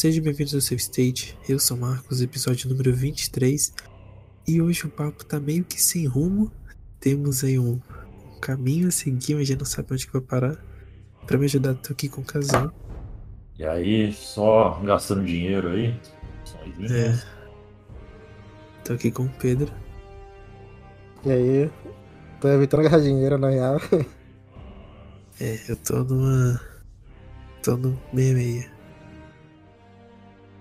Sejam 0.00 0.24
bem-vindos 0.24 0.54
ao 0.54 0.62
seu 0.62 0.78
stage. 0.78 1.36
Eu 1.46 1.58
sou 1.58 1.76
Marcos, 1.76 2.22
episódio 2.22 2.70
número 2.70 2.90
23. 2.94 3.74
E 4.48 4.62
hoje 4.62 4.86
o 4.86 4.88
papo 4.88 5.22
tá 5.26 5.38
meio 5.38 5.62
que 5.62 5.78
sem 5.78 6.06
rumo. 6.06 6.50
Temos 6.98 7.44
aí 7.44 7.58
um, 7.58 7.78
um 8.24 8.40
caminho 8.40 8.88
a 8.88 8.90
seguir, 8.90 9.34
mas 9.34 9.46
já 9.46 9.54
não 9.56 9.66
sabe 9.66 9.92
onde 9.92 10.06
que 10.06 10.12
vai 10.14 10.22
parar. 10.22 10.56
Pra 11.26 11.36
me 11.36 11.44
ajudar, 11.44 11.74
tô 11.74 11.92
aqui 11.92 12.08
com 12.08 12.22
o 12.22 12.24
casal. 12.24 12.72
E 13.58 13.66
aí, 13.66 14.10
só 14.14 14.80
gastando 14.82 15.22
dinheiro 15.22 15.68
aí? 15.68 15.94
Sozinho? 16.46 16.94
É. 16.96 17.22
Tô 18.82 18.94
aqui 18.94 19.10
com 19.10 19.24
o 19.24 19.28
Pedro. 19.28 19.70
E 21.26 21.30
aí, 21.30 21.70
tô 22.40 22.48
evitando 22.48 22.84
gastar 22.84 23.00
dinheiro 23.00 23.36
na 23.36 23.50
real. 23.50 23.78
É, 25.38 25.58
eu 25.68 25.76
tô 25.76 26.04
numa. 26.04 26.60
tô 27.62 27.74
no 27.74 27.98
meia-meia. 28.12 28.79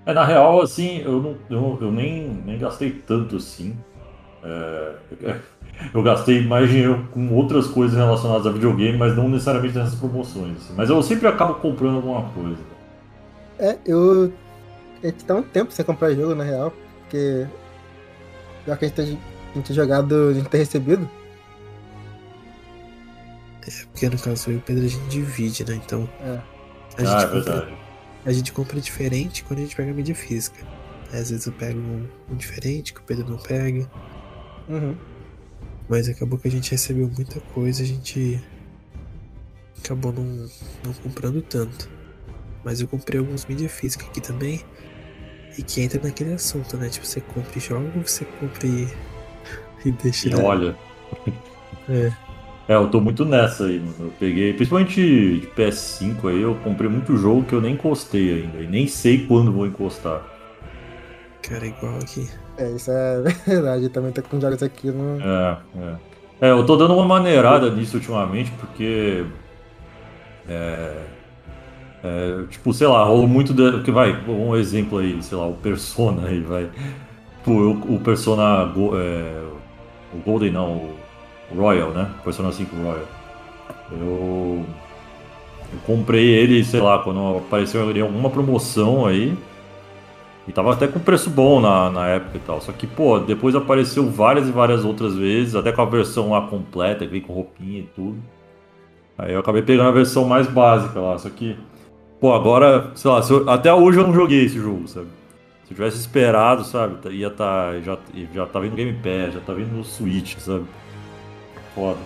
É, 0.10 0.14
na 0.14 0.26
real, 0.26 0.59
assim, 0.62 1.02
eu, 1.02 1.22
não, 1.22 1.38
eu, 1.49 1.77
eu 1.81 1.91
nem, 1.91 2.27
nem 2.45 2.58
gastei 2.58 2.90
tanto 2.90 3.36
assim. 3.36 3.77
É, 4.44 4.95
eu 5.94 6.02
gastei 6.02 6.44
mais 6.44 6.67
dinheiro 6.70 7.08
com 7.12 7.31
outras 7.36 7.67
coisas 7.67 7.95
relacionadas 7.95 8.48
a 8.48 8.52
videogame, 8.52 8.98
mas 8.98 9.16
não 9.16 9.30
necessariamente 9.30 9.77
nessas 9.77 9.95
promoções. 10.00 10.58
assim. 10.58 10.73
Mas 10.76 10.90
eu 10.90 11.02
sempre 11.03 11.27
acabo 11.27 11.55
comprando 11.55 11.98
alguma 11.98 12.27
coisa. 12.31 12.58
É, 13.59 13.77
eu. 13.86 14.34
A 15.03 15.05
gente 15.05 15.23
tá 15.23 15.36
um 15.36 15.44
tempo 15.44 15.72
sem 15.72 15.86
comprar 15.86 16.12
jogo 16.14 16.34
na 16.34 16.44
real, 16.44 16.73
porque. 17.02 17.45
Já 18.66 18.78
que 18.78 18.86
a 18.86 18.88
gente 18.88 18.95
tem, 18.98 19.05
a 19.05 19.53
gente 19.55 19.67
tem 19.67 19.76
jogado, 19.76 20.30
a 20.30 20.34
gente 20.34 20.50
tem 20.50 20.59
recebido. 20.59 21.08
É, 23.62 23.86
porque 23.91 24.09
no 24.09 24.17
caso 24.17 24.50
eu 24.50 24.55
e 24.55 24.58
o 24.58 24.62
Pedro 24.62 24.86
a 24.86 24.88
gente 24.88 25.08
divide, 25.08 25.64
né? 25.66 25.76
Então. 25.76 26.09
É. 26.22 26.39
A 26.98 27.02
gente, 27.02 27.14
ah, 27.14 27.22
é 27.22 27.26
compra, 27.26 27.41
verdade. 27.41 27.88
A 28.26 28.32
gente 28.32 28.52
compra 28.52 28.80
diferente 28.80 29.44
quando 29.44 29.59
a 29.59 29.62
gente 29.64 29.76
pega 29.76 29.91
a 29.91 29.94
mídia 29.94 30.16
física. 30.16 30.66
Às 31.12 31.32
vezes 31.32 31.46
eu 31.46 31.54
pego 31.54 31.80
um, 31.80 32.08
um 32.32 32.36
diferente 32.36 32.94
que 32.94 33.00
o 33.00 33.03
Pedro 33.03 33.30
não 33.30 33.38
pega. 33.38 33.89
Uhum. 34.67 34.95
Mas 35.88 36.08
acabou 36.08 36.38
que 36.38 36.48
a 36.48 36.52
gente 36.52 36.70
recebeu 36.70 37.09
muita 37.09 37.39
coisa, 37.39 37.81
a 37.81 37.86
gente 37.86 38.39
acabou 39.84 40.14
não, 40.14 40.48
não 40.84 40.94
comprando 41.02 41.42
tanto. 41.42 41.89
Mas 42.64 42.81
eu 42.81 42.88
comprei 42.88 43.20
alguns 43.20 43.45
mídia 43.45 43.70
física 43.70 44.06
aqui 44.06 44.22
também. 44.22 44.61
E 45.58 45.64
que 45.64 45.81
entra 45.81 46.00
naquele 46.02 46.33
assunto, 46.33 46.78
né? 46.78 46.89
Tipo, 46.89 47.06
você 47.06 47.20
compra 47.20 47.58
e 47.58 47.59
joga 47.59 47.92
ou 47.98 48.06
você 48.06 48.23
compra 48.23 48.67
e, 48.67 48.88
e 49.83 49.92
deixa 49.92 50.30
E 50.30 50.36
olha. 50.36 50.78
É. 51.89 52.28
É, 52.70 52.75
eu 52.75 52.88
tô 52.88 53.02
muito 53.02 53.25
nessa 53.25 53.66
aí, 53.66 53.80
mano. 53.80 53.95
Eu 54.00 54.14
peguei, 54.20 54.53
principalmente 54.53 54.95
de 55.39 55.48
PS5 55.56 56.28
aí, 56.30 56.39
eu 56.39 56.53
comprei 56.64 56.88
muito 56.88 57.17
jogo 57.17 57.44
que 57.44 57.53
eu 57.53 57.59
nem 57.59 57.73
encostei 57.73 58.44
ainda. 58.44 58.59
E 58.61 58.67
nem 58.67 58.86
sei 58.88 59.26
quando 59.26 59.52
vou 59.52 59.66
encostar. 59.66 60.22
Cara, 61.42 61.66
igual 61.66 61.95
aqui. 61.98 62.30
É, 62.58 62.70
isso 62.70 62.92
é 62.92 63.22
verdade. 63.48 63.86
Eu 63.86 63.89
também 63.89 64.11
tô 64.11 64.22
com 64.22 64.39
jogos 64.39 64.61
aqui 64.61 64.92
no. 64.92 65.20
É, 65.20 65.58
é. 66.42 66.48
É, 66.48 66.52
eu 66.52 66.64
tô 66.64 66.78
dando 66.78 66.94
uma 66.94 67.06
maneirada 67.06 67.72
nisso 67.72 67.98
ultimamente, 67.98 68.52
porque. 68.52 69.26
É, 70.48 70.94
é, 72.04 72.44
tipo, 72.52 72.72
sei 72.73 72.86
lá, 72.88 73.04
rolou 73.04 73.28
muito. 73.28 73.52
De, 73.52 73.81
que 73.83 73.89
vai, 73.92 74.11
um 74.28 74.56
exemplo 74.56 75.00
aí, 75.00 75.22
sei 75.23 75.38
lá, 75.39 75.48
o 75.48 75.56
Persona 75.56 76.28
aí, 76.28 76.39
vai. 76.42 76.70
Tipo, 77.39 77.52
eu- 77.52 77.95
o 77.95 78.00
Persona. 78.00 78.64
Go- 78.66 78.95
é, 78.95 79.42
o 80.14 80.17
Golden 80.20 80.52
não, 80.52 80.72
o 80.78 80.98
Royal, 81.55 81.89
né? 81.92 82.09
Persona 82.23 82.52
5 82.52 82.75
Royal. 82.75 83.05
Eu. 83.92 84.66
Eu 85.72 85.80
comprei 85.86 86.28
ele, 86.30 86.64
sei 86.64 86.80
lá, 86.81 86.97
quando 87.00 87.38
apareceu 87.38 87.95
em 87.95 88.02
alguma 88.02 88.30
promoção 88.30 89.05
aí. 89.05 89.38
E 90.47 90.52
tava 90.52 90.73
até 90.73 90.88
com 90.88 91.00
preço 91.00 91.30
bom 91.30 91.59
na, 91.61 91.92
na 91.92 92.08
época 92.08 92.38
e 92.38 92.39
tal. 92.39 92.59
Só 92.59 92.72
que, 92.72 92.88
pô, 92.88 93.20
depois 93.20 93.53
apareceu 93.53 94.09
várias 94.09 94.47
e 94.47 94.52
várias 94.52 94.83
outras 94.83 95.16
vezes, 95.16 95.53
até 95.55 95.72
com 95.72 95.81
a 95.83 95.86
versão 95.86 96.31
lá 96.31 96.42
completa, 96.42 97.05
que 97.05 97.11
vem 97.11 97.21
com 97.21 97.33
roupinha 97.33 97.81
e 97.81 97.89
tudo. 97.95 98.17
Aí 99.16 99.31
eu 99.33 99.39
acabei 99.39 99.61
pegando 99.61 99.89
a 99.89 99.92
versão 99.92 100.26
mais 100.26 100.48
básica 100.48 100.99
lá. 100.99 101.16
Só 101.20 101.30
que, 101.30 101.55
pô, 102.20 102.33
agora, 102.33 102.89
sei 102.95 103.11
lá, 103.11 103.21
se 103.21 103.31
eu- 103.31 103.48
até 103.48 103.71
hoje 103.71 103.99
eu 103.99 104.08
não 104.08 104.14
joguei 104.14 104.45
esse 104.45 104.58
jogo, 104.58 104.87
sabe? 104.87 105.05
Se 105.66 105.73
eu 105.73 105.76
tivesse 105.76 105.98
esperado, 105.99 106.64
sabe? 106.64 106.95
tá- 106.95 107.11
Ia 107.11 107.30
tá. 107.30 107.73
Já, 107.83 107.95
já 108.33 108.45
tá 108.48 108.60
vindo 108.60 108.76
Game 108.76 108.93
Pass, 108.93 109.36
já 109.36 109.39
tá 109.42 109.54
vindo 109.54 109.83
Switch, 109.83 110.36
sabe? 110.39 110.66
Foda. 111.80 112.00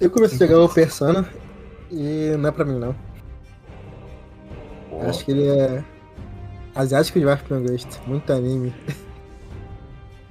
Eu 0.00 0.10
comecei 0.10 0.46
a 0.46 0.50
jogar 0.50 0.64
o 0.64 0.68
Persona 0.74 1.28
e 1.90 2.34
não 2.38 2.48
é 2.48 2.52
pra 2.52 2.64
mim 2.64 2.78
não. 2.78 2.94
Pô, 4.88 5.02
Acho 5.02 5.24
que 5.26 5.30
ele 5.32 5.46
é. 5.46 5.84
Asiático 6.74 7.18
demais 7.18 7.40
pro 7.42 7.60
meu 7.60 7.70
gosto. 7.70 8.00
Muito 8.06 8.32
anime. 8.32 8.72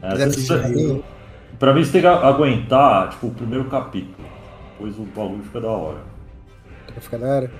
é. 0.02 0.18
Pra 1.60 1.74
mim 1.74 1.84
você 1.84 1.92
tem 1.92 2.02
que 2.02 2.08
aguentar, 2.08 3.10
tipo, 3.12 3.28
o 3.28 3.32
primeiro 3.32 3.66
capítulo. 3.66 4.28
Depois 4.74 4.98
o 4.98 5.04
bagulho 5.04 5.44
fica 5.44 5.62
da 5.62 5.70
hora. 5.70 6.00
Pra 6.88 7.02
ficar 7.02 7.18
da 7.18 7.28
hora. 7.28 7.52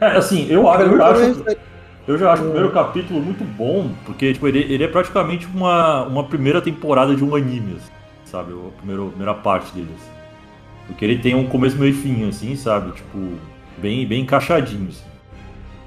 É, 0.00 0.06
assim, 0.16 0.46
eu, 0.50 0.68
acho- 0.68 0.82
eu 0.82 1.04
acho. 1.04 1.44
Eu 2.06 2.18
já 2.18 2.32
acho 2.32 2.42
o 2.42 2.46
primeiro 2.46 2.70
capítulo 2.72 3.20
muito 3.20 3.44
bom, 3.44 3.90
porque 4.04 4.32
tipo, 4.32 4.48
ele, 4.48 4.58
ele 4.60 4.82
é 4.82 4.88
praticamente 4.88 5.46
uma, 5.46 6.02
uma 6.04 6.24
primeira 6.24 6.60
temporada 6.60 7.14
de 7.14 7.22
um 7.22 7.34
anime, 7.36 7.76
assim, 7.76 7.92
sabe? 8.24 8.52
A 8.52 8.70
primeira, 8.78 9.02
a 9.02 9.08
primeira 9.08 9.34
parte 9.34 9.72
dele. 9.72 9.88
assim. 9.96 10.10
Porque 10.88 11.04
ele 11.04 11.18
tem 11.18 11.34
um 11.34 11.46
começo, 11.46 11.76
meio 11.78 11.90
e 11.90 11.94
fim, 11.94 12.28
assim, 12.28 12.56
sabe? 12.56 12.90
Tipo, 12.92 13.18
bem, 13.78 14.04
bem 14.06 14.22
encaixadinho, 14.22 14.88
assim. 14.88 15.04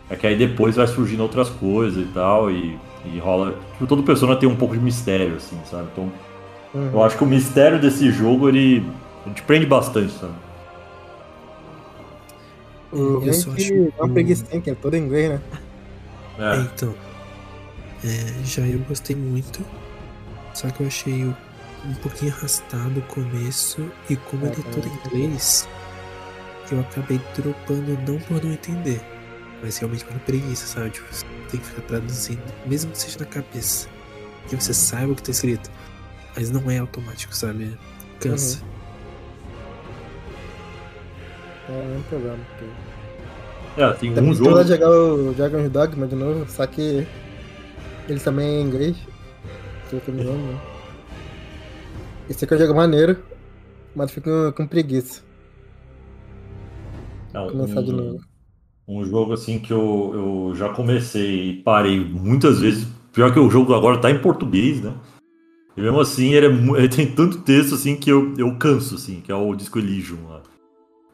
É 0.09 0.15
que 0.15 0.25
aí 0.25 0.37
depois 0.37 0.75
vai 0.77 0.87
surgindo 0.87 1.21
outras 1.21 1.49
coisas 1.49 2.01
e 2.01 2.07
tal, 2.13 2.49
e, 2.49 2.77
e 3.13 3.19
rola. 3.19 3.55
Tipo, 3.73 3.87
todo 3.87 4.03
persona 4.03 4.35
tem 4.37 4.47
um 4.47 4.55
pouco 4.55 4.73
de 4.75 4.79
mistério, 4.81 5.35
assim, 5.35 5.59
sabe? 5.65 5.87
Então, 5.91 6.11
Uhum. 6.73 6.89
eu 6.93 7.03
acho 7.03 7.17
que 7.17 7.23
o 7.23 7.27
mistério 7.27 7.79
desse 7.79 8.11
jogo, 8.11 8.49
ele, 8.49 8.85
ele 9.25 9.33
te 9.33 9.41
prende 9.43 9.65
bastante, 9.65 10.11
sabe? 10.11 10.33
O 12.91 13.21
Eu 13.25 13.33
só 13.33 13.51
acho 13.51 13.73
é 13.73 13.91
uma 14.03 14.09
preguiça, 14.13 14.45
que 14.59 14.69
é 14.69 14.75
todo 14.75 14.93
em 14.95 15.03
inglês, 15.03 15.29
né? 15.29 15.41
É, 16.37 16.55
É, 16.55 16.59
então. 16.61 16.95
é, 18.03 18.43
já 18.43 18.61
eu 18.63 18.79
gostei 18.79 19.15
muito. 19.15 19.65
Só 20.53 20.69
que 20.69 20.81
eu 20.81 20.87
achei 20.87 21.23
um 21.25 21.93
pouquinho 22.01 22.33
arrastado 22.33 22.99
o 22.99 23.03
começo. 23.03 23.89
E 24.09 24.15
como 24.15 24.45
É, 24.45 24.49
ele 24.49 24.61
é 24.61 24.71
todo 24.71 24.87
em 24.87 24.97
também. 24.97 25.23
inglês, 25.25 25.67
eu 26.71 26.79
acabei 26.79 27.19
dropando 27.35 27.97
não 28.07 28.19
por 28.19 28.43
não 28.43 28.51
entender. 28.51 29.01
Mas 29.61 29.77
realmente 29.77 30.03
por 30.05 30.17
preguiça, 30.19 30.65
sabe? 30.67 30.89
Tipo, 30.91 31.07
você 31.13 31.25
tem 31.49 31.59
que 31.59 31.65
ficar 31.65 31.81
traduzindo. 31.83 32.43
Mesmo 32.65 32.91
que 32.91 32.97
seja 32.99 33.19
na 33.19 33.25
cabeça. 33.25 33.87
Que 34.49 34.55
você 34.55 34.73
saiba 34.73 35.13
o 35.13 35.15
que 35.15 35.23
tá 35.23 35.31
escrito. 35.31 35.71
Mas 36.35 36.51
não 36.51 36.69
é 36.69 36.77
automático, 36.77 37.35
sabe? 37.35 37.77
Cansa. 38.19 38.61
É 41.67 41.71
o 41.71 41.85
mesmo 41.85 42.03
problema. 42.03 42.37
porque- 42.59 42.84
é 43.77 43.93
tem 43.93 44.13
Também 44.13 44.31
um 44.31 44.33
jogo. 44.33 44.51
lá 44.51 44.63
jogar 44.63 44.89
o 44.89 45.33
Dragon's 45.33 45.69
Dogma 45.69 46.07
de 46.07 46.15
novo, 46.15 46.45
só 46.49 46.65
que 46.65 47.05
ele 48.07 48.19
também 48.19 48.47
é 48.47 48.59
em 48.61 48.63
inglês. 48.65 48.95
Que 49.89 49.95
eu 50.07 50.13
me 50.13 50.23
lembro, 50.23 50.41
né? 50.53 50.59
Esse 52.29 52.43
aqui 52.45 52.53
é 52.53 52.57
um 52.57 52.59
jogo 52.61 52.75
maneiro, 52.75 53.17
mas 53.95 54.11
fico 54.11 54.29
com, 54.29 54.51
com 54.53 54.67
preguiça. 54.67 55.21
Não, 57.33 57.49
Começar 57.49 57.81
de 57.81 57.91
um- 57.91 57.95
novo. 57.97 58.19
Um 58.87 59.03
jogo 59.03 59.33
assim 59.33 59.57
que 59.59 59.73
eu, 59.73 60.11
eu 60.51 60.55
já 60.55 60.69
comecei 60.69 61.49
e 61.49 61.53
parei 61.63 61.99
muitas 61.99 62.59
vezes. 62.59 62.87
Pior 63.11 63.33
que 63.33 63.39
o 63.39 63.49
jogo 63.49 63.73
agora 63.73 63.97
tá 63.99 64.11
em 64.11 64.19
português, 64.19 64.79
né? 64.81 64.93
E 65.75 65.81
mesmo 65.81 65.99
assim 65.99 66.33
ele, 66.33 66.45
é 66.47 66.49
ele 66.79 66.89
tem 66.89 67.11
tanto 67.11 67.39
texto 67.41 67.73
assim 67.75 67.95
que 67.95 68.11
eu, 68.11 68.33
eu 68.37 68.55
canso, 68.57 68.95
assim, 68.95 69.21
que 69.21 69.31
é 69.31 69.35
o 69.35 69.55
Disco 69.55 69.79
Elysium 69.79 70.27
lá. 70.29 70.41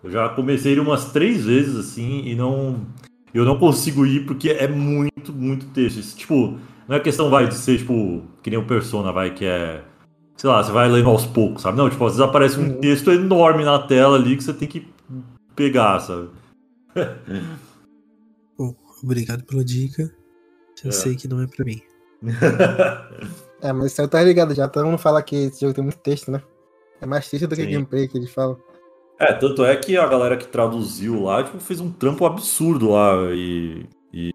Eu 0.03 0.09
já 0.11 0.29
comecei 0.29 0.71
ele 0.71 0.81
umas 0.81 1.11
três 1.11 1.45
vezes 1.45 1.75
assim 1.75 2.23
e 2.25 2.35
não. 2.35 2.85
Eu 3.33 3.45
não 3.45 3.57
consigo 3.57 4.05
ir 4.05 4.25
porque 4.25 4.49
é 4.49 4.67
muito, 4.67 5.31
muito 5.31 5.65
texto. 5.67 5.97
Isso, 5.99 6.17
tipo, 6.17 6.57
não 6.87 6.95
é 6.97 6.99
questão 6.99 7.29
vai 7.29 7.47
de 7.47 7.55
ser, 7.55 7.77
tipo, 7.77 8.23
que 8.43 8.49
nem 8.49 8.59
o 8.59 8.65
Persona, 8.65 9.11
vai, 9.11 9.33
que 9.33 9.45
é. 9.45 9.83
Sei 10.35 10.49
lá, 10.49 10.63
você 10.63 10.71
vai 10.71 10.89
lendo 10.89 11.07
aos 11.09 11.25
poucos, 11.25 11.61
sabe? 11.61 11.77
Não, 11.77 11.89
tipo, 11.89 12.03
às 12.05 12.13
vezes 12.13 12.27
aparece 12.27 12.59
um 12.59 12.79
texto 12.79 13.11
enorme 13.11 13.63
na 13.63 13.77
tela 13.79 14.17
ali 14.17 14.35
que 14.35 14.43
você 14.43 14.53
tem 14.53 14.67
que 14.67 14.87
pegar, 15.55 15.99
sabe? 15.99 16.29
Bom, 18.57 18.75
obrigado 19.03 19.43
pela 19.43 19.63
dica. 19.63 20.11
Já 20.81 20.89
É. 20.89 20.91
sei 20.91 21.15
que 21.15 21.27
não 21.27 21.41
é 21.41 21.47
pra 21.47 21.63
mim. 21.65 21.81
É, 23.63 23.71
mas 23.71 23.91
isso 23.91 24.01
aí 24.01 24.07
tá 24.07 24.23
ligado 24.23 24.55
já. 24.55 24.67
Todo 24.67 24.87
mundo 24.87 24.97
fala 24.97 25.21
que 25.21 25.35
esse 25.35 25.61
jogo 25.61 25.75
tem 25.75 25.83
muito 25.83 25.99
texto, 25.99 26.31
né? 26.31 26.41
É 26.99 27.05
mais 27.05 27.29
texto 27.29 27.45
do 27.47 27.55
que 27.55 27.63
Sim. 27.63 27.69
gameplay 27.69 28.07
que 28.07 28.17
eles 28.17 28.31
falam. 28.31 28.57
É, 29.21 29.33
tanto 29.33 29.63
é 29.63 29.75
que 29.77 29.95
a 29.97 30.07
galera 30.07 30.35
que 30.35 30.47
traduziu 30.47 31.21
lá, 31.23 31.43
tipo, 31.43 31.59
fez 31.59 31.79
um 31.79 31.91
trampo 31.91 32.25
absurdo 32.25 32.89
lá 32.89 33.13
e, 33.31 33.87
e, 34.11 34.33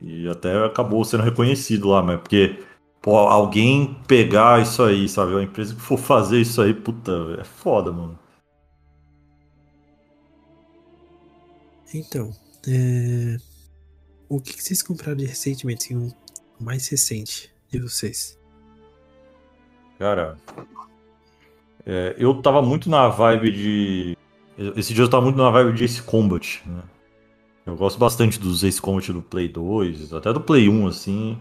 e 0.00 0.28
até 0.28 0.64
acabou 0.66 1.04
sendo 1.04 1.22
reconhecido 1.22 1.88
lá, 1.88 2.02
mas 2.02 2.20
porque, 2.20 2.60
pô, 3.00 3.16
alguém 3.18 3.94
pegar 4.08 4.60
isso 4.62 4.82
aí, 4.82 5.08
sabe? 5.08 5.36
A 5.36 5.42
empresa 5.42 5.74
que 5.76 5.80
for 5.80 5.98
fazer 5.98 6.40
isso 6.40 6.60
aí, 6.60 6.74
puta, 6.74 7.12
é 7.40 7.44
foda, 7.44 7.92
mano. 7.92 8.18
Então, 11.92 12.32
É, 12.66 13.36
O 14.28 14.40
que, 14.40 14.62
vocês 14.62 14.82
compraram 14.82 15.16
de 15.18 15.26
recentemente? 15.26 15.86
Assim, 15.94 15.96
um 15.96 16.12
mais 16.60 16.88
recente 16.88 17.52
de 17.70 17.78
vocês? 17.80 18.38
Cara, 19.98 20.40
é, 21.92 22.14
eu 22.16 22.32
tava 22.40 22.62
muito 22.62 22.88
na 22.88 23.08
vibe 23.08 23.50
de. 23.50 24.16
Esse 24.76 24.94
dia 24.94 25.02
eu 25.02 25.08
tava 25.08 25.24
muito 25.24 25.36
na 25.36 25.50
vibe 25.50 25.72
de 25.72 25.84
Ace 25.84 26.00
Combat, 26.00 26.62
né? 26.64 26.82
Eu 27.66 27.74
gosto 27.74 27.98
bastante 27.98 28.38
dos 28.38 28.62
Ace 28.62 28.80
Combat 28.80 29.12
do 29.12 29.20
Play 29.20 29.48
2, 29.48 30.12
até 30.12 30.32
do 30.32 30.40
Play 30.40 30.68
1, 30.68 30.86
assim. 30.86 31.36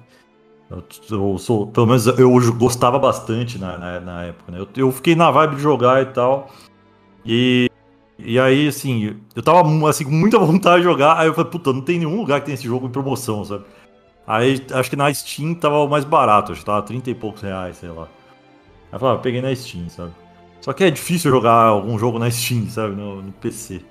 Eu, 0.72 0.84
eu 1.12 1.38
sou, 1.38 1.68
pelo 1.68 1.86
menos 1.86 2.08
eu 2.08 2.32
gostava 2.54 2.98
bastante 2.98 3.60
na, 3.60 3.78
na, 3.78 4.00
na 4.00 4.24
época, 4.24 4.52
né? 4.52 4.60
Eu, 4.60 4.68
eu 4.76 4.92
fiquei 4.92 5.16
na 5.16 5.30
vibe 5.30 5.58
de 5.58 5.62
jogar 5.62 6.02
e 6.02 6.08
tal. 6.08 6.50
E, 7.24 7.70
e 8.18 8.40
aí, 8.40 8.70
assim, 8.70 9.18
eu 9.36 9.44
tava 9.44 9.62
assim, 9.88 10.04
com 10.04 10.12
muita 10.12 10.40
vontade 10.40 10.78
de 10.78 10.84
jogar. 10.84 11.20
Aí 11.20 11.28
eu 11.28 11.36
falei, 11.36 11.52
puta, 11.52 11.72
não 11.72 11.82
tem 11.82 12.00
nenhum 12.00 12.18
lugar 12.18 12.40
que 12.40 12.48
tem 12.48 12.56
esse 12.56 12.66
jogo 12.66 12.88
em 12.88 12.92
promoção, 12.92 13.46
sabe? 13.46 13.66
Aí 14.26 14.66
acho 14.72 14.90
que 14.90 14.96
na 14.96 15.14
Steam 15.14 15.54
tava 15.54 15.88
mais 15.88 16.06
barato, 16.06 16.54
acho 16.54 16.62
que 16.62 16.66
tava 16.66 16.82
30 16.82 17.12
e 17.12 17.16
poucos 17.16 17.44
reais, 17.44 17.78
sei 17.78 17.90
lá. 17.90 18.04
Aí 18.04 18.94
eu 18.94 19.00
falei, 19.00 19.16
ah, 19.16 19.20
peguei 19.20 19.42
na 19.44 19.56
Steam, 19.56 19.88
sabe? 19.90 20.12
Só 20.62 20.74
que 20.74 20.84
é 20.84 20.92
difícil 20.92 21.32
jogar 21.32 21.54
algum 21.54 21.98
jogo 21.98 22.20
na 22.20 22.30
Steam, 22.30 22.68
sabe? 22.70 22.96
No, 22.96 23.22
no 23.22 23.32
PC. 23.34 23.82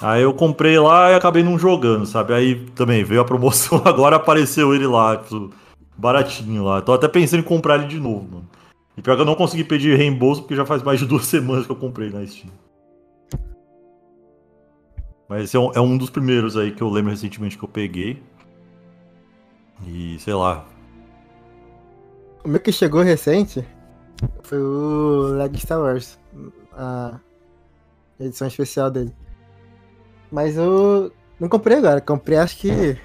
Aí 0.00 0.22
eu 0.22 0.34
comprei 0.34 0.78
lá 0.78 1.12
e 1.12 1.14
acabei 1.14 1.44
não 1.44 1.56
jogando, 1.56 2.06
sabe? 2.06 2.34
Aí 2.34 2.66
também 2.70 3.04
veio 3.04 3.20
a 3.20 3.24
promoção, 3.24 3.80
agora 3.86 4.16
apareceu 4.16 4.74
ele 4.74 4.86
lá, 4.86 5.16
tipo, 5.16 5.50
baratinho 5.96 6.64
lá. 6.64 6.82
Tô 6.82 6.92
até 6.92 7.06
pensando 7.06 7.40
em 7.40 7.44
comprar 7.44 7.76
ele 7.76 7.86
de 7.86 8.00
novo, 8.00 8.26
mano. 8.28 8.48
E 8.96 9.00
pior 9.00 9.14
que 9.14 9.22
eu 9.22 9.26
não 9.26 9.36
consegui 9.36 9.64
pedir 9.64 9.96
reembolso 9.96 10.42
porque 10.42 10.56
já 10.56 10.66
faz 10.66 10.82
mais 10.82 10.98
de 10.98 11.06
duas 11.06 11.24
semanas 11.26 11.66
que 11.66 11.72
eu 11.72 11.76
comprei 11.76 12.10
na 12.10 12.26
Steam. 12.26 12.50
Mas 15.28 15.44
esse 15.44 15.56
é 15.56 15.60
um, 15.60 15.72
é 15.72 15.80
um 15.80 15.96
dos 15.96 16.10
primeiros 16.10 16.56
aí 16.56 16.72
que 16.72 16.82
eu 16.82 16.90
lembro 16.90 17.10
recentemente 17.10 17.56
que 17.56 17.64
eu 17.64 17.68
peguei. 17.68 18.20
E 19.86 20.18
sei 20.18 20.34
lá. 20.34 20.64
O 22.44 22.48
meu 22.48 22.60
que 22.60 22.72
chegou 22.72 23.02
recente 23.02 23.64
foi 24.42 24.58
o 24.58 25.34
Lego 25.36 25.56
Star 25.58 25.80
Wars. 25.80 26.18
A 26.72 27.18
edição 28.18 28.48
especial 28.48 28.90
dele. 28.90 29.14
Mas 30.30 30.56
eu 30.56 31.12
não 31.38 31.48
comprei 31.48 31.76
agora, 31.76 32.00
comprei 32.00 32.38
acho 32.38 32.56
que 32.58 32.98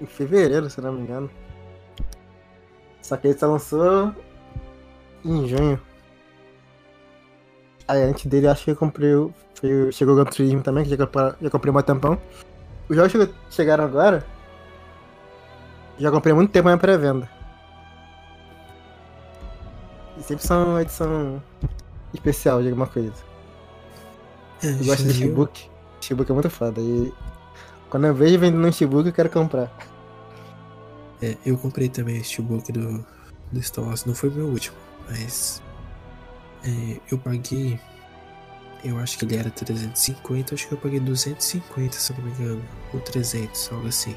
em 0.00 0.06
fevereiro, 0.06 0.70
se 0.70 0.80
não 0.80 0.92
me 0.92 1.02
engano. 1.02 1.30
Só 3.02 3.16
que 3.16 3.28
ele 3.28 3.38
só 3.38 3.46
lançou 3.48 4.14
em 5.24 5.46
junho. 5.46 5.80
Aí 7.86 8.02
antes 8.02 8.24
dele 8.26 8.48
acho 8.48 8.64
que 8.64 8.70
eu 8.70 8.76
comprei 8.76 9.12
foi 9.54 9.92
Chegou 9.92 10.14
o 10.14 10.16
Gran 10.16 10.24
Turismo 10.24 10.62
também, 10.62 10.84
que 10.84 10.90
já 10.90 10.96
comprei, 10.96 11.32
já 11.42 11.50
comprei 11.50 11.74
um 11.74 11.82
tampão. 11.82 12.18
Os 12.88 12.96
jogos 12.96 13.30
chegaram 13.50 13.84
agora. 13.84 14.24
Já 15.98 16.10
comprei 16.10 16.34
muito 16.34 16.50
tempo 16.50 16.68
na 16.68 16.76
pré-venda. 16.76 17.28
E 20.18 20.22
sempre 20.22 20.46
são 20.46 20.80
edição 20.80 21.42
especial 22.12 22.60
de 22.62 22.68
alguma 22.68 22.86
coisa. 22.86 23.12
É, 24.62 24.68
Eu 24.70 24.76
gosto 24.84 25.02
de 25.04 25.12
saiu- 25.12 25.28
Shibuki. 25.28 25.70
Shibuki 26.00 26.30
é 26.30 26.34
muito 26.34 26.50
foda. 26.50 26.80
E 26.80 27.12
quando 27.90 28.06
eu 28.06 28.14
vejo 28.14 28.38
vendendo 28.38 28.66
um 28.66 28.72
Shibuki, 28.72 29.08
eu 29.08 29.12
quero 29.14 29.30
comprar. 29.30 29.70
É, 31.22 31.36
eu 31.44 31.56
comprei 31.56 31.88
também 31.88 32.20
o 32.20 32.24
steelbook 32.24 32.70
do, 32.72 33.04
do 33.50 33.62
Star 33.62 33.84
Wars. 33.84 34.04
Não 34.04 34.14
foi 34.14 34.30
meu 34.30 34.46
último, 34.46 34.76
mas. 35.08 35.62
é, 36.64 37.00
eu 37.10 37.18
paguei. 37.18 37.80
Eu 38.84 38.98
acho 38.98 39.16
que 39.18 39.24
ele 39.24 39.36
era 39.36 39.48
350, 39.50 40.54
acho 40.54 40.68
que 40.68 40.74
eu 40.74 40.78
paguei 40.78 41.00
250, 41.00 41.96
se 41.96 42.12
não 42.12 42.20
me 42.22 42.30
engano. 42.32 42.62
Ou 42.92 43.00
300, 43.00 43.70
algo 43.72 43.88
assim. 43.88 44.14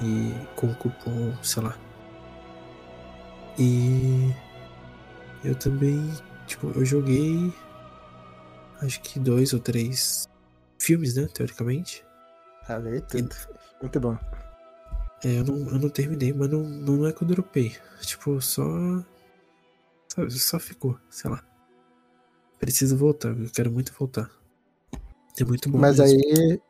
E 0.00 0.34
com 0.56 0.74
cupom, 0.74 1.32
sei 1.42 1.62
lá. 1.62 1.76
E. 3.58 4.32
Eu 5.44 5.54
também. 5.54 6.10
Tipo, 6.46 6.70
eu 6.74 6.84
joguei. 6.84 7.52
Acho 8.80 9.00
que 9.00 9.18
dois 9.18 9.52
ou 9.52 9.60
três 9.60 10.28
filmes, 10.78 11.14
né? 11.14 11.26
Teoricamente. 11.32 12.04
Ah, 12.68 12.78
veio 12.78 13.02
tudo. 13.02 13.34
Muito 13.80 14.00
bom. 14.00 14.16
É, 15.24 15.38
eu 15.38 15.44
não, 15.44 15.56
eu 15.68 15.78
não 15.78 15.88
terminei, 15.88 16.32
mas 16.32 16.50
não, 16.50 16.62
não 16.62 17.06
é 17.06 17.12
que 17.12 17.22
eu 17.22 17.28
dropei. 17.28 17.76
Tipo, 18.00 18.40
só. 18.40 18.64
Sabe, 20.08 20.30
só 20.32 20.58
ficou, 20.58 20.98
sei 21.08 21.30
lá. 21.30 21.42
Preciso 22.58 22.96
voltar, 22.96 23.28
eu 23.28 23.50
quero 23.50 23.70
muito 23.70 23.92
voltar. 23.98 24.30
É 25.38 25.44
muito 25.44 25.70
bom. 25.70 25.78
Mas 25.78 25.98
mesmo. 25.98 26.20
aí. 26.26 26.60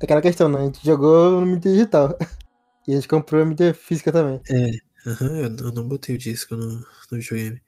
É 0.00 0.04
aquela 0.04 0.22
questão, 0.22 0.48
né? 0.48 0.60
A 0.60 0.64
gente 0.64 0.84
jogou 0.84 1.40
no 1.40 1.46
mídia 1.46 1.72
digital. 1.72 2.16
E 2.88 2.92
a 2.92 2.94
gente 2.96 3.08
comprou 3.08 3.42
a 3.42 3.44
mídia 3.44 3.74
física 3.74 4.10
também. 4.10 4.40
É, 4.50 4.70
aham, 5.06 5.36
eu, 5.38 5.56
eu 5.66 5.72
não 5.72 5.86
botei 5.88 6.14
o 6.14 6.18
disco 6.18 6.56
no, 6.56 6.78
no 6.80 6.86
videogame. 7.18 7.60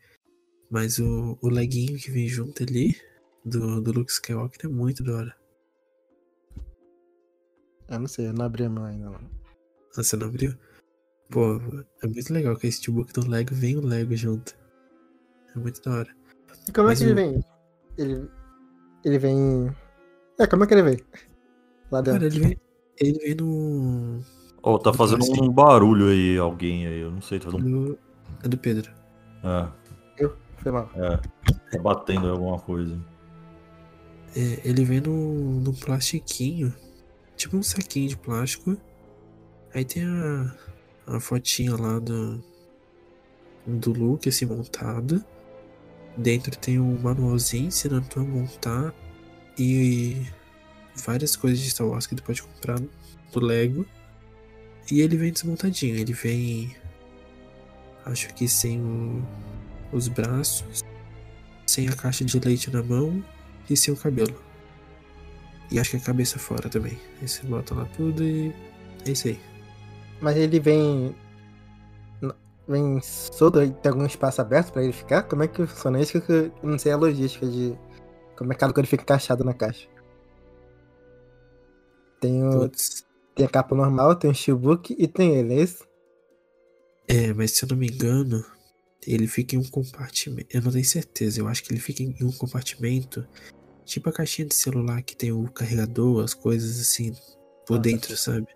Mas 0.71 0.99
o, 0.99 1.39
o 1.43 1.49
leguinho 1.49 1.99
que 1.99 2.11
vem 2.11 2.27
junto 2.29 2.63
ali, 2.63 2.97
do, 3.45 3.81
do 3.81 3.93
Luke 3.93 4.11
Skywalker, 4.11 4.65
é 4.65 4.69
muito 4.69 5.03
da 5.05 5.15
hora. 5.17 5.37
Eu 7.89 7.99
não 7.99 8.07
sei, 8.09 8.29
eu 8.29 8.33
não 8.33 8.45
abri 8.47 8.65
a 8.65 8.71
mão 8.71 8.85
ainda. 8.85 9.11
Não. 9.11 9.15
Ah, 9.97 10.03
você 10.03 10.17
não 10.17 10.29
abriu? 10.29 10.55
Pô, 11.31 11.57
é 12.03 12.07
muito 12.07 12.33
legal 12.33 12.57
que 12.57 12.67
esse 12.67 12.79
steelbook 12.79 13.13
do 13.13 13.29
Lego 13.29 13.55
vem 13.55 13.77
o 13.77 13.87
Lego 13.87 14.15
junto. 14.17 14.57
É 15.55 15.59
muito 15.59 15.83
da 15.83 15.93
hora. 15.99 16.17
E 16.69 16.73
como 16.73 16.89
Mas 16.89 17.01
é 17.01 17.05
que 17.05 17.11
ele 17.11 17.13
o- 17.13 17.17
vem? 17.17 17.45
Ele. 17.99 18.31
Ele 19.05 19.19
vem. 19.19 19.77
É, 20.39 20.47
como 20.47 20.65
é 20.65 20.67
que 20.67 20.75
ele 20.75 20.83
vem? 20.83 20.97
Lá 21.91 22.01
dentro. 22.01 22.21
Cara, 22.21 22.27
ele 22.27 22.41
vem, 22.41 22.57
ele 22.99 23.19
vem 23.19 23.35
no. 23.35 24.25
Ó, 24.63 24.79
tá 24.79 24.93
fazendo 24.93 25.25
um 25.43 25.51
barulho 25.51 26.09
aí, 26.09 26.39
alguém 26.39 26.87
aí, 26.87 27.01
eu 27.01 27.11
não 27.11 27.21
sei, 27.21 27.39
tá 27.39 27.51
fazendo 27.51 27.69
no 27.69 27.99
é 28.43 28.49
do 28.49 28.59
Pedro. 28.59 28.91
É, 29.45 30.29
Foi 30.59 30.73
mal. 30.73 30.91
é. 30.95 31.17
Tá 31.71 31.79
batendo 31.83 32.27
em 32.27 32.31
alguma 32.31 32.59
coisa. 32.59 32.99
É, 34.35 34.61
ele 34.65 34.85
vem 34.85 35.01
no, 35.01 35.61
no 35.61 35.73
plastiquinho, 35.73 36.75
tipo 37.37 37.57
um 37.57 37.63
saquinho 37.63 38.09
de 38.09 38.17
plástico. 38.17 38.77
Aí 39.75 39.85
tem 39.85 40.05
a, 40.05 40.55
a 41.07 41.21
fotinha 41.21 41.77
lá 41.77 41.99
do, 41.99 42.43
do 43.67 43.93
Luke, 43.93 44.29
assim, 44.29 44.47
montado. 44.47 45.25
Dentro 46.17 46.57
tem 46.57 46.79
um 46.79 47.01
manualzinho 47.01 47.67
ensinando 47.67 48.07
tu 48.09 48.21
a 48.21 48.25
montar. 48.25 48.95
E 49.59 50.27
várias 51.05 51.37
coisas 51.37 51.59
de 51.59 51.71
Star 51.71 51.87
Wars 51.87 52.07
que 52.07 52.15
tu 52.15 52.23
pode 52.23 52.43
comprar 52.43 52.79
do 52.79 53.41
Lego. 53.41 53.87
E 54.93 55.01
ele 55.01 55.17
vem 55.17 55.33
desmontadinho, 55.33 55.97
ele 55.97 56.13
vem. 56.13 56.77
Acho 58.05 58.29
que 58.35 58.47
sem 58.47 58.79
o- 58.79 59.25
os 59.91 60.07
braços, 60.07 60.83
sem 61.67 61.89
a 61.89 61.97
caixa 61.97 62.27
de 62.27 62.39
leite 62.39 62.71
na 62.71 62.83
mão 62.83 63.25
e 63.71 63.75
sem 63.75 63.95
o 63.95 63.97
cabelo. 63.97 64.39
E 65.71 65.79
acho 65.79 65.93
que 65.93 65.97
a 65.97 66.01
cabeça 66.01 66.39
fora 66.39 66.69
também. 66.69 66.99
Aí 67.23 67.27
você 67.27 67.43
bota 67.47 67.75
lá 67.75 67.87
tudo 67.97 68.23
e 68.23 68.55
é 69.07 69.13
isso 69.13 69.29
aí. 69.29 69.41
Mas 70.21 70.37
ele 70.37 70.61
vem. 70.61 71.17
Vem 72.69 73.01
solto, 73.01 73.59
tem 73.73 73.91
algum 73.91 74.05
espaço 74.05 74.43
aberto 74.43 74.75
pra 74.75 74.85
ele 74.85 74.93
ficar? 74.93 75.23
Como 75.23 75.43
é 75.43 75.49
que 75.49 75.67
funciona 75.67 76.03
isso? 76.03 76.21
Que 76.21 76.33
eu 76.33 76.53
não 76.63 76.79
sei 76.79 76.93
a 76.93 76.99
logística 76.99 77.47
de. 77.47 77.75
Como 78.37 78.53
é 78.53 78.57
que 78.57 78.63
ele 78.63 78.87
fica 78.87 79.05
encaixado 79.05 79.43
na 79.43 79.55
caixa. 79.55 79.89
Tem, 82.21 82.47
o, 82.47 82.61
Putz. 82.61 83.11
Tem 83.35 83.47
a 83.47 83.49
capa 83.49 83.75
normal, 83.75 84.17
tem 84.17 84.31
o 84.31 84.35
steelbook 84.35 84.95
e 84.99 85.09
tem 85.09 85.37
ele, 85.37 85.55
é 85.55 85.63
isso? 85.63 85.87
É, 87.09 87.33
mas 87.33 87.53
se 87.53 87.65
eu 87.65 87.69
não 87.69 87.77
me 87.77 87.89
engano, 87.89 88.45
ele 89.07 89.27
fica 89.27 89.57
em 89.57 89.59
um 89.59 89.65
compartimento. 89.65 90.49
Eu 90.55 90.63
não 90.63 90.71
tenho 90.71 90.85
certeza, 90.85 91.41
eu 91.41 91.49
acho 91.49 91.63
que 91.63 91.73
ele 91.73 91.81
fica 91.81 92.03
em 92.03 92.17
um 92.23 92.33
compartimento. 92.33 93.27
Tipo 93.85 94.11
a 94.11 94.13
caixinha 94.13 94.47
de 94.47 94.55
celular 94.55 95.03
que 95.03 95.17
tem 95.17 95.33
o 95.33 95.51
carregador, 95.51 96.23
as 96.23 96.35
coisas 96.35 96.79
assim, 96.81 97.13
por 97.67 97.75
Ah, 97.75 97.77
tá 97.77 97.79
dentro, 97.79 98.17
sabe? 98.17 98.47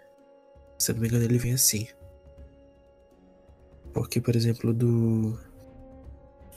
Se 0.78 0.90
eu 0.90 0.94
não 0.94 1.02
me 1.02 1.08
engano, 1.08 1.24
ele 1.24 1.38
vem 1.38 1.54
assim. 1.54 1.88
Porque, 3.92 4.20
por 4.20 4.36
exemplo, 4.36 4.70
o 4.70 4.74
do. 4.74 5.38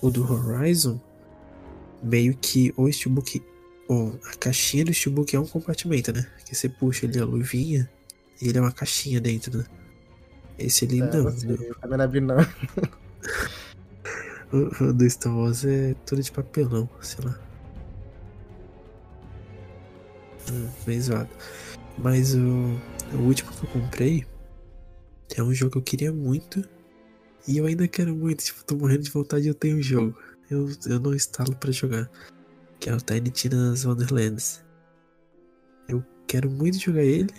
O 0.02 0.10
do 0.10 0.24
Horizon, 0.32 1.00
meio 2.04 2.36
que 2.38 2.74
o 2.78 2.92
steelbook. 2.92 3.42
Ou 3.88 4.20
a 4.32 4.36
caixinha 4.36 4.86
do 4.86 4.94
steelbook 4.94 5.36
é 5.36 5.40
um 5.40 5.48
compartimento, 5.48 6.14
né? 6.14 6.30
Que 6.46 6.54
você 6.54 6.70
puxa 6.70 7.08
ali 7.08 7.18
a 7.18 7.26
luvinha 7.26 7.90
ele 8.42 8.58
é 8.58 8.62
uma 8.62 8.72
caixinha 8.72 9.20
dentro, 9.20 9.58
né? 9.58 9.66
Esse 10.58 10.86
ali 10.86 11.02
É, 11.02 11.06
não. 11.06 11.32
sei, 11.38 11.50
do- 11.56 11.76
também 11.76 12.22
não. 12.22 12.38
O, 14.52 14.86
o 14.86 14.94
do 14.94 15.08
Star 15.08 15.32
Wars 15.38 15.64
é 15.64 15.94
tudo 16.08 16.24
de 16.24 16.32
papelão, 16.32 16.90
sei 17.02 17.24
lá. 17.24 17.40
Hum, 20.52 20.68
bem 20.86 21.00
zoado. 21.00 21.30
Mas 21.98 22.34
o, 22.34 22.40
o 23.14 23.18
último 23.28 23.52
que 23.52 23.64
eu 23.66 23.70
comprei 23.70 24.26
é 25.36 25.44
um 25.44 25.54
jogo 25.54 25.74
que 25.74 25.78
eu 25.78 25.82
queria 25.84 26.12
muito. 26.12 26.68
E 27.48 27.58
eu 27.58 27.66
ainda 27.68 27.88
quero 27.88 28.16
muito. 28.16 28.44
Tipo, 28.44 28.64
tô 28.66 28.76
morrendo 28.76 29.04
de 29.04 29.12
vontade 29.12 29.46
e 29.46 29.50
eu 29.50 29.54
tenho 29.54 29.78
o 29.78 29.82
jogo. 29.84 30.18
Eu, 30.50 30.68
eu 30.88 31.00
não 31.00 31.14
instalo 31.14 31.56
pra 31.56 31.72
jogar. 31.72 32.10
Que 32.80 32.90
é 32.90 32.94
o 32.96 32.98
Tiny 32.98 33.30
Tina's 33.30 33.86
Wonderlands. 33.86 34.64
Eu 35.88 36.04
quero 36.26 36.50
muito 36.50 36.80
jogar 36.80 37.04
ele. 37.04 37.30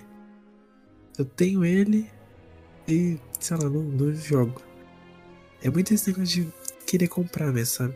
Eu 1.21 1.25
tenho 1.27 1.63
ele 1.63 2.09
e, 2.89 3.19
sei 3.39 3.55
lá, 3.59 3.65
não, 3.65 3.83
não 3.83 4.11
jogo. 4.15 4.63
É 5.63 5.69
muito 5.69 5.93
esse 5.93 6.11
negócio 6.11 6.45
de 6.45 6.49
querer 6.87 7.09
comprar 7.09 7.53
mesmo, 7.53 7.75
sabe? 7.75 7.95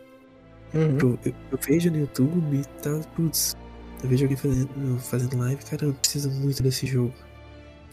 Uhum. 0.74 0.98
Eu, 1.00 1.18
eu, 1.24 1.34
eu 1.52 1.58
vejo 1.66 1.90
no 1.90 2.00
YouTube 2.00 2.54
e 2.54 2.64
tá, 2.82 2.90
putz, 3.16 3.56
eu 4.02 4.10
vejo 4.10 4.24
alguém 4.24 4.36
fazendo, 4.36 4.98
fazendo 4.98 5.38
live, 5.38 5.64
cara, 5.64 5.86
eu 5.86 5.94
preciso 5.94 6.30
muito 6.30 6.62
desse 6.62 6.86
jogo. 6.86 7.14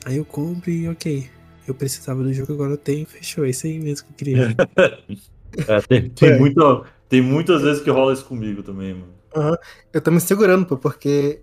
Aí 0.03 0.17
eu 0.17 0.25
compro 0.25 0.69
e 0.69 0.89
ok, 0.89 1.29
eu 1.65 1.73
precisava 1.73 2.21
do 2.21 2.33
jogo, 2.33 2.51
agora 2.51 2.73
eu 2.73 2.77
tenho, 2.77 3.05
fechou, 3.05 3.45
é 3.45 3.51
isso 3.51 3.67
aí 3.67 3.79
mesmo 3.79 4.07
que 4.07 4.11
eu 4.11 4.17
queria. 4.17 4.55
É, 5.67 5.81
tem, 5.81 6.09
tem, 6.09 6.29
É. 6.29 6.37
muita, 6.37 6.61
tem 7.09 7.21
muitas 7.21 7.61
vezes 7.61 7.83
que 7.83 7.89
rola 7.89 8.13
isso 8.13 8.23
comigo 8.23 8.63
também, 8.63 8.93
mano. 8.93 9.13
Aham. 9.35 9.57
Eu 9.91 9.99
tô 9.99 10.09
me 10.09 10.21
segurando, 10.21 10.65
pô, 10.65 10.77
porque 10.77 11.41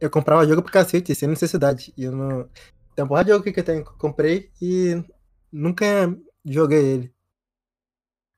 eu 0.00 0.08
comprava 0.08 0.46
jogo 0.46 0.62
pro 0.62 0.72
cacete, 0.72 1.12
sem 1.16 1.28
necessidade. 1.28 1.92
E 1.96 2.04
eu 2.04 2.12
não. 2.12 2.48
Tem 3.00 3.04
uma 3.04 3.08
porrada 3.08 3.24
de 3.28 3.32
jogo 3.32 3.44
que 3.52 3.58
eu 3.58 3.64
tenho 3.64 3.82
comprei 3.84 4.52
e 4.60 5.02
nunca 5.50 5.86
joguei 6.44 6.84
ele. 6.84 7.14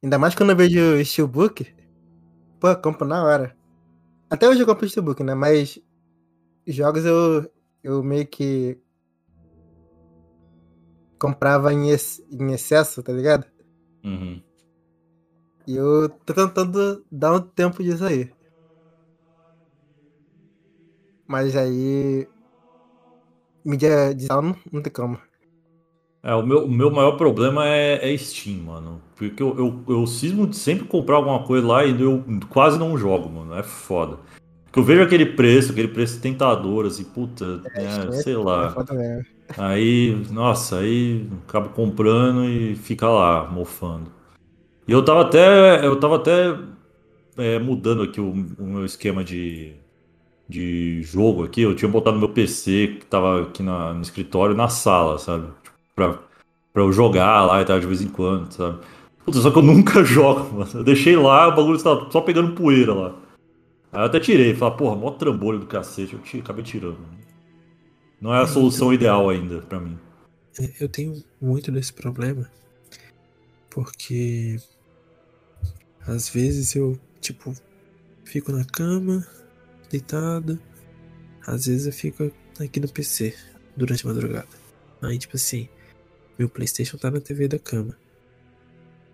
Ainda 0.02 0.19
mais 0.19 0.35
quando 0.35 0.50
eu 0.50 0.57
vejo 0.57 1.04
Steelbook, 1.04 1.75
pô, 2.61 2.76
compro 2.76 3.07
na 3.07 3.25
hora. 3.25 3.57
Até 4.31 4.49
hoje 4.49 4.61
eu 4.62 4.66
compro 4.66 4.88
Steelbook, 4.88 5.23
né? 5.25 5.35
Mas 5.35 5.81
jogos 6.66 7.04
eu, 7.04 7.50
eu 7.83 8.02
meio 8.04 8.26
que 8.26 8.81
comprava 11.19 11.73
em, 11.73 11.88
ex- 11.90 12.23
em 12.31 12.52
excesso, 12.52 13.02
tá 13.02 13.12
ligado? 13.12 13.47
Uhum. 14.04 14.42
E 15.66 15.75
eu 15.76 16.09
tô 16.25 16.33
tentando 16.35 17.04
dar 17.11 17.33
um 17.35 17.40
tempo 17.40 17.83
disso 17.83 18.04
aí. 18.04 18.33
Mas 21.26 21.57
aí. 21.57 22.28
Mídia 23.64 24.14
digital 24.14 24.42
não, 24.42 24.57
não 24.73 24.83
tem 24.83 24.92
como. 24.92 25.19
É, 26.23 26.35
o 26.35 26.47
meu, 26.47 26.64
o 26.66 26.71
meu 26.71 26.90
maior 26.90 27.12
problema 27.12 27.66
é, 27.66 28.12
é 28.12 28.16
Steam, 28.16 28.59
mano. 28.59 29.02
Porque 29.16 29.42
eu, 29.42 29.59
eu, 29.59 29.85
eu 29.88 30.07
cismo 30.07 30.47
de 30.47 30.57
sempre 30.57 30.87
comprar 30.87 31.16
alguma 31.16 31.42
coisa 31.42 31.66
lá 31.66 31.85
e 31.85 32.00
eu 32.00 32.25
quase 32.49 32.78
não 32.78 32.97
jogo, 32.97 33.28
mano. 33.28 33.54
É 33.54 33.62
foda. 33.62 34.19
Porque 34.64 34.78
eu 34.78 34.85
vejo 34.85 35.02
aquele 35.02 35.26
preço, 35.26 35.73
aquele 35.73 35.88
preço 35.88 36.21
tentador, 36.21 36.87
assim, 36.87 37.04
puta, 37.04 37.61
é, 37.75 37.90
Steam 37.90 38.12
sei 38.12 38.35
É 38.35 38.37
lá. 38.38 38.75
mesmo. 38.92 39.26
Aí, 39.59 40.16
nossa, 40.31 40.78
aí 40.78 41.26
acabo 41.47 41.71
comprando 41.71 42.45
e 42.45 42.75
fica 42.76 43.09
lá, 43.09 43.47
mofando. 43.50 44.11
E 44.87 44.92
eu 44.92 45.04
tava 45.04 45.23
até. 45.23 45.85
Eu 45.85 45.99
tava 46.00 46.16
até 46.16 46.57
é, 47.37 47.59
mudando 47.59 48.02
aqui 48.02 48.21
o, 48.21 48.31
o 48.31 48.64
meu 48.64 48.85
esquema 48.85 49.23
de, 49.23 49.75
de 50.52 51.02
jogo 51.02 51.44
aqui. 51.44 51.62
Eu 51.62 51.75
tinha 51.75 51.90
botado 51.90 52.18
meu 52.18 52.28
PC 52.28 52.99
que 53.00 53.06
tava 53.06 53.42
aqui 53.42 53.62
na- 53.62 53.92
no 53.94 54.02
escritório 54.02 54.54
na 54.54 54.68
sala, 54.68 55.18
sabe? 55.18 55.47
Tipo, 55.62 55.76
Pra, 55.94 56.12
pra 56.73 56.82
eu 56.82 56.92
jogar 56.92 57.44
lá 57.47 57.61
e 57.61 57.64
tal 57.64 57.78
de 57.80 57.87
vez 57.87 58.00
em 58.00 58.09
quando, 58.09 58.50
sabe? 58.52 58.78
Puta, 59.25 59.38
só 59.40 59.50
que 59.50 59.59
eu 59.59 59.62
nunca 59.62 60.04
jogo, 60.04 60.59
mano. 60.59 60.71
Eu 60.75 60.85
deixei 60.85 61.16
lá, 61.16 61.49
o 61.49 61.54
bagulho 61.56 61.76
estava 61.76 62.11
só 62.11 62.21
pegando 62.21 62.54
poeira 62.54 62.94
lá. 62.94 63.14
Aí 63.92 64.00
eu 64.00 64.06
até 64.06 64.18
tirei, 64.21 64.54
falei, 64.54 64.76
porra, 64.78 64.97
mó 64.97 65.11
trambolho 65.11 65.59
do 65.59 65.66
cacete. 65.66 66.14
Eu 66.14 66.21
ti- 66.21 66.38
acabei 66.40 66.64
tirando. 66.64 66.97
Não 68.21 68.32
é 68.35 68.40
a 68.42 68.47
solução 68.47 68.92
ideal 68.92 69.28
ainda 69.28 69.59
pra 69.62 69.78
mim. 69.80 69.99
É, 70.61 70.71
Eu 70.80 70.88
tenho 70.88 71.14
muito 71.40 71.71
desse 71.73 71.92
problema 71.92 72.49
porque 73.71 74.59
às 76.06 76.28
vezes 76.28 76.75
eu, 76.75 76.99
tipo, 77.21 77.54
fico 78.25 78.52
na 78.52 78.64
cama, 78.64 79.26
deitado, 79.92 80.58
às 81.46 81.66
vezes 81.66 81.87
eu 81.87 81.92
fico 81.92 82.32
aqui 82.58 82.80
no 82.80 82.88
PC 82.88 83.37
durante 83.76 84.04
a 84.04 84.08
madrugada. 84.08 84.49
Aí, 85.00 85.18
tipo 85.18 85.37
assim, 85.37 85.68
meu 86.38 86.49
PlayStation 86.49 86.96
tá 86.96 87.11
na 87.11 87.20
TV 87.20 87.46
da 87.46 87.58
cama, 87.58 87.96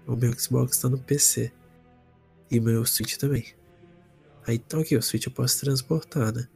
o 0.07 0.17
meu 0.17 0.33
Xbox 0.39 0.79
tá 0.79 0.89
no 0.89 0.99
PC 0.99 1.53
e 2.51 2.61
meu 2.61 2.85
Switch 2.87 3.17
também. 3.17 3.45
Aí 4.47 4.59
tá 4.59 4.79
ok, 4.79 4.97
o 4.97 5.03
Switch 5.03 5.27
eu 5.27 5.33
posso 5.33 5.61
transportar, 5.61 6.33
né? 6.33 6.49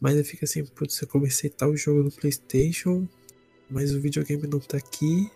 Mas 0.00 0.16
eu 0.16 0.24
fico 0.24 0.44
assim, 0.44 0.64
putz, 0.64 1.00
eu 1.00 1.08
comecei 1.08 1.48
tal 1.48 1.76
jogo 1.76 2.02
no 2.02 2.10
PlayStation, 2.10 3.08
mas 3.70 3.94
o 3.94 4.00
videogame 4.00 4.46
não 4.46 4.58
tá 4.58 4.76
aqui. 4.76 5.30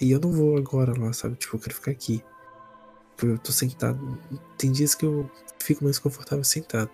E 0.00 0.10
eu 0.10 0.18
não 0.18 0.32
vou 0.32 0.56
agora 0.56 0.98
lá, 0.98 1.12
sabe? 1.12 1.36
Tipo, 1.36 1.56
eu 1.56 1.60
quero 1.60 1.74
ficar 1.74 1.92
aqui. 1.92 2.22
Porque 3.16 3.32
eu 3.32 3.38
tô 3.38 3.52
sentado. 3.52 4.18
Tem 4.58 4.72
dias 4.72 4.94
que 4.94 5.04
eu 5.04 5.30
fico 5.58 5.84
mais 5.84 5.98
confortável 5.98 6.44
sentado. 6.44 6.90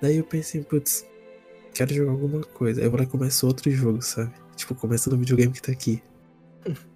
Daí 0.00 0.16
eu 0.16 0.24
pensei, 0.24 0.62
putz, 0.62 1.06
quero 1.72 1.94
jogar 1.94 2.12
alguma 2.12 2.40
coisa. 2.42 2.80
Aí 2.80 2.86
eu 2.86 2.90
vou 2.90 2.98
lá 2.98 3.04
e 3.04 3.08
começo 3.08 3.46
outro 3.46 3.70
jogo, 3.70 4.02
sabe? 4.02 4.32
Tipo, 4.56 4.74
começa 4.74 5.10
no 5.10 5.16
videogame 5.16 5.52
que 5.52 5.62
tá 5.62 5.72
aqui. 5.72 6.02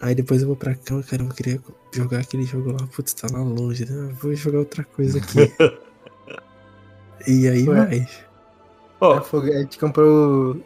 Aí 0.00 0.14
depois 0.14 0.42
eu 0.42 0.48
vou 0.48 0.56
pra 0.56 0.74
cama, 0.74 1.02
caramba, 1.02 1.30
eu 1.30 1.34
queria 1.34 1.62
jogar 1.92 2.20
aquele 2.20 2.42
jogo 2.42 2.72
lá, 2.72 2.86
putz, 2.94 3.14
tá 3.14 3.26
lá 3.32 3.42
longe, 3.42 3.90
né? 3.90 4.10
Ah, 4.10 4.14
Vou 4.20 4.34
jogar 4.34 4.58
outra 4.58 4.84
coisa 4.84 5.18
aqui. 5.18 5.38
e 7.26 7.48
aí 7.48 7.66
Ué. 7.66 7.86
vai. 7.86 8.08
Fogo, 9.22 9.46
A 9.46 9.60
gente 9.60 9.78
comprou 9.78 10.56
o 10.56 10.64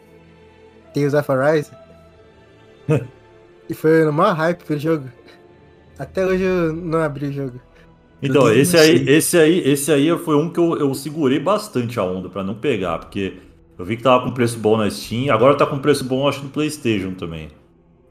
Tales 0.93 1.13
of 1.13 1.31
Arise. 1.31 1.71
e 3.69 3.73
foi 3.73 4.03
no 4.03 4.11
maior 4.11 4.33
hype 4.35 4.63
pro 4.63 4.77
jogo. 4.77 5.09
Até 5.99 6.25
hoje 6.25 6.43
eu 6.43 6.73
não 6.73 7.01
abri 7.01 7.27
o 7.27 7.31
jogo. 7.31 7.59
Então, 8.21 8.47
Eu 8.47 8.55
esse 8.55 8.77
aí, 8.77 9.09
esse 9.09 9.37
aí, 9.37 9.59
esse 9.59 9.91
aí 9.91 10.17
foi 10.17 10.35
um 10.35 10.49
que 10.49 10.59
eu, 10.59 10.77
eu 10.77 10.93
segurei 10.93 11.39
bastante 11.39 11.99
a 11.99 12.03
onda 12.03 12.29
pra 12.29 12.43
não 12.43 12.55
pegar, 12.55 12.99
porque 12.99 13.37
eu 13.77 13.85
vi 13.85 13.97
que 13.97 14.03
tava 14.03 14.23
com 14.23 14.31
preço 14.31 14.57
bom 14.57 14.77
na 14.77 14.89
Steam, 14.89 15.33
agora 15.33 15.55
tá 15.55 15.65
com 15.65 15.77
preço 15.77 16.05
bom 16.05 16.27
acho 16.27 16.43
no 16.43 16.49
PlayStation 16.49 17.13
também. 17.13 17.49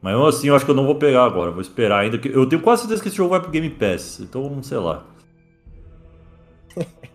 Mas 0.00 0.12
mesmo 0.12 0.26
assim, 0.26 0.48
eu 0.48 0.54
acho 0.54 0.64
que 0.64 0.70
eu 0.70 0.74
não 0.74 0.86
vou 0.86 0.94
pegar 0.94 1.24
agora, 1.24 1.50
vou 1.50 1.60
esperar 1.60 2.00
ainda. 2.00 2.18
que 2.18 2.28
Eu 2.28 2.46
tenho 2.46 2.62
quase 2.62 2.82
certeza 2.82 3.02
que 3.02 3.08
esse 3.08 3.16
jogo 3.16 3.30
vai 3.30 3.40
pro 3.40 3.50
Game 3.50 3.68
Pass, 3.70 4.20
então 4.20 4.62
sei 4.62 4.78
lá. 4.78 5.04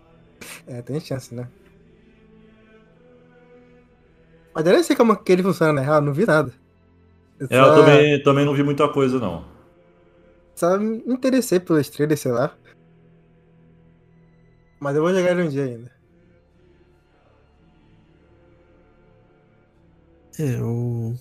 É, 0.65 0.81
tem 0.81 0.99
chance, 0.99 1.33
né? 1.35 1.47
Mas 4.55 4.65
eu 4.65 4.73
nem 4.73 4.83
sei 4.83 4.95
como 4.95 5.15
que 5.15 5.31
ele 5.31 5.43
funciona 5.43 5.73
na 5.73 5.81
real, 5.81 6.01
não 6.01 6.13
vi 6.13 6.25
nada. 6.25 6.53
Eu 7.39 7.47
É, 7.49 7.59
eu 7.59 7.75
também, 7.75 8.23
também 8.23 8.45
não 8.45 8.53
vi 8.53 8.63
muita 8.63 8.87
coisa, 8.87 9.19
não. 9.19 9.52
Só 10.63 10.79
me 10.79 10.97
interessei 11.05 11.59
pelos 11.59 11.89
trailers, 11.89 12.21
sei 12.21 12.31
lá. 12.31 12.55
Mas 14.79 14.95
eu 14.95 15.01
vou 15.01 15.13
jogar 15.13 15.35
um 15.37 15.49
dia 15.49 15.65
ainda. 15.65 15.91
É, 20.39 20.61
o. 20.61 21.13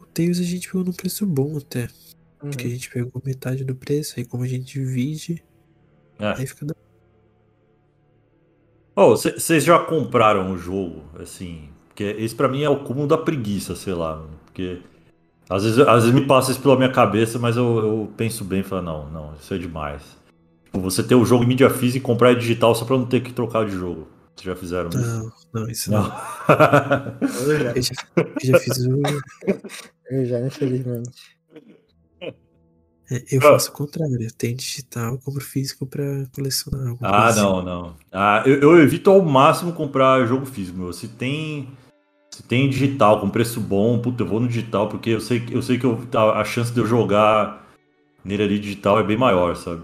O 0.00 0.06
Tails 0.06 0.38
a 0.38 0.42
gente 0.42 0.68
pegou 0.68 0.84
num 0.84 0.92
preço 0.92 1.26
bom 1.26 1.56
até. 1.58 1.82
Uhum. 2.42 2.50
Porque 2.50 2.66
a 2.66 2.70
gente 2.70 2.90
pegou 2.90 3.20
metade 3.24 3.64
do 3.64 3.74
preço, 3.74 4.14
aí 4.16 4.24
como 4.24 4.44
a 4.44 4.46
gente 4.46 4.72
divide, 4.72 5.42
É. 6.18 6.28
aí 6.38 6.46
fica 6.46 6.64
da 6.66 6.74
Ô, 8.94 9.10
vocês 9.10 9.62
já 9.62 9.78
compraram 9.84 10.52
o 10.52 10.56
jogo, 10.58 11.04
assim? 11.20 11.68
Porque 11.88 12.02
esse 12.04 12.34
pra 12.34 12.48
mim 12.48 12.62
é 12.62 12.68
o 12.70 12.82
cúmulo 12.82 13.06
da 13.06 13.18
preguiça, 13.18 13.76
sei 13.76 13.94
lá. 13.94 14.16
mano, 14.16 14.40
Porque 14.46 14.82
às 15.48 15.64
vezes, 15.64 15.78
às 15.80 16.04
vezes 16.04 16.20
me 16.20 16.26
passa 16.26 16.50
isso 16.52 16.60
pela 16.60 16.76
minha 16.76 16.92
cabeça, 16.92 17.38
mas 17.38 17.56
eu, 17.56 17.78
eu 17.78 18.12
penso 18.16 18.44
bem 18.44 18.60
e 18.60 18.62
falo, 18.62 18.82
não, 18.82 19.10
não, 19.10 19.34
isso 19.40 19.52
é 19.54 19.58
demais. 19.58 20.02
Tipo, 20.64 20.80
você 20.80 21.02
ter 21.02 21.14
o 21.14 21.24
jogo 21.24 21.44
em 21.44 21.46
mídia 21.48 21.70
física 21.70 21.98
e 21.98 22.00
comprar 22.00 22.34
digital 22.34 22.74
só 22.74 22.84
pra 22.84 22.98
não 22.98 23.06
ter 23.06 23.20
que 23.20 23.32
trocar 23.32 23.64
de 23.64 23.72
jogo. 23.72 24.06
Vocês 24.36 24.46
já 24.46 24.54
fizeram 24.54 24.90
isso? 24.90 25.00
Não, 25.00 25.32
não, 25.62 25.68
isso 25.70 25.90
não. 25.90 26.02
Não. 26.02 26.12
Eu 27.46 27.58
já, 27.58 27.72
Eu 27.72 27.82
já, 27.82 27.94
eu 28.16 28.32
já 28.42 28.58
fiz 28.60 28.78
o. 28.86 29.02
eu 30.10 30.26
já, 30.26 30.40
infelizmente. 30.46 31.38
é, 33.10 33.24
eu 33.32 33.40
faço 33.40 33.70
o 33.70 33.72
contrário. 33.72 34.22
Eu 34.22 34.30
tenho 34.30 34.56
digital, 34.56 35.14
eu 35.14 35.18
compro 35.18 35.42
físico 35.42 35.86
pra 35.86 36.04
colecionar. 36.32 36.94
Ah, 37.00 37.22
coisa 37.22 37.26
assim. 37.26 37.40
não, 37.40 37.62
não. 37.62 37.96
Ah, 38.12 38.42
eu, 38.46 38.60
eu 38.60 38.78
evito 38.80 39.10
ao 39.10 39.22
máximo 39.22 39.72
comprar 39.72 40.24
jogo 40.26 40.46
físico, 40.46 40.78
meu. 40.78 40.92
Se 40.92 41.08
tem, 41.08 41.70
se 42.38 42.42
tem 42.44 42.70
digital 42.70 43.20
com 43.20 43.28
preço 43.28 43.60
bom, 43.60 44.00
puta, 44.00 44.22
eu 44.22 44.26
vou 44.28 44.38
no 44.38 44.46
digital 44.46 44.88
porque 44.88 45.10
eu 45.10 45.20
sei, 45.20 45.44
eu 45.50 45.60
sei 45.60 45.76
que 45.76 45.84
eu- 45.84 45.98
a, 46.14 46.40
a 46.40 46.44
chance 46.44 46.72
de 46.72 46.78
eu 46.78 46.86
jogar 46.86 47.66
nele 48.24 48.44
ali 48.44 48.58
digital 48.60 48.96
é 49.00 49.02
bem 49.02 49.16
maior, 49.16 49.56
sabe? 49.56 49.82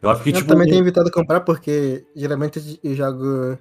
Eu 0.00 0.08
acho 0.08 0.22
que, 0.22 0.32
Eu 0.32 0.38
tipo, 0.38 0.48
também 0.48 0.66
tenho 0.66 0.80
evitado 0.82 1.10
comprar 1.10 1.42
porque 1.42 2.06
geralmente 2.16 2.80
eu 2.82 2.94
jogo 2.94 3.58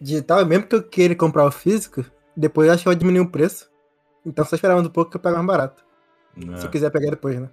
digital 0.00 0.40
e 0.42 0.44
mesmo 0.46 0.66
que 0.66 0.74
eu 0.74 0.82
queira 0.82 1.14
comprar 1.14 1.46
o 1.46 1.52
físico, 1.52 2.04
depois 2.36 2.66
eu 2.66 2.74
acho 2.74 2.82
que 2.82 2.88
vai 2.88 2.96
diminuir 2.96 3.20
o 3.20 3.30
preço. 3.30 3.70
Então 4.26 4.44
só 4.44 4.56
esperar 4.56 4.76
um 4.76 4.88
pouco 4.88 5.12
que 5.12 5.16
eu 5.16 5.20
pego 5.20 5.36
mais 5.36 5.46
barato. 5.46 5.84
né, 6.36 6.58
Se 6.58 6.66
eu 6.66 6.70
quiser 6.72 6.90
pegar 6.90 7.10
depois, 7.10 7.38
né? 7.40 7.48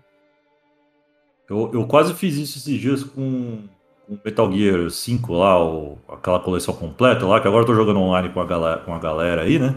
eu, 1.47 1.71
eu 1.75 1.85
quase 1.87 2.15
fiz 2.15 2.37
isso 2.37 2.57
esses 2.57 2.79
dias 2.81 3.03
com, 3.03 3.67
com 4.07 4.17
Metal 4.23 4.51
Gear 4.51 4.89
5 4.89 5.33
lá, 5.33 5.63
o- 5.63 5.97
aquela 6.09 6.39
coleção 6.39 6.73
completa 6.73 7.25
lá, 7.25 7.39
que 7.39 7.47
agora 7.47 7.63
eu 7.63 7.67
tô 7.67 7.75
jogando 7.75 7.99
online 7.99 8.29
com 8.29 8.41
a 8.41 8.45
galera, 8.45 8.77
com 8.81 8.93
a 8.93 8.99
galera 8.99 9.41
aí, 9.43 9.57
né? 9.59 9.75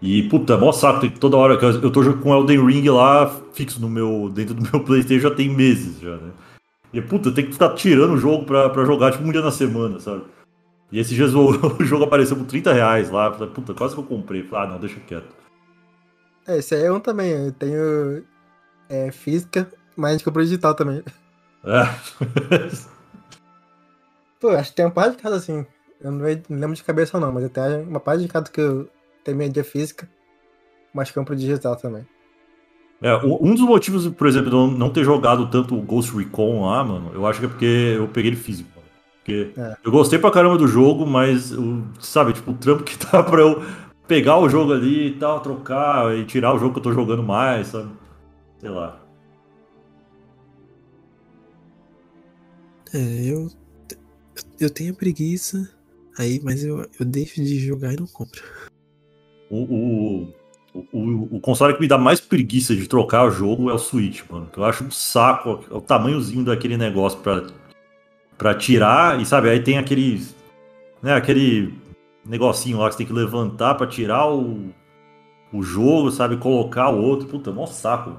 E, 0.00 0.22
puta, 0.28 0.56
mó 0.56 0.70
saco, 0.70 1.08
toda 1.18 1.36
hora 1.36 1.56
que 1.56 1.64
eu 1.64 1.90
tô 1.90 2.02
jogando 2.02 2.22
com 2.22 2.34
Elden 2.34 2.64
Ring 2.64 2.88
lá, 2.88 3.28
fixo 3.52 3.80
no 3.80 3.88
meu, 3.88 4.30
dentro 4.32 4.54
do 4.54 4.62
meu 4.70 4.84
Playstation 4.84 5.28
já 5.28 5.34
tem 5.34 5.48
meses 5.48 6.00
já, 6.00 6.16
né? 6.16 6.30
E, 6.92 7.00
puta, 7.02 7.30
tem 7.32 7.46
que 7.46 7.52
ficar 7.52 7.74
tirando 7.74 8.14
o 8.14 8.18
jogo 8.18 8.44
pra, 8.44 8.70
pra 8.70 8.84
jogar, 8.84 9.12
tipo, 9.12 9.24
um 9.24 9.32
dia 9.32 9.42
na 9.42 9.50
semana, 9.50 9.98
sabe? 10.00 10.22
E 10.90 10.98
esses 10.98 11.14
dias 11.14 11.34
o, 11.34 11.50
o 11.80 11.84
jogo 11.84 12.04
apareceu 12.04 12.36
por 12.36 12.46
30 12.46 12.72
reais 12.72 13.10
lá. 13.10 13.30
Falei, 13.32 13.52
Puta, 13.52 13.74
quase 13.74 13.94
que 13.94 14.00
eu 14.00 14.04
comprei. 14.04 14.42
Falei, 14.42 14.66
ah, 14.66 14.72
não, 14.72 14.80
deixa 14.80 14.98
quieto. 15.00 15.28
É, 16.46 16.58
esse 16.58 16.74
aí 16.74 16.84
é 16.84 16.92
um 16.92 16.98
também. 17.00 17.30
Eu 17.30 17.52
tenho 17.52 18.24
é, 18.88 19.10
física, 19.10 19.70
mas 19.96 20.10
a 20.10 20.12
gente 20.12 20.24
comprou 20.24 20.42
digital 20.44 20.74
também. 20.74 21.02
É. 21.64 21.88
Pô, 24.40 24.50
acho 24.50 24.70
que 24.70 24.76
tem 24.76 24.84
uma 24.86 24.90
parte 24.92 25.16
de 25.16 25.22
cada 25.22 25.36
assim. 25.36 25.66
Eu 26.00 26.12
não 26.12 26.24
lembro 26.24 26.76
de 26.76 26.84
cabeça 26.84 27.18
não, 27.18 27.32
mas 27.32 27.44
até 27.44 27.78
uma 27.78 27.98
parte 27.98 28.22
de 28.22 28.28
cada 28.28 28.48
que 28.50 28.60
eu 28.60 28.88
tenho 29.24 29.36
mídia 29.36 29.64
física, 29.64 30.08
mas 30.94 31.10
compro 31.10 31.34
digital 31.34 31.74
também. 31.76 32.06
É, 33.00 33.14
um 33.24 33.54
dos 33.54 33.64
motivos, 33.64 34.08
por 34.08 34.26
exemplo, 34.26 34.50
de 34.50 34.56
eu 34.56 34.66
não 34.66 34.90
ter 34.90 35.04
jogado 35.04 35.48
tanto 35.50 35.76
o 35.76 35.82
Ghost 35.82 36.16
Recon 36.16 36.66
lá, 36.66 36.82
mano, 36.82 37.12
eu 37.14 37.26
acho 37.26 37.38
que 37.40 37.46
é 37.46 37.48
porque 37.48 37.94
eu 37.96 38.08
peguei 38.08 38.30
ele 38.30 38.36
físico. 38.36 38.68
Mano. 38.74 38.88
Porque 39.18 39.52
É. 39.56 39.76
eu 39.84 39.92
gostei 39.92 40.18
pra 40.18 40.30
caramba 40.30 40.56
do 40.56 40.66
jogo, 40.66 41.06
mas, 41.06 41.52
sabe, 42.00 42.32
tipo, 42.32 42.50
o 42.52 42.54
trampo 42.54 42.82
que 42.84 42.96
tá 42.98 43.22
pra 43.22 43.40
eu 43.40 43.62
pegar 44.06 44.38
o 44.38 44.48
jogo 44.48 44.72
ali 44.72 45.08
e 45.08 45.14
tal, 45.18 45.40
trocar 45.40 46.16
e 46.16 46.24
tirar 46.24 46.54
o 46.54 46.58
jogo 46.58 46.72
que 46.72 46.78
eu 46.78 46.82
tô 46.84 46.92
jogando 46.92 47.22
mais, 47.22 47.68
sabe? 47.68 47.90
Sei 48.58 48.70
lá. 48.70 49.00
É, 52.94 52.98
eu. 53.32 53.48
Eu 54.60 54.70
tenho 54.70 54.94
preguiça, 54.94 55.70
aí, 56.18 56.40
mas 56.42 56.64
eu, 56.64 56.84
eu 56.98 57.06
deixo 57.06 57.36
de 57.36 57.60
jogar 57.60 57.92
e 57.92 57.96
não 57.96 58.06
compro. 58.06 58.42
O, 59.48 59.62
o, 59.62 60.34
o, 60.92 61.36
o 61.36 61.40
console 61.40 61.74
que 61.74 61.80
me 61.80 61.88
dá 61.88 61.96
mais 61.96 62.20
preguiça 62.20 62.74
de 62.74 62.88
trocar 62.88 63.24
o 63.24 63.30
jogo 63.30 63.70
é 63.70 63.74
o 63.74 63.78
Switch, 63.78 64.22
mano. 64.28 64.50
Eu 64.56 64.64
acho 64.64 64.84
um 64.84 64.90
saco 64.90 65.64
o 65.70 65.80
tamanhozinho 65.80 66.44
daquele 66.44 66.76
negócio 66.76 67.20
pra, 67.20 67.46
pra 68.36 68.54
tirar. 68.54 69.20
E 69.20 69.26
sabe, 69.26 69.48
aí 69.48 69.62
tem 69.62 69.78
aquele. 69.78 70.26
Né, 71.00 71.14
aquele 71.14 71.72
negocinho 72.26 72.78
lá 72.78 72.88
que 72.88 72.94
você 72.94 72.98
tem 72.98 73.06
que 73.06 73.12
levantar 73.12 73.76
pra 73.76 73.86
tirar 73.86 74.28
o, 74.28 74.74
o 75.52 75.62
jogo, 75.62 76.10
sabe? 76.10 76.36
Colocar 76.36 76.90
o 76.90 77.00
outro. 77.00 77.28
Puta, 77.28 77.52
mó 77.52 77.66
saco. 77.66 78.10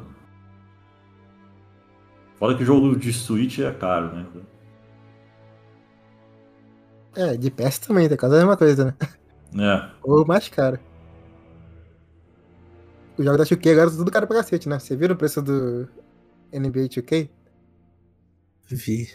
Mano. 2.39 2.57
Que 2.57 2.63
jogo 2.63 2.95
de 2.95 3.11
Switch 3.11 3.59
é 3.59 3.71
caro, 3.71 4.15
né? 4.15 4.25
É, 7.15 7.35
de 7.35 7.49
PS 7.49 7.79
também, 7.79 8.07
tá 8.07 8.15
quase 8.17 8.35
a 8.35 8.39
mesma 8.39 8.57
coisa, 8.57 8.85
né? 8.85 8.95
É. 9.57 9.89
Ou 10.03 10.25
mais 10.25 10.47
caro. 10.47 10.79
Os 13.17 13.25
jogos 13.25 13.37
da 13.39 13.55
2K 13.55 13.71
agora 13.71 13.89
são 13.89 13.99
tudo 13.99 14.11
caro 14.11 14.27
pra 14.27 14.37
cacete, 14.37 14.69
né? 14.69 14.79
Você 14.79 14.95
viu 14.95 15.11
o 15.11 15.15
preço 15.15 15.41
do 15.41 15.89
NBA 16.53 16.87
2K? 16.87 17.29
Vi. 18.67 19.09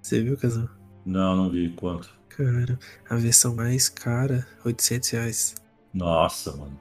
Você 0.00 0.22
viu, 0.22 0.36
Casal? 0.36 0.68
Não, 1.04 1.34
não 1.34 1.50
vi 1.50 1.70
quanto. 1.70 2.10
Cara, 2.28 2.78
a 3.08 3.16
versão 3.16 3.54
mais 3.54 3.88
cara, 3.88 4.46
800 4.64 5.10
reais. 5.10 5.54
Nossa, 5.92 6.56
mano. 6.56 6.80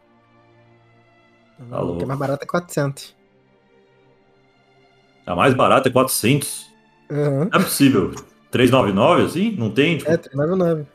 Tá 1.70 1.80
louco. 1.80 2.00
que 2.00 2.04
é 2.04 2.08
mais 2.08 2.20
barato 2.20 2.44
é 2.44 2.48
400. 2.48 3.16
A 5.26 5.36
mais 5.36 5.54
barata 5.54 5.90
é 5.90 5.92
400. 5.92 6.72
Aham. 7.10 7.50
Não 7.52 7.60
é 7.60 7.64
possível. 7.64 8.14
399 8.52 9.24
assim? 9.24 9.56
Não 9.58 9.70
tem? 9.70 9.98
Tipo, 9.98 10.12
É, 10.12 10.18
399. 10.18 10.82
O 10.82 10.88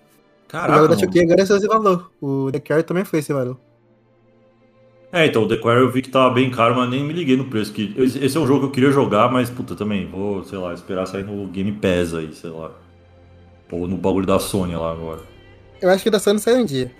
caraca. 0.49 0.75
jogo 0.81 0.89
da. 0.89 0.97
2K 0.97 1.23
agora 1.23 1.41
é 1.41 1.43
esse 1.43 1.67
valor. 1.67 2.11
O 2.21 2.51
The 2.53 2.61
Care 2.61 2.83
também 2.83 3.05
foi 3.05 3.19
esse 3.19 3.33
valor. 3.33 3.59
É, 5.13 5.25
então 5.27 5.45
o 5.45 5.49
The 5.49 5.57
Quarry 5.57 5.81
eu 5.81 5.91
vi 5.91 6.03
que 6.03 6.11
tava 6.11 6.35
bem 6.35 6.51
caro, 6.51 6.75
mas 6.77 6.91
nem 6.91 7.03
me 7.03 7.13
liguei 7.13 7.37
no 7.37 7.47
preço. 7.47 7.73
Que 7.73 7.95
esse 7.99 8.37
é 8.37 8.41
um 8.41 8.47
jogo 8.47 8.61
que 8.61 8.67
eu 8.67 8.71
queria 8.71 8.91
jogar, 8.91 9.31
mas 9.33 9.49
puta, 9.49 9.75
também 9.75 10.07
vou, 10.07 10.45
sei 10.45 10.59
lá, 10.59 10.75
esperar 10.75 11.07
sair 11.07 11.25
no 11.25 11.47
Game 11.47 11.73
Pass 11.73 12.13
aí, 12.15 12.33
sei 12.35 12.51
lá. 12.51 12.71
Ou 13.71 13.87
no 13.89 13.97
bagulho 13.97 14.27
da 14.27 14.39
Sony 14.39 14.77
lá 14.77 14.93
agora. 14.93 15.21
Eu 15.81 15.91
acho 15.91 16.03
que 16.03 16.11
da 16.11 16.19
Sony 16.19 16.39
sai 16.39 16.55
um 16.55 16.65
dia. 16.65 16.93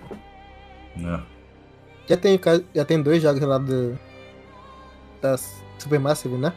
Né? 0.95 1.21
Já 2.07 2.17
tem, 2.17 2.39
já 2.73 2.85
tem 2.85 3.01
dois 3.01 3.21
jogos 3.21 3.41
lá 3.41 3.57
do. 3.57 3.97
Da 5.21 5.35
Supermassive, 5.77 6.35
né? 6.35 6.53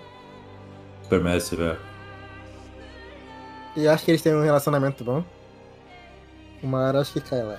Supermassive, 1.02 1.62
é. 1.62 1.76
E 3.76 3.84
eu 3.84 3.90
acho 3.92 4.04
que 4.04 4.10
eles 4.10 4.22
têm 4.22 4.34
um 4.34 4.42
relacionamento 4.42 5.04
bom. 5.04 5.24
Uma 6.62 6.78
hora 6.86 7.00
acho 7.00 7.12
que 7.12 7.20
cai 7.20 7.42
lá. 7.42 7.58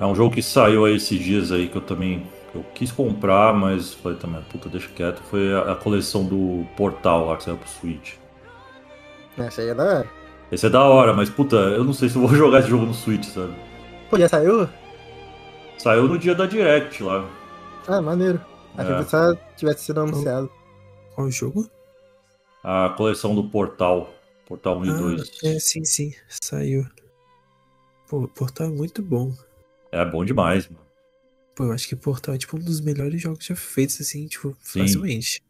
É 0.00 0.06
um 0.06 0.14
jogo 0.14 0.34
que 0.34 0.42
saiu 0.42 0.84
aí 0.84 0.96
esses 0.96 1.18
dias 1.18 1.50
aí 1.50 1.68
que 1.68 1.76
eu 1.76 1.82
também. 1.82 2.26
Eu 2.54 2.64
quis 2.74 2.90
comprar, 2.90 3.52
mas 3.52 3.92
falei 3.94 4.16
também, 4.18 4.40
puta, 4.50 4.68
deixa 4.68 4.88
quieto. 4.88 5.20
Foi 5.24 5.52
a, 5.54 5.72
a 5.72 5.76
coleção 5.76 6.24
do 6.24 6.64
Portal 6.76 7.26
lá 7.26 7.36
que 7.36 7.44
saiu 7.44 7.56
pro 7.56 7.68
Switch. 7.68 8.14
Essa 9.36 9.60
aí 9.60 9.68
é 9.68 9.74
da 9.74 9.84
hora. 9.84 10.08
Esse 10.50 10.66
é 10.66 10.70
da 10.70 10.82
hora, 10.82 11.12
mas 11.12 11.28
puta, 11.28 11.56
eu 11.56 11.84
não 11.84 11.92
sei 11.92 12.08
se 12.08 12.16
eu 12.16 12.22
vou 12.26 12.30
jogar 12.34 12.60
esse 12.60 12.68
jogo 12.68 12.86
no 12.86 12.94
Switch, 12.94 13.24
sabe? 13.24 13.54
Pô, 14.08 14.18
já 14.18 14.28
saiu? 14.28 14.68
Saiu 15.76 16.08
no 16.08 16.18
dia 16.18 16.34
da 16.34 16.46
Direct 16.46 17.02
lá. 17.02 17.24
Ah, 17.86 18.00
maneiro. 18.00 18.40
Achei 18.76 18.94
É. 18.94 18.98
que 18.98 19.10
só 19.10 19.34
tivesse 19.56 19.84
sido 19.84 20.00
anunciado. 20.00 20.50
Qual 21.14 21.30
jogo? 21.30 21.68
A 22.70 22.90
coleção 22.90 23.34
do 23.34 23.48
Portal. 23.48 24.14
Portal 24.44 24.78
1 24.80 24.84
e 24.84 24.88
2. 24.98 25.22
Ah, 25.22 25.46
é, 25.46 25.58
sim, 25.58 25.82
sim. 25.86 26.12
Saiu. 26.28 26.86
Pô, 28.06 28.28
Portal 28.28 28.66
é 28.66 28.70
muito 28.70 29.00
bom. 29.00 29.34
É 29.90 30.04
bom 30.04 30.22
demais, 30.22 30.68
mano. 30.68 30.84
Pô, 31.56 31.64
eu 31.64 31.72
acho 31.72 31.88
que 31.88 31.96
Portal 31.96 32.34
é 32.34 32.38
tipo 32.38 32.58
um 32.58 32.60
dos 32.60 32.82
melhores 32.82 33.22
jogos 33.22 33.42
já 33.42 33.56
feitos, 33.56 33.98
assim, 34.02 34.26
tipo, 34.26 34.54
Sim. 34.60 34.80
facilmente. 34.80 35.42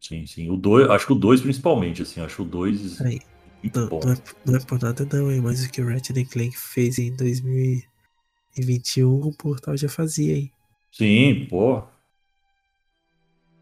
Sim, 0.00 0.26
sim. 0.26 0.50
O 0.50 0.56
2, 0.56 0.90
acho 0.90 1.06
que 1.06 1.12
o 1.12 1.14
2 1.14 1.40
principalmente, 1.42 2.02
assim. 2.02 2.20
Acho 2.20 2.42
o 2.42 2.44
2 2.44 3.00
Aí, 3.02 3.20
muito 3.62 3.78
não, 3.78 3.88
não, 3.88 4.12
é, 4.12 4.16
não 4.44 4.56
é 4.56 4.60
por 4.64 4.82
nada 4.82 5.08
não, 5.12 5.30
hein, 5.30 5.40
mas 5.40 5.64
o 5.64 5.70
que 5.70 5.80
o 5.80 5.86
Ratchet 5.86 6.24
Clank 6.24 6.58
fez 6.58 6.98
em 6.98 7.14
2021, 7.14 9.08
o 9.08 9.32
Portal 9.32 9.76
já 9.76 9.88
fazia, 9.88 10.38
hein. 10.38 10.50
Sim, 10.90 11.46
pô. 11.48 11.84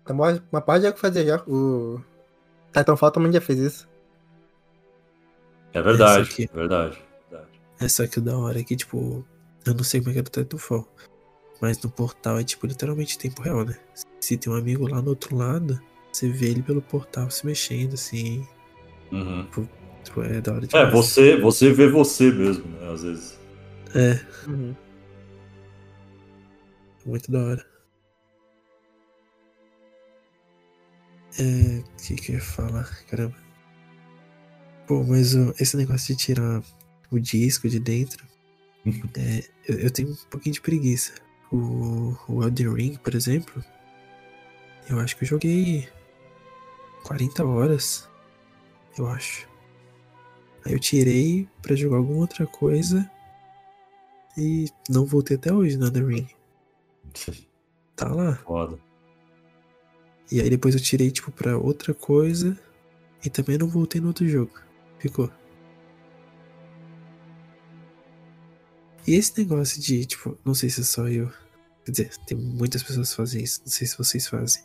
Uma, 0.09 0.43
uma 0.51 0.63
parte 0.63 0.85
jogo 0.85 0.95
que 0.95 1.01
fazia 1.01 1.27
já. 1.27 1.45
O 1.47 2.03
Titanfall 2.73 3.11
também 3.11 3.33
já 3.33 3.41
fez 3.41 3.59
isso. 3.59 3.89
É 5.73 5.81
verdade. 5.83 6.31
Aqui. 6.31 6.49
É 6.53 6.57
verdade. 6.57 6.99
verdade. 7.31 7.51
É 7.81 7.89
só 7.89 8.07
que 8.07 8.19
o 8.19 8.23
da 8.23 8.37
hora 8.37 8.61
é 8.61 8.65
que, 8.65 8.77
tipo, 8.77 9.25
eu 9.67 9.75
não 9.75 9.85
sei 9.85 10.01
como 10.01 10.11
é 10.11 10.13
que 10.15 10.19
é 10.19 10.23
do 10.23 10.31
Titanfall, 10.31 10.87
mas 11.61 11.81
no 11.83 11.91
portal 11.91 12.39
é, 12.39 12.45
tipo, 12.45 12.67
literalmente 12.67 13.19
tempo 13.19 13.43
real, 13.43 13.65
né? 13.65 13.77
Se 14.21 14.37
tem 14.37 14.53
um 14.53 14.57
amigo 14.57 14.87
lá 14.89 15.01
no 15.03 15.11
outro 15.11 15.37
lado, 15.37 15.81
você 16.13 16.29
vê 16.29 16.51
ele 16.51 16.63
pelo 16.63 16.83
portal 16.83 17.31
se 17.31 17.45
mexendo, 17.47 17.95
assim, 17.95 18.47
Uhum. 19.11 19.47
tipo, 20.05 20.23
é 20.23 20.41
da 20.41 20.53
hora 20.55 20.67
É, 20.73 20.91
você, 20.91 21.37
você 21.41 21.73
vê 21.73 21.89
você 21.89 22.31
mesmo, 22.31 22.67
né? 22.67 22.93
Às 22.93 23.03
vezes. 23.03 23.39
É, 23.95 24.21
Uhum. 24.49 24.75
muito 27.07 27.31
da 27.31 27.39
hora. 27.41 27.72
O 31.39 31.85
que 32.03 32.15
que 32.17 32.33
eu 32.33 32.37
ia 32.37 32.41
falar? 32.43 32.85
Caramba. 33.07 33.37
Pô, 34.87 35.03
mas 35.05 35.35
o- 35.35 35.55
esse 35.59 35.77
negócio 35.77 36.15
de 36.15 36.21
tirar 36.23 36.63
o 37.11 37.19
disco 37.19 37.69
de 37.69 37.79
dentro, 37.79 38.27
é, 39.17 39.45
eu, 39.69 39.79
eu 39.81 39.91
tenho 39.91 40.11
um 40.11 40.17
pouquinho 40.31 40.55
de 40.55 40.61
preguiça. 40.61 41.13
O, 41.51 42.17
o 42.29 42.43
Elden 42.43 42.73
Ring, 42.75 42.95
por 42.97 43.15
exemplo, 43.15 43.63
eu 44.89 44.99
acho 44.99 45.17
que 45.17 45.25
eu 45.25 45.29
joguei 45.29 45.89
40 47.05 47.45
horas, 47.45 48.09
eu 48.99 49.07
acho. 49.07 49.49
Aí 50.65 50.73
eu 50.73 50.79
tirei 50.79 51.49
pra 51.61 51.75
jogar 51.77 51.97
alguma 51.99 52.21
outra 52.21 52.47
coisa 52.47 53.11
e 54.37 54.69
não 54.89 55.05
voltei 55.05 55.37
até 55.37 55.53
hoje 55.53 55.77
no 55.77 55.87
Elden 55.87 56.07
Ring. 56.07 56.29
Tá 57.97 58.09
lá. 58.09 58.37
Foda. 58.37 58.79
E 60.33 60.41
aí 60.41 60.49
depois 60.49 60.75
eu 60.75 60.81
tirei, 60.81 61.11
tipo, 61.11 61.31
pra 61.31 61.59
outra 61.59 61.93
coisa. 61.93 62.59
E 63.23 63.29
também 63.29 63.59
não 63.59 63.69
voltei 63.69 64.01
no 64.01 64.09
outro 64.09 64.27
jogo. 64.27 64.59
Ficou. 64.99 65.31
E 69.07 69.15
esse 69.15 69.39
negócio 69.39 69.79
de, 69.79 70.07
tipo, 70.07 70.39
não 70.43 70.55
sei 70.55 70.71
se 70.71 70.81
é 70.81 70.85
só 70.85 71.07
eu. 71.07 71.31
Quer 71.85 71.91
dizer, 71.91 72.17
tem 72.27 72.39
muitas 72.39 72.83
pessoas 72.83 73.11
que 73.11 73.17
fazem 73.17 73.45
isso. 73.45 73.61
Não 73.61 73.71
sei 73.71 73.87
se 73.87 73.99
vocês 73.99 74.27
fazem. 74.27 74.63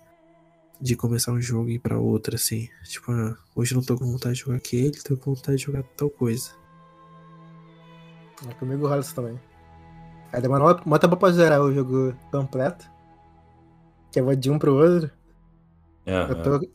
De 0.80 0.96
começar 0.96 1.34
um 1.34 1.42
jogo 1.42 1.68
e 1.68 1.74
ir 1.74 1.80
pra 1.80 2.00
outro, 2.00 2.36
assim. 2.36 2.70
Tipo, 2.86 3.12
ah, 3.12 3.36
hoje 3.54 3.74
eu 3.74 3.78
não 3.78 3.84
tô 3.84 3.98
com 3.98 4.10
vontade 4.10 4.36
de 4.36 4.42
jogar 4.42 4.56
aquele, 4.56 4.92
tô 4.92 5.18
com 5.18 5.34
vontade 5.34 5.58
de 5.58 5.66
jogar 5.66 5.84
tal 5.98 6.10
coisa. 6.10 6.52
É 8.50 8.54
comigo 8.54 8.88
rola 8.88 9.02
isso 9.02 9.14
também. 9.14 9.38
Aí 10.32 10.42
demora 10.42 10.64
uma, 10.64 10.82
uma 10.86 11.00
pra 11.00 11.32
zerar 11.32 11.62
o 11.62 11.74
jogo 11.74 12.16
completo. 12.32 12.90
Que 14.14 14.22
eu 14.22 14.26
vou 14.26 14.36
de 14.36 14.50
um 14.50 14.58
pro 14.58 14.74
outro. 14.74 15.12
É, 16.08 16.22
Eu 16.22 16.42
tô 16.42 16.68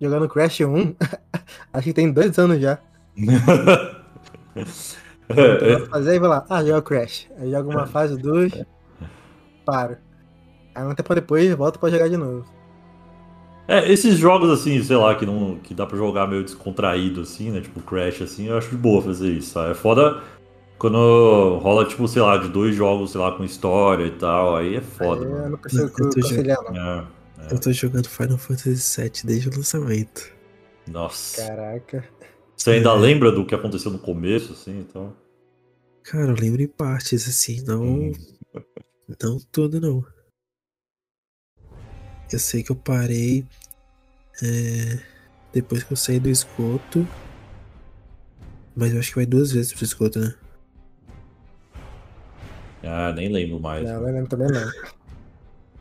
jogando 0.00 0.28
Crash 0.28 0.60
1. 0.60 0.94
Acho 1.72 1.84
que 1.84 1.92
tem 1.92 2.12
dois 2.12 2.38
anos 2.38 2.60
já. 2.60 2.78
Eu 5.28 5.78
vou 5.78 5.88
fazer 5.88 6.14
e 6.16 6.18
vou 6.18 6.28
lá. 6.28 6.44
Ah, 6.50 6.62
jogo 6.62 6.82
Crash. 6.82 7.26
Aí 7.38 7.50
jogo 7.50 7.70
uma 7.70 7.86
fase, 7.86 8.16
duas. 8.16 8.52
Paro. 9.64 9.96
Aí 10.74 10.84
um 10.84 10.94
tempo 10.94 11.14
depois 11.14 11.52
volto 11.54 11.78
pra 11.78 11.88
jogar 11.88 12.08
de 12.08 12.16
novo. 12.16 12.44
É, 13.66 13.90
esses 13.90 14.18
jogos 14.18 14.50
assim, 14.50 14.82
sei 14.82 14.96
lá, 14.96 15.14
que 15.14 15.24
não 15.24 15.56
que 15.56 15.72
dá 15.72 15.86
pra 15.86 15.96
jogar 15.96 16.26
meio 16.26 16.44
descontraído 16.44 17.22
assim, 17.22 17.50
né? 17.50 17.62
Tipo 17.62 17.80
Crash 17.80 18.20
assim, 18.20 18.48
eu 18.48 18.58
acho 18.58 18.68
de 18.68 18.76
boa 18.76 19.00
fazer 19.00 19.30
isso, 19.30 19.52
sabe? 19.52 19.70
É 19.70 19.74
foda 19.74 20.20
quando 20.78 21.58
rola, 21.62 21.86
tipo, 21.86 22.06
sei 22.06 22.20
lá, 22.20 22.36
de 22.36 22.48
dois 22.48 22.74
jogos, 22.74 23.12
sei 23.12 23.20
lá, 23.20 23.32
com 23.32 23.42
história 23.42 24.04
e 24.04 24.10
tal, 24.10 24.56
aí 24.56 24.76
é 24.76 24.80
foda. 24.82 25.24
Aí 25.24 25.32
eu 25.32 25.50
não 25.50 25.56
tô 25.56 26.10
conciliar, 26.20 26.58
não. 26.62 26.76
É, 26.76 27.04
Eu 27.50 27.60
tô 27.60 27.72
jogando 27.72 28.08
Final 28.08 28.38
Fantasy 28.38 29.00
VII 29.02 29.10
desde 29.24 29.48
o 29.48 29.56
lançamento. 29.56 30.32
nossa. 30.86 31.46
Caraca. 31.46 32.04
Você 32.56 32.70
ainda 32.70 32.90
É. 32.90 32.94
lembra 32.94 33.32
do 33.32 33.44
que 33.44 33.54
aconteceu 33.54 33.90
no 33.90 33.98
começo, 33.98 34.52
assim, 34.52 34.78
então? 34.80 35.14
Cara, 36.02 36.30
eu 36.30 36.34
lembro 36.36 36.62
em 36.62 36.68
partes, 36.68 37.26
assim, 37.28 37.62
não. 37.62 37.82
Hum. 37.82 38.12
Não 39.22 39.38
tudo, 39.52 39.80
não. 39.80 40.04
Eu 42.32 42.38
sei 42.38 42.62
que 42.62 42.70
eu 42.72 42.76
parei. 42.76 43.44
é, 44.42 44.98
depois 45.52 45.84
que 45.84 45.92
eu 45.92 45.96
saí 45.96 46.18
do 46.18 46.28
esgoto. 46.28 47.06
Mas 48.74 48.92
eu 48.92 48.98
acho 48.98 49.10
que 49.10 49.16
vai 49.16 49.26
duas 49.26 49.52
vezes 49.52 49.72
pro 49.72 49.84
esgoto, 49.84 50.18
né? 50.18 50.34
Ah, 52.82 53.12
nem 53.12 53.28
lembro 53.28 53.60
mais. 53.60 53.84
Não, 53.88 54.00
não 54.02 54.12
lembro 54.12 54.28
também 54.28 54.48
não. 54.50 54.70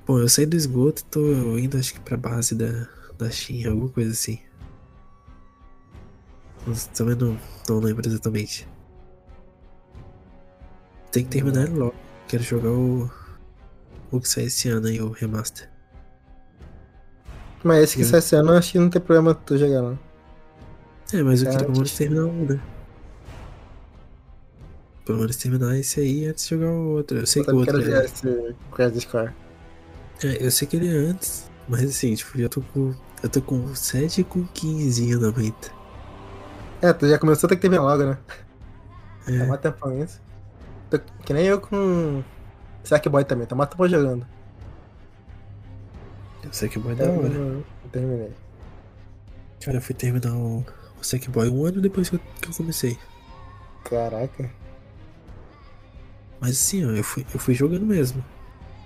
Bom, 0.06 0.20
eu 0.20 0.28
saí 0.28 0.46
do 0.46 0.56
esgoto 0.56 1.02
e 1.02 1.06
tô 1.06 1.58
indo, 1.58 1.78
acho 1.78 1.94
que 1.94 2.00
pra 2.02 2.18
base 2.18 2.56
da, 2.56 2.88
da 3.18 3.30
Shin, 3.30 3.66
alguma 3.66 3.90
coisa 3.90 4.12
assim. 4.12 4.40
Mas 6.66 6.88
também 6.88 7.16
não, 7.16 7.38
não 7.70 7.80
lembro 7.80 8.08
exatamente. 8.08 8.68
Tem 11.12 11.24
que 11.24 11.30
terminar 11.30 11.64
ele 11.68 11.78
logo. 11.78 11.96
Quero 12.28 12.44
jogar 12.44 12.70
o. 12.72 13.10
O 14.12 14.20
que 14.20 14.28
sai 14.30 14.46
esse 14.46 14.70
ano 14.70 14.88
aí, 14.88 15.02
o 15.02 15.10
remaster. 15.12 15.70
Mas 17.64 17.84
esse 17.84 17.96
que 17.98 18.04
Hum. 18.04 18.06
sai 18.06 18.20
esse 18.20 18.36
ano, 18.36 18.52
eu 18.52 18.58
acho 18.58 18.72
que 18.74 18.80
não 18.80 18.90
tem 18.90 19.02
problema 19.02 19.34
tu 19.34 19.58
jogar, 19.58 19.82
não. 19.82 20.00
É, 21.14 21.22
mas 21.24 21.42
eu 21.44 21.50
É, 21.50 21.52
queria 21.52 21.66
pelo 21.66 21.78
menos 21.78 21.92
terminar 21.96 22.26
um, 22.26 22.46
né? 22.46 22.62
Pelo 25.06 25.20
menos 25.20 25.36
terminar 25.36 25.78
esse 25.78 26.00
aí 26.00 26.26
antes 26.26 26.44
de 26.46 26.50
jogar 26.52 26.72
o 26.72 26.90
outro. 26.96 27.18
Eu 27.18 27.28
sei 27.28 27.42
Eu 27.42 27.46
que 27.46 27.52
o 27.52 27.58
outro 27.58 27.78
quero 27.78 27.82
é, 27.82 27.86
jogar 27.86 28.06
esse 28.06 28.56
Crash 28.72 29.02
Score. 29.04 29.34
É, 30.28 30.46
Eu 30.46 30.52
sei 30.52 30.68
que 30.68 30.76
ele 30.78 30.88
é 30.88 30.92
antes, 31.10 31.50
mas 31.68 31.84
assim, 31.84 32.14
tipo, 32.16 32.38
já 32.40 32.50
tô 32.50 32.62
com. 32.62 32.94
Eu 33.22 33.30
tô 33.30 33.42
com 33.42 33.74
7 33.76 34.22
e 34.22 34.24
com 34.24 34.46
15 34.48 35.16
na 35.16 35.32
mente. 35.32 35.72
É, 36.82 36.92
tu 36.94 37.08
já 37.08 37.18
começou, 37.18 37.48
tem 37.48 37.58
que 37.58 37.62
terminar 37.62 37.84
logo, 37.84 38.04
né? 38.04 38.18
Tá 39.26 39.32
É, 39.32 39.46
mais 39.46 39.62
tempão 39.62 40.04
isso. 40.04 40.22
Tô- 40.90 41.00
que 41.00 41.34
nem 41.34 41.46
eu 41.46 41.60
com 41.62 42.24
Sackboy 42.84 43.24
também, 43.26 43.48
tá 43.48 43.56
mais 43.56 43.70
tempo 43.70 43.88
jogando. 43.88 44.28
eu 46.44 46.52
sei 46.54 46.68
que 46.70 46.78
é 46.78 46.96
da 46.96 47.06
Eu 47.06 47.20
hora. 47.20 47.30
não 47.30 47.64
terminei. 47.92 48.32
Cara, 49.64 49.78
eu 49.78 49.82
fui 49.82 49.96
terminar 49.96 50.34
o, 50.36 50.60
o 51.00 51.04
Sackboy 51.04 51.50
um 51.50 51.66
ano 51.66 51.82
depois 51.82 52.10
que 52.10 52.16
eu, 52.18 52.20
que 52.42 52.50
eu 52.50 52.54
comecei. 52.54 53.00
Caraca. 53.86 54.50
Mas 56.40 56.52
assim, 56.52 56.86
ó, 56.86 56.92
eu 56.92 57.04
fui, 57.04 57.26
eu 57.34 57.40
fui 57.40 57.54
jogando 57.54 57.86
mesmo. 57.86 58.24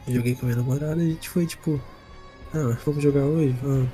Eu 0.08 0.14
joguei 0.16 0.36
com 0.36 0.42
a 0.46 0.50
minha 0.50 0.58
namorada 0.58 1.02
e 1.04 1.08
a 1.08 1.14
gente 1.14 1.30
foi 1.30 1.46
tipo. 1.46 1.82
Ah, 2.54 2.78
vamos 2.86 3.04
jogar 3.04 3.22
hoje? 3.26 3.56
Vamos. 3.62 3.90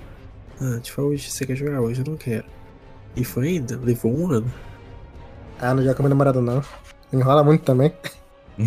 Ah, 0.62 0.80
tipo, 0.80 1.02
hoje 1.02 1.30
você 1.32 1.45
quer 1.45 1.56
jogar? 1.56 1.82
Hoje 1.82 2.02
eu 2.02 2.06
não 2.12 2.17
quero. 2.17 2.45
E 3.15 3.23
foi 3.23 3.47
ainda, 3.49 3.78
levou 3.78 4.12
um 4.15 4.32
ano. 4.32 4.52
Ah, 5.60 5.73
não 5.73 5.82
joga 5.84 5.95
com 5.95 6.04
minha 6.04 6.10
namorada 6.10 6.41
não. 6.41 6.63
Enrola 7.12 7.43
muito 7.43 7.63
também. 7.63 7.93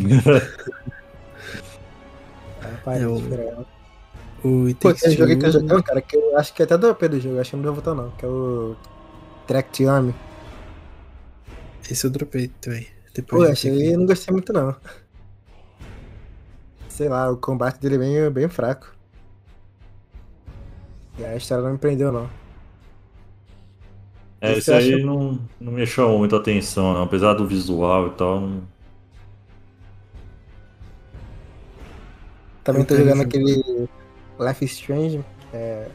Ah, 2.63 2.81
parei 2.85 3.03
É, 3.05 3.07
o-. 3.07 3.67
O 4.45 4.75
Pô, 4.81 4.93
tem 4.95 5.11
jogo 5.13 5.39
que 5.39 5.47
eu 5.47 5.53
jogando, 5.53 5.83
cara, 5.83 6.01
que 6.03 6.17
eu 6.17 6.37
acho 6.37 6.53
que 6.55 6.63
até 6.63 6.77
dropei 6.77 7.09
do 7.09 7.21
jogo, 7.21 7.41
acho 7.41 7.51
que 7.51 7.57
não 7.57 7.63
deu 7.63 7.75
votar 7.75 7.95
não, 7.95 8.11
que 8.13 8.25
é 8.25 8.29
o 8.29 8.77
Track 9.47 9.71
to 9.85 9.89
Army. 9.89 10.15
Esse 11.91 12.07
eu 12.07 12.11
dropei 12.11 12.49
também. 12.61 12.85
Pô, 12.85 13.11
Depois 13.15 13.43
eu 13.45 13.53
achei, 13.53 13.71
fiquei- 13.73 13.95
eu 13.95 13.99
não 13.99 14.07
gostei 14.07 14.33
muito 14.33 14.53
não. 14.53 14.77
Sei 16.97 17.11
lá, 17.11 17.31
o 17.31 17.37
combate 17.37 17.79
dele 17.79 17.97
é 17.97 17.99
bem, 17.99 18.31
bem 18.31 18.49
fraco. 18.49 18.91
E 21.19 21.25
a 21.27 21.37
história 21.37 21.63
não 21.63 21.73
me 21.73 21.79
prendeu 21.79 22.11
não. 22.11 22.27
É, 24.41 24.53
esse 24.57 24.73
aí 24.73 24.95
acha- 24.95 25.05
não, 25.05 25.39
não 25.61 25.73
me 25.73 25.87
chamou 25.87 26.19
muita 26.19 26.39
atenção, 26.39 26.95
não. 26.95 27.03
apesar 27.03 27.35
do 27.35 27.47
visual 27.47 28.07
e 28.07 28.11
tal. 28.13 28.41
não- 28.41 28.63
Também 32.65 32.83
tô 32.83 32.97
jogando 32.97 33.21
aquele 33.23 33.63
Life 34.41 34.65
is 34.65 34.73
Strange, 34.73 35.23
é... 35.53 35.89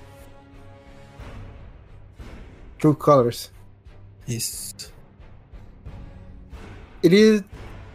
True 2.77 2.95
Colors. 2.95 3.51
Isso. 4.27 4.93
Ele, 7.03 7.43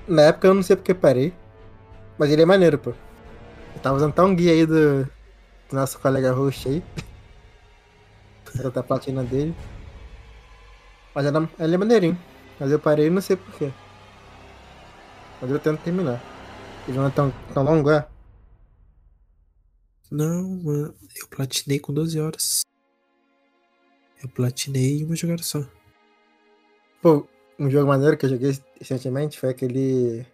na 0.08 0.22
época 0.22 0.48
eu 0.48 0.54
não 0.54 0.62
sei 0.64 0.74
porque 0.74 0.92
parei, 0.92 1.32
mas 2.18 2.30
ele 2.30 2.42
é 2.42 2.46
maneiro, 2.46 2.78
pô. 2.78 2.90
Eu 3.74 3.82
tava 3.82 3.96
usando 3.96 4.10
até 4.10 4.22
um 4.22 4.34
guia 4.34 4.52
aí 4.52 4.66
do, 4.66 5.04
do 5.04 5.10
nosso 5.72 5.98
colega 5.98 6.32
host 6.32 6.68
aí. 6.68 6.82
Pra 8.44 8.70
tá 8.70 8.80
a 8.80 8.82
platina 8.82 9.22
dele. 9.22 9.54
Mas 11.14 11.26
era, 11.26 11.48
ele 11.58 11.74
é 11.74 11.78
maneirinho. 11.78 12.18
Mas 12.58 12.70
eu 12.70 12.78
parei 12.78 13.08
e 13.08 13.10
não 13.10 13.20
sei 13.20 13.36
porquê. 13.36 13.70
Mas 15.40 15.50
eu 15.50 15.58
tento 15.58 15.82
terminar. 15.82 16.22
Ele 16.88 16.96
não 16.96 17.06
é 17.06 17.10
tão, 17.10 17.32
tão 17.52 17.62
longo, 17.62 17.90
é? 17.90 18.06
Não, 20.10 20.48
mano, 20.62 20.94
eu 21.16 21.26
platinei 21.28 21.78
com 21.78 21.92
12 21.92 22.20
horas. 22.20 22.60
Eu 24.22 24.28
platinei 24.28 25.00
em 25.00 25.04
uma 25.04 25.16
jogada 25.16 25.42
só. 25.42 25.64
Pô, 27.02 27.26
um 27.58 27.70
jogo 27.70 27.88
maneiro 27.88 28.16
que 28.16 28.24
eu 28.26 28.30
joguei 28.30 28.58
recentemente 28.80 29.38
foi 29.38 29.50
aquele. 29.50 30.26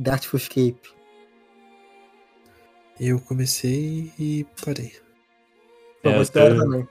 Dartful 0.00 0.38
Escape. 0.38 0.80
Eu 2.98 3.20
comecei 3.20 4.12
e 4.18 4.46
parei. 4.64 4.92
Pô, 6.02 6.10
É, 6.10 6.20
esse- 6.20 6.32
também. 6.32 6.88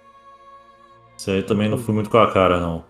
Esse 1.17 1.32
aí 1.32 1.43
também 1.43 1.69
não 1.69 1.78
fui 1.78 1.93
muito 1.93 2.10
com 2.10 2.17
a 2.17 2.32
cara, 2.32 2.60
não. 2.60 2.86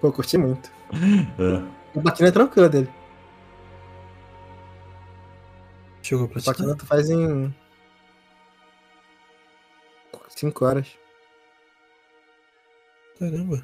Pô, 0.00 0.08
eu 0.08 0.12
curti 0.12 0.36
muito. 0.38 0.70
É. 1.94 1.98
A 1.98 2.02
platina 2.02 2.28
é 2.28 2.32
tranquila 2.32 2.68
dele. 2.68 2.88
Jogou 6.02 6.26
A 6.26 6.28
platina? 6.30 6.54
platina 6.54 6.76
tu 6.76 6.86
faz 6.86 7.10
em. 7.10 7.54
5 10.28 10.64
horas. 10.64 10.88
Caramba. 13.18 13.62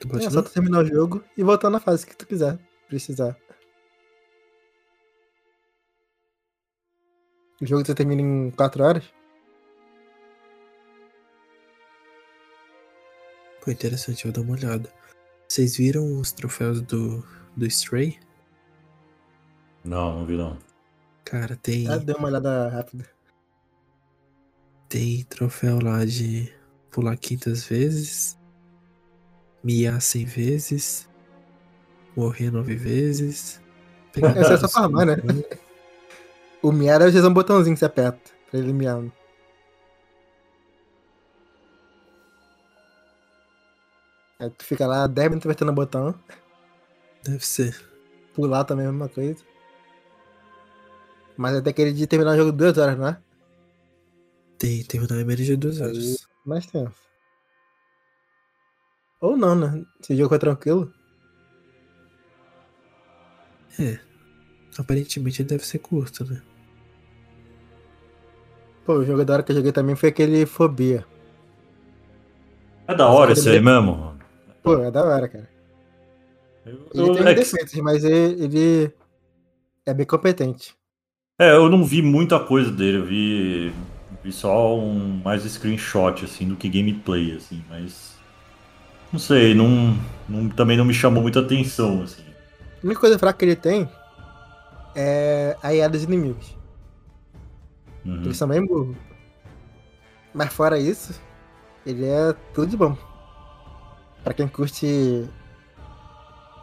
Tu 0.00 0.16
É 0.18 0.30
só 0.30 0.42
tu 0.42 0.50
terminar 0.50 0.80
o 0.80 0.86
jogo 0.86 1.22
e 1.36 1.44
voltar 1.44 1.70
na 1.70 1.78
fase 1.78 2.06
que 2.06 2.16
tu 2.16 2.26
quiser. 2.26 2.58
Precisar. 2.88 3.36
O 7.60 7.66
jogo 7.66 7.84
tu 7.84 7.94
termina 7.94 8.20
em 8.22 8.50
4 8.50 8.82
horas? 8.84 9.04
Pô, 13.64 13.70
interessante, 13.70 14.24
eu 14.24 14.32
vou 14.32 14.42
dar 14.44 14.48
uma 14.48 14.56
olhada. 14.58 14.92
Vocês 15.48 15.76
viram 15.76 16.18
os 16.20 16.32
troféus 16.32 16.80
do, 16.82 17.24
do 17.56 17.66
Stray? 17.66 18.18
Não, 19.84 20.18
não 20.20 20.26
vi 20.26 20.36
não. 20.36 20.58
Cara, 21.24 21.56
tem, 21.56 21.88
Ah, 21.88 21.96
deu 21.96 22.16
uma 22.16 22.28
olhada 22.28 22.68
rápida. 22.68 23.08
tem 24.88 25.24
troféu 25.24 25.80
lá 25.82 26.04
de 26.04 26.52
pular 26.90 27.16
500 27.16 27.64
vezes, 27.66 28.38
miar 29.62 30.00
100 30.00 30.24
vezes, 30.24 31.08
morrer 32.16 32.50
9 32.50 32.76
vezes. 32.76 33.60
pegar 34.12 34.36
Essa 34.36 34.54
é 34.54 34.56
só 34.58 34.68
farmar, 34.68 35.06
né? 35.06 35.16
O 36.66 36.72
miar 36.72 37.00
é 37.00 37.04
às 37.04 37.12
vezes 37.14 37.28
um 37.28 37.32
botãozinho 37.32 37.76
que 37.76 37.78
você 37.78 37.84
aperta 37.84 38.28
pra 38.50 38.58
ele 38.58 38.72
miar. 38.72 39.00
Aí 44.40 44.50
tu 44.50 44.64
fica 44.64 44.84
lá 44.84 45.06
10 45.06 45.28
minutos 45.28 45.46
apertando 45.46 45.68
o 45.70 45.74
botão. 45.74 46.14
Deve 47.24 47.46
ser. 47.46 47.80
Pular 48.34 48.64
também 48.64 48.84
é 48.84 48.88
a 48.88 48.92
mesma 48.92 49.08
coisa. 49.08 49.44
Mas 51.36 51.56
até 51.56 51.70
aquele 51.70 51.92
de 51.92 52.04
terminar 52.06 52.32
o 52.32 52.36
jogo 52.36 52.50
2 52.52 52.76
horas, 52.78 52.98
não 52.98 53.08
é? 53.08 53.22
Tem, 54.58 54.82
terminar 54.84 55.24
menos 55.24 55.46
de 55.46 55.56
2 55.56 55.80
horas. 55.80 55.96
Aí- 55.96 56.16
Mais 56.44 56.66
tempo. 56.66 56.94
Ou 59.20 59.36
não, 59.36 59.54
né? 59.54 59.84
Se 60.00 60.12
o 60.12 60.16
jogo 60.16 60.30
for 60.30 60.38
tranquilo. 60.40 60.92
É. 63.78 64.00
Aparentemente 64.78 65.42
ele 65.42 65.48
deve 65.48 65.64
ser 65.64 65.78
curto, 65.78 66.24
né? 66.24 66.42
Pô, 68.86 68.94
o 68.94 69.04
jogo 69.04 69.24
da 69.24 69.34
hora 69.34 69.42
que 69.42 69.50
eu 69.52 69.56
joguei 69.56 69.72
também 69.72 69.96
foi 69.96 70.10
aquele 70.10 70.46
Fobia. 70.46 71.04
É 72.86 72.94
da 72.94 73.08
hora 73.08 73.32
esse 73.32 73.48
aí 73.48 73.60
mesmo. 73.60 74.16
Pô, 74.62 74.78
é 74.78 74.90
da 74.90 75.04
hora, 75.04 75.28
cara. 75.28 75.48
Eu, 76.64 76.86
Ele 76.94 77.08
eu- 77.08 77.14
tem 77.14 77.22
é, 77.26 77.34
que- 77.34 77.40
defeitos, 77.40 77.74
mas 77.80 78.04
ele, 78.04 78.44
ele 78.44 78.92
é 79.84 79.92
bem 79.94 80.06
competente. 80.06 80.74
é, 81.38 81.50
eu 81.50 81.68
não 81.68 81.84
vi 81.84 82.00
muita 82.02 82.38
coisa 82.40 82.70
dele. 82.70 82.98
Eu 82.98 83.04
vi, 83.04 83.72
Vi 84.22 84.32
só 84.32 84.76
um 84.76 85.20
mais 85.24 85.42
screenshot, 85.44 86.24
assim, 86.24 86.48
do 86.48 86.56
que 86.56 86.68
gameplay, 86.68 87.36
assim, 87.36 87.62
mas. 87.68 88.16
Não 89.12 89.20
sei, 89.20 89.54
não, 89.54 89.96
não, 90.28 90.48
também 90.48 90.76
não 90.76 90.84
me 90.84 90.94
chamou 90.94 91.22
muita 91.22 91.40
atenção, 91.40 92.02
assim. 92.02 92.22
A 92.82 92.86
única 92.86 93.00
coisa 93.00 93.18
fraca 93.18 93.38
que 93.38 93.44
ele 93.44 93.56
tem 93.56 93.88
é 94.94 95.56
a 95.62 95.74
IA 95.74 95.88
dos 95.88 96.02
inimigos. 96.04 96.56
Uhum. 98.06 98.22
Eles 98.22 98.36
são 98.36 98.46
bem 98.46 98.64
burros. 98.64 98.96
Mas 100.32 100.52
fora 100.52 100.78
isso, 100.78 101.20
ele 101.84 102.06
é 102.06 102.34
tudo 102.54 102.68
de 102.68 102.76
bom. 102.76 102.96
Pra 104.22 104.32
quem 104.32 104.46
curte 104.46 105.28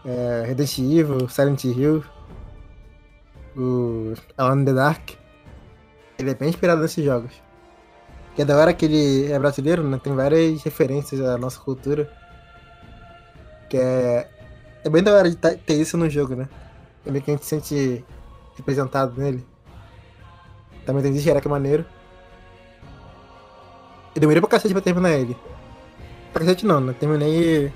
é, 0.05 0.43
Resident 0.45 0.77
Evil, 0.79 1.29
Silent 1.29 1.63
Hill, 1.65 2.03
o 3.55 4.13
Alone 4.37 4.61
in 4.61 4.65
the 4.65 4.73
Dark, 4.73 5.11
ele 6.17 6.31
é 6.31 6.33
bem 6.33 6.49
inspirado 6.49 6.81
nesses 6.81 7.03
jogos. 7.03 7.31
Que 8.35 8.41
é 8.41 8.45
da 8.45 8.57
hora 8.57 8.73
que 8.73 8.85
ele 8.85 9.31
é 9.31 9.37
brasileiro, 9.37 9.83
né? 9.83 9.99
Tem 10.03 10.13
várias 10.15 10.63
referências 10.63 11.21
à 11.21 11.37
nossa 11.37 11.59
cultura. 11.59 12.11
Que 13.69 13.77
é. 13.77 14.29
É 14.83 14.89
bem 14.89 15.03
da 15.03 15.13
hora 15.13 15.29
de 15.29 15.37
ter 15.37 15.75
isso 15.75 15.97
no 15.97 16.09
jogo, 16.09 16.35
né? 16.35 16.49
É 17.05 17.11
meio 17.11 17.23
que 17.23 17.31
a 17.31 17.33
gente 17.35 17.45
se 17.45 17.49
sente 17.49 18.05
representado 18.55 19.19
nele. 19.19 19.45
Também 20.85 21.03
tem 21.03 21.13
Ziggurat 21.13 21.41
que 21.41 21.47
é 21.47 21.51
maneiro. 21.51 21.85
Eu 24.15 24.19
demorei 24.19 24.41
pra 24.41 24.49
cacete 24.49 24.73
pra 24.73 24.81
terminar 24.81 25.11
ele. 25.11 25.35
Pra 26.31 26.41
cacete 26.41 26.65
não, 26.65 26.79
né? 26.79 26.93
Terminei 26.99 27.71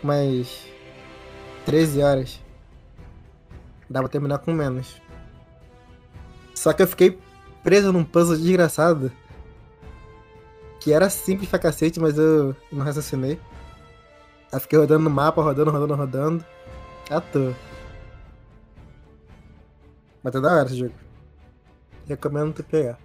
com 0.00 0.06
mais 0.06 0.66
13 1.66 2.02
horas. 2.02 2.40
Dá 3.88 4.00
pra 4.00 4.08
terminar 4.08 4.38
com 4.38 4.52
menos. 4.52 5.00
Só 6.54 6.72
que 6.72 6.82
eu 6.82 6.86
fiquei 6.86 7.18
preso 7.62 7.92
num 7.92 8.04
puzzle 8.04 8.36
desgraçado. 8.36 9.10
Que 10.80 10.92
era 10.92 11.08
simples 11.08 11.48
pra 11.48 11.58
cacete, 11.58 11.98
mas 11.98 12.18
eu 12.18 12.54
não 12.70 12.84
raciocinei. 12.84 13.40
Aí 14.52 14.60
fiquei 14.60 14.78
rodando 14.78 15.04
no 15.04 15.10
mapa, 15.10 15.42
rodando, 15.42 15.70
rodando, 15.70 15.94
rodando. 15.94 16.44
À 17.10 17.20
toa. 17.20 17.54
Mas 20.22 20.32
tá 20.32 20.40
da 20.40 20.52
hora 20.52 20.66
esse 20.66 20.76
jogo. 20.76 21.03
Recomendo 22.06 22.52
tu 22.54 22.64
pegar. 22.64 22.98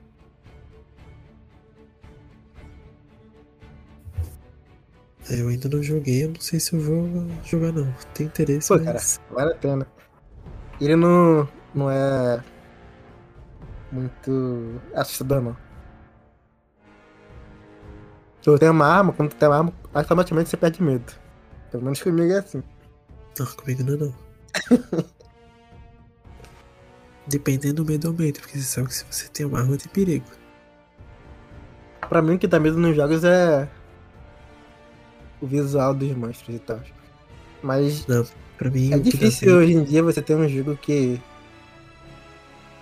É, 5.30 5.42
Eu 5.42 5.48
ainda 5.50 5.70
não 5.70 5.82
joguei, 5.84 6.24
eu 6.26 6.30
não 6.30 6.42
sei 6.42 6.60
se 6.60 6.74
eu 6.74 6.82
vou 6.82 7.08
jogar 7.44 7.72
não. 7.72 7.94
Tem 8.14 8.28
interesse, 8.28 8.68
Pô, 8.68 8.84
mas. 8.84 9.20
Vale 9.32 9.54
a 9.54 9.56
pena. 9.56 9.88
Ele 10.82 10.96
não, 10.96 11.48
não 11.74 11.90
é 11.92 12.44
muito 13.92 14.82
assustador, 14.94 15.42
não. 15.42 15.58
Se 18.42 18.50
você 18.50 18.60
tem 18.60 18.70
uma 18.70 18.88
arma, 18.88 19.14
quando 19.14 19.30
tu 19.32 19.36
tem 19.36 19.50
uma 19.50 19.58
arma, 19.58 19.74
automaticamente 19.94 20.50
você 20.50 20.58
perde 20.58 20.82
medo. 20.82 21.14
Pelo 21.70 21.84
menos 21.84 22.02
comigo 22.02 22.32
é 22.32 22.40
assim. 22.40 22.64
Não, 23.38 23.46
comigo 23.46 23.84
não 23.84 23.94
é 23.94 23.98
não. 23.98 25.10
Dependendo 27.30 27.84
do 27.84 27.86
medo 27.86 28.08
aumenta, 28.08 28.40
porque 28.40 28.58
você 28.58 28.64
sabe 28.64 28.88
que 28.88 28.96
se 28.96 29.06
você 29.10 29.28
tem 29.30 29.46
uma 29.46 29.60
arma 29.60 29.78
tem 29.78 29.88
perigo. 29.92 30.26
Pra 32.08 32.22
mim, 32.22 32.36
o 32.36 32.40
que 32.40 32.48
dá 32.48 32.60
medo 32.60 32.78
nos 32.78 32.96
jogos 32.96 33.24
é 33.24 33.70
o 35.40 35.46
visual 35.46 35.94
dos 35.94 36.12
monstros 36.16 36.56
e 36.56 36.60
tal. 36.60 36.82
Mas 37.62 38.06
Pra 38.58 38.70
mim, 38.70 38.92
é 38.92 39.00
difícil 39.00 39.56
hoje 39.56 39.74
em 39.74 39.84
dia 39.86 40.04
você 40.04 40.22
ter 40.22 40.36
um 40.36 40.48
jogo 40.50 40.76
que 40.76 41.18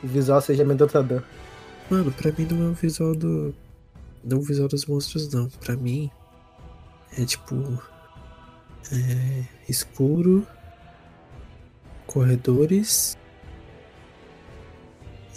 o 0.04 0.08
visual 0.08 0.42
seja 0.42 0.64
amedrontador. 0.64 1.22
Mano, 1.88 2.12
pra 2.12 2.32
mim 2.32 2.48
não 2.50 2.68
é 2.68 2.70
o 2.72 2.74
visual 2.74 3.14
do. 3.14 3.54
Não 4.24 4.40
o 4.40 4.42
visual 4.42 4.68
dos 4.68 4.88
monstros, 4.88 5.32
não. 5.32 5.48
Pra 5.50 5.76
mim 5.76 6.10
é 7.16 7.24
tipo. 7.26 7.56
É. 8.92 9.44
Escuro. 9.70 10.48
Corredores. 12.08 13.16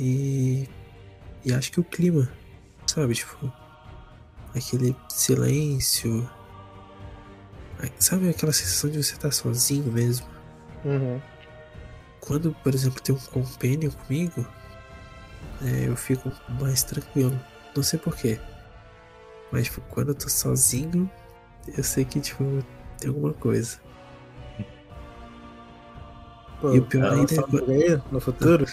E. 0.01 0.67
E 1.45 1.53
acho 1.53 1.71
que 1.71 1.81
o 1.81 1.85
clima. 1.85 2.29
Sabe? 2.87 3.15
Tipo. 3.15 3.53
Aquele 4.55 4.97
silêncio. 5.09 6.29
Sabe 7.99 8.29
aquela 8.29 8.53
sensação 8.53 8.91
de 8.91 9.03
você 9.03 9.15
estar 9.15 9.31
sozinho 9.31 9.91
mesmo? 9.93 10.27
Uhum. 10.85 11.21
Quando, 12.21 12.55
por 12.63 12.75
exemplo, 12.75 13.01
tem 13.01 13.15
um 13.15 13.19
companion 13.19 13.91
comigo, 13.91 14.47
é, 15.63 15.89
eu 15.89 15.97
fico 15.97 16.31
mais 16.61 16.83
tranquilo. 16.83 17.39
Não 17.75 17.83
sei 17.83 17.99
porquê. 17.99 18.39
Mas 19.53 19.67
tipo, 19.67 19.81
quando 19.83 20.09
eu 20.09 20.15
tô 20.15 20.29
sozinho, 20.29 21.11
eu 21.77 21.83
sei 21.83 22.05
que 22.05 22.21
tipo, 22.21 22.45
tem 22.99 23.09
alguma 23.09 23.33
coisa. 23.33 23.79
Pô, 26.61 26.75
E 26.75 26.79
o 26.79 26.85
pior 26.85 27.11
vai 27.11 27.21
ainda 27.21 27.35
é 27.35 28.03
no 28.13 28.21
futuro, 28.21 28.67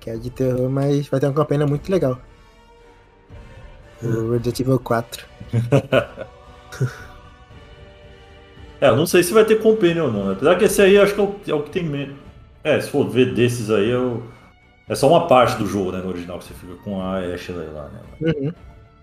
que 0.00 0.10
é 0.10 0.16
de 0.16 0.30
terror, 0.30 0.68
mas 0.70 1.08
vai 1.08 1.20
ter 1.20 1.26
uma 1.26 1.34
campanha 1.34 1.66
muito 1.66 1.90
legal. 1.90 2.18
O 4.02 4.30
Resident 4.32 4.60
Evil 4.60 4.78
4. 4.78 5.26
É, 8.80 8.88
eu 8.88 8.96
não 8.96 9.06
sei 9.06 9.24
se 9.24 9.32
vai 9.32 9.44
ter 9.44 9.60
companion 9.60 10.04
ou 10.06 10.12
não. 10.12 10.26
né? 10.26 10.32
Apesar 10.34 10.56
que 10.56 10.64
esse 10.64 10.80
aí 10.80 10.96
acho 10.98 11.12
que 11.14 11.20
é 11.20 11.24
o, 11.24 11.34
é 11.48 11.54
o 11.54 11.62
que 11.64 11.70
tem 11.70 11.82
menos. 11.82 12.14
É, 12.62 12.80
se 12.80 12.88
for 12.90 13.08
ver 13.08 13.34
desses 13.34 13.70
aí, 13.70 13.90
eu... 13.90 14.22
é 14.88 14.94
só 14.94 15.08
uma 15.08 15.26
parte 15.26 15.56
do 15.58 15.66
jogo, 15.66 15.90
né? 15.90 15.98
No 15.98 16.10
original, 16.10 16.38
que 16.38 16.44
você 16.44 16.54
fica 16.54 16.74
com 16.84 17.00
a 17.00 17.16
Ashley 17.18 17.66
lá, 17.74 17.88
né? 17.88 18.00
Uhum. 18.20 18.52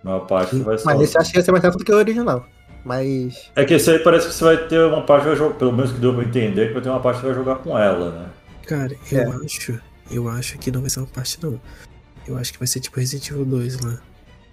A 0.03 0.05
maior 0.05 0.19
parte 0.21 0.51
que 0.51 0.61
vai 0.63 0.77
ser. 0.77 0.85
Mas 0.85 1.01
esse 1.01 1.17
acho 1.17 1.29
que 1.29 1.37
vai 1.37 1.43
ser 1.43 1.51
mais 1.51 1.63
rápido 1.63 1.79
do 1.79 1.85
que 1.85 1.91
o 1.91 1.97
original. 1.97 2.45
Mas. 2.85 3.51
É 3.55 3.65
que 3.65 3.73
esse 3.73 3.89
aí 3.91 3.99
parece 3.99 4.27
que 4.27 4.33
você 4.33 4.43
vai 4.45 4.57
ter 4.65 4.79
uma 4.79 5.01
parte 5.01 5.23
que 5.23 5.27
vai 5.29 5.37
jogar. 5.37 5.55
Pelo 5.55 5.73
menos 5.73 5.91
que 5.91 5.99
deu 5.99 6.13
pra 6.13 6.23
entender, 6.23 6.67
que 6.67 6.73
vai 6.73 6.81
ter 6.81 6.89
uma 6.89 6.99
parte 7.01 7.19
que 7.19 7.25
vai 7.25 7.35
jogar 7.35 7.55
com 7.55 7.77
ela, 7.77 8.11
né? 8.11 8.25
Cara, 8.67 8.95
eu 9.11 9.19
É. 9.19 9.45
acho. 9.45 9.77
Eu 10.11 10.27
acho 10.29 10.57
que 10.59 10.71
não 10.71 10.81
vai 10.81 10.89
ser 10.89 10.99
uma 10.99 11.07
parte 11.07 11.41
não. 11.43 11.59
Eu 12.27 12.37
acho 12.37 12.53
que 12.53 12.59
vai 12.59 12.67
ser 12.67 12.79
tipo 12.79 12.99
Resident 12.99 13.29
Evil 13.29 13.45
2 13.45 13.79
lá. 13.81 13.99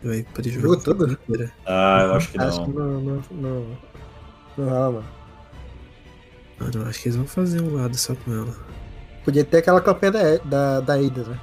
Vai 0.02 0.22
poder 0.24 0.50
jogar 0.50 0.62
Jogo 0.68 0.74
com 0.76 0.80
a 0.80 0.84
todo? 0.84 0.98
família 0.98 1.20
inteira. 1.28 1.52
Ah, 1.66 2.02
eu 2.04 2.14
acho 2.14 2.30
que 2.30 2.38
Acho 2.38 2.58
não. 2.60 2.64
que 2.66 2.72
não. 2.72 3.00
Não, 3.00 3.22
não, 3.30 3.78
não 4.56 4.68
rola, 4.68 4.90
mano. 5.00 5.08
Mano, 6.58 6.72
eu 6.82 6.86
acho 6.86 7.00
que 7.02 7.08
eles 7.08 7.16
vão 7.16 7.26
fazer 7.26 7.60
um 7.62 7.74
lado 7.74 7.96
só 7.96 8.14
com 8.14 8.32
ela. 8.32 8.56
Podia 9.24 9.44
ter 9.44 9.58
aquela 9.58 9.80
campanha 9.80 10.12
da, 10.12 10.36
da, 10.38 10.80
da 10.80 11.00
Ida, 11.00 11.22
né? 11.24 11.40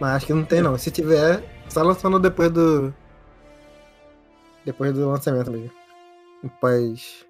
Mas 0.00 0.16
acho 0.16 0.26
que 0.26 0.32
não 0.34 0.44
tem 0.44 0.62
não. 0.62 0.78
Se 0.78 0.90
tiver, 0.90 1.42
só 1.68 1.82
lançando 1.82 2.18
depois 2.18 2.50
do. 2.50 2.94
Depois 4.64 4.92
do 4.94 5.08
lançamento 5.08 5.50
mesmo. 5.50 5.70
Depois. 6.42 7.26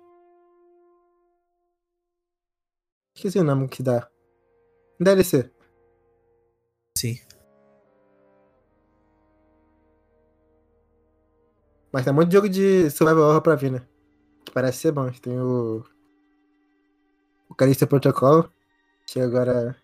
Esqueci 3.17 3.39
o 3.39 3.45
nome 3.45 3.69
que 3.69 3.83
dá. 3.83 4.07
DLC. 5.01 5.51
Sim. 6.97 7.19
Mas 11.93 12.05
tem 12.05 12.13
muito 12.13 12.33
jogo 12.33 12.49
de 12.49 12.91
survival 12.91 13.31
horror 13.31 13.43
pra 13.43 13.57
vir, 13.57 13.73
né? 13.73 13.83
Que 14.45 14.53
parece 14.53 14.79
ser 14.79 14.93
bom. 14.93 15.11
Tem 15.11 15.39
o. 15.41 15.85
O 17.49 17.55
Calista 17.55 17.87
Protocol. 17.87 18.49
Que 19.07 19.21
agora. 19.21 19.77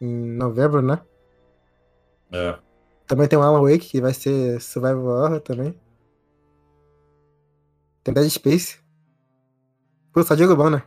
Em 0.00 0.36
novembro, 0.36 0.80
né? 0.80 1.00
É. 2.32 2.58
Também 3.06 3.28
tem 3.28 3.38
o 3.38 3.42
Alan 3.42 3.60
Wake, 3.60 3.90
que 3.90 4.00
vai 4.00 4.14
ser 4.14 4.60
survival 4.60 5.04
horror 5.04 5.40
também. 5.40 5.78
Tem 8.02 8.14
Dead 8.14 8.30
Space. 8.30 8.78
Pô, 10.12 10.22
só 10.22 10.34
jogo 10.34 10.56
bom, 10.56 10.70
né? 10.70 10.82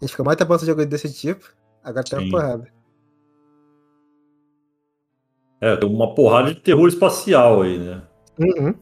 A 0.00 0.04
gente 0.04 0.12
ficou 0.12 0.24
mais 0.24 0.38
tempo 0.38 0.56
sem 0.58 0.66
jogo 0.66 0.86
desse 0.86 1.12
tipo. 1.12 1.52
Agora 1.82 2.04
tem 2.04 2.18
Sim. 2.18 2.24
uma 2.26 2.30
porrada. 2.30 2.72
É, 5.60 5.76
tem 5.76 5.88
uma 5.88 6.14
porrada 6.14 6.54
de 6.54 6.60
terror 6.60 6.88
espacial 6.88 7.62
aí, 7.62 7.78
né? 7.78 8.02
Uhum. 8.38 8.74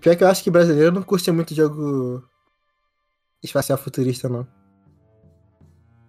Pior 0.00 0.16
que 0.16 0.22
eu 0.22 0.28
acho 0.28 0.44
que 0.44 0.50
brasileiro 0.50 0.92
não 0.92 1.02
curte 1.02 1.30
muito 1.32 1.54
jogo 1.54 2.22
espacial 3.42 3.78
futurista, 3.78 4.28
não. 4.28 4.46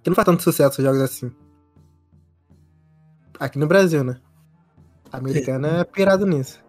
Que 0.04 0.10
não 0.10 0.16
faz 0.16 0.26
tanto 0.26 0.44
sucesso 0.44 0.82
jogos 0.82 1.02
assim. 1.02 1.32
Aqui 3.40 3.58
no 3.58 3.68
Brasil, 3.68 4.04
né? 4.04 4.20
Americano 5.12 5.68
é 5.68 5.84
pirado 5.84 6.26
nisso. 6.26 6.64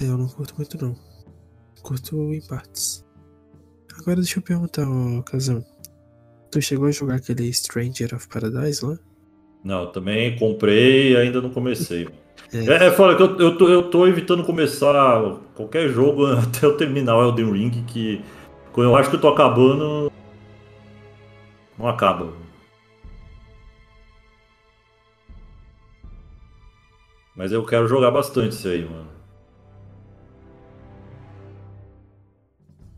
É, 0.00 0.04
eu 0.04 0.16
não 0.16 0.28
curto 0.28 0.54
muito 0.56 0.82
não. 0.82 0.96
Curto 1.82 2.32
em 2.32 2.40
partes. 2.46 3.03
Agora 3.98 4.16
deixa 4.16 4.38
eu 4.38 4.42
perguntar, 4.42 4.86
Kazan. 5.26 5.62
Tu 6.50 6.62
chegou 6.62 6.86
a 6.86 6.90
jogar 6.90 7.16
aquele 7.16 7.52
Stranger 7.52 8.14
of 8.14 8.28
Paradise 8.28 8.84
lá? 8.84 8.98
Não, 9.64 9.90
também 9.90 10.36
comprei 10.38 11.12
e 11.12 11.16
ainda 11.16 11.40
não 11.40 11.50
comecei. 11.50 12.08
É, 12.52 12.58
é, 12.58 12.86
é 12.86 12.90
fora 12.90 13.16
que 13.16 13.22
eu, 13.22 13.38
eu, 13.38 13.58
tô, 13.58 13.68
eu 13.68 13.90
tô 13.90 14.06
evitando 14.06 14.44
começar 14.44 14.94
qualquer 15.54 15.88
jogo 15.88 16.26
até 16.36 16.66
eu 16.66 16.76
terminar 16.76 17.16
o 17.16 17.22
Elden 17.24 17.52
Ring, 17.52 17.84
que 17.86 18.22
quando 18.72 18.90
eu 18.90 18.96
acho 18.96 19.10
que 19.10 19.16
eu 19.16 19.20
tô 19.20 19.28
acabando, 19.28 20.12
não 21.78 21.88
acaba. 21.88 22.32
Mas 27.34 27.50
eu 27.50 27.64
quero 27.64 27.88
jogar 27.88 28.10
bastante 28.10 28.52
isso 28.52 28.68
aí, 28.68 28.84
mano. 28.84 29.13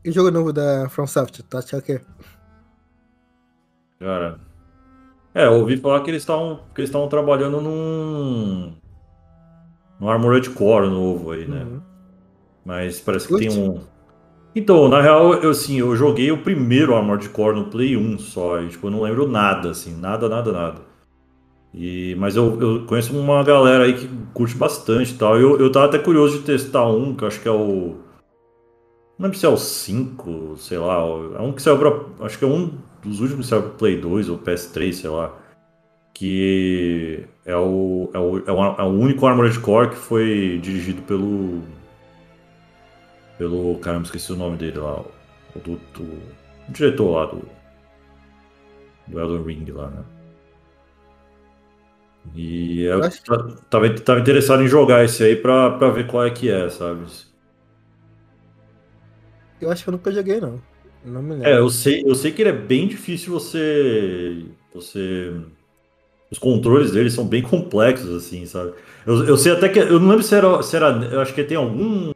E 0.07 0.09
o 0.09 0.13
jogo 0.13 0.31
novo 0.31 0.53
da 0.53 0.89
From 0.89 1.05
Software, 1.09 1.45
tá 1.51 1.59
achando 1.59 1.81
o 1.81 1.83
quê? 1.83 2.01
Cara. 3.99 4.39
É, 5.35 5.47
eu 5.47 5.55
ouvi 5.55 5.77
falar 5.79 6.01
que 6.03 6.11
eles 6.11 6.23
estavam 6.23 6.61
que 6.73 6.81
eles 6.81 6.91
estavam 6.91 7.09
trabalhando 7.09 7.61
num 7.61 8.73
no 9.99 10.09
Armored 10.09 10.49
Core 10.51 10.89
novo 10.89 11.33
aí, 11.33 11.49
né? 11.49 11.65
Uhum. 11.65 11.81
Mas 12.65 13.01
parece 13.01 13.27
que 13.27 13.33
Curte? 13.33 13.49
tem 13.49 13.59
um 13.59 13.81
Então, 14.55 14.89
na 14.89 15.03
real, 15.03 15.35
eu 15.35 15.51
assim, 15.51 15.81
eu 15.81 15.97
joguei 15.97 16.31
o 16.31 16.39
primeiro 16.39 16.95
Armored 16.95 17.29
Core 17.31 17.57
no 17.57 17.65
Play 17.65 17.97
1 17.97 18.19
só, 18.21 18.63
e 18.63 18.69
tipo, 18.69 18.87
eu 18.87 18.93
não 18.93 19.03
lembro 19.03 19.27
nada 19.27 19.71
assim, 19.71 19.93
nada, 19.97 20.29
nada, 20.29 20.53
nada. 20.53 20.81
E 21.75 22.15
mas 22.15 22.37
eu, 22.37 22.61
eu 22.61 22.87
conheço 22.87 23.19
uma 23.19 23.43
galera 23.43 23.85
aí 23.85 23.95
que 23.95 24.09
curte 24.33 24.55
bastante 24.57 25.15
e 25.15 25.19
tal. 25.19 25.37
Eu, 25.37 25.59
eu 25.59 25.73
tava 25.73 25.87
até 25.87 25.99
curioso 25.99 26.39
de 26.39 26.45
testar 26.45 26.87
um, 26.87 27.13
que 27.15 27.25
eu 27.25 27.29
acho 27.29 27.41
que 27.41 27.49
é 27.49 27.51
o 27.51 28.06
não 29.19 29.25
lembro 29.25 29.39
se 29.39 29.47
é 29.47 29.49
o 29.49 29.57
5, 29.57 30.57
sei 30.59 30.79
lá. 30.79 30.97
É 31.39 31.41
um 31.41 31.53
que 31.53 31.63
saiu 31.63 31.79
pra. 31.79 32.27
Acho 32.27 32.39
que 32.39 32.45
é 32.45 32.49
um 32.49 32.79
dos 33.03 33.21
últimos 33.21 33.47
que 33.47 33.51
saiu 33.51 33.63
pro 33.63 33.73
Play 33.73 33.99
2 34.01 34.29
ou 34.29 34.39
PS3, 34.39 34.93
sei 34.93 35.11
lá. 35.11 35.33
Que 36.13 37.27
é 37.45 37.57
o, 37.57 38.11
é 38.13 38.19
o, 38.19 38.39
é 38.39 38.53
o, 38.53 38.65
é 38.79 38.83
o 38.83 38.87
único 38.87 39.27
Armored 39.27 39.59
Core 39.61 39.91
que 39.91 39.97
foi 39.97 40.61
dirigido 40.63 41.01
pelo. 41.03 41.63
Pelo. 43.39 43.79
Caramba, 43.79 44.05
esqueci 44.05 44.33
o 44.33 44.37
nome 44.37 44.59
dele 44.59 44.79
lá. 44.79 45.01
O, 45.55 45.59
do, 45.61 45.81
do, 45.95 46.03
o 46.69 46.73
diretor 46.73 47.11
lá 47.11 47.27
do. 47.27 47.43
Do 49.09 49.21
Elden 49.21 49.45
Ring 49.45 49.71
lá, 49.73 49.89
né? 49.89 50.05
E 52.35 52.83
eu 52.83 53.03
acho 53.05 53.23
tava, 53.71 53.89
tava 54.03 54.19
interessado 54.21 54.63
em 54.63 54.69
jogar 54.69 55.05
esse 55.05 55.23
aí 55.23 55.37
pra, 55.37 55.71
pra 55.71 55.91
ver 55.91 56.07
qual 56.07 56.25
é 56.25 56.31
que 56.31 56.51
é, 56.51 56.69
sabe? 56.69 57.07
Eu 59.61 59.71
acho 59.71 59.83
que 59.83 59.89
eu 59.89 59.93
nunca 59.93 60.13
joguei, 60.13 60.41
não. 60.41 60.61
Não 61.05 61.23
me 61.23 61.35
lembro. 61.35 61.49
É, 61.49 61.59
eu 61.59 61.71
sei, 61.71 62.03
eu 62.05 62.15
sei 62.15 62.33
que 62.33 62.43
ele 62.43 62.51
é 62.51 62.53
bem 62.53 62.89
difícil 62.89 63.33
você. 63.33 64.45
Você. 64.75 65.33
Os 66.31 66.39
controles 66.39 66.91
dele 66.91 67.11
são 67.11 67.25
bem 67.25 67.41
complexos, 67.41 68.13
assim, 68.13 68.45
sabe? 68.47 68.73
Eu, 69.07 69.25
eu 69.25 69.37
sei 69.37 69.53
até 69.53 69.69
que. 69.69 69.79
Eu 69.79 70.01
não 70.01 70.09
lembro 70.09 70.25
se 70.25 70.35
era, 70.35 70.63
se 70.63 70.75
era. 70.75 70.89
Eu 71.11 71.21
acho 71.21 71.33
que 71.33 71.45
tem 71.45 71.57
algum. 71.57 72.13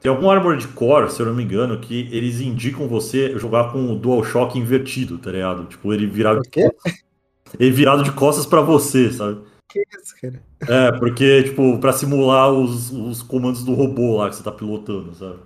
Tem 0.00 0.10
algum 0.10 0.30
Armored 0.30 0.68
Core, 0.68 1.10
se 1.10 1.20
eu 1.20 1.26
não 1.26 1.34
me 1.34 1.42
engano, 1.42 1.78
que 1.80 2.08
eles 2.12 2.40
indicam 2.40 2.86
você 2.86 3.36
jogar 3.38 3.72
com 3.72 3.92
o 3.92 3.96
DualShock 3.96 4.58
invertido, 4.58 5.18
tá 5.18 5.32
ligado? 5.32 5.64
Tipo, 5.64 5.92
ele 5.92 6.06
virado, 6.06 6.40
O 6.40 6.42
quê? 6.42 6.70
ele 7.58 7.70
virado 7.70 8.04
de 8.04 8.12
costas 8.12 8.46
pra 8.46 8.60
você, 8.60 9.10
sabe? 9.10 9.40
Que 9.68 9.82
isso, 9.98 10.14
cara? 10.20 10.42
É, 10.68 10.92
porque, 10.92 11.44
tipo, 11.44 11.78
pra 11.78 11.92
simular 11.92 12.52
os, 12.52 12.92
os 12.92 13.22
comandos 13.22 13.64
do 13.64 13.74
robô 13.74 14.16
lá 14.16 14.28
que 14.28 14.36
você 14.36 14.42
tá 14.42 14.52
pilotando, 14.52 15.14
sabe? 15.14 15.38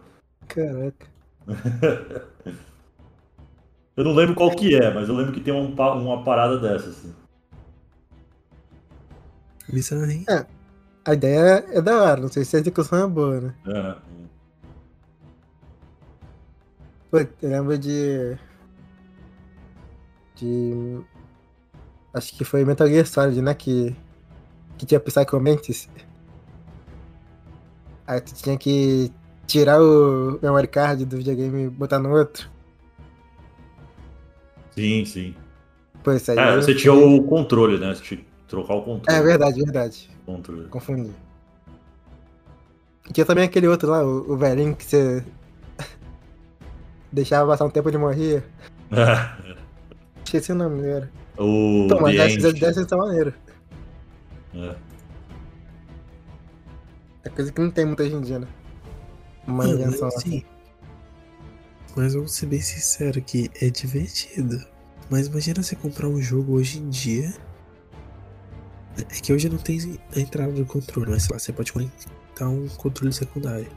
Caraca. 0.50 1.06
Eu 3.96 4.04
não 4.04 4.14
lembro 4.14 4.34
qual 4.34 4.50
que 4.50 4.74
é, 4.74 4.92
mas 4.94 5.10
eu 5.10 5.14
lembro 5.14 5.32
que 5.32 5.42
tem 5.42 5.52
uma, 5.52 5.92
uma 5.92 6.24
parada 6.24 6.58
dessa, 6.58 6.88
assim. 6.88 7.14
Hein? 10.10 10.24
A 11.04 11.12
ideia 11.12 11.66
é 11.70 11.82
da 11.82 12.02
hora, 12.02 12.20
não 12.20 12.28
sei 12.28 12.44
se 12.44 12.56
a 12.56 12.60
execução 12.60 13.04
é 13.04 13.06
boa, 13.06 13.40
né? 13.42 13.54
É. 13.66 13.96
Pô, 17.10 17.18
eu 17.18 17.28
lembro 17.42 17.76
de. 17.76 18.38
De. 20.36 21.00
Acho 22.14 22.34
que 22.36 22.44
foi 22.44 22.64
Metal 22.64 22.88
Gear 22.88 23.06
Solid, 23.06 23.42
né? 23.42 23.52
Que. 23.52 23.94
Que 24.78 24.86
tinha 24.86 24.98
Psycho 24.98 25.38
Mantis. 25.40 25.90
Aí 28.06 28.20
tu 28.22 28.32
tinha 28.34 28.56
que 28.56 29.12
tirar 29.50 29.82
o 29.82 30.38
memory 30.40 30.68
card 30.68 31.04
do 31.04 31.16
videogame 31.16 31.64
e 31.64 31.68
botar 31.68 31.98
no 31.98 32.16
outro. 32.16 32.48
Sim, 34.70 35.04
sim. 35.04 35.34
Aí. 36.06 36.38
É, 36.38 36.54
eu 36.54 36.62
você 36.62 36.74
tinha 36.74 36.94
o 36.94 37.22
controle, 37.24 37.78
né? 37.78 37.94
Você 37.94 38.02
tinha 38.02 38.20
que 38.20 38.26
trocar 38.48 38.74
o 38.74 38.82
controle. 38.82 39.18
É 39.18 39.22
verdade, 39.22 39.62
verdade. 39.62 40.10
Controle. 40.24 40.68
Confundi. 40.68 41.10
Tinha 43.12 43.26
também 43.26 43.44
aquele 43.44 43.66
outro 43.66 43.90
lá, 43.90 44.02
o, 44.02 44.32
o 44.32 44.36
velhinho 44.36 44.74
que 44.74 44.84
você. 44.84 45.22
Deixava 47.12 47.50
passar 47.50 47.64
um 47.64 47.70
tempo 47.70 47.88
e 47.88 47.90
ele 47.90 47.98
morria. 47.98 48.44
Esqueci 50.24 50.52
o 50.52 50.54
nome 50.54 50.80
dele. 50.80 51.08
o 51.36 51.88
Pô, 51.90 52.00
mas 52.00 52.36
dessas 52.54 52.86
são 52.86 52.98
maneiras. 52.98 53.34
É. 54.54 54.74
É 57.24 57.28
coisa 57.28 57.52
que 57.52 57.60
não 57.60 57.70
tem 57.70 57.84
muita 57.84 58.04
hoje 58.04 58.14
em 58.14 58.20
dia, 58.20 58.38
né? 58.38 58.46
Uma 59.50 59.64
mas 59.66 60.02
assim. 60.02 60.04
assim. 60.04 60.44
Mas 61.96 62.14
vamos 62.14 62.32
ser 62.32 62.46
bem 62.46 62.60
sinceros 62.60 63.22
que 63.26 63.50
é 63.60 63.68
divertido. 63.68 64.64
Mas 65.08 65.26
imagina 65.26 65.62
você 65.62 65.74
comprar 65.74 66.08
um 66.08 66.20
jogo 66.20 66.54
hoje 66.54 66.78
em 66.78 66.88
dia. 66.88 67.34
É 68.96 69.02
que 69.02 69.32
hoje 69.32 69.48
não 69.48 69.58
tem 69.58 70.00
a 70.14 70.20
entrada 70.20 70.52
do 70.52 70.64
controle, 70.64 71.10
mas 71.10 71.24
sei 71.24 71.32
lá, 71.32 71.38
você 71.38 71.52
pode 71.52 71.72
conectar 71.72 72.48
um 72.48 72.68
controle 72.68 73.12
secundário. 73.12 73.68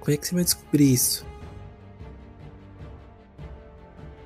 Como 0.00 0.14
é 0.14 0.16
que 0.16 0.26
você 0.26 0.34
vai 0.34 0.44
descobrir 0.44 0.92
isso? 0.92 1.26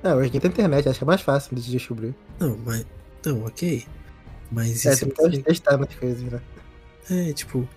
Não, 0.03 0.17
hoje 0.17 0.27
em 0.27 0.31
dia 0.33 0.41
tem 0.41 0.51
internet, 0.51 0.87
acho 0.87 0.99
que 0.99 1.03
é 1.03 1.07
mais 1.07 1.21
fácil 1.21 1.55
de 1.55 1.71
descobrir. 1.71 2.13
Não, 2.39 2.57
mas. 2.63 2.85
Não, 3.25 3.43
ok. 3.43 3.85
Mas 4.51 4.85
É, 4.85 4.93
isso 4.93 5.07
tem 5.07 5.31
que 5.31 5.39
testar 5.39 5.77
nas 5.77 5.93
coisas, 5.95 6.21
né? 6.21 6.41
É, 7.09 7.33
tipo, 7.33 7.67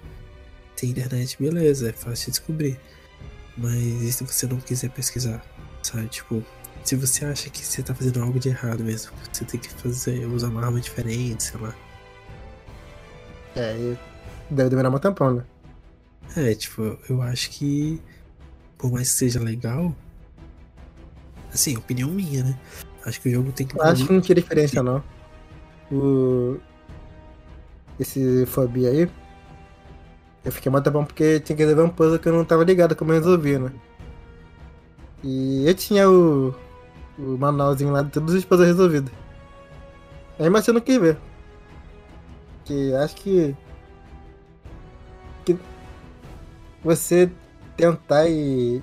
tem 0.78 0.90
internet, 0.90 1.36
beleza, 1.40 1.90
é 1.90 1.92
fácil 1.92 2.26
de 2.26 2.38
descobrir. 2.38 2.78
Mas 3.56 3.82
e 3.82 4.12
se 4.12 4.24
você 4.24 4.46
não 4.46 4.58
quiser 4.58 4.90
pesquisar, 4.90 5.44
sabe? 5.82 6.06
Tipo, 6.08 6.44
se 6.84 6.94
você 6.94 7.24
acha 7.24 7.50
que 7.50 7.64
você 7.64 7.82
tá 7.82 7.92
fazendo 7.94 8.22
algo 8.22 8.38
de 8.38 8.48
errado 8.48 8.84
mesmo, 8.84 9.10
você 9.32 9.44
tem 9.44 9.58
que 9.58 9.68
fazer, 9.70 10.24
usar 10.26 10.48
uma 10.48 10.64
arma 10.64 10.80
diferente, 10.80 11.42
sei 11.42 11.60
lá. 11.60 11.74
É, 13.56 13.76
e 13.76 13.98
deve 14.48 14.70
demorar 14.70 14.90
um 14.90 14.98
tempão, 14.98 15.34
né? 15.34 15.44
É, 16.36 16.54
tipo, 16.54 16.96
eu 17.08 17.20
acho 17.22 17.50
que, 17.50 18.00
por 18.76 18.92
mais 18.92 19.10
que 19.10 19.18
seja 19.18 19.40
legal, 19.40 19.94
assim, 21.52 21.76
opinião 21.76 22.08
minha, 22.08 22.44
né? 22.44 22.58
Acho 23.04 23.20
que 23.20 23.28
o 23.28 23.32
jogo 23.32 23.50
tem 23.50 23.66
que. 23.66 23.76
Eu 23.76 23.82
acho 23.82 24.06
que 24.06 24.12
não 24.12 24.20
tinha 24.20 24.36
diferença, 24.36 24.82
não. 24.82 25.02
O... 25.90 26.58
Esse 27.98 28.46
Fobia 28.46 28.90
aí, 28.90 29.10
eu 30.44 30.53
fiquei 30.53 30.70
muito 30.70 30.90
bom 30.90 31.05
porque 31.05 31.40
tinha 31.40 31.57
que 31.57 31.62
resolver 31.62 31.83
um 31.83 31.90
puzzle 31.90 32.18
que 32.18 32.29
eu 32.29 32.33
não 32.33 32.44
tava 32.44 32.64
ligado 32.64 32.96
como 32.96 33.12
eu 33.12 33.16
resolvia, 33.18 33.59
né? 33.59 33.72
E 35.22 35.66
eu 35.66 35.74
tinha 35.74 36.09
o, 36.09 36.55
o 37.18 37.37
manualzinho 37.38 37.90
lá 37.90 38.03
de 38.03 38.11
todos 38.11 38.35
os 38.35 38.44
puzzles 38.44 38.68
resolvidos. 38.68 39.12
Aí, 40.38 40.48
mas 40.48 40.66
eu 40.68 40.74
não 40.74 40.81
quis 40.81 40.98
ver. 40.98 41.18
Que 42.64 42.94
acho 42.94 43.16
que. 43.16 43.57
Que 45.44 45.59
você 46.83 47.31
tentar 47.77 48.29
e. 48.29 48.83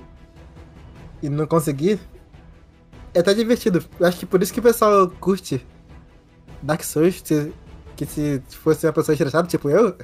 e 1.22 1.30
não 1.30 1.48
conseguir 1.48 2.00
é 3.16 3.20
até 3.22 3.34
divertido. 3.34 3.84
Acho 4.02 4.20
que 4.20 4.26
por 4.26 4.44
isso 4.44 4.54
que 4.54 4.60
o 4.60 4.64
pessoal 4.64 5.10
curte 5.10 5.66
Dark 6.62 6.84
Souls, 6.84 7.24
que 7.96 8.06
se 8.06 8.44
fosse 8.50 8.86
uma 8.86 8.92
pessoa 8.92 9.14
estressada, 9.14 9.48
tipo 9.48 9.70
eu, 9.70 9.96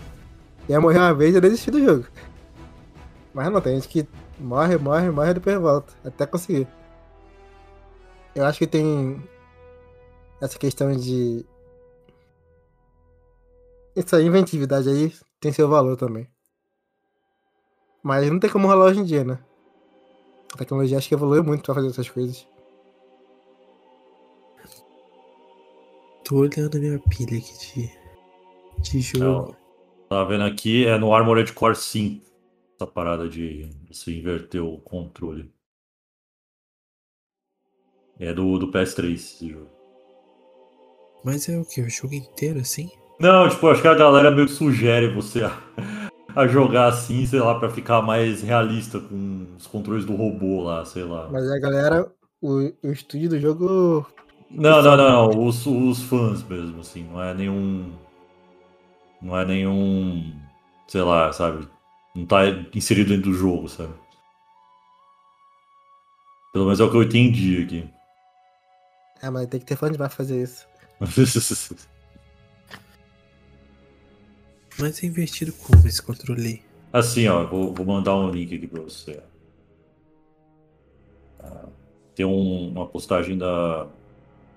ia 0.67 0.79
morrer 0.81 0.99
uma 0.99 1.13
vez 1.13 1.31
e 1.31 1.35
ia 1.35 1.41
desistir 1.41 1.71
do 1.71 1.83
jogo. 1.83 2.05
Mas 3.33 3.51
não, 3.51 3.61
tem 3.61 3.75
gente 3.75 3.87
que 3.87 4.07
morre, 4.39 4.77
morre, 4.77 5.09
morre 5.09 5.31
e 5.31 5.33
depois 5.35 5.57
volta, 5.57 5.93
até 6.03 6.25
conseguir. 6.25 6.67
Eu 8.35 8.45
acho 8.45 8.59
que 8.59 8.67
tem 8.67 9.21
essa 10.41 10.57
questão 10.57 10.95
de. 10.95 11.45
Essa 13.95 14.21
inventividade 14.21 14.89
aí 14.89 15.13
tem 15.39 15.51
seu 15.51 15.67
valor 15.67 15.97
também. 15.97 16.27
Mas 18.03 18.29
não 18.29 18.39
tem 18.39 18.49
como 18.49 18.67
rolar 18.67 18.85
hoje 18.85 18.99
em 18.99 19.03
dia, 19.03 19.23
né? 19.23 19.39
A 20.53 20.57
tecnologia 20.57 20.97
acho 20.97 21.07
que 21.07 21.13
evoluiu 21.13 21.43
muito 21.43 21.63
pra 21.63 21.75
fazer 21.75 21.87
essas 21.87 22.09
coisas. 22.09 22.47
Tô 26.23 26.37
olhando 26.37 26.77
a 26.77 26.79
minha 26.79 26.99
pilha 26.99 27.37
aqui 27.37 27.91
de, 28.79 28.81
de 28.81 29.01
jogo. 29.01 29.51
Não. 29.51 29.60
Tá 30.11 30.25
vendo 30.25 30.43
aqui? 30.43 30.85
É 30.85 30.97
no 30.97 31.15
Armored 31.15 31.53
Core 31.53 31.73
5. 31.73 32.21
Essa 32.75 32.85
parada 32.85 33.29
de 33.29 33.69
você 33.89 34.11
inverter 34.11 34.61
o 34.61 34.77
controle. 34.79 35.49
É 38.19 38.33
do, 38.33 38.59
do 38.59 38.69
PS3 38.69 39.13
esse 39.13 39.49
jogo. 39.49 39.69
Mas 41.23 41.47
é 41.47 41.57
o 41.57 41.63
que? 41.63 41.79
O 41.79 41.89
jogo 41.89 42.13
inteiro 42.13 42.59
assim? 42.59 42.89
Não, 43.21 43.47
tipo, 43.47 43.65
acho 43.69 43.81
que 43.81 43.87
a 43.87 43.93
galera 43.93 44.29
meio 44.29 44.47
que 44.47 44.53
sugere 44.53 45.07
você 45.07 45.45
a, 45.45 45.57
a 46.35 46.45
jogar 46.45 46.87
assim, 46.87 47.25
sei 47.25 47.39
lá, 47.39 47.57
pra 47.57 47.69
ficar 47.69 48.01
mais 48.01 48.41
realista 48.41 48.99
com 48.99 49.47
os 49.57 49.65
controles 49.65 50.03
do 50.03 50.17
robô 50.17 50.61
lá, 50.63 50.83
sei 50.83 51.05
lá. 51.05 51.29
Mas 51.31 51.49
a 51.49 51.57
galera, 51.57 52.11
o, 52.41 52.69
o 52.83 52.91
estúdio 52.91 53.29
do 53.29 53.39
jogo. 53.39 54.05
Não, 54.49 54.81
não, 54.81 54.97
não, 54.97 55.31
não. 55.31 55.45
Os, 55.45 55.65
os 55.65 56.03
fãs 56.03 56.43
mesmo, 56.43 56.81
assim, 56.81 57.05
não 57.05 57.23
é 57.23 57.33
nenhum. 57.33 57.93
Não 59.21 59.37
é 59.37 59.45
nenhum. 59.45 60.39
Sei 60.87 61.01
lá, 61.01 61.31
sabe? 61.31 61.67
Não 62.15 62.25
tá 62.25 62.41
inserido 62.73 63.09
dentro 63.09 63.31
do 63.31 63.37
jogo, 63.37 63.69
sabe? 63.69 63.93
Pelo 66.51 66.65
menos 66.65 66.79
é 66.79 66.83
o 66.83 66.91
que 66.91 66.97
eu 66.97 67.03
entendi 67.03 67.63
aqui. 67.63 67.89
É, 69.21 69.29
mas 69.29 69.47
tem 69.47 69.59
que 69.59 69.65
ter 69.65 69.75
fã 69.77 69.89
de 69.91 69.97
pra 69.97 70.09
fazer 70.09 70.41
isso. 70.43 70.67
Mas 74.79 75.03
é 75.03 75.05
invertido 75.07 75.51
como 75.53 75.85
esse 75.87 76.01
controle 76.01 76.47
aí? 76.47 76.61
Assim, 76.93 77.27
ó, 77.27 77.45
vou, 77.45 77.73
vou 77.73 77.85
mandar 77.85 78.15
um 78.15 78.29
link 78.31 78.55
aqui 78.55 78.67
pra 78.67 78.81
você. 78.81 79.21
Ah, 81.39 81.65
Tem 82.15 82.25
um- 82.25 82.69
uma 82.71 82.87
postagem 82.87 83.37
da 83.37 83.87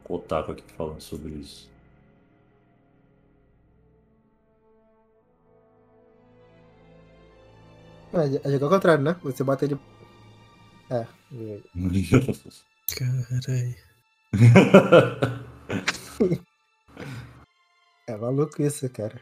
Kotaku 0.04 0.52
aqui 0.52 0.62
falando 0.76 1.00
sobre 1.00 1.32
isso. 1.34 1.70
É, 8.14 8.48
é 8.48 8.52
jogar 8.52 8.66
ao 8.66 8.72
contrário, 8.72 9.04
né? 9.04 9.16
Você 9.22 9.42
bota 9.42 9.64
ele. 9.64 9.78
É. 10.90 11.06
Caralho. 12.96 13.74
É 18.06 18.16
maluco 18.16 18.60
isso, 18.60 18.88
cara. 18.90 19.18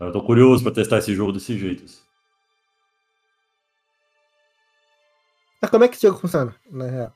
Eu 0.00 0.12
tô 0.12 0.22
curioso 0.22 0.62
pra 0.64 0.72
testar 0.72 0.98
esse 0.98 1.14
jogo 1.14 1.32
desse 1.32 1.56
jeito. 1.56 1.84
assim. 1.84 2.00
Mas 5.60 5.70
como 5.70 5.84
é 5.84 5.88
que 5.88 5.94
esse 5.94 6.06
jogo 6.06 6.18
funciona, 6.18 6.54
na 6.70 6.86
real? 6.86 7.12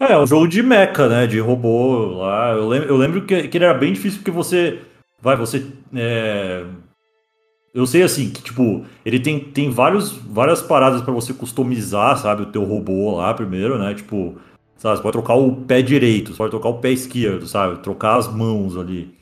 É, 0.00 0.12
é 0.12 0.18
um 0.18 0.26
jogo 0.26 0.48
de 0.48 0.62
mecha, 0.62 1.08
né? 1.08 1.26
De 1.26 1.38
robô 1.38 2.18
lá. 2.18 2.52
Eu 2.52 2.68
lembro, 2.68 2.88
eu 2.88 2.96
lembro 2.96 3.26
que, 3.26 3.48
que 3.48 3.58
ele 3.58 3.64
era 3.64 3.74
bem 3.74 3.92
difícil 3.92 4.18
porque 4.20 4.30
você. 4.30 4.82
Vai, 5.20 5.36
você. 5.36 5.66
é, 5.94 6.64
Eu 7.72 7.86
sei 7.86 8.02
assim, 8.02 8.30
que 8.30 8.42
tipo, 8.42 8.84
ele 9.04 9.20
tem, 9.20 9.38
tem 9.38 9.70
vários, 9.70 10.10
várias 10.12 10.60
paradas 10.60 11.02
pra 11.02 11.12
você 11.12 11.32
customizar, 11.32 12.16
sabe? 12.18 12.42
O 12.42 12.46
teu 12.46 12.64
robô 12.64 13.16
lá 13.16 13.32
primeiro, 13.32 13.78
né? 13.78 13.94
Tipo, 13.94 14.34
sabe, 14.76 14.96
você 14.96 15.02
pode 15.02 15.12
trocar 15.12 15.34
o 15.34 15.54
pé 15.54 15.80
direito, 15.80 16.32
você 16.32 16.38
pode 16.38 16.50
trocar 16.50 16.68
o 16.70 16.78
pé 16.78 16.90
esquerdo, 16.90 17.46
sabe? 17.46 17.78
Trocar 17.80 18.16
as 18.16 18.26
mãos 18.32 18.76
ali. 18.76 19.14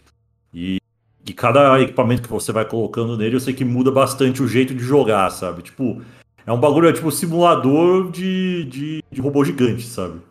E, 0.55 0.79
e 1.27 1.33
cada 1.35 1.79
equipamento 1.83 2.23
que 2.23 2.29
você 2.29 2.51
vai 2.51 2.65
colocando 2.65 3.19
nele, 3.19 3.37
eu 3.37 3.41
sei 3.41 3.53
que 3.53 3.67
muda 3.67 3.91
bastante 3.91 4.43
o 4.43 4.49
jeito 4.49 4.75
de 4.75 4.81
jogar, 4.83 5.29
sabe? 5.31 5.61
Tipo, 5.61 6.01
é 6.47 6.51
um 6.53 6.59
bagulho, 6.59 6.89
é 6.89 6.93
tipo 6.95 7.11
simulador 7.13 8.11
de, 8.11 8.65
de, 8.65 9.05
de 9.13 9.21
robô 9.21 9.45
gigante, 9.45 9.83
sabe? 9.85 10.23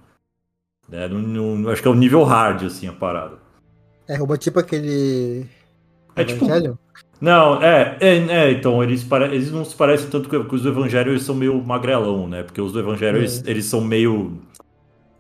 É, 0.92 1.08
no- 1.08 1.56
no- 1.58 1.70
acho 1.70 1.84
que 1.84 1.88
é 1.88 1.92
o 1.92 1.96
nível 1.96 2.24
hard, 2.24 2.64
assim, 2.64 2.88
a 2.88 2.94
parada. 2.94 3.38
É 4.08 4.16
robô 4.16 4.36
tipo 4.38 4.58
aquele. 4.58 5.46
É 6.16 6.24
tipo- 6.24 6.46
Evangelion? 6.46 6.76
Não, 7.20 7.62
é, 7.62 7.98
é, 8.00 8.18
é, 8.18 8.52
então, 8.52 8.84
eles, 8.84 9.04
pare- 9.04 9.34
eles 9.34 9.52
não 9.52 9.66
se 9.66 9.76
parecem 9.76 10.10
tanto 10.10 10.30
que, 10.30 10.44
que 10.44 10.56
os 10.56 10.62
do 10.62 10.70
Evangelho, 10.70 11.12
eles 11.12 11.24
são 11.24 11.34
meio 11.34 11.60
magrelão, 11.64 12.28
né? 12.28 12.44
Porque 12.44 12.62
os 12.62 12.72
do 12.72 12.80
Evangelho, 12.80 13.18
eles, 13.18 13.44
eles 13.46 13.66
são 13.66 13.82
meio... 13.82 14.38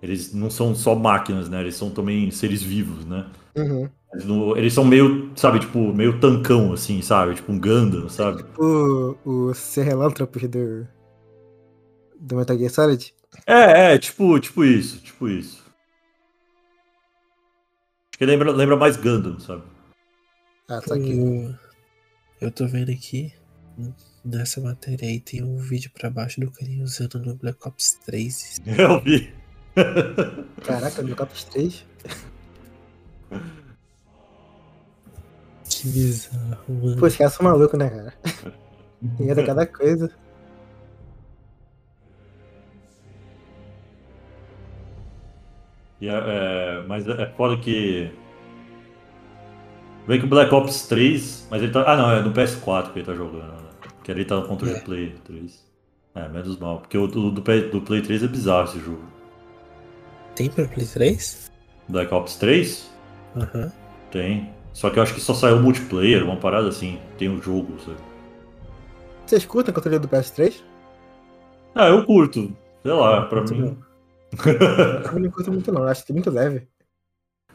Eles 0.01 0.31
não 0.31 0.49
são 0.49 0.75
só 0.75 0.93
máquinas, 0.93 1.49
né? 1.49 1.59
Eles 1.61 1.75
são 1.75 1.89
também 1.89 2.29
seres 2.29 2.61
vivos, 2.61 3.03
né? 3.03 3.25
Uhum. 3.57 3.89
Eles, 4.13 4.25
não- 4.25 4.55
eles 4.55 4.73
são 4.73 4.85
meio, 4.85 5.31
sabe, 5.35 5.59
tipo, 5.59 5.91
meio 5.91 6.19
tancão, 6.19 6.71
assim, 6.71 7.01
sabe? 7.01 7.33
Tipo 7.33 7.51
um 7.51 7.59
Gundam, 7.59 8.07
sabe? 8.07 8.45
O, 8.59 9.15
o 9.25 9.53
Serrelântropos 9.55 10.43
do. 10.43 10.87
Do 12.19 12.35
Metal 12.35 12.57
Gear 12.57 12.69
Solid? 12.71 13.13
É, 13.45 13.93
é, 13.93 13.97
tipo, 13.97 14.39
tipo 14.39 14.63
isso, 14.63 14.99
tipo 15.01 15.27
isso. 15.27 15.63
Acho 18.09 18.17
que 18.19 18.25
lembra, 18.25 18.51
lembra 18.51 18.75
mais 18.77 18.97
Gundam, 18.97 19.39
sabe? 19.39 19.63
Ah, 20.69 20.81
só 20.81 20.95
que. 20.95 21.11
Eu, 21.11 21.55
eu 22.39 22.51
tô 22.51 22.67
vendo 22.67 22.91
aqui, 22.91 23.33
nessa 24.23 24.61
matéria 24.61 25.07
aí, 25.07 25.19
tem 25.19 25.43
um 25.43 25.57
vídeo 25.57 25.91
pra 25.93 26.09
baixo 26.09 26.39
do 26.39 26.51
carinha 26.51 26.83
usando 26.83 27.19
no 27.19 27.35
Black 27.35 27.59
Ops 27.67 27.99
3. 28.05 28.61
Eu 28.77 29.01
vi. 29.01 29.33
Caraca, 30.63 31.01
no 31.03 31.15
Cops 31.15 31.43
3. 31.45 31.85
Que 35.69 35.87
bizarro, 35.89 36.73
mano. 36.73 36.97
Pô, 36.97 37.05
os 37.05 37.15
caras 37.15 37.33
são 37.33 37.45
malucos, 37.45 37.77
né, 37.77 37.89
cara? 37.89 38.13
Inventa 39.01 39.45
cada 39.45 39.65
coisa. 39.65 40.11
E 46.01 46.07
é, 46.07 46.13
é, 46.13 46.83
mas 46.87 47.07
é 47.07 47.27
foda 47.33 47.57
que. 47.61 48.11
Vem 50.07 50.19
que 50.19 50.25
o 50.25 50.29
Black 50.29 50.53
Ops 50.53 50.87
3, 50.87 51.47
mas 51.51 51.61
ele 51.61 51.71
tá. 51.71 51.83
Ah 51.85 51.97
não, 51.97 52.11
é 52.11 52.21
no 52.21 52.31
PS4 52.31 52.91
que 52.93 52.99
ele 52.99 53.05
tá 53.05 53.13
jogando, 53.13 53.43
né? 53.43 53.67
Que 54.03 54.11
ele 54.11 54.23
tá 54.25 54.35
no 54.37 54.47
controle 54.47 54.75
É. 54.75 54.79
Play 54.79 55.15
3. 55.25 55.67
É, 56.15 56.27
menos 56.29 56.57
mal. 56.57 56.79
Porque 56.79 56.97
o 56.97 57.07
do, 57.07 57.29
do, 57.29 57.41
Play- 57.41 57.69
do 57.69 57.81
Play 57.81 58.01
3 58.01 58.23
é 58.23 58.27
bizarro 58.27 58.63
esse 58.69 58.79
jogo. 58.79 59.01
Tem 60.35 60.49
pra 60.49 60.65
Play 60.65 60.85
3? 60.85 61.51
Black 61.89 62.13
Ops 62.13 62.35
3? 62.37 62.89
Aham. 63.35 63.71
Tem. 64.11 64.49
Só 64.73 64.89
que 64.89 64.97
eu 64.99 65.03
acho 65.03 65.13
que 65.13 65.19
só 65.21 65.33
saiu 65.33 65.59
multiplayer, 65.61 66.23
uma 66.23 66.37
parada 66.37 66.69
assim. 66.69 66.99
Tem 67.17 67.27
o 67.27 67.41
jogo, 67.41 67.77
sabe? 67.79 67.97
Vocês 69.25 69.45
curtem 69.45 69.71
o 69.71 69.75
controle 69.75 69.99
do 69.99 70.07
PS3? 70.07 70.61
Ah, 71.75 71.87
eu 71.89 72.05
curto. 72.05 72.55
Sei 72.83 72.91
lá, 72.93 73.25
pra 73.25 73.41
mim. 73.41 73.77
Eu 75.13 75.19
não 75.19 75.29
curto 75.31 75.51
muito, 75.51 75.71
não. 75.71 75.83
Acho 75.83 76.05
que 76.05 76.11
é 76.11 76.15
muito 76.15 76.29
leve. 76.29 76.67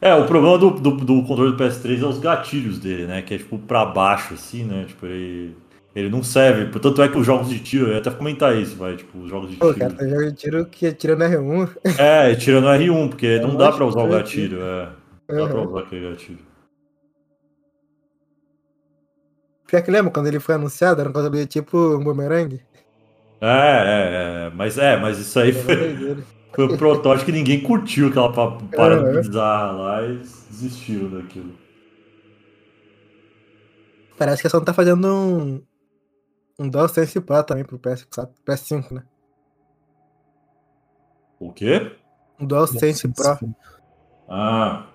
É, 0.03 0.13
o 0.13 0.25
problema 0.25 0.57
do, 0.57 0.69
do, 0.71 0.91
do 0.97 1.23
controle 1.23 1.51
do 1.55 1.57
PS3 1.63 2.01
é 2.01 2.05
os 2.05 2.19
gatilhos 2.19 2.77
dele, 2.77 3.05
né? 3.05 3.21
Que 3.21 3.35
é 3.35 3.37
tipo 3.37 3.57
pra 3.57 3.85
baixo, 3.85 4.33
assim, 4.33 4.65
né? 4.65 4.83
Tipo, 4.85 5.05
ele, 5.05 5.55
ele 5.95 6.09
não 6.09 6.21
serve. 6.21 6.77
Tanto 6.77 7.01
é 7.01 7.07
que 7.07 7.17
os 7.17 7.25
jogos 7.25 7.47
de 7.47 7.59
tiro, 7.59 7.87
eu 7.87 7.93
ia 7.93 7.99
até 7.99 8.11
comentar 8.11 8.53
isso, 8.57 8.75
vai, 8.75 8.97
tipo, 8.97 9.17
os 9.19 9.29
jogos 9.29 9.49
de 9.51 9.55
Pô, 9.55 9.73
tiro. 9.73 9.79
cara, 9.87 9.93
tem 9.95 10.09
jogo 10.09 10.25
de 10.25 10.33
tiro 10.33 10.65
que 10.65 10.87
atira 10.87 11.15
no 11.15 11.23
R1. 11.23 11.69
É, 11.97 12.35
tirando 12.35 12.67
R1, 12.67 13.07
porque 13.09 13.27
É 13.39 13.39
não 13.39 13.55
dá 13.55 13.71
pra 13.71 13.85
usar 13.85 14.01
o 14.03 14.09
gatilho, 14.09 14.61
é. 14.61 14.89
Não 15.29 15.37
dá 15.37 15.47
pra 15.47 15.61
Uhum. 15.61 15.69
usar 15.69 15.79
aquele 15.79 16.09
gatilho. 16.09 16.39
Pior 19.67 19.81
que 19.81 19.89
lembra 19.91 20.11
quando 20.11 20.27
ele 20.27 20.39
foi 20.41 20.55
anunciado? 20.55 20.99
Era 20.99 21.09
um 21.09 21.13
controle 21.13 21.47
tipo 21.47 21.77
um 21.77 22.03
boomerang? 22.03 22.59
É, 23.41 23.47
é, 23.47 24.47
é. 24.47 24.51
Mas 24.53 24.77
é, 24.77 24.97
mas 24.97 25.17
isso 25.17 25.39
aí 25.39 25.53
foi. 25.53 26.17
Foi 26.55 26.65
um 26.65 26.77
protótipo 26.77 27.25
que 27.25 27.31
ninguém 27.31 27.61
curtiu 27.61 28.07
aquela 28.07 28.31
pa- 28.31 28.57
parada 28.75 29.03
Uhum. 29.09 29.21
bizarra 29.21 29.71
lá 29.71 30.03
e 30.03 30.17
desistiram 30.17 31.09
daquilo. 31.09 31.57
Parece 34.17 34.41
que 34.41 34.47
a 34.47 34.49
Sony 34.49 34.65
tá 34.65 34.73
fazendo 34.73 35.07
um. 35.07 35.61
Um 36.59 36.69
DualSense 36.69 37.19
Pro 37.19 37.43
também 37.43 37.65
pro 37.65 37.79
PS4, 37.79 38.29
PS5, 38.45 38.91
né? 38.93 39.03
O 41.39 41.51
quê? 41.51 41.91
Um 42.39 42.45
DualSense 42.45 43.07
Pro. 43.07 43.39
Ah, 44.29 44.85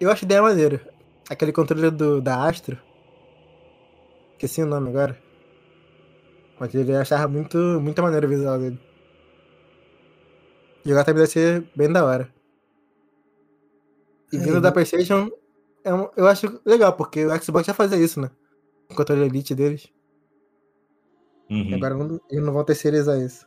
Eu 0.00 0.10
acho 0.12 0.24
ideia 0.24 0.42
maneira. 0.42 0.80
Aquele 1.28 1.52
controle 1.52 1.90
do, 1.90 2.20
da 2.20 2.46
Astro. 2.46 2.78
Esqueci 4.32 4.62
o 4.62 4.66
nome 4.66 4.90
agora. 4.90 5.18
Mas 6.60 6.72
ele 6.74 6.94
achava 6.94 7.26
muito, 7.26 7.56
muito 7.80 8.00
maneiro 8.02 8.26
o 8.26 8.30
visual 8.30 8.58
dele. 8.58 8.78
Jogar 10.84 11.04
também 11.04 11.20
deve 11.22 11.32
ser 11.32 11.70
bem 11.76 11.90
da 11.92 12.04
hora. 12.04 12.32
E 14.32 14.36
É, 14.36 14.40
vindo 14.40 14.58
e- 14.58 14.60
da 14.60 14.72
PlayStation, 14.72 15.30
é 15.84 15.92
um- 15.92 16.08
eu 16.16 16.26
acho 16.26 16.60
legal, 16.64 16.92
porque 16.94 17.24
o 17.26 17.42
Xbox 17.42 17.66
já 17.66 17.74
fazia 17.74 17.98
isso, 17.98 18.20
né? 18.20 18.30
O 18.90 18.94
controle 18.94 19.22
Elite 19.24 19.54
deles. 19.54 19.88
uhum. 21.50 21.70
E 21.70 21.74
agora 21.74 21.94
não, 21.94 22.20
eles 22.30 22.44
não 22.44 22.52
vão 22.52 22.64
terceirizar 22.64 23.18
isso. 23.20 23.46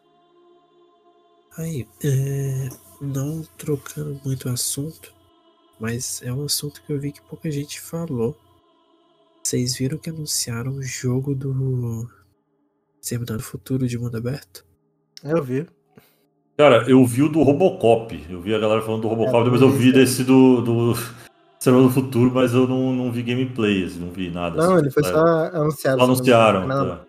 Aí, 1.57 1.88
é, 2.03 2.69
não 3.01 3.43
trocando 3.57 4.19
muito 4.23 4.47
o 4.47 4.51
assunto, 4.51 5.13
mas 5.79 6.21
é 6.23 6.32
um 6.32 6.45
assunto 6.45 6.82
que 6.84 6.91
eu 6.93 6.99
vi 6.99 7.11
que 7.11 7.21
pouca 7.21 7.49
gente 7.51 7.79
falou. 7.82 8.36
Vocês 9.43 9.75
viram 9.75 9.97
que 9.97 10.09
anunciaram 10.09 10.73
o 10.73 10.82
jogo 10.84 11.36
do 11.36 12.07
Exterminado 13.01 13.41
Futuro 13.43 13.88
de 13.88 13.97
mundo 13.97 14.15
aberto? 14.17 14.65
Eu 15.23 15.43
vi. 15.43 15.67
Cara, 16.62 16.88
eu 16.88 17.03
vi 17.03 17.24
o 17.24 17.28
do 17.28 17.41
Robocop. 17.41 18.24
Eu 18.30 18.39
vi 18.39 18.53
a 18.53 18.59
galera 18.59 18.84
falando 18.84 19.01
do 19.01 19.07
Robocop, 19.07 19.39
É, 19.39 19.43
depois 19.45 19.64
eu 19.64 19.70
vi 19.72 19.88
aí. 19.88 19.93
desse 19.93 20.24
do, 20.24 20.62
do 20.62 20.93
Cinema 21.59 21.82
do 21.82 21.89
Futuro, 21.89 22.30
mas 22.32 22.53
eu 22.53 22.68
não, 22.68 22.93
não 22.93 23.12
vi 23.12 23.24
gameplay, 23.24 23.84
assim, 23.84 23.97
não 23.97 24.12
vi 24.12 24.30
nada. 24.30 24.57
Não, 24.57 24.76
assim, 24.76 24.84
ele 24.84 24.91
foi 24.91 25.03
é. 25.03 25.07
só 25.07 25.26
anunciado. 25.55 25.97
Só 25.97 26.03
anunciaram. 26.03 26.68
Tá. 26.68 27.01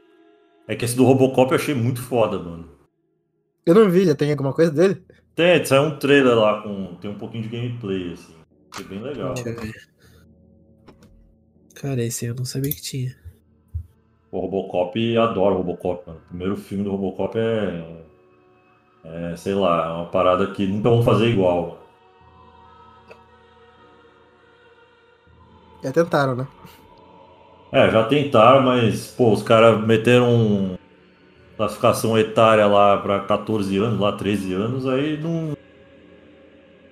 É 0.67 0.75
que 0.75 0.87
esse 0.87 0.97
do 0.97 1.05
Robocop 1.05 1.53
eu 1.53 1.59
achei 1.59 1.75
muito 1.75 2.01
foda, 2.01 2.39
mano. 2.39 2.67
Eu 3.67 3.75
não 3.75 3.91
vi, 3.91 4.07
já 4.07 4.15
tem 4.15 4.31
alguma 4.31 4.55
coisa 4.55 4.71
dele? 4.71 5.03
Tem, 5.35 5.63
saiu 5.67 5.83
um 5.83 5.99
trailer 5.99 6.35
lá 6.35 6.63
com. 6.63 6.95
Tem 6.95 7.11
um 7.11 7.19
pouquinho 7.19 7.43
de 7.43 7.51
gameplay, 7.51 8.15
assim. 8.15 8.33
Achei 8.73 8.87
bem 8.87 9.03
legal. 9.03 9.35
Deixa 9.35 9.51
eu 9.51 9.61
ver. 9.61 9.75
Cara, 11.75 12.03
esse 12.03 12.25
eu 12.25 12.35
não 12.35 12.47
sabia 12.47 12.73
que 12.73 12.81
tinha. 12.81 13.15
O 14.31 14.41
Robocop, 14.41 15.19
adoro 15.19 15.57
o 15.57 15.59
Robocop, 15.59 16.07
mano. 16.07 16.21
O 16.25 16.29
primeiro 16.29 16.57
filme 16.57 16.85
do 16.85 16.91
Robocop 16.91 17.39
é. 17.39 18.03
É, 19.05 19.35
sei 19.37 19.55
lá, 19.55 19.87
é 19.87 19.93
uma 19.93 20.07
parada 20.07 20.47
que 20.53 20.67
nunca 20.67 20.89
vão 20.91 21.03
fazer 21.03 21.29
igual. 21.29 21.79
Já 25.83 25.93
tentaram, 25.93 26.37
né? 26.37 26.47
É, 27.73 27.91
já 27.91 28.05
tentaram, 28.05 28.63
mas, 28.63 29.09
pô, 29.09 29.33
os 29.33 29.43
caras 29.43 29.85
meteram 29.85 30.77
classificação 31.57 32.17
etária 32.19 32.67
lá 32.67 32.97
pra 32.99 33.21
14 33.21 33.77
anos, 33.79 33.99
lá 33.99 34.13
13 34.13 34.53
anos, 34.53 34.87
aí 34.87 35.21
não. 35.21 35.55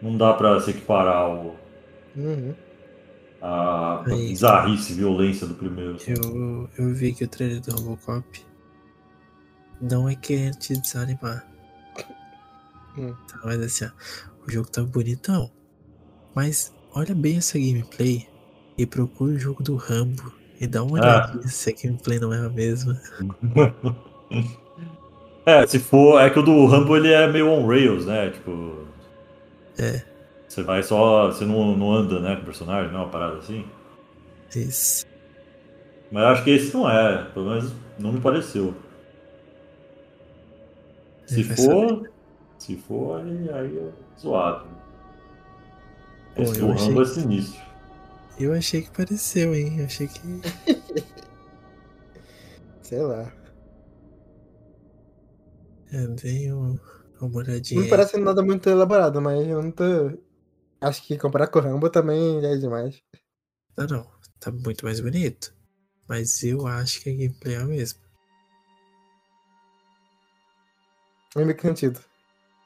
Não 0.03 0.17
dá 0.17 0.33
pra 0.33 0.59
se 0.61 0.71
equiparar 0.71 1.29
o, 1.29 1.55
Uhum. 2.17 2.55
a 3.43 4.03
Aí. 4.07 4.29
bizarrice 4.29 4.93
e 4.93 4.97
violência 4.97 5.47
do 5.47 5.55
primeiro. 5.55 5.99
Eu, 6.07 6.69
eu 6.79 6.95
vi 6.95 7.13
que 7.13 7.25
o 7.25 7.29
trailer 7.29 7.61
do 7.61 7.73
Robocop 7.73 8.25
não 9.81 10.09
é 10.09 10.15
querendo 10.17 10.57
te 10.57 10.77
desanimar. 10.81 11.50
Hum. 12.99 13.15
Tá, 13.29 13.41
mas 13.45 13.61
assim, 13.61 13.85
ó, 13.87 13.91
o 14.47 14.51
jogo 14.51 14.69
tá 14.71 14.83
bonitão. 14.83 15.51
Mas 16.35 16.75
olha 16.95 17.15
bem 17.15 17.37
essa 17.39 17.59
gameplay 17.59 18.27
e 18.79 18.87
procura 18.87 19.33
o 19.35 19.39
jogo 19.39 19.63
do 19.63 19.77
Rambo 19.77 20.33
e 20.61 20.67
dá 20.67 20.83
uma 20.83 20.99
Ah. 20.99 21.03
olhadinha 21.03 21.49
se 21.49 21.71
a 21.71 21.73
gameplay 21.75 22.19
não 22.19 22.33
é 22.33 22.39
a 22.45 22.49
mesma. 22.49 23.01
É, 25.47 25.67
se 25.67 25.79
for. 25.79 26.21
É 26.21 26.29
que 26.29 26.39
o 26.39 26.43
do 26.43 26.67
Rambo 26.67 26.95
ele 26.97 27.11
é 27.11 27.27
meio 27.27 27.49
on 27.49 27.67
rails, 27.67 28.05
né? 28.05 28.31
Tipo. 28.31 28.87
É. 29.79 30.03
Você 30.47 30.63
vai 30.63 30.83
só. 30.83 31.29
Você 31.29 31.45
não, 31.47 31.77
não 31.77 31.93
anda, 31.93 32.21
né, 32.21 32.37
com 32.37 32.43
o 32.43 32.45
personagem, 32.45 32.93
não 32.93 33.01
é 33.01 33.03
uma 33.05 33.11
parada 33.11 33.39
assim. 33.39 33.65
Isso. 34.55 35.07
Mas 36.13 36.23
eu 36.23 36.29
acho 36.29 36.45
que 36.45 36.51
esse 36.51 36.75
não 36.75 36.89
é. 36.89 37.25
Pelo 37.33 37.49
menos 37.49 37.73
não 37.99 38.13
me 38.13 38.21
pareceu. 38.21 38.75
Se 41.27 41.43
for. 41.43 42.09
Se 42.61 42.77
for, 42.77 43.21
aí, 43.21 43.51
aí 43.51 43.79
é 43.79 43.93
zoado. 44.21 44.69
Pô, 46.37 46.43
Esse 46.43 46.61
eu 46.61 46.71
achei 46.73 46.87
Rambo 46.89 47.01
é 47.03 47.05
que- 47.05 47.11
sinistro. 47.11 47.61
Eu 48.39 48.53
achei 48.55 48.83
que 48.83 48.91
pareceu, 48.91 49.55
hein? 49.55 49.79
Eu 49.81 49.85
achei 49.87 50.07
que. 50.07 50.21
Sei 52.83 53.01
lá. 53.03 53.33
É, 55.93 56.07
dei 56.07 56.53
um- 56.53 56.79
uma 57.21 57.37
olhadinha. 57.39 57.81
Não 57.81 57.89
parece 57.89 58.17
nada 58.19 58.43
muito 58.43 58.69
elaborado, 58.69 59.21
mas 59.21 59.47
eu 59.47 59.63
não 59.63 59.71
tô. 59.71 59.85
Acho 60.81 61.03
que 61.03 61.19
comparar 61.19 61.49
com 61.49 61.59
o 61.59 61.63
Rambo 61.63 61.91
também 61.91 62.45
é 62.45 62.57
demais. 62.57 63.03
Não, 63.77 63.87
não. 63.87 64.07
Tá 64.39 64.51
muito 64.53 64.85
mais 64.85 65.01
bonito. 65.01 65.55
Mas 66.09 66.43
eu 66.43 66.67
acho 66.67 67.01
que 67.03 67.11
a 67.11 67.13
gameplay 67.13 67.55
é 67.55 67.59
a 67.59 67.65
mesma. 67.65 68.01
Em 71.37 71.55
que 71.55 71.63
sentido? 71.63 72.01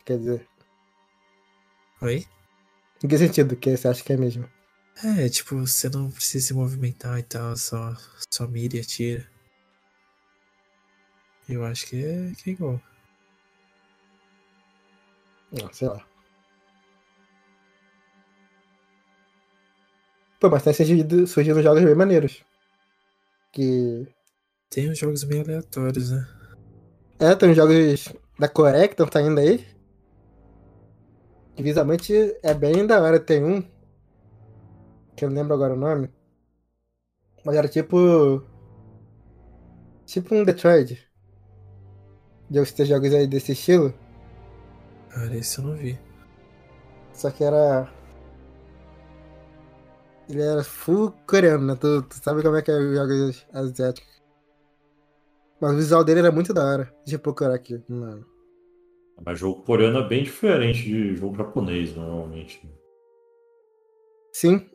Quer 0.05 0.19
dizer, 0.19 0.49
Oi? 2.03 2.27
em 3.03 3.09
que 3.09 3.17
sentido 3.17 3.57
que 3.57 3.75
você 3.75 3.89
acha 3.89 4.05
que 4.05 4.13
é 4.13 4.17
mesmo? 4.17 4.47
É, 5.03 5.29
tipo, 5.29 5.57
você 5.57 5.89
não 5.89 6.11
precisa 6.11 6.49
se 6.49 6.55
movimentar 6.55 7.19
e 7.19 7.23
tal, 7.23 7.57
só, 7.57 7.97
só 8.31 8.47
mira 8.47 8.77
e 8.77 8.81
atira. 8.81 9.27
Eu 11.49 11.65
acho 11.65 11.87
que 11.87 12.05
é, 12.05 12.33
que 12.37 12.51
é 12.51 12.53
igual. 12.53 12.81
Não, 15.51 15.73
sei 15.73 15.89
lá. 15.89 16.07
Pô, 20.39 20.51
mas 20.51 20.63
tem 20.63 20.75
surgido, 20.75 21.27
surgindo 21.27 21.63
jogos 21.63 21.83
bem 21.83 21.95
maneiros. 21.95 22.43
Que. 23.53 24.07
Tem 24.69 24.91
uns 24.91 24.99
jogos 24.99 25.25
meio 25.25 25.43
aleatórios, 25.43 26.11
né? 26.11 26.29
É, 27.19 27.35
tem 27.35 27.51
uns 27.51 27.57
jogos 27.57 28.13
da 28.39 28.49
Coreia 28.49 28.89
que 28.89 28.95
estão 28.95 29.09
saindo 29.11 29.41
aí. 29.41 29.74
Que 31.55 31.63
visualmente 31.63 32.13
é 32.43 32.55
bem 32.55 32.87
da 32.87 33.01
hora. 33.01 33.21
Tem 33.21 33.45
um. 33.45 33.63
Que 35.17 35.25
eu 35.25 35.31
não 35.31 35.37
lembro 35.37 35.55
agora 35.55 35.75
o 35.75 35.79
nome. 35.79 36.11
Mas 37.45 37.57
era 37.57 37.69
tipo. 37.69 38.43
Tipo 40.05 40.35
um 40.35 40.45
Detroit. 40.45 41.01
Já 42.51 42.65
tem 42.67 42.87
jogos 42.87 43.15
aí 43.15 43.27
desse 43.27 43.53
estilo. 43.53 43.95
Cara, 45.11 45.37
esse 45.37 45.59
eu 45.59 45.65
não 45.65 45.77
vi. 45.77 45.99
Só 47.13 47.31
que 47.31 47.45
era. 47.45 47.89
Ele 50.29 50.43
era 50.43 50.65
full 50.65 51.13
coreano, 51.27 51.67
né? 51.67 51.77
Tu, 51.77 52.03
tu 52.03 52.15
sabe 52.17 52.43
como 52.43 52.57
é 52.57 52.63
que 52.63 52.71
é 52.71 52.77
os 52.77 52.97
jogos 52.97 53.47
asiáticos. 53.53 54.23
Mas 55.61 55.73
o 55.73 55.77
visual 55.77 56.05
dele 56.05 56.21
era 56.21 56.33
muito 56.33 56.53
da 56.53 56.65
hora. 56.65 56.95
Deixa 57.05 57.17
eu 57.17 57.21
procurar 57.21 57.55
aqui. 57.55 57.83
Mano. 57.89 58.34
Mas 59.25 59.39
jogo 59.39 59.63
coreano 59.63 59.99
é 59.99 60.09
bem 60.09 60.25
diferente 60.25 60.83
de 60.83 61.15
jogo 61.17 61.37
japonês, 61.37 61.95
normalmente. 61.95 62.61
Sim. 64.33 64.69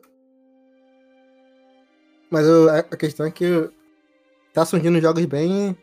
Mas 2.30 2.46
o- 2.46 2.68
a, 2.68 2.78
a 2.78 2.96
questão 2.96 3.26
é 3.26 3.30
que 3.30 3.44
tá 4.52 4.64
surgindo 4.64 5.00
jogos 5.00 5.24
bem 5.26 5.76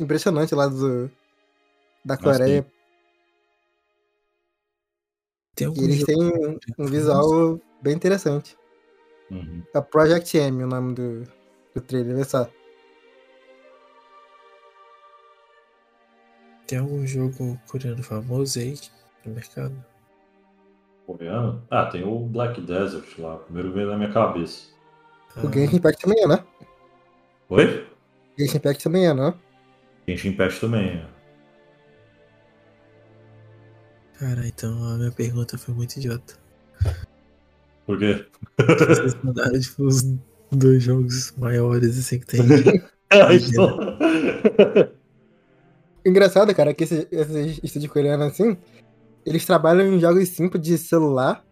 impressionantes 0.00 0.52
lá 0.52 0.66
do, 0.66 1.10
da 2.04 2.16
Coreia. 2.16 2.66
Tem 5.54 5.66
algum 5.66 5.80
E 5.80 5.84
eles 5.84 6.04
têm 6.04 6.16
um, 6.22 6.58
um 6.78 6.86
visual 6.86 7.60
bem 7.82 7.94
interessante. 7.94 8.58
Uhum. 9.30 9.62
É 9.74 9.80
Project 9.80 10.36
M 10.36 10.64
o 10.64 10.66
nome 10.66 10.94
do, 10.94 11.22
do 11.74 11.80
trailer, 11.80 12.16
vê 12.16 12.24
só. 12.24 12.48
Tem 16.66 16.78
algum 16.78 17.06
jogo 17.06 17.58
coreano 17.68 18.02
famoso 18.02 18.58
aí 18.58 18.76
no 19.24 19.34
mercado? 19.34 19.74
Coreano? 21.06 21.62
Ah, 21.70 21.86
tem 21.86 22.02
o 22.04 22.18
Black 22.26 22.60
Desert 22.60 23.06
lá. 23.18 23.36
Primeiro 23.36 23.72
veio 23.72 23.88
na 23.90 23.96
minha 23.96 24.12
cabeça. 24.12 24.68
O 25.36 25.52
Genshin 25.52 25.76
Impact 25.76 26.02
também 26.02 26.24
é, 26.24 26.26
né? 26.28 26.44
Oi? 27.48 27.86
Genshin 28.38 28.56
Impact 28.56 28.82
também 28.82 29.06
é, 29.06 29.14
não? 29.14 29.34
Genshin 30.08 30.28
Impact 30.30 30.60
também. 30.60 30.88
é. 30.88 31.06
Cara, 34.18 34.46
então 34.48 34.72
a 34.84 34.96
minha 34.96 35.12
pergunta 35.12 35.58
foi 35.58 35.74
muito 35.74 35.96
idiota. 35.98 36.34
Por 37.84 37.98
quê? 37.98 38.26
Vocês 38.58 39.14
mandaram, 39.22 39.60
tipo, 39.60 39.84
os 39.84 40.02
dois 40.50 40.82
jogos 40.82 41.32
maiores, 41.36 41.98
assim, 41.98 42.18
que 42.18 42.26
tem. 42.26 42.40
Ah, 43.08 43.32
então- 43.32 43.78
Engraçado, 46.06 46.54
cara, 46.54 46.72
que 46.72 46.84
esse, 46.84 47.08
esse 47.10 47.66
estúdio 47.66 47.90
coreano 47.90 48.22
assim, 48.22 48.56
eles 49.24 49.44
trabalham 49.44 49.88
em 49.88 49.98
jogos 49.98 50.28
simples 50.28 50.62
de 50.62 50.78
celular 50.78 51.44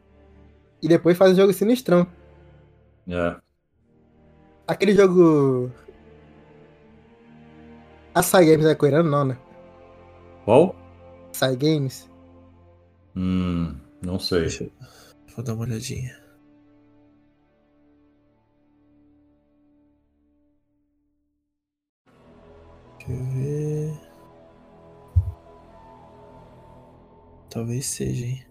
e 0.81 0.87
depois 0.87 1.19
fazem 1.19 1.35
jogo 1.35 1.53
sinistrão. 1.53 2.07
É. 3.09 3.35
Aquele 4.65 4.95
jogo. 4.95 5.73
A 8.15 8.23
Sai 8.23 8.47
Games 8.47 8.65
é 8.65 8.77
coreano, 8.77 9.11
não, 9.11 9.25
né? 9.25 9.39
Qual? 10.45 10.77
Sai 11.33 11.57
Games. 11.57 12.09
Hum, 13.17 13.75
não 14.01 14.21
sei. 14.21 14.43
Deixa 14.43 14.65
eu. 14.65 14.73
Vou 15.35 15.45
dar 15.45 15.55
uma 15.55 15.65
olhadinha. 15.65 16.17
Deixa 22.99 23.11
eu 23.11 23.25
ver. 23.33 24.14
Talvez 27.55 27.87
seja, 27.87 28.27
hein? 28.27 28.45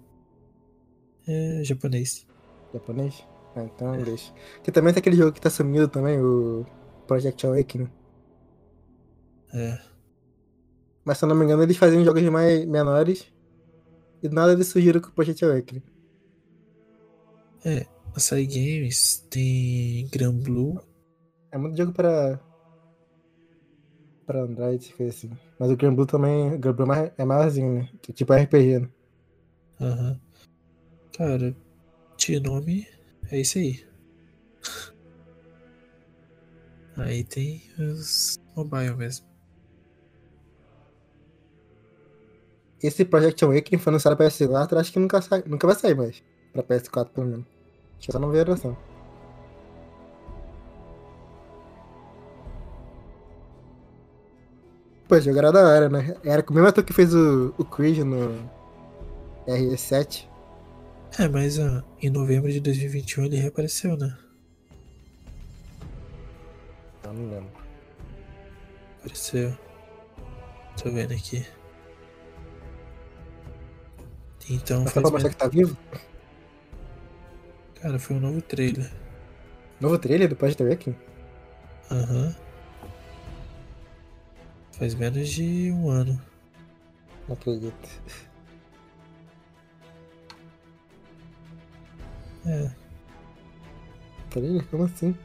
É 1.28 1.62
japonês. 1.62 2.26
Japonês? 2.74 3.28
Ah, 3.54 3.66
então 3.66 4.02
deixa. 4.02 4.34
Que 4.64 4.72
também 4.72 4.94
tem 4.94 5.02
aquele 5.02 5.18
jogo 5.18 5.34
que 5.34 5.42
tá 5.42 5.50
sumido 5.50 5.90
também, 5.90 6.22
o 6.22 6.66
Project 7.06 7.46
Awakening. 7.46 7.90
É. 9.54 9.78
Mas 11.04 11.18
se 11.18 11.26
eu 11.26 11.30
não 11.30 11.36
me 11.36 11.44
engano, 11.44 11.64
eles 11.64 11.76
faziam 11.76 12.04
jogos 12.06 12.24
mais 12.24 12.66
menores. 12.66 13.28
E 14.24 14.30
nada 14.30 14.54
eles 14.54 14.68
surgiram 14.68 15.02
com 15.02 15.10
o 15.10 15.12
Project 15.12 15.44
Awakening. 15.44 15.84
Açaí 18.16 18.46
Games 18.46 19.28
tem 19.30 20.08
Gran 20.08 20.34
Blue. 20.34 20.80
É 21.52 21.58
muito 21.58 21.76
jogo 21.76 21.92
pra. 21.92 22.40
Pra 24.26 24.42
Android, 24.42 24.94
coisa 24.94 25.16
assim. 25.16 25.32
Mas 25.60 25.72
o 25.72 25.78
Grand 25.78 25.96
Blue 25.96 26.06
também. 26.06 26.54
O 26.54 26.60
Grand 26.60 26.74
Blue 26.74 26.94
é 26.94 27.14
é 27.18 27.26
maiorzinho, 27.26 27.74
né? 27.74 27.90
Tipo 28.14 28.34
RPG, 28.34 28.80
né? 28.80 28.90
Aham. 29.82 30.20
Cara, 31.18 31.56
de 32.18 32.40
nome 32.40 32.88
é 33.32 33.40
isso 33.40 33.58
aí. 33.58 33.86
Aí 36.96 37.24
tem 37.24 37.62
os 37.78 38.38
mobile 38.56 38.96
mesmo. 38.96 39.26
Esse 42.82 43.06
Project 43.06 43.44
Awakening 43.44 43.82
foi 43.82 43.92
anunciado 43.92 44.18
pra 44.18 44.28
PS4, 44.28 44.78
acho 44.78 44.92
que 44.92 45.00
nunca, 45.00 45.22
sai, 45.22 45.44
nunca 45.48 45.66
vai 45.66 45.76
sair 45.76 45.96
mais. 45.96 46.22
Pra 46.52 46.64
PS4, 46.64 47.10
pelo 47.14 47.28
menos. 47.28 47.46
Acho 47.98 48.08
que 48.08 48.12
só 48.12 48.20
não 48.20 48.30
veio 48.30 48.44
a 48.44 48.48
versão. 48.48 48.78
Pô, 55.14 55.22
jogo 55.22 55.38
era 55.38 55.52
da 55.52 55.62
hora, 55.62 55.90
né? 55.90 56.16
Era 56.26 56.42
com 56.42 56.52
o 56.52 56.56
mesmo 56.56 56.70
ator 56.70 56.84
que 56.84 56.92
fez 56.92 57.14
o, 57.14 57.54
o 57.56 57.64
Creed 57.64 58.00
no 58.00 58.50
RE7. 59.46 60.28
É, 61.20 61.28
mas 61.28 61.60
ó, 61.60 61.84
em 62.02 62.10
novembro 62.10 62.52
de 62.52 62.60
2021 62.60 63.26
ele 63.26 63.36
reapareceu, 63.36 63.96
né? 63.96 64.18
Não, 67.04 67.14
não 67.14 67.30
lembro. 67.30 67.52
Apareceu. 69.02 69.56
Tô 70.82 70.90
vendo 70.90 71.14
aqui. 71.14 71.46
Então 74.50 74.82
Mas 74.82 74.94
faz 74.94 75.04
pra 75.04 75.12
mostrar 75.12 75.30
que 75.30 75.38
tá 75.38 75.48
vivo? 75.48 75.78
Cara, 77.80 78.00
foi 78.00 78.16
um 78.16 78.20
novo 78.20 78.42
trailer. 78.42 78.92
Novo 79.80 80.00
trailer 80.00 80.28
do 80.28 80.36
Project 80.36 80.64
Awakening? 80.64 80.98
Aham. 81.92 82.36
Faz 84.84 84.96
menos 84.96 85.30
de 85.30 85.72
um 85.72 85.90
ano. 85.90 86.22
Não 87.26 87.36
acredito. 87.36 87.74
É. 92.46 92.70
Trailer? 94.30 94.68
Como 94.68 94.84
assim? 94.84 95.16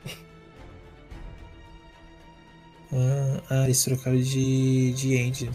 Ah, 2.92 3.42
ah, 3.50 3.64
eles 3.64 3.82
trocaram 3.82 4.16
de, 4.20 4.92
de 4.92 5.16
engine. 5.16 5.50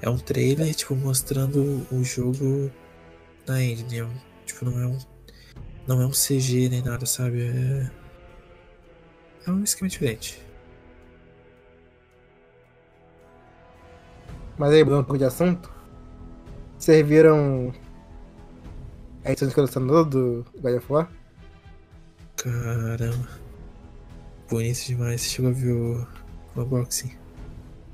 É 0.00 0.08
um 0.08 0.16
trailer, 0.16 0.72
tipo, 0.76 0.94
mostrando 0.94 1.84
o 1.90 2.04
jogo 2.04 2.70
na 3.48 3.60
engine. 3.60 3.98
É 3.98 4.04
um- 4.04 4.14
tipo, 4.46 4.64
não 4.64 4.78
é 4.80 4.86
um. 4.86 4.98
Não 5.88 6.00
é 6.02 6.06
um 6.06 6.12
CG 6.12 6.68
nem 6.68 6.82
nada, 6.82 7.04
sabe? 7.04 7.42
É. 7.42 7.90
É 9.44 9.50
um 9.50 9.64
esquema 9.64 9.88
diferente. 9.88 10.43
Mas 14.58 14.72
aí, 14.72 14.84
mudando 14.84 15.00
um 15.00 15.04
pouco 15.04 15.18
de 15.18 15.24
assunto. 15.24 15.70
Vocês 16.78 17.06
viram 17.06 17.72
a 19.24 19.30
edição 19.30 19.48
de 19.48 19.54
colecionador 19.54 20.04
do 20.04 20.44
God 20.60 20.76
of 20.76 20.92
War? 20.92 21.08
Caramba. 22.36 23.28
Bonito 24.50 24.86
demais. 24.86 25.22
Você 25.22 25.28
chegou 25.30 25.50
a 25.50 25.54
ver 25.54 25.72
o, 25.72 26.06
o 26.56 26.60
unboxing? 26.60 27.12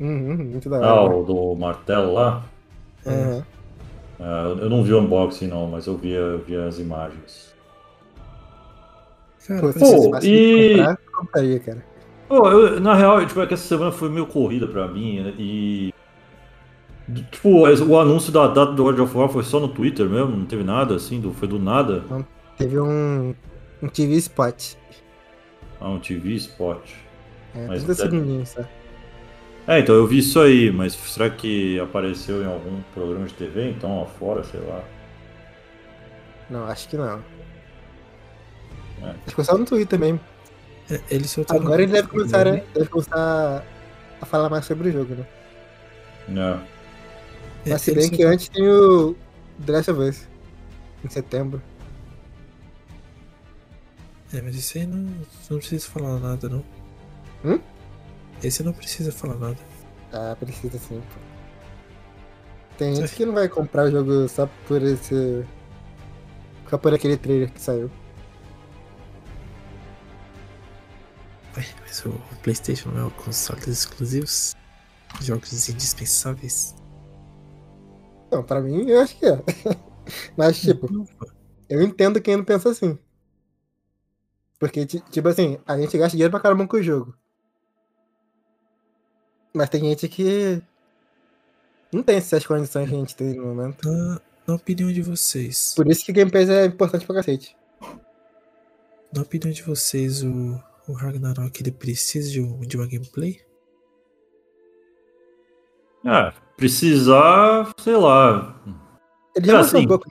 Uhum, 0.00 0.36
muito 0.36 0.68
da 0.68 0.78
Ah, 0.78 0.94
hora. 1.02 1.14
o 1.16 1.24
do 1.24 1.54
martelo 1.56 2.12
lá? 2.14 2.44
Ah, 4.18 4.54
eu 4.60 4.68
não 4.68 4.82
vi 4.82 4.92
o 4.92 5.00
unboxing 5.00 5.46
não, 5.46 5.66
mas 5.68 5.86
eu 5.86 5.96
vi, 5.96 6.10
eu 6.10 6.38
vi 6.40 6.56
as 6.56 6.78
imagens. 6.78 7.54
Cara, 9.46 9.60
Pô, 9.62 9.72
Pô, 9.72 10.16
e- 10.22 10.74
comprar, 10.74 10.90
eu 10.92 11.12
compraria, 11.12 11.60
cara. 11.60 11.84
Pô, 12.28 12.50
eu- 12.50 12.80
na 12.80 12.94
real, 12.94 13.24
tipo, 13.26 13.40
é 13.40 13.46
que 13.46 13.54
essa 13.54 13.66
semana 13.66 13.90
foi 13.92 14.08
meio 14.08 14.26
corrida 14.26 14.66
pra 14.66 14.86
mim, 14.86 15.20
né, 15.20 15.34
e... 15.38 15.92
Tipo, 17.30 17.66
o 17.66 17.98
anúncio 17.98 18.30
da 18.32 18.46
data 18.46 18.72
do 18.72 18.84
God 18.84 18.98
of 19.00 19.16
War 19.16 19.28
foi 19.28 19.42
só 19.42 19.58
no 19.58 19.68
Twitter 19.68 20.06
mesmo, 20.08 20.36
não 20.36 20.44
teve 20.46 20.62
nada 20.62 20.94
assim, 20.94 21.20
do, 21.20 21.32
foi 21.32 21.48
do 21.48 21.58
nada. 21.58 22.04
Teve 22.56 22.78
um, 22.78 23.34
um 23.82 23.88
TV 23.88 24.14
spot. 24.16 24.74
Ah, 25.80 25.88
um 25.88 25.98
TV 25.98 26.34
spot. 26.34 26.90
É, 27.54 27.66
Mas 27.66 27.82
30 27.84 27.94
deve- 28.04 28.10
segundinhos 28.16 28.48
só. 28.50 28.60
É, 29.66 29.78
então 29.78 29.94
eu 29.94 30.06
vi 30.06 30.18
isso 30.18 30.40
aí, 30.40 30.70
mas 30.70 30.92
será 30.94 31.30
que 31.30 31.78
apareceu 31.80 32.42
em 32.42 32.46
algum 32.46 32.80
programa 32.94 33.26
de 33.26 33.34
TV, 33.34 33.70
então, 33.70 34.00
lá 34.00 34.06
fora, 34.06 34.42
sei 34.44 34.60
lá. 34.60 34.82
Não, 36.48 36.64
acho 36.64 36.88
que 36.88 36.96
não. 36.96 37.22
É. 39.02 39.10
Acho 39.10 39.18
que 39.26 39.34
foi 39.34 39.44
só 39.44 39.56
no 39.56 39.64
Twitter 39.64 39.98
mesmo. 39.98 40.20
é, 40.90 41.00
ele 41.10 41.24
Agora 41.48 41.82
ele 41.82 41.92
deve 41.92 42.08
começar, 42.08 42.44
né? 42.44 42.62
Deve 42.74 42.88
começar 42.88 43.64
a 44.20 44.26
falar 44.26 44.48
mais 44.48 44.64
sobre 44.64 44.88
o 44.88 44.92
jogo, 44.92 45.14
né? 45.14 45.26
É. 46.66 46.79
É, 47.66 47.70
Mas 47.70 47.82
se 47.82 47.94
bem 47.94 48.08
que 48.10 48.22
antes 48.22 48.48
tem 48.48 48.66
o 48.66 49.14
The 49.64 49.72
Last 49.72 49.90
of 49.90 50.00
Us. 50.00 50.28
Em 51.04 51.08
setembro. 51.08 51.62
É, 54.32 54.40
mas 54.40 54.54
isso 54.54 54.78
aí 54.78 54.86
não, 54.86 55.12
não 55.50 55.58
precisa 55.58 55.86
falar 55.86 56.18
nada, 56.18 56.48
não. 56.48 56.64
Hum? 57.44 57.60
Esse 58.42 58.62
não 58.62 58.72
precisa 58.72 59.10
falar 59.10 59.34
nada. 59.36 59.58
Ah, 60.12 60.36
precisa 60.38 60.78
sim, 60.78 61.00
pô. 61.00 61.20
Tem 62.78 62.94
gente 62.94 63.14
que 63.14 63.26
não 63.26 63.34
vai 63.34 63.48
comprar 63.48 63.84
o 63.84 63.90
jogo 63.90 64.28
só 64.28 64.48
por 64.66 64.82
esse. 64.82 65.44
Só 66.68 66.78
por 66.78 66.94
aquele 66.94 67.16
trailer 67.16 67.52
que 67.52 67.60
saiu. 67.60 67.90
Ué, 71.56 71.66
mas 71.82 72.04
o 72.06 72.12
PlayStation 72.42 72.90
não 72.90 73.00
é 73.02 73.04
o 73.04 73.10
console 73.10 73.60
dos 73.60 73.68
exclusivos? 73.80 74.56
Jogos 75.20 75.68
indispensáveis? 75.68 76.74
Não, 78.30 78.42
pra 78.44 78.60
mim 78.60 78.88
eu 78.88 79.00
acho 79.00 79.16
que 79.18 79.26
é. 79.26 79.42
Mas, 80.36 80.60
tipo, 80.60 80.86
eu 81.68 81.82
entendo 81.82 82.20
quem 82.20 82.36
não 82.36 82.44
pensa 82.44 82.70
assim. 82.70 82.98
Porque, 84.58 84.84
ti- 84.86 85.02
tipo 85.10 85.28
assim, 85.28 85.58
a 85.66 85.76
gente 85.78 85.96
gasta 85.96 86.12
dinheiro 86.12 86.30
pra 86.30 86.40
caramba 86.40 86.66
com 86.66 86.76
o 86.76 86.82
jogo. 86.82 87.14
Mas 89.54 89.68
tem 89.68 89.80
gente 89.80 90.08
que 90.08 90.62
não 91.92 92.02
tem 92.02 92.16
essas 92.16 92.46
condições 92.46 92.88
que 92.88 92.94
a 92.94 92.98
gente 92.98 93.16
tem 93.16 93.34
no 93.34 93.46
momento. 93.46 93.88
na, 93.88 94.20
na 94.46 94.54
opinião 94.54 94.92
de 94.92 95.02
vocês, 95.02 95.74
Por 95.74 95.88
isso 95.88 96.04
que 96.04 96.12
Game 96.12 96.30
Pass 96.30 96.48
é 96.48 96.66
importante 96.66 97.04
pra 97.06 97.16
cacete. 97.16 97.56
na 99.14 99.22
opinião 99.22 99.50
de 99.52 99.62
vocês, 99.62 100.22
o, 100.22 100.60
o 100.86 100.92
Ragnarok 100.92 101.60
ele 101.60 101.72
precisa 101.72 102.30
de, 102.30 102.40
um- 102.40 102.60
de 102.60 102.76
uma 102.76 102.86
gameplay? 102.86 103.40
Ah, 106.04 106.32
precisar, 106.60 107.72
sei 107.78 107.96
lá. 107.96 108.54
Ele 109.34 109.46
já 109.46 109.56
É, 109.56 109.60
assim, 109.60 109.78
um 109.78 109.88
pouco. 109.88 110.06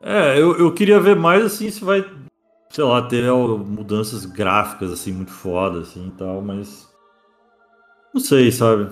É, 0.00 0.40
eu, 0.40 0.56
eu 0.58 0.72
queria 0.72 0.98
ver 0.98 1.14
mais 1.14 1.44
assim 1.44 1.70
se 1.70 1.84
vai, 1.84 2.02
sei 2.70 2.84
lá, 2.84 3.02
ter 3.02 3.30
mudanças 3.30 4.24
gráficas 4.24 4.90
assim 4.90 5.12
muito 5.12 5.30
foda 5.30 5.80
assim 5.80 6.08
e 6.08 6.10
tal, 6.12 6.40
mas 6.40 6.88
não 8.14 8.20
sei, 8.20 8.50
sabe? 8.50 8.88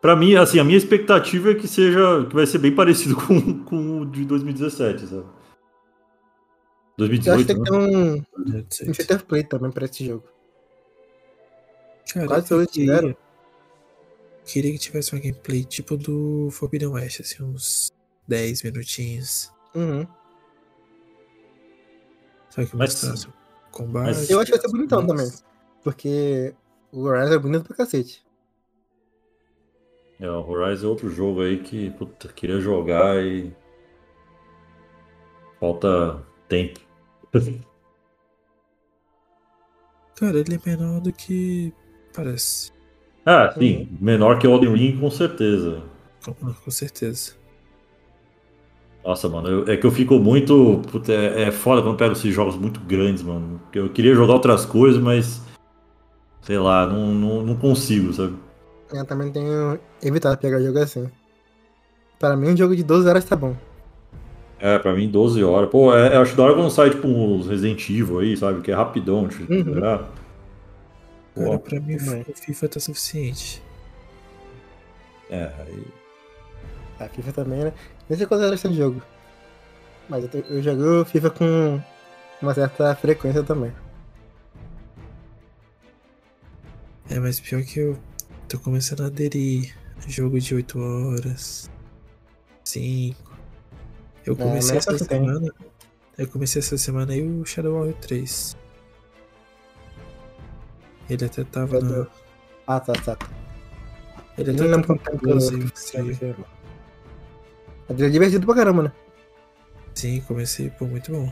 Pra 0.00 0.16
mim, 0.16 0.36
assim, 0.36 0.58
a 0.58 0.64
minha 0.64 0.78
expectativa 0.78 1.50
é 1.50 1.54
que 1.54 1.68
seja 1.68 2.24
que 2.28 2.34
vai 2.34 2.46
ser 2.46 2.58
bem 2.58 2.74
parecido 2.74 3.14
com, 3.26 3.62
com 3.64 4.00
o 4.00 4.06
de 4.06 4.24
2017, 4.24 5.06
sabe? 5.06 5.24
Eu 6.98 7.04
acho 7.04 7.44
que 7.44 7.44
2018, 7.44 7.46
tem 7.46 7.62
que 7.62 7.70
ter 7.70 7.76
um, 7.76 8.14
um 8.90 9.18
Play 9.26 9.44
também 9.44 9.70
pra 9.70 9.84
esse 9.84 10.06
jogo. 10.06 10.24
Cara, 12.12 12.26
Quase 12.26 12.50
eu 12.50 12.58
todos 12.58 12.72
tiveram. 12.72 13.16
Queria 14.44 14.72
que 14.72 14.78
tivesse 14.78 15.12
uma 15.14 15.20
gameplay 15.20 15.64
tipo 15.64 15.96
do 15.96 16.48
Forbidden 16.50 16.88
West, 16.88 17.20
assim, 17.20 17.42
uns 17.42 17.90
10 18.26 18.62
minutinhos. 18.62 19.52
Uhum. 19.74 20.06
Sabe 22.50 22.68
que 22.68 22.76
Mas- 22.76 22.92
mostrasse 22.94 23.28
o 23.28 23.32
combate. 23.70 24.06
mas- 24.16 24.30
Eu 24.30 24.38
acho 24.40 24.50
que 24.52 24.58
vai 24.58 24.66
ser 24.66 24.72
bonitão 24.72 25.06
também. 25.06 25.30
Porque 25.82 26.54
o 26.92 27.00
Horizon 27.04 27.34
é 27.34 27.38
bonito 27.38 27.64
pra 27.64 27.76
cacete. 27.76 28.24
É, 30.20 30.30
o 30.30 30.48
Horizon 30.48 30.86
é 30.86 30.90
outro 30.90 31.08
jogo 31.10 31.42
aí 31.42 31.60
que, 31.62 31.90
puta, 31.92 32.28
queria 32.28 32.60
jogar 32.60 33.16
e 33.24 33.52
falta 35.58 36.24
tempo. 36.48 36.78
Cara, 40.14 40.38
ele 40.38 40.54
é 40.54 40.60
menor 40.64 41.00
do 41.00 41.12
que 41.12 41.72
parece. 42.14 42.70
Ah, 43.24 43.52
sim, 43.56 43.88
menor 44.00 44.38
que 44.38 44.46
o 44.46 44.52
Elden 44.54 44.74
Ring 44.74 44.96
com 44.98 45.10
certeza. 45.10 45.80
Com, 46.24 46.32
com 46.34 46.70
certeza. 46.70 47.32
Nossa, 49.04 49.28
mano, 49.28 49.48
eu- 49.48 49.72
é 49.72 49.76
que 49.76 49.86
eu 49.86 49.90
fico 49.90 50.18
muito. 50.18 50.80
Puta, 50.90 51.12
é, 51.12 51.42
é 51.44 51.50
foda 51.50 51.82
quando 51.82 51.92
eu 51.94 51.96
pego 51.98 52.12
esses 52.12 52.32
jogos 52.34 52.56
muito 52.56 52.80
grandes, 52.80 53.22
mano. 53.22 53.60
Eu 53.72 53.88
queria 53.88 54.14
jogar 54.14 54.34
outras 54.34 54.64
coisas, 54.64 55.00
mas. 55.02 55.40
Sei 56.42 56.58
lá, 56.58 56.86
não, 56.86 57.06
não, 57.14 57.42
não 57.42 57.56
consigo, 57.56 58.12
sabe? 58.12 58.34
Eu 58.92 59.04
também 59.06 59.30
tenho 59.32 59.78
evitado 60.02 60.36
pegar 60.38 60.60
jogo 60.60 60.78
assim. 60.78 61.08
Pra 62.18 62.36
mim, 62.36 62.48
um 62.50 62.56
jogo 62.56 62.74
de 62.76 62.82
12 62.82 63.08
horas 63.08 63.24
tá 63.24 63.34
bom. 63.36 63.56
É, 64.60 64.78
pra 64.78 64.92
mim 64.92 65.08
12 65.08 65.42
horas. 65.42 65.68
Pô, 65.70 65.92
é, 65.94 66.16
eu 66.16 66.20
acho 66.22 66.36
da 66.36 66.44
hora 66.44 66.54
quando 66.54 66.70
sai, 66.70 66.90
tipo, 66.90 67.08
uns 67.08 67.46
Resident 67.48 67.88
Evil 67.90 68.20
aí, 68.20 68.36
sabe? 68.36 68.60
Que 68.60 68.70
é 68.70 68.74
rapidão 68.74 69.26
de 69.26 69.42
Uhum. 69.42 69.46
liberar. 69.48 70.08
Cara, 71.34 71.58
pra 71.58 71.80
mim 71.80 71.96
também. 71.96 72.22
o 72.28 72.34
FIFA 72.34 72.68
tá 72.68 72.80
suficiente. 72.80 73.62
é, 75.30 75.44
aí. 75.60 75.86
A 77.00 77.08
FIFA 77.08 77.32
também, 77.32 77.64
né? 77.64 77.72
Nem 78.08 78.16
sei 78.18 78.26
quantas 78.26 78.46
horas 78.46 78.60
tem 78.62 78.70
de 78.70 78.76
jogo. 78.76 79.02
Mas 80.08 80.22
eu, 80.24 80.28
te- 80.30 80.44
eu 80.48 80.62
jogo 80.62 81.04
FIFA 81.06 81.30
com 81.30 81.80
uma 82.42 82.54
certa 82.54 82.94
frequência 82.96 83.42
também. 83.42 83.72
É, 87.10 87.18
mas 87.18 87.40
pior 87.40 87.62
que 87.64 87.78
eu 87.80 87.98
tô 88.48 88.58
começando 88.58 89.02
a 89.02 89.06
aderir 89.06 89.74
a 90.04 90.08
jogo 90.08 90.38
de 90.40 90.54
8 90.54 90.78
horas. 90.78 91.70
5. 92.64 93.32
Eu 94.24 94.34
É, 94.34 94.36
comecei 94.36 94.74
mas 94.76 94.86
essa 94.86 94.98
semana. 95.04 95.52
Eu 96.16 96.28
comecei 96.28 96.60
essa 96.60 96.78
semana 96.78 97.12
aí 97.12 97.22
o 97.22 97.44
Shadow 97.44 97.74
Warrior 97.78 97.96
3. 97.98 98.56
Ele 101.12 101.24
até 101.26 101.44
tava 101.44 101.80
na. 101.80 102.06
Ah, 102.66 102.80
tá, 102.80 102.92
tá. 102.92 103.18
Ele 104.38 104.50
Eu 104.50 104.54
até 104.54 104.62
não 104.64 104.70
lembro 104.70 104.98
tava 104.98 105.10
eu 105.10 105.16
inclusive, 105.16 105.72
ele 107.88 108.06
é 108.06 108.08
divertido 108.08 108.46
pra 108.46 108.54
caramba, 108.54 108.84
né? 108.84 108.92
Sim, 109.94 110.22
comecei, 110.22 110.70
pô, 110.70 110.86
muito 110.86 111.12
bom. 111.12 111.30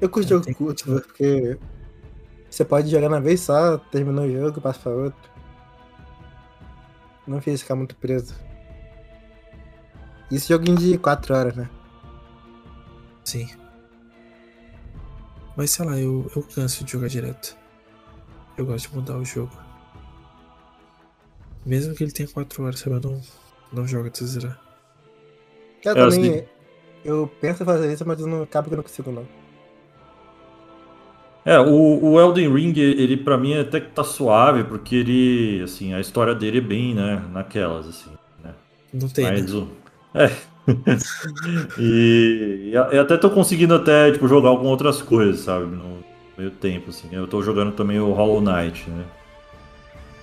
Eu 0.00 0.08
curto 0.08 0.28
jogo 0.28 0.54
curto, 0.54 0.84
como. 0.84 1.00
porque 1.00 1.58
você 2.50 2.64
pode 2.64 2.90
jogar 2.90 3.08
na 3.08 3.20
vez 3.20 3.42
só, 3.42 3.78
terminou 3.78 4.24
o 4.24 4.32
jogo, 4.32 4.60
passa 4.60 4.80
pra 4.80 4.92
outro. 4.92 5.30
Não 7.26 7.40
fiz 7.40 7.62
ficar 7.62 7.76
muito 7.76 7.94
preso. 7.94 8.34
Isso 10.30 10.48
joguinho 10.48 10.76
de 10.76 10.98
4 10.98 11.34
horas, 11.34 11.54
né? 11.54 11.70
Sim. 13.24 13.48
Mas 15.60 15.72
sei 15.72 15.84
lá, 15.84 16.00
eu, 16.00 16.24
eu 16.34 16.42
canso 16.42 16.82
de 16.86 16.92
jogar 16.92 17.08
direto. 17.08 17.54
Eu 18.56 18.64
gosto 18.64 18.88
de 18.88 18.96
mudar 18.96 19.18
o 19.18 19.24
jogo. 19.26 19.52
Mesmo 21.66 21.94
que 21.94 22.02
ele 22.02 22.12
tenha 22.12 22.26
4 22.26 22.64
horas, 22.64 22.80
sabe? 22.80 22.96
Eu 22.96 23.00
não, 23.00 23.20
não 23.70 23.86
jogo 23.86 24.08
até 24.08 24.24
zerar. 24.24 24.58
Eu 25.84 25.92
É, 25.92 25.94
também. 25.94 26.48
Eu 27.04 27.30
penso 27.42 27.62
em 27.62 27.66
fazer 27.66 27.92
isso, 27.92 28.08
mas 28.08 28.18
eu 28.18 28.26
não 28.26 28.42
acabo 28.42 28.68
que 28.68 28.72
eu 28.74 28.76
não 28.78 28.82
consigo, 28.82 29.12
não. 29.12 29.28
É, 31.44 31.58
o, 31.60 32.12
o 32.12 32.18
Elden 32.18 32.54
Ring, 32.54 32.72
ele 32.78 33.18
pra 33.18 33.36
mim 33.36 33.54
até 33.58 33.82
que 33.82 33.90
tá 33.90 34.02
suave, 34.02 34.64
porque 34.64 34.96
ele, 34.96 35.60
assim, 35.62 35.92
a 35.92 36.00
história 36.00 36.34
dele 36.34 36.56
é 36.56 36.62
bem, 36.62 36.94
né, 36.94 37.22
naquelas, 37.30 37.86
assim, 37.86 38.10
né? 38.42 38.54
Não 38.94 39.10
tem, 39.10 39.26
Mas 39.26 39.52
né? 39.52 39.60
o... 39.60 39.68
É. 40.14 40.30
e, 41.78 42.70
e 42.72 42.76
até 42.98 43.16
tô 43.16 43.30
conseguindo 43.30 43.74
até, 43.74 44.10
tipo, 44.12 44.28
jogar 44.28 44.50
com 44.56 44.66
outras 44.66 45.02
coisas, 45.02 45.40
sabe? 45.40 45.66
No 45.66 45.98
meio 46.36 46.50
tempo, 46.50 46.90
assim. 46.90 47.08
Eu 47.12 47.26
tô 47.26 47.42
jogando 47.42 47.72
também 47.72 47.98
o 47.98 48.12
Hollow 48.12 48.40
Knight, 48.40 48.88
né? 48.90 49.04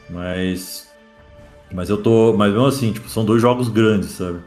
Mas... 0.10 0.88
Mas 1.72 1.90
eu 1.90 1.98
tô... 1.98 2.34
Mas 2.34 2.52
mesmo 2.52 2.68
assim, 2.68 2.92
tipo, 2.92 3.10
são 3.10 3.26
dois 3.26 3.42
jogos 3.42 3.70
grandes, 3.70 4.12
sabe? 4.12 4.40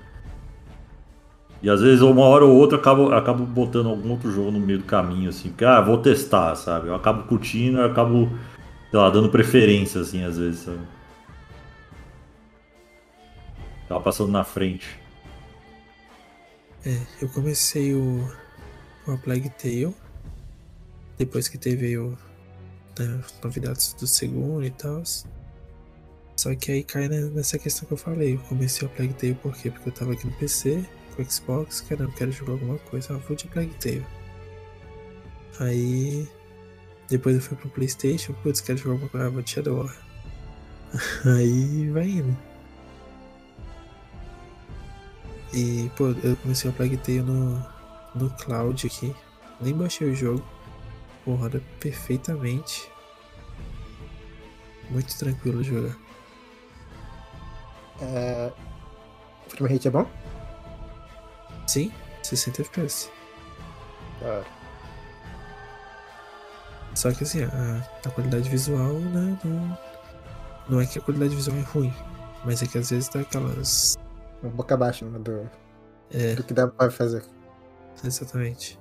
E 1.62 1.68
às 1.68 1.80
vezes, 1.82 2.00
uma 2.00 2.22
hora 2.24 2.44
ou 2.44 2.56
outra, 2.56 2.76
eu 2.78 2.80
acabo, 2.80 3.12
acabo 3.12 3.44
botando 3.44 3.88
algum 3.88 4.10
outro 4.10 4.30
jogo 4.30 4.50
no 4.50 4.58
meio 4.58 4.78
do 4.78 4.84
caminho, 4.84 5.28
assim. 5.28 5.50
Porque, 5.50 5.64
ah, 5.64 5.80
vou 5.80 5.98
testar, 5.98 6.54
sabe? 6.54 6.88
Eu 6.88 6.94
acabo 6.94 7.24
curtindo, 7.24 7.78
eu 7.78 7.86
acabo, 7.86 8.30
sei 8.90 8.98
lá, 8.98 9.10
dando 9.10 9.28
preferência, 9.28 10.00
assim, 10.00 10.24
às 10.24 10.38
vezes, 10.38 10.60
sabe? 10.60 10.80
Tava 13.88 14.00
passando 14.00 14.30
na 14.30 14.44
frente. 14.44 14.99
É, 16.84 16.98
eu 17.20 17.28
comecei 17.28 17.94
o, 17.94 18.26
o 19.06 19.12
A 19.12 19.16
Plague 19.18 19.50
Tale. 19.50 19.94
Depois 21.18 21.48
que 21.48 21.58
teve 21.58 21.98
o, 21.98 22.16
né, 22.98 23.22
novidades 23.42 23.92
do 23.94 24.06
segundo 24.06 24.64
e 24.64 24.70
tal. 24.70 25.02
Só 26.36 26.54
que 26.54 26.72
aí 26.72 26.82
cai 26.82 27.08
ne- 27.08 27.30
nessa 27.30 27.58
questão 27.58 27.86
que 27.86 27.92
eu 27.92 27.98
falei. 27.98 28.34
Eu 28.34 28.38
comecei 28.40 28.86
o 28.86 28.90
Plague 28.90 29.12
Tale 29.14 29.34
por 29.34 29.54
quê? 29.54 29.70
Porque 29.70 29.90
eu 29.90 29.92
tava 29.92 30.12
aqui 30.12 30.26
no 30.26 30.32
PC, 30.32 30.82
com 31.14 31.22
o 31.22 31.30
Xbox, 31.30 31.82
caramba, 31.82 32.12
quero 32.16 32.32
jogar 32.32 32.52
alguma 32.52 32.78
coisa. 32.78 33.14
Ah, 33.14 33.18
vou 33.18 33.36
de 33.36 33.46
Plague 33.48 33.74
Tale. 33.74 34.06
Aí. 35.58 36.26
Depois 37.08 37.34
eu 37.34 37.42
fui 37.42 37.56
pro 37.56 37.68
Playstation, 37.68 38.32
putz, 38.34 38.60
quero 38.60 38.78
jogar 38.78 38.92
alguma 38.92 39.10
coisa, 39.10 39.26
ah, 39.26 39.30
vou 39.30 39.42
de 39.42 39.50
Shadow 39.50 39.78
War. 39.78 39.96
Aí 41.36 41.90
vai 41.90 42.08
indo. 42.08 42.49
E, 45.52 45.90
pô, 45.96 46.08
eu 46.22 46.36
comecei 46.36 46.70
a 46.70 46.72
Plague 46.72 46.96
Tale 46.96 47.22
no, 47.22 47.64
no 48.14 48.30
cloud 48.30 48.86
aqui. 48.86 49.14
Nem 49.60 49.74
baixei 49.74 50.08
o 50.08 50.14
jogo. 50.14 50.44
Pô, 51.24 51.34
roda 51.34 51.62
perfeitamente. 51.80 52.90
Muito 54.90 55.16
tranquilo 55.16 55.62
de 55.62 55.68
jogar. 55.68 55.96
É... 58.00 58.52
O 59.46 59.50
frame 59.50 59.74
rate 59.74 59.88
é 59.88 59.90
bom? 59.90 60.06
Sim, 61.66 61.92
60 62.22 62.62
FPS. 62.62 63.10
Ah, 64.22 64.42
Só 66.94 67.12
que 67.12 67.24
assim, 67.24 67.42
a, 67.44 67.88
a 68.04 68.10
qualidade 68.10 68.48
visual, 68.48 68.92
né, 68.94 69.38
não, 69.44 69.78
não 70.68 70.80
é 70.80 70.86
que 70.86 70.98
a 70.98 71.02
qualidade 71.02 71.34
visual 71.34 71.56
é 71.56 71.62
ruim. 71.62 71.94
Mas 72.44 72.62
é 72.62 72.66
que 72.66 72.78
às 72.78 72.90
vezes 72.90 73.08
dá 73.08 73.20
aquelas. 73.20 73.96
Boca 74.48 74.74
abaixo 74.74 75.04
né, 75.04 75.18
do, 75.18 75.48
É, 76.10 76.34
do 76.34 76.42
que 76.42 76.54
dá 76.54 76.66
pra 76.66 76.90
fazer. 76.90 77.22
exatamente. 78.04 78.78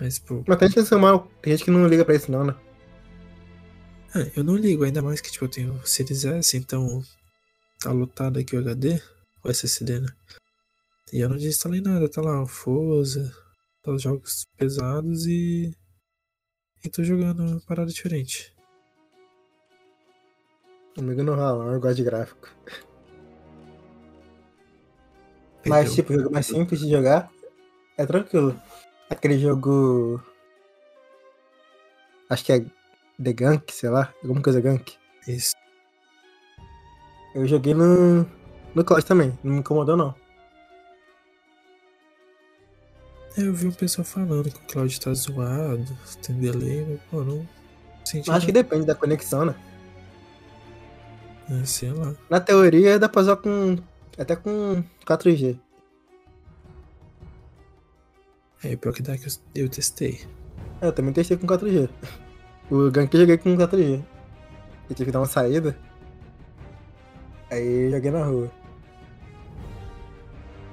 Mas, 0.00 0.18
pô, 0.18 0.42
Mas 0.46 0.58
tem 0.58 0.68
gente 0.68 0.88
que 0.88 0.94
é 0.94 0.96
mal, 0.96 1.28
tem 1.40 1.52
gente 1.52 1.64
que 1.64 1.70
não 1.70 1.86
liga 1.86 2.04
pra 2.04 2.14
isso 2.14 2.30
não, 2.30 2.44
né? 2.44 2.54
É, 4.14 4.30
eu 4.36 4.44
não 4.44 4.56
ligo, 4.56 4.84
ainda 4.84 5.02
mais 5.02 5.20
que 5.20 5.30
tipo, 5.30 5.44
eu 5.44 5.48
tenho 5.48 5.72
o 5.72 5.86
Series 5.86 6.24
S, 6.24 6.56
então 6.56 7.02
tá 7.80 7.90
lotado 7.92 8.38
aqui 8.38 8.56
o 8.56 8.60
HD, 8.60 9.00
o 9.42 9.50
SSD, 9.50 10.00
né? 10.00 10.08
E 11.12 11.20
eu 11.20 11.28
não 11.28 11.36
desinstalei 11.36 11.80
nada, 11.80 12.08
tá 12.08 12.20
lá 12.20 12.42
o 12.42 12.46
Forza, 12.46 13.32
tá 13.82 13.92
os 13.92 14.02
jogos 14.02 14.46
pesados 14.56 15.26
e. 15.26 15.72
E 16.84 16.88
tô 16.90 17.02
jogando 17.02 17.42
uma 17.42 17.60
parada 17.60 17.90
diferente. 17.90 18.54
Comigo 20.94 21.22
não 21.22 21.34
rola, 21.34 21.72
eu 21.72 21.80
gosto 21.80 21.96
de 21.96 22.04
gráfico. 22.04 22.48
Mas, 25.66 25.94
tipo, 25.94 26.12
o 26.12 26.16
jogo 26.16 26.32
mais 26.32 26.46
simples 26.46 26.80
de 26.80 26.90
jogar 26.90 27.30
é 27.96 28.06
tranquilo. 28.06 28.60
Aquele 29.08 29.38
jogo. 29.38 30.22
Acho 32.28 32.44
que 32.44 32.52
é 32.52 32.64
The 33.22 33.32
Gunk, 33.32 33.72
sei 33.72 33.90
lá, 33.90 34.12
alguma 34.22 34.42
coisa 34.42 34.60
Gunk. 34.60 34.94
Isso. 35.26 35.54
Eu 37.34 37.46
joguei 37.46 37.74
no. 37.74 38.26
no 38.74 38.84
Cloud 38.84 39.04
também, 39.04 39.38
não 39.42 39.54
me 39.54 39.58
incomodou 39.60 39.96
não. 39.96 40.14
É, 43.36 43.42
eu 43.42 43.52
vi 43.52 43.66
um 43.66 43.72
pessoal 43.72 44.04
falando 44.04 44.50
que 44.50 44.58
o 44.58 44.66
Cloud 44.72 45.00
tá 45.00 45.12
zoado, 45.12 45.98
tem 46.22 46.38
delay, 46.38 46.86
mas 46.88 47.00
pô, 47.10 47.24
não 47.24 47.46
senti 48.04 48.30
Acho 48.30 48.46
que 48.46 48.52
depende 48.52 48.86
da 48.86 48.94
conexão, 48.94 49.44
né? 49.44 49.54
É, 51.50 51.64
sei 51.64 51.90
lá. 51.90 52.14
Na 52.30 52.40
teoria 52.40 52.98
dá 52.98 53.08
pra 53.08 53.22
usar 53.22 53.36
com. 53.36 53.76
Até 54.18 54.36
com 54.36 54.82
4G. 55.06 55.58
É, 58.62 58.76
pior 58.76 58.94
que 58.94 59.02
dá 59.02 59.16
que 59.18 59.26
eu, 59.26 59.32
eu 59.64 59.68
testei. 59.68 60.20
É, 60.80 60.86
Eu 60.86 60.92
também 60.92 61.12
testei 61.12 61.36
com 61.36 61.46
4G. 61.46 61.88
O 62.70 62.90
Gunk 62.90 63.12
eu 63.14 63.20
joguei 63.20 63.38
com 63.38 63.56
4G. 63.56 64.02
Eu 64.88 64.94
tive 64.94 65.06
que 65.06 65.12
dar 65.12 65.20
uma 65.20 65.26
saída. 65.26 65.76
Aí 67.50 67.90
joguei 67.90 68.10
na 68.10 68.24
rua. 68.24 68.50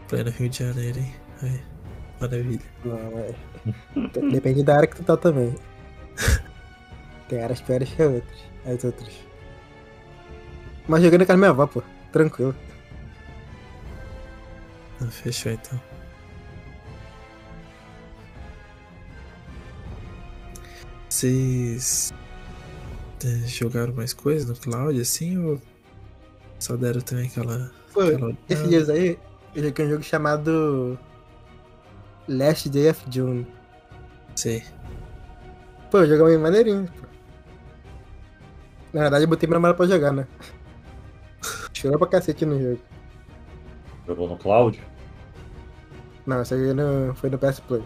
Pleno 0.08 0.30
Rio 0.32 0.50
de 0.50 0.60
Janeiro, 0.60 1.00
hein? 1.00 1.14
Aí, 1.42 1.62
maravilha. 2.20 2.62
Não, 2.86 2.98
é. 3.20 3.36
Depende 4.32 4.64
da 4.64 4.78
área 4.78 4.88
que 4.88 4.96
tu 4.96 5.04
tá 5.04 5.18
também. 5.18 5.54
Tem 7.28 7.42
áreas 7.44 7.62
piores 7.62 7.90
que 7.94 8.04
outras. 8.04 8.40
As 8.66 8.84
outras. 8.84 9.14
Mas 10.88 11.04
jogando 11.04 11.22
na 11.22 11.26
casa 11.26 11.34
da 11.34 11.38
minha 11.38 11.50
avó, 11.50 11.68
pô. 11.68 11.84
Tranquilo. 12.12 12.56
Ah, 15.02 15.08
fechou 15.08 15.52
então. 15.52 15.80
Vocês 21.10 22.14
é, 23.24 23.48
jogaram 23.48 23.94
mais 23.94 24.14
coisas 24.14 24.48
no 24.48 24.56
cloud 24.56 25.00
assim 25.00 25.38
ou 25.38 25.62
só 26.60 26.76
deram 26.76 27.02
também 27.02 27.28
aquela. 27.28 27.72
Pô, 27.94 28.02
aquela 28.02 28.38
esses 28.48 28.70
dias 28.70 28.90
aí, 28.90 29.18
eu 29.56 29.64
joguei 29.64 29.86
um 29.86 29.90
jogo 29.90 30.04
chamado. 30.04 30.98
Last 32.28 32.70
Day 32.70 32.90
of 32.90 33.04
June. 33.10 33.46
Sei. 34.36 34.64
Pô, 35.90 36.00
eu 36.00 36.08
joguei 36.08 36.26
meio 36.26 36.40
maneirinho, 36.40 36.88
pô. 36.88 37.08
Na 38.94 39.02
verdade, 39.02 39.26
eu 39.26 39.30
botei 39.30 39.48
minha 39.48 39.56
namorada 39.56 39.78
pra 39.78 39.88
jogar, 39.88 40.12
né? 40.14 40.28
Chorou 41.74 41.98
pra 41.98 42.08
cacete 42.08 42.46
no 42.46 42.62
jogo. 42.62 42.82
Jogou 44.08 44.28
no 44.28 44.38
cloud? 44.38 44.82
Não, 46.26 46.42
isso 46.42 46.54
aí 46.54 46.74
no, 46.74 47.14
foi 47.16 47.30
no 47.30 47.38
PS 47.38 47.60
Plus. 47.62 47.84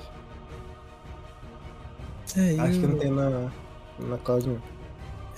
É, 2.38 2.54
e 2.54 2.60
Acho 2.60 2.80
que 2.80 2.88
não 2.88 2.98
tem 2.98 3.12
na, 3.12 3.50
na 4.00 4.18
Cloud, 4.18 4.48
não. 4.48 4.62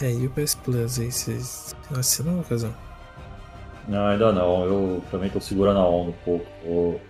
É, 0.02 0.12
e 0.12 0.26
o 0.26 0.30
PS 0.32 0.56
Plus 0.56 1.00
aí, 1.00 1.12
vocês 1.12 1.76
assinam, 1.96 2.44
casal? 2.44 2.72
Não, 3.88 4.06
ainda 4.08 4.32
não. 4.32 4.66
Eu 4.66 5.04
também 5.10 5.30
tô 5.30 5.40
segurando 5.40 5.80
a 5.80 5.88
onda 5.88 6.10
um 6.10 6.26
pouco. 6.26 6.46
Vou 6.66 7.02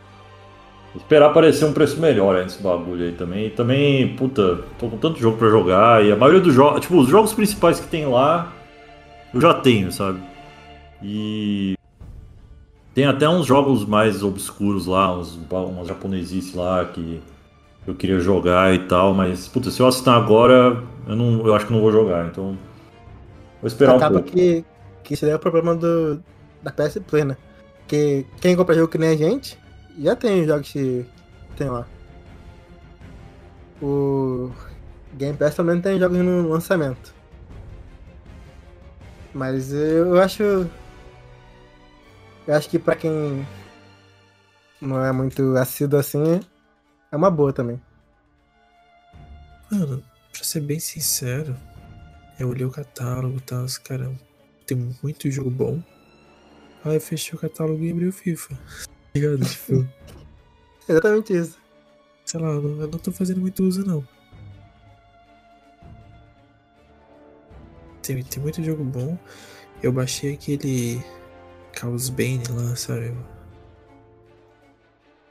esperar 0.96 1.28
aparecer 1.28 1.66
um 1.66 1.74
preço 1.74 2.00
melhor 2.00 2.36
aí 2.36 2.44
nesse 2.44 2.62
bagulho 2.62 3.06
aí 3.06 3.12
também. 3.14 3.48
E 3.48 3.50
também, 3.50 4.16
puta, 4.16 4.64
tô 4.80 4.90
com 4.90 4.98
tanto 4.98 5.20
jogo 5.20 5.38
pra 5.38 5.50
jogar 5.50 6.04
e 6.04 6.12
a 6.12 6.16
maioria 6.16 6.42
dos 6.42 6.54
jogos, 6.54 6.82
tipo, 6.82 6.98
os 6.98 7.10
jogos 7.10 7.34
principais 7.34 7.80
que 7.80 7.88
tem 7.88 8.06
lá, 8.06 8.54
eu 9.34 9.42
já 9.42 9.54
tenho, 9.54 9.92
sabe? 9.92 10.22
E 11.02 11.77
tem 12.98 13.06
até 13.06 13.30
uns 13.30 13.46
jogos 13.46 13.86
mais 13.86 14.24
obscuros 14.24 14.88
lá, 14.88 15.16
uns, 15.16 15.38
umas 15.52 15.88
japonesices 15.88 16.56
lá 16.56 16.84
que 16.84 17.22
eu 17.86 17.94
queria 17.94 18.20
jogar 18.20 18.74
e 18.74 18.88
tal, 18.88 19.14
mas, 19.14 19.48
puta, 19.48 19.70
se 19.70 19.80
eu 19.80 19.86
assinar 19.86 20.18
agora, 20.18 20.82
eu, 21.08 21.16
não, 21.16 21.46
eu 21.46 21.54
acho 21.54 21.68
que 21.68 21.74
não 21.74 21.80
vou 21.80 21.92
jogar, 21.92 22.26
então 22.26 22.58
vou 23.62 23.68
esperar 23.68 23.94
um 23.94 23.98
Acaba 23.98 24.16
pouco. 24.16 24.32
que, 24.32 24.66
que 25.04 25.14
isso 25.14 25.26
daí 25.26 25.32
é 25.32 25.36
o 25.36 25.40
problema 25.40 25.76
do, 25.76 26.20
da 26.64 26.72
PS 26.72 26.98
Play, 27.08 27.24
né? 27.24 27.38
Porque 27.82 28.26
quem 28.42 28.56
compra 28.56 28.74
jogo 28.74 28.88
que 28.88 28.98
nem 28.98 29.10
a 29.10 29.16
gente, 29.16 29.60
já 30.00 30.16
tem 30.16 30.42
os 30.42 30.48
jogos 30.48 30.72
que 30.72 31.06
tem 31.56 31.70
lá. 31.70 31.86
o 33.80 34.50
Game 35.14 35.38
Pass 35.38 35.54
também 35.54 35.80
tem 35.80 36.00
jogos 36.00 36.18
no 36.18 36.50
lançamento. 36.50 37.14
Mas 39.36 39.72
eu 39.72 40.20
acho. 40.20 40.68
Eu 42.48 42.56
acho 42.56 42.70
que 42.70 42.80
pra 42.80 42.96
quem 42.96 43.46
não 44.80 45.04
é 45.04 45.12
muito 45.12 45.56
assíduo 45.58 46.00
assim, 46.00 46.40
é 47.12 47.16
uma 47.16 47.30
boa 47.30 47.52
também. 47.52 47.82
Mano, 49.70 50.04
pra 50.32 50.44
ser 50.44 50.62
bem 50.62 50.80
sincero, 50.80 51.58
eu 52.40 52.48
olhei 52.48 52.66
o 52.66 52.72
catálogo 52.72 53.38
e 53.38 53.42
tal, 53.42 53.66
cara, 53.84 54.10
tem 54.66 54.78
muito 55.04 55.30
jogo 55.30 55.50
bom. 55.50 55.84
Aí 56.86 56.96
eu 56.96 57.02
fechei 57.02 57.34
o 57.36 57.42
catálogo 57.42 57.84
e 57.84 57.92
abri 57.92 58.08
o 58.08 58.14
FIFA. 58.14 58.56
Tá 58.56 58.60
ligado? 59.14 59.40
Tipo, 59.46 59.88
Exatamente 60.88 61.34
isso. 61.38 61.58
sei 62.24 62.40
lá, 62.40 62.48
eu 62.48 62.62
não, 62.62 62.82
eu 62.82 62.88
não 62.88 63.00
tô 63.00 63.12
fazendo 63.12 63.42
muito 63.42 63.62
uso 63.64 63.86
não. 63.86 64.08
Tem, 68.02 68.24
tem 68.24 68.42
muito 68.42 68.64
jogo 68.64 68.86
bom. 68.86 69.18
Eu 69.84 69.92
baixei 69.92 70.34
aquele 70.34 71.04
Chaos 71.80 72.10
Bane 72.10 72.44
lá, 72.50 72.76
sabe? 72.76 73.14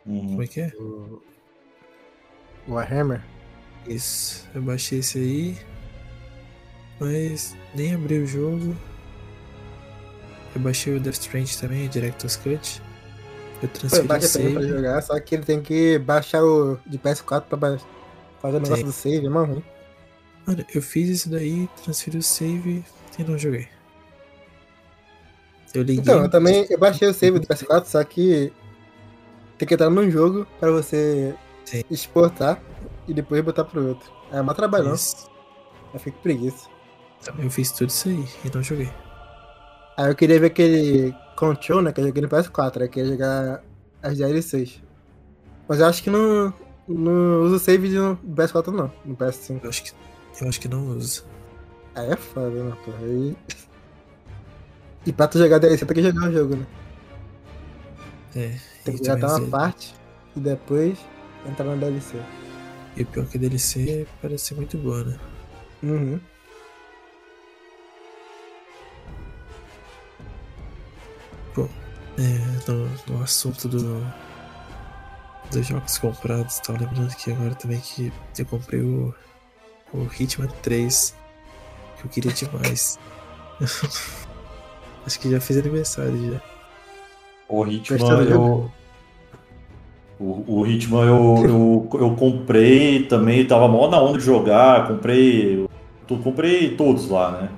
Uhum. 0.07 0.27
Como 0.29 0.43
é 0.43 0.47
que 0.47 0.61
é? 0.61 0.73
O 0.79 1.23
Warhammer. 2.69 3.23
Isso, 3.87 4.47
eu 4.55 4.63
baixei 4.63 4.99
esse 4.99 5.19
aí, 5.19 5.57
mas 6.99 7.57
nem 7.75 7.95
abri 7.95 8.19
o 8.19 8.27
jogo. 8.27 8.77
Eu 10.55 10.61
baixei 10.61 10.97
o 10.97 11.01
Death 11.01 11.15
Strange 11.21 11.57
também, 11.59 11.87
o 11.87 11.89
Director's 11.89 12.37
Cut. 12.37 12.83
Eu 13.63 13.69
transferi 13.69 14.05
o 14.05 14.09
Baixa 14.09 14.29
também 14.39 14.53
pra 14.53 14.63
save. 14.63 14.75
jogar, 14.75 15.03
só 15.03 15.21
que 15.21 15.35
ele 15.35 15.45
tem 15.45 15.63
que 15.63 15.99
baixar 16.01 16.43
o 16.43 16.79
de 16.87 16.99
PS4 16.99 17.43
pra 17.43 17.57
ba- 17.57 17.79
fazer 18.41 18.57
o 18.57 18.61
negócio 18.61 18.77
Sim. 18.79 18.85
do 18.85 18.93
save, 18.93 19.27
é 19.27 19.29
ruim. 19.31 19.65
Mano, 20.47 20.65
eu 20.75 20.83
fiz 20.83 21.09
isso 21.09 21.29
daí, 21.31 21.69
transferi 21.83 22.19
o 22.19 22.23
save 22.23 22.85
e 23.19 23.23
não 23.25 23.39
joguei. 23.39 23.69
Eu 25.77 25.83
liguei. 25.83 26.01
Então, 26.01 26.23
eu 26.23 26.31
também 26.31 26.67
eu 26.71 26.79
baixei 26.79 27.07
o 27.07 27.13
save 27.13 27.39
do 27.39 27.47
PS4, 27.47 27.85
só 27.85 28.03
que 28.03 28.51
tem 29.59 29.69
que 29.69 29.75
entrar 29.75 29.91
num 29.91 30.11
jogo 30.11 30.47
pra 30.59 30.71
você 30.71 31.35
Sim. 31.67 31.83
exportar 31.91 32.63
e 33.07 33.13
depois 33.13 33.45
botar 33.45 33.65
pro 33.65 33.89
outro. 33.89 34.11
É 34.33 34.41
uma 34.41 34.55
trabalhão, 34.55 34.95
Isso. 34.95 35.31
eu 35.93 36.01
fico 36.01 36.19
preguiça. 36.21 36.69
Então, 37.21 37.35
eu 37.39 37.51
fiz 37.51 37.71
tudo 37.73 37.91
isso 37.91 38.09
aí 38.09 38.27
e 38.45 38.55
não 38.55 38.63
joguei. 38.63 38.91
Aí 39.99 40.11
eu 40.11 40.15
queria 40.15 40.41
ver 40.41 40.47
aquele 40.47 41.15
Control, 41.37 41.83
né, 41.83 41.93
que 41.93 42.01
eu 42.01 42.07
joguei 42.07 42.23
no 42.23 42.29
PS4, 42.29 42.79
aí 42.79 42.83
eu 42.85 42.89
queria 42.89 43.11
jogar 43.13 43.63
as 44.03 44.17
DLCs. 44.17 44.83
Mas 45.69 45.81
eu 45.81 45.87
acho 45.87 46.03
que 46.03 46.09
não, 46.09 46.55
não 46.89 47.43
uso 47.43 47.59
save 47.59 47.91
no 47.91 48.17
PS4 48.17 48.69
não, 48.69 48.91
no 49.05 49.15
PS5. 49.15 49.61
Eu 49.63 49.69
acho 49.69 49.85
que, 49.85 49.93
eu 50.41 50.49
acho 50.49 50.61
que 50.61 50.69
não 50.69 50.89
usa. 50.97 51.23
Aí 51.95 52.11
é 52.13 52.17
foda, 52.17 52.65
né, 52.65 52.77
pô. 52.83 52.93
Aí... 53.03 53.37
E 55.07 55.13
pra 55.13 55.29
tu 55.29 55.39
jogar 55.39 55.59
DLC 55.59 55.87
tem 55.87 55.95
que 55.95 56.03
jogar 56.03 56.29
o 56.29 56.33
jogo, 56.33 56.57
né? 56.57 56.67
É. 58.35 58.59
Tem 58.85 58.97
que 58.97 59.05
jogar 59.05 59.29
uma 59.29 59.39
zero. 59.39 59.51
parte 59.51 59.95
e 60.35 60.41
depois 60.41 60.99
entrar 61.47 61.65
na 61.65 61.77
DLC. 61.77 62.21
E 62.97 63.03
o 63.03 63.07
pior 63.07 63.27
que 63.27 63.37
a 63.37 63.41
DLC 63.41 64.07
parece 64.21 64.47
ser 64.47 64.55
muito 64.55 64.77
boa, 64.79 65.05
né? 65.05 65.19
Uhum. 65.83 66.21
É, 72.19 72.71
no, 72.71 72.89
no 73.09 73.23
assunto 73.23 73.69
do 73.69 74.27
dos 75.51 75.67
jogos 75.67 75.99
comprados, 75.99 76.59
tá 76.59 76.73
lembrando 76.73 77.15
que 77.15 77.31
agora 77.31 77.55
também 77.55 77.79
que 77.79 78.13
eu 78.37 78.47
comprei 78.47 78.81
o, 78.81 79.15
o 79.93 80.09
Hitman 80.19 80.49
3, 80.63 81.15
que 81.99 82.05
eu 82.05 82.11
queria 82.11 82.33
demais. 82.33 82.99
Acho 85.07 85.21
que 85.21 85.31
já 85.31 85.41
fiz 85.41 85.57
aniversário 85.57 86.33
já. 86.33 86.41
O 87.49 87.65
Hitman, 87.65 88.23
eu. 88.25 88.71
O, 90.19 90.61
o 90.61 90.67
Hitman 90.67 91.05
eu, 91.05 91.45
eu, 91.45 92.01
eu 92.01 92.11
comprei 92.17 93.05
também, 93.05 93.47
tava 93.47 93.69
mó 93.69 93.89
na 93.89 94.01
onda 94.01 94.19
de 94.19 94.25
jogar, 94.25 94.89
comprei. 94.89 95.65
Eu 96.09 96.19
comprei 96.19 96.75
todos 96.75 97.09
lá, 97.09 97.31
né? 97.31 97.49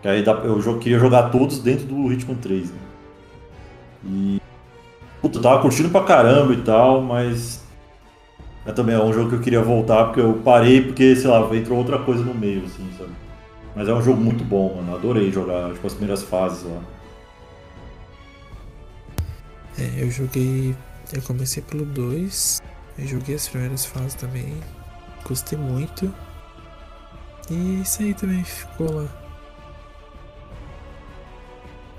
Que 0.00 0.08
aí 0.08 0.24
eu 0.24 0.78
queria 0.78 0.98
jogar 0.98 1.24
todos 1.24 1.58
dentro 1.58 1.84
do 1.86 2.10
Hitman 2.10 2.36
3. 2.36 2.70
Né? 2.70 2.78
E. 4.06 4.40
Puta, 5.20 5.38
eu 5.38 5.42
tava 5.42 5.60
curtindo 5.60 5.90
pra 5.90 6.04
caramba 6.04 6.54
e 6.54 6.62
tal, 6.62 7.02
mas. 7.02 7.62
Mas 8.64 8.74
também 8.74 8.94
é 8.94 9.02
um 9.02 9.12
jogo 9.12 9.28
que 9.28 9.34
eu 9.34 9.40
queria 9.40 9.62
voltar, 9.62 10.06
porque 10.06 10.20
eu 10.20 10.40
parei 10.44 10.80
porque, 10.80 11.16
sei 11.16 11.28
lá, 11.28 11.40
entrou 11.54 11.78
outra 11.78 11.98
coisa 11.98 12.22
no 12.22 12.34
meio, 12.34 12.64
assim, 12.64 12.88
sabe? 12.96 13.10
Mas 13.74 13.88
é 13.88 13.92
um 13.94 14.02
jogo 14.02 14.20
muito 14.20 14.44
bom, 14.44 14.74
mano. 14.76 14.96
Adorei 14.96 15.30
jogar, 15.30 15.72
tipo, 15.72 15.86
as 15.86 15.92
primeiras 15.94 16.22
fases 16.22 16.64
lá. 16.64 16.82
É, 19.78 20.02
eu 20.02 20.10
joguei. 20.10 20.74
Eu 21.12 21.22
comecei 21.22 21.62
pelo 21.62 21.86
2, 21.86 22.60
eu 22.98 23.06
joguei 23.06 23.34
as 23.34 23.48
primeiras 23.48 23.86
fases 23.86 24.14
também, 24.14 24.60
gostei 25.26 25.58
muito. 25.58 26.12
E 27.50 27.80
isso 27.80 28.02
aí 28.02 28.12
também 28.12 28.44
ficou 28.44 28.92
lá. 28.92 29.08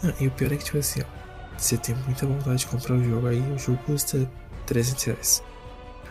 Ah, 0.03 0.13
e 0.20 0.28
o 0.28 0.32
pior 0.32 0.51
é 0.51 0.57
que, 0.57 0.63
tipo 0.65 0.78
assim, 0.78 1.01
ó, 1.01 1.05
você 1.57 1.76
tem 1.76 1.95
muita 2.05 2.28
vontade 2.28 2.57
de 2.57 2.67
comprar 2.67 2.93
o 2.95 3.03
jogo, 3.03 3.26
aí 3.26 3.39
o 3.51 3.57
jogo 3.57 3.80
custa 3.86 4.30
300 4.67 5.05
reais. 5.05 5.43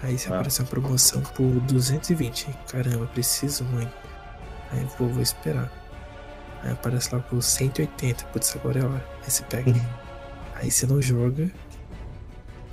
Aí 0.02 0.18
se 0.18 0.26
Ah. 0.32 0.34
aparecer 0.34 0.62
uma 0.62 0.68
promoção 0.68 1.22
por 1.22 1.48
220, 1.61 2.48
caramba, 2.68 3.06
preciso 3.06 3.62
muito. 3.64 3.92
Aí 4.73 4.87
vou, 4.99 5.09
vou 5.09 5.23
esperar. 5.23 5.73
Aí 6.62 6.73
aparece 6.73 7.14
lá 7.14 7.21
por 7.21 7.43
180, 7.43 8.25
putz, 8.27 8.55
agora 8.57 8.81
é 8.81 8.85
hora. 8.85 9.07
Aí 9.25 9.31
você 9.31 9.43
pega. 9.45 9.75
Aí 10.55 10.71
você 10.71 10.87
não 10.87 11.01
joga. 11.01 11.51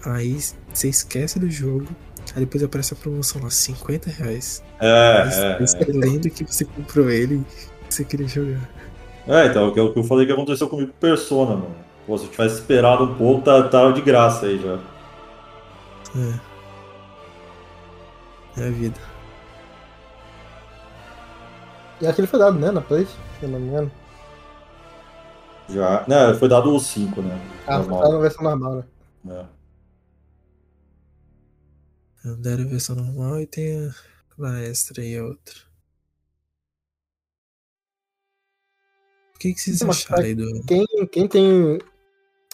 Aí 0.06 0.38
você 0.74 0.90
esquece 0.90 1.40
do 1.40 1.50
jogo. 1.50 1.88
Aí 2.36 2.42
depois 2.42 2.64
aparece 2.64 2.94
a 2.94 2.98
promoção 2.98 3.42
lá, 3.44 3.50
50 3.50 4.10
reais. 4.10 4.64
É, 4.80 5.22
Aí 5.22 5.54
é, 5.54 5.60
você 5.60 5.78
lembra 5.86 6.30
que 6.30 6.44
você 6.44 6.66
comprou 6.66 7.10
ele 7.10 7.36
e 7.36 7.88
que 7.88 7.94
você 7.94 8.04
queria 8.04 8.28
jogar. 8.28 8.70
É, 9.28 9.48
então, 9.48 9.72
que 9.72 9.80
é 9.80 9.84
o 9.84 9.94
que 9.94 10.00
eu 10.00 10.04
falei 10.04 10.26
que 10.26 10.32
aconteceu 10.32 10.68
comigo 10.68 10.92
com 10.92 11.00
Persona, 11.00 11.56
mano. 11.56 11.76
Pô, 12.06 12.18
se 12.18 12.26
eu 12.26 12.32
tivesse 12.32 12.56
esperado 12.56 13.04
um 13.04 13.16
pouco, 13.16 13.42
tá, 13.44 13.64
tava 13.68 13.94
de 13.94 14.02
graça 14.02 14.46
aí 14.46 14.60
já. 14.62 14.80
É. 16.20 16.56
É 18.62 18.68
a 18.68 18.72
vida. 18.72 19.00
E 22.06 22.08
aquele 22.08 22.28
foi 22.28 22.38
dado, 22.38 22.60
né, 22.60 22.70
na 22.70 22.82
Play, 22.82 23.08
se 23.08 23.16
eu 23.42 23.50
não 23.50 23.60
me 23.60 23.68
engano. 23.68 23.92
Já. 25.68 26.06
Né, 26.08 26.36
foi 26.36 26.48
dado 26.48 26.72
o 26.72 26.80
5, 26.80 27.20
né? 27.24 27.34
Ah, 27.66 27.80
foi 27.80 27.90
Normal. 27.90 28.02
dado 28.02 28.14
na 28.14 28.20
versão 28.20 28.44
normal, 28.44 28.76
né? 28.76 29.50
né? 32.24 32.36
Deram 32.38 32.64
a 32.64 32.68
versão 32.68 32.96
normal 32.96 33.42
e 33.42 33.48
tem 33.48 33.92
a, 34.40 34.46
a 34.46 34.62
extra 34.62 35.04
e 35.04 35.18
a 35.18 35.24
outra. 35.24 35.56
O 39.36 39.40
que, 39.40 39.54
que 39.56 39.60
vocês 39.60 39.82
Mas 39.82 39.98
acharam 39.98 40.24
aí 40.24 40.36
do. 40.36 40.64
Quem, 40.68 40.86
quem 41.12 41.28
tem. 41.28 41.80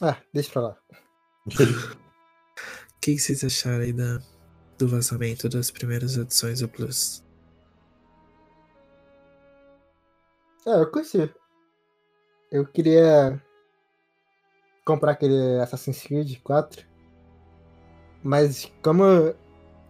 Ah, 0.01 0.15
deixa 0.33 0.49
pra 0.51 0.61
lá. 0.61 0.77
O 2.95 3.03
que, 3.03 3.15
que 3.15 3.19
vocês 3.19 3.43
acharam 3.43 3.79
aí 3.79 3.91
da, 3.91 4.21
do 4.77 4.87
vazamento 4.87 5.49
das 5.49 5.71
primeiras 5.71 6.17
edições 6.17 6.59
do 6.59 6.69
Plus? 6.69 7.23
É, 10.65 10.81
eu 10.81 10.91
curti. 10.91 11.33
Eu 12.51 12.65
queria 12.67 13.41
comprar 14.85 15.11
aquele 15.11 15.59
Assassin's 15.59 16.01
Creed 16.03 16.39
4. 16.43 16.85
Mas 18.23 18.71
como 18.83 19.03
eu 19.03 19.35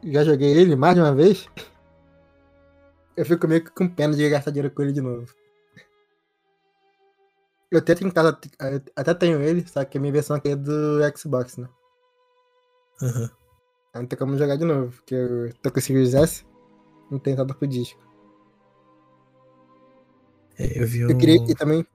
já 0.03 0.23
joguei 0.23 0.51
ele 0.51 0.75
mais 0.75 0.95
de 0.95 1.01
uma 1.01 1.13
vez, 1.13 1.49
eu 3.17 3.25
fico 3.25 3.47
meio 3.47 3.63
que 3.63 3.71
com 3.71 3.89
pena 3.89 4.15
de 4.15 4.29
gastar 4.29 4.51
dinheiro 4.51 4.73
com 4.73 4.81
ele 4.81 4.93
de 4.93 5.01
novo. 5.01 5.33
Eu 7.69 7.79
até 7.79 7.95
tenho 7.95 8.09
em 8.09 8.13
casa, 8.13 8.37
até 8.95 9.13
tenho 9.13 9.41
ele, 9.41 9.65
só 9.65 9.83
que 9.85 9.97
a 9.97 10.01
minha 10.01 10.11
versão 10.11 10.35
aqui 10.35 10.49
é 10.49 10.55
do 10.55 10.99
Xbox, 11.17 11.57
né? 11.57 11.69
Aham. 13.01 13.31
Aí 13.93 14.01
não 14.01 14.07
tem 14.07 14.19
como 14.19 14.37
jogar 14.37 14.57
de 14.57 14.65
novo, 14.65 14.91
porque 14.91 15.15
eu 15.15 15.53
tô 15.61 15.71
com 15.71 15.79
o 15.79 15.81
Series 15.81 16.13
S, 16.13 16.45
não 17.09 17.17
tem 17.17 17.35
nada 17.35 17.53
pro 17.53 17.67
disco. 17.67 17.99
É, 20.57 20.81
eu 20.81 20.87
vi 20.87 21.05
um. 21.05 21.09
Eu 21.09 21.17
queria. 21.17 21.35
E 21.49 21.55
também. 21.55 21.85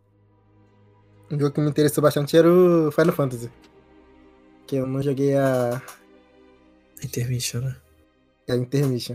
Um 1.30 1.38
jogo 1.38 1.52
que 1.52 1.60
me 1.60 1.68
interessou 1.70 2.02
bastante 2.02 2.36
era 2.36 2.48
o 2.52 2.90
Final 2.92 3.12
Fantasy. 3.14 3.50
Que 4.66 4.76
eu 4.76 4.86
não 4.86 5.02
joguei 5.02 5.36
a, 5.36 5.80
Intermission, 7.02 7.60
né? 7.60 7.76
a 8.48 8.54
Intermission. 8.56 9.14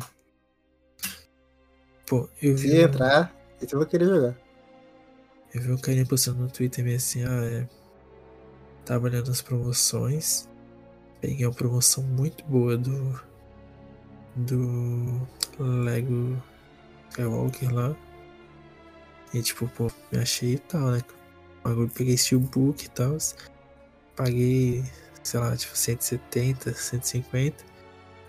Pô, 2.05 2.29
eu 2.41 2.55
vi. 2.55 2.69
Se 2.69 2.77
um- 2.77 2.81
entrar, 2.81 3.35
esse 3.61 3.73
eu 3.73 3.79
vou 3.79 3.87
querer 3.87 4.05
jogar. 4.05 4.37
Eu 5.53 5.61
vi 5.61 5.71
um 5.71 5.77
carinha 5.77 6.05
postando 6.05 6.41
no 6.41 6.49
Twitter 6.49 6.83
meio 6.83 6.97
assim, 6.97 7.23
ah, 7.23 7.43
é. 7.45 7.67
Tava 8.85 9.05
olhando 9.05 9.31
as 9.31 9.41
promoções. 9.41 10.47
Peguei 11.19 11.45
uma 11.45 11.53
promoção 11.53 12.03
muito 12.03 12.43
boa 12.45 12.77
do. 12.77 13.19
Do 14.35 15.27
Lego 15.59 16.41
Skywalker 17.09 17.73
lá. 17.73 17.95
E 19.33 19.41
tipo, 19.41 19.67
pô, 19.69 19.89
me 20.11 20.19
achei 20.19 20.53
e 20.53 20.59
tal, 20.59 20.91
né? 20.91 21.01
Bagulho, 21.63 21.89
peguei 21.89 22.17
steelbook 22.17 22.85
e 22.85 22.89
tal. 22.89 23.17
Paguei, 24.15 24.83
sei 25.23 25.39
lá, 25.39 25.55
tipo, 25.55 25.75
170, 25.75 26.73
150. 26.73 27.63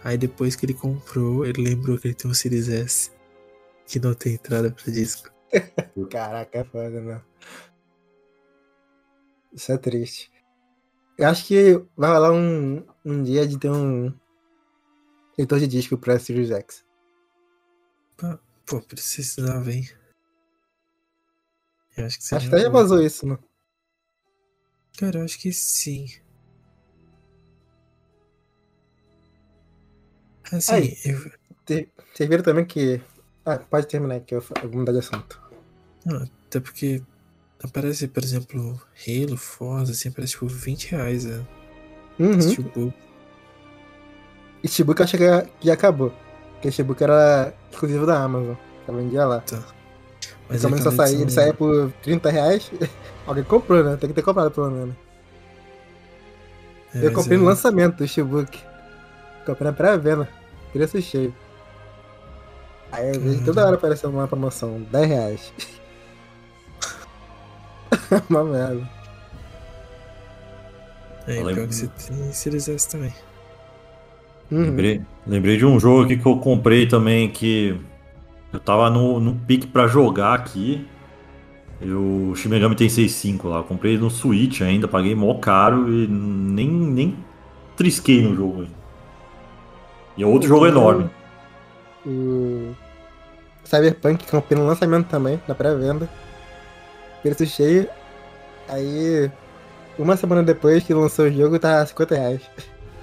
Aí 0.04 0.16
depois 0.16 0.56
que 0.56 0.66
ele 0.66 0.74
comprou, 0.74 1.44
ele 1.44 1.62
lembrou 1.62 1.98
que 1.98 2.08
ele 2.08 2.14
tem 2.14 2.30
um 2.30 2.34
Series 2.34 2.68
S. 2.68 3.10
Que 3.86 3.98
não 3.98 4.14
tem 4.14 4.34
entrada 4.34 4.70
pra 4.70 4.92
disco. 4.92 5.30
Caraca, 6.10 6.58
é 6.58 6.64
foda, 6.64 7.00
meu. 7.00 7.20
Isso 9.52 9.70
é 9.72 9.78
triste. 9.78 10.30
Eu 11.18 11.28
acho 11.28 11.46
que 11.46 11.84
vai 11.96 12.10
rolar 12.12 12.32
um, 12.32 12.84
um 13.04 13.22
dia 13.22 13.46
de 13.46 13.58
ter 13.58 13.70
um 13.70 14.12
leitor 15.36 15.58
de 15.58 15.66
disco 15.66 15.98
pra 15.98 16.18
Series 16.18 16.50
X. 16.50 16.84
Pô, 18.66 18.80
precisava, 18.80 19.72
hein? 19.72 19.88
Eu 21.96 22.06
acho 22.06 22.18
que 22.18 22.24
seria 22.24 22.38
Acho 22.40 22.48
que 22.50 22.54
até 22.56 22.64
já 22.64 22.70
vazou 22.70 23.02
isso, 23.02 23.26
né? 23.26 23.38
Cara, 24.98 25.18
eu 25.20 25.24
acho 25.24 25.38
que 25.38 25.52
sim. 25.52 26.06
Assim, 30.52 30.72
Aí. 30.74 30.96
eu, 31.04 31.18
Vocês 32.14 32.28
viram 32.28 32.42
também 32.42 32.64
que. 32.64 33.00
Ah, 33.44 33.58
pode 33.58 33.86
terminar 33.86 34.16
aqui, 34.16 34.34
eu 34.34 34.40
vou 34.40 34.72
mudar 34.72 34.92
de 34.92 34.98
assunto. 34.98 35.40
não, 36.04 36.22
até 36.46 36.60
porque 36.60 37.02
aparece, 37.62 38.06
por 38.08 38.22
exemplo, 38.22 38.80
Halo, 39.06 39.36
Forza, 39.36 39.92
assim, 39.92 40.08
aparece 40.10 40.32
tipo 40.34 40.46
20 40.46 40.90
reais 40.90 41.26
a 41.26 41.44
Uhum. 42.18 42.40
Steelbook. 42.40 42.94
Steelbook 44.66 45.00
eu 45.00 45.04
achei 45.04 45.18
que 45.18 45.26
já- 45.26 45.42
que 45.42 45.70
acabou. 45.70 46.12
Porque 46.54 46.70
Steelbook 46.70 47.02
era 47.02 47.52
exclusivo 47.70 48.06
da 48.06 48.22
Amazon. 48.22 48.54
Eu 48.86 48.94
vendia 48.94 49.24
lá. 49.26 49.42
Mas 50.52 50.62
Também 50.62 50.82
só 50.82 50.88
aquela 50.90 51.06
saía, 51.06 51.20
ele 51.22 51.30
saía 51.30 51.54
por 51.54 51.90
30 52.02 52.30
reais. 52.30 52.70
Alguém 53.26 53.44
comprou, 53.44 53.82
né? 53.82 53.96
Tem 53.96 54.08
que 54.08 54.14
ter 54.14 54.22
comprado 54.22 54.50
pelo 54.50 54.70
menos. 54.70 54.94
é, 56.94 57.06
eu 57.06 57.12
comprei 57.12 57.38
no 57.38 57.44
é- 57.44 57.48
lançamento 57.48 57.96
do 57.96 58.06
Steelbook. 58.08 58.58
Comprei 59.46 59.70
na 59.70 59.72
pré-venda. 59.72 60.28
Preço 60.72 61.00
cheio. 61.02 61.34
Aí 62.90 63.08
eu 63.14 63.20
vejo 63.20 63.40
Hum. 63.40 63.44
toda 63.44 63.66
hora 63.66 63.76
aparecendo 63.76 64.12
uma 64.14 64.28
promoção. 64.28 64.80
10 64.90 65.08
reais. 65.08 65.52
uma 68.28 68.44
merda. 68.44 68.88
É, 71.26 71.32
Eu 71.32 71.36
pior 71.36 71.44
lembro- 71.46 71.68
que 71.68 71.74
você 71.74 71.88
tem 71.88 72.32
Series 72.32 72.68
S 72.68 72.88
também. 72.88 73.12
Uhum. 74.50 74.62
Lembrei, 74.64 75.02
lembrei 75.26 75.56
de 75.56 75.64
um 75.64 75.80
jogo 75.80 76.02
aqui 76.04 76.18
que 76.18 76.26
eu 76.26 76.36
comprei 76.38 76.86
também 76.86 77.30
que 77.30 77.80
eu 78.52 78.60
tava 78.60 78.90
no, 78.90 79.18
no 79.18 79.34
pique 79.34 79.66
pra 79.66 79.86
jogar 79.86 80.34
aqui. 80.34 80.86
Eu, 81.80 82.30
o 82.30 82.36
Shin 82.36 82.48
Megami 82.48 82.76
Tensei 82.76 83.08
5 83.08 83.48
lá, 83.48 83.56
eu 83.56 83.64
comprei 83.64 83.98
no 83.98 84.08
Switch 84.08 84.60
ainda, 84.60 84.86
paguei 84.86 85.14
mó 85.14 85.34
caro 85.34 85.92
e 85.92 86.06
nem, 86.06 86.68
nem 86.68 87.16
trisquei 87.76 88.22
no 88.22 88.36
jogo 88.36 88.60
ainda. 88.60 88.82
E 90.16 90.22
é 90.22 90.26
outro 90.26 90.48
jogo 90.48 90.66
enorme. 90.66 91.10
O 92.06 92.74
Cyberpunk 93.64 94.26
comprei 94.30 94.58
no 94.58 94.66
lançamento 94.66 95.08
também, 95.08 95.40
na 95.48 95.54
pré-venda. 95.54 96.08
Preço 97.22 97.46
cheio. 97.46 97.88
Aí, 98.68 99.30
uma 99.98 100.16
semana 100.16 100.42
depois 100.42 100.84
que 100.84 100.94
lançou 100.94 101.26
o 101.26 101.32
jogo, 101.32 101.58
tá 101.58 101.84
50 101.84 102.14
reais. 102.14 102.42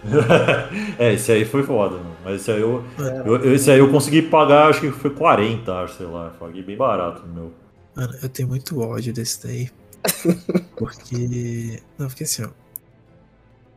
é, 0.97 1.13
esse 1.13 1.31
aí 1.31 1.45
foi 1.45 1.63
foda, 1.63 1.97
mano. 1.97 2.15
Mas 2.23 2.41
esse 2.41 2.51
aí 2.51 2.61
eu, 2.61 2.83
É. 2.99 3.27
eu- 3.27 3.53
esse 3.53 3.69
aí 3.71 3.79
eu 3.79 3.89
consegui 3.91 4.21
pagar, 4.23 4.69
acho 4.69 4.81
que 4.81 4.91
foi 4.91 5.09
40, 5.11 5.73
acho, 5.83 5.95
sei 5.97 6.05
lá. 6.05 6.29
Paguei 6.39 6.61
bem 6.63 6.77
barato 6.77 7.25
no 7.25 7.33
meu. 7.33 7.53
Mano, 7.95 8.13
eu 8.21 8.29
tenho 8.29 8.47
muito 8.47 8.79
ódio 8.79 9.11
desse 9.13 9.45
daí. 9.45 9.69
Porque. 10.77 11.81
Não, 11.97 12.07
porque 12.07 12.23
assim, 12.23 12.43
ó. 12.43 12.49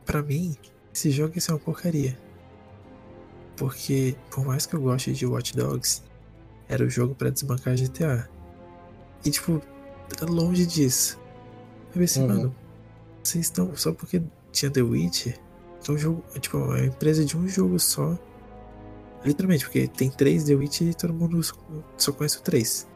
Pra 0.05 0.21
mim, 0.21 0.55
esse 0.93 1.11
jogo 1.11 1.33
isso 1.37 1.51
é 1.51 1.53
uma 1.53 1.59
porcaria. 1.59 2.17
Porque, 3.55 4.15
por 4.31 4.45
mais 4.45 4.65
que 4.65 4.75
eu 4.75 4.81
goste 4.81 5.11
de 5.13 5.25
Watch 5.25 5.55
Dogs, 5.55 6.01
era 6.67 6.83
o 6.83 6.89
jogo 6.89 7.13
pra 7.15 7.29
desbancar 7.29 7.75
GTA. 7.75 8.27
E, 9.25 9.29
tipo, 9.29 9.61
tá 10.17 10.25
longe 10.25 10.65
disso. 10.65 11.19
Eu 11.93 11.99
pensei, 12.01 12.23
Uhum. 12.23 12.27
mano, 12.29 12.55
vocês 13.23 13.45
estão. 13.45 13.75
Só 13.75 13.93
porque 13.93 14.21
tinha 14.51 14.71
The 14.71 14.81
Witcher, 14.81 15.37
é 15.91 15.93
um 15.93 15.97
jogo. 15.97 16.23
é, 16.35 16.39
Tipo, 16.39 16.57
é 16.57 16.61
uma 16.61 16.79
empresa 16.85 17.23
de 17.25 17.37
um 17.37 17.47
jogo 17.47 17.79
só. 17.79 18.17
Literalmente, 19.25 19.65
porque 19.65 19.87
tem 19.87 20.09
três 20.09 20.43
The 20.43 20.53
Witcher 20.55 20.87
e 20.89 20.93
todo 20.93 21.13
mundo 21.13 21.39
só 21.97 22.11
conhece 22.11 22.37
o 22.37 22.41
três. 22.41 22.87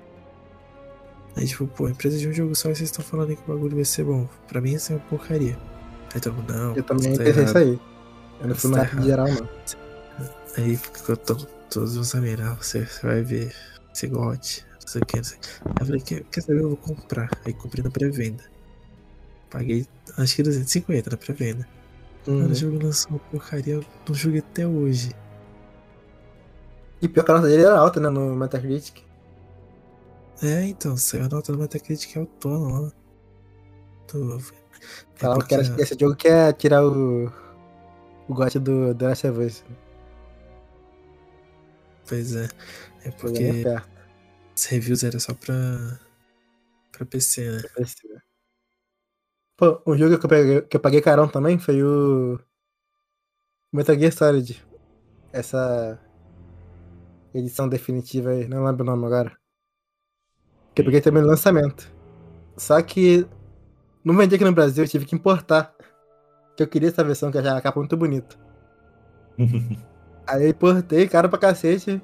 Aí, 1.36 1.46
tipo, 1.48 1.68
pô, 1.68 1.88
empresa 1.88 2.18
de 2.18 2.28
um 2.28 2.34
jogo 2.34 2.56
só 2.56 2.70
e 2.70 2.76
vocês 2.76 2.90
estão 2.90 3.04
falando 3.06 3.36
que 3.36 3.42
o 3.50 3.54
bagulho 3.54 3.76
vai 3.76 3.86
ser 3.86 4.04
bom. 4.04 4.28
Pra 4.48 4.60
mim, 4.60 4.74
isso 4.74 4.92
é 4.92 4.96
uma 4.96 5.02
porcaria. 5.06 5.58
Aí 6.14 6.20
todo 6.20 6.34
mundo, 6.34 6.54
não. 6.54 6.76
Eu 6.76 6.84
também 6.84 7.16
tá 7.16 7.24
pensei 7.24 7.44
isso 7.44 7.58
aí. 7.58 7.80
Eu 8.42 8.48
não 8.48 8.56
fui 8.56 8.72
tá 8.72 8.84
hype 8.84 9.04
geral, 9.04 9.28
não. 9.28 9.48
Aí 10.58 10.76
ficou 10.76 11.16
to- 11.16 11.48
todos 11.70 11.96
os 11.96 12.16
amigos, 12.16 12.44
ah, 12.46 12.54
você, 12.56 12.86
você 12.86 13.06
vai 13.06 13.22
ver, 13.22 13.54
você 13.94 14.08
gote, 14.08 14.66
não 14.82 14.88
sei 14.88 15.02
o 15.02 15.06
que, 15.06 15.18
não 15.18 15.24
sei. 15.24 15.38
Aí 15.66 15.74
eu 15.80 15.86
falei, 15.86 16.02
quer, 16.02 16.24
quer 16.24 16.42
saber, 16.42 16.62
eu 16.62 16.70
vou 16.70 16.78
comprar. 16.78 17.30
Aí 17.46 17.54
comprei 17.54 17.84
na 17.84 17.92
pré-venda. 17.92 18.44
Paguei, 19.50 19.86
acho 20.18 20.36
que 20.36 20.44
250 20.44 21.12
na 21.12 21.18
pré-venda. 21.18 21.68
Uhum. 22.28 22.48
o 22.52 22.54
jogo 22.56 22.84
lançou 22.84 23.12
uma 23.12 23.20
porcaria, 23.20 23.76
eu 23.76 23.86
não 24.08 24.16
joguei 24.16 24.40
até 24.40 24.68
hoje. 24.68 25.14
E 27.02 27.08
pior 27.08 27.24
que 27.24 27.32
a 27.32 27.36
nota 27.36 27.48
dele 27.48 27.64
era 27.64 27.78
alta, 27.78 28.00
né? 28.00 28.10
No 28.10 28.36
Metacritic. 28.36 29.04
É, 30.42 30.64
então, 30.66 30.98
saiu 30.98 31.26
a 31.26 31.30
nota 31.30 31.52
do 31.52 31.58
Metacritic 31.58 32.18
autônomo 32.18 32.82
lá. 32.82 32.92
Do... 34.12 34.40
Falavam 35.16 35.46
que 35.48 35.54
era, 35.56 35.64
porque- 35.64 35.82
esse 35.82 35.98
jogo 36.00 36.16
quer 36.16 36.54
tirar 36.54 36.84
o. 36.86 37.32
O 38.28 38.34
gote 38.34 38.60
do 38.60 38.94
The 38.94 39.08
Last 39.08 39.28
of 39.28 39.40
Us. 39.40 39.64
Pois 42.08 42.36
é, 42.36 42.46
é 43.04 43.10
bem 43.10 43.12
porque 43.20 43.64
os 44.56 44.66
reviews 44.66 45.04
era 45.04 45.20
só 45.20 45.34
pra, 45.34 46.00
pra 46.92 47.06
PC, 47.06 47.52
né? 47.52 47.62
PC. 47.76 48.02
Pô, 49.58 49.82
um 49.88 49.98
jogo 49.98 50.20
que 50.20 50.26
eu 50.26 50.30
peguei, 50.30 50.62
que 50.62 50.78
eu 50.78 50.80
paguei 50.80 51.02
carão 51.02 51.28
também 51.28 51.58
foi 51.58 51.82
o. 51.82 52.40
Metal 53.74 53.98
Gear 53.98 54.14
Solid. 54.14 54.64
Essa 55.34 56.00
edição 57.34 57.68
definitiva 57.68 58.30
aí, 58.30 58.48
não 58.48 58.64
lembro 58.64 58.84
o 58.84 58.86
nome 58.86 59.06
agora. 59.08 59.36
Que 60.76 60.82
eu 60.82 60.86
peguei 60.86 61.02
também 61.02 61.24
no 61.24 61.30
lançamento. 61.30 61.92
Só 62.56 62.80
que 62.84 63.28
não 64.04 64.16
vendi 64.16 64.36
aqui 64.36 64.46
no 64.46 64.52
Brasil, 64.52 64.84
eu 64.84 64.90
tive 64.90 65.06
que 65.06 65.16
importar. 65.16 65.74
Que 66.56 66.62
eu 66.62 66.68
queria 66.68 66.90
essa 66.90 67.04
versão 67.04 67.32
que 67.32 67.42
já 67.42 67.58
a 67.58 67.62
capa 67.62 67.80
muito 67.80 67.98
bonita. 67.98 68.36
Aí 70.28 70.44
eu 70.44 70.50
importei, 70.50 71.08
caro 71.08 71.30
pra 71.30 71.40
cacete. 71.40 72.00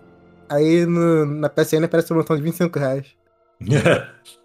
Aí 0.49 0.85
no, 0.87 1.25
na 1.25 1.49
PSN 1.49 1.85
aparece 1.85 2.11
uma 2.11 2.23
promoção 2.23 2.35
de 2.35 2.41
25 2.41 2.79
reais. 2.79 3.15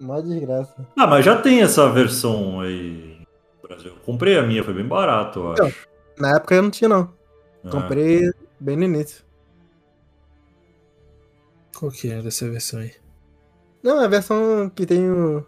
Mó 0.00 0.20
desgraça. 0.20 0.86
ah, 0.96 1.06
mas 1.06 1.24
já 1.24 1.40
tem 1.40 1.62
essa 1.62 1.90
versão 1.90 2.60
aí 2.60 3.18
no 3.62 3.68
Brasil. 3.68 3.92
Eu 3.92 3.96
comprei 4.04 4.38
a 4.38 4.42
minha, 4.42 4.62
foi 4.62 4.74
bem 4.74 4.86
barato, 4.86 5.38
eu 5.40 5.52
Então. 5.52 5.66
acho. 5.66 5.88
Na 6.18 6.36
época 6.36 6.54
eu 6.54 6.62
não 6.62 6.70
tinha, 6.70 6.88
não. 6.88 7.12
Ah. 7.64 7.70
Comprei 7.70 8.30
bem 8.60 8.76
no 8.76 8.84
início. 8.84 9.24
Qual 11.78 11.90
que 11.90 12.10
é 12.10 12.22
dessa 12.22 12.48
versão 12.48 12.80
aí? 12.80 12.92
Não, 13.82 14.00
a 14.00 14.08
versão 14.08 14.70
que 14.74 14.86
tem 14.86 15.10
o. 15.10 15.44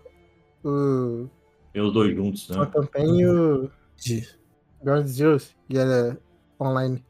O. 0.65 1.29
Tem 1.73 1.83
os 1.83 1.93
dois 1.93 2.15
juntos, 2.15 2.49
né? 2.51 2.67
Campaign 2.67 3.21
e 3.21 3.27
o 3.27 3.71
De... 3.97 4.29
Ground 4.83 5.07
Zeroes, 5.07 5.55
que 5.69 5.79
é 5.79 6.17
online. 6.61 7.05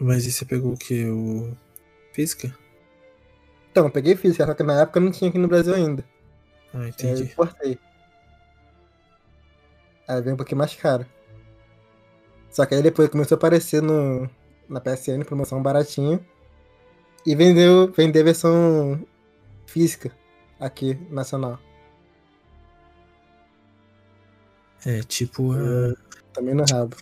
Mas 0.00 0.26
e 0.26 0.32
você 0.32 0.44
pegou 0.44 0.72
o 0.72 0.76
que? 0.76 1.04
O. 1.06 1.56
Física? 2.12 2.52
Então, 3.70 3.84
eu 3.86 3.90
peguei 3.90 4.16
física, 4.16 4.46
só 4.46 4.54
que 4.54 4.62
na 4.62 4.80
época 4.82 5.00
não 5.00 5.10
tinha 5.10 5.28
aqui 5.28 5.38
no 5.38 5.48
Brasil 5.48 5.74
ainda. 5.74 6.04
Ah, 6.74 6.78
Aí 6.78 6.82
eu 6.82 6.88
entendi. 6.88 7.22
importei. 7.24 7.78
Aí 10.08 10.22
veio 10.22 10.34
um 10.34 10.36
pouquinho 10.36 10.58
mais 10.58 10.74
caro. 10.74 11.06
Só 12.50 12.64
que 12.64 12.74
aí 12.74 12.82
depois 12.82 13.08
começou 13.08 13.36
a 13.36 13.38
aparecer 13.38 13.82
no, 13.82 14.28
na 14.68 14.80
PSN, 14.80 15.24
promoção 15.24 15.62
baratinha. 15.62 16.20
E 17.26 17.34
vendeu, 17.34 17.90
vendeu 17.92 18.22
a 18.22 18.24
versão 18.24 19.04
física 19.66 20.12
aqui, 20.60 20.94
nacional. 21.10 21.58
É, 24.84 25.00
tipo 25.02 25.52
a. 25.52 25.94
Também 26.32 26.54
no 26.54 26.64
rabo. 26.70 26.96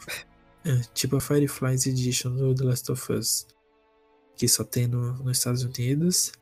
É, 0.65 0.81
tipo 0.95 1.17
a 1.17 1.21
Fireflies 1.21 1.87
Edition 1.87 2.35
do 2.35 2.55
The 2.55 2.65
Last 2.65 2.91
of 2.91 3.13
Us. 3.13 3.47
Que 4.37 4.49
só 4.49 4.65
tem 4.65 4.87
no, 4.87 5.13
nos 5.23 5.37
Estados 5.39 5.63
Unidos. 5.63 6.33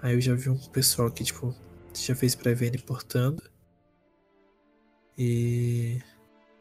Aí 0.00 0.14
eu 0.14 0.20
já 0.20 0.34
vi 0.34 0.48
um 0.48 0.56
pessoal 0.56 1.10
que, 1.10 1.24
tipo, 1.24 1.54
já 1.94 2.14
fez 2.14 2.34
pré-venda 2.34 2.76
importando. 2.76 3.42
E. 5.16 6.00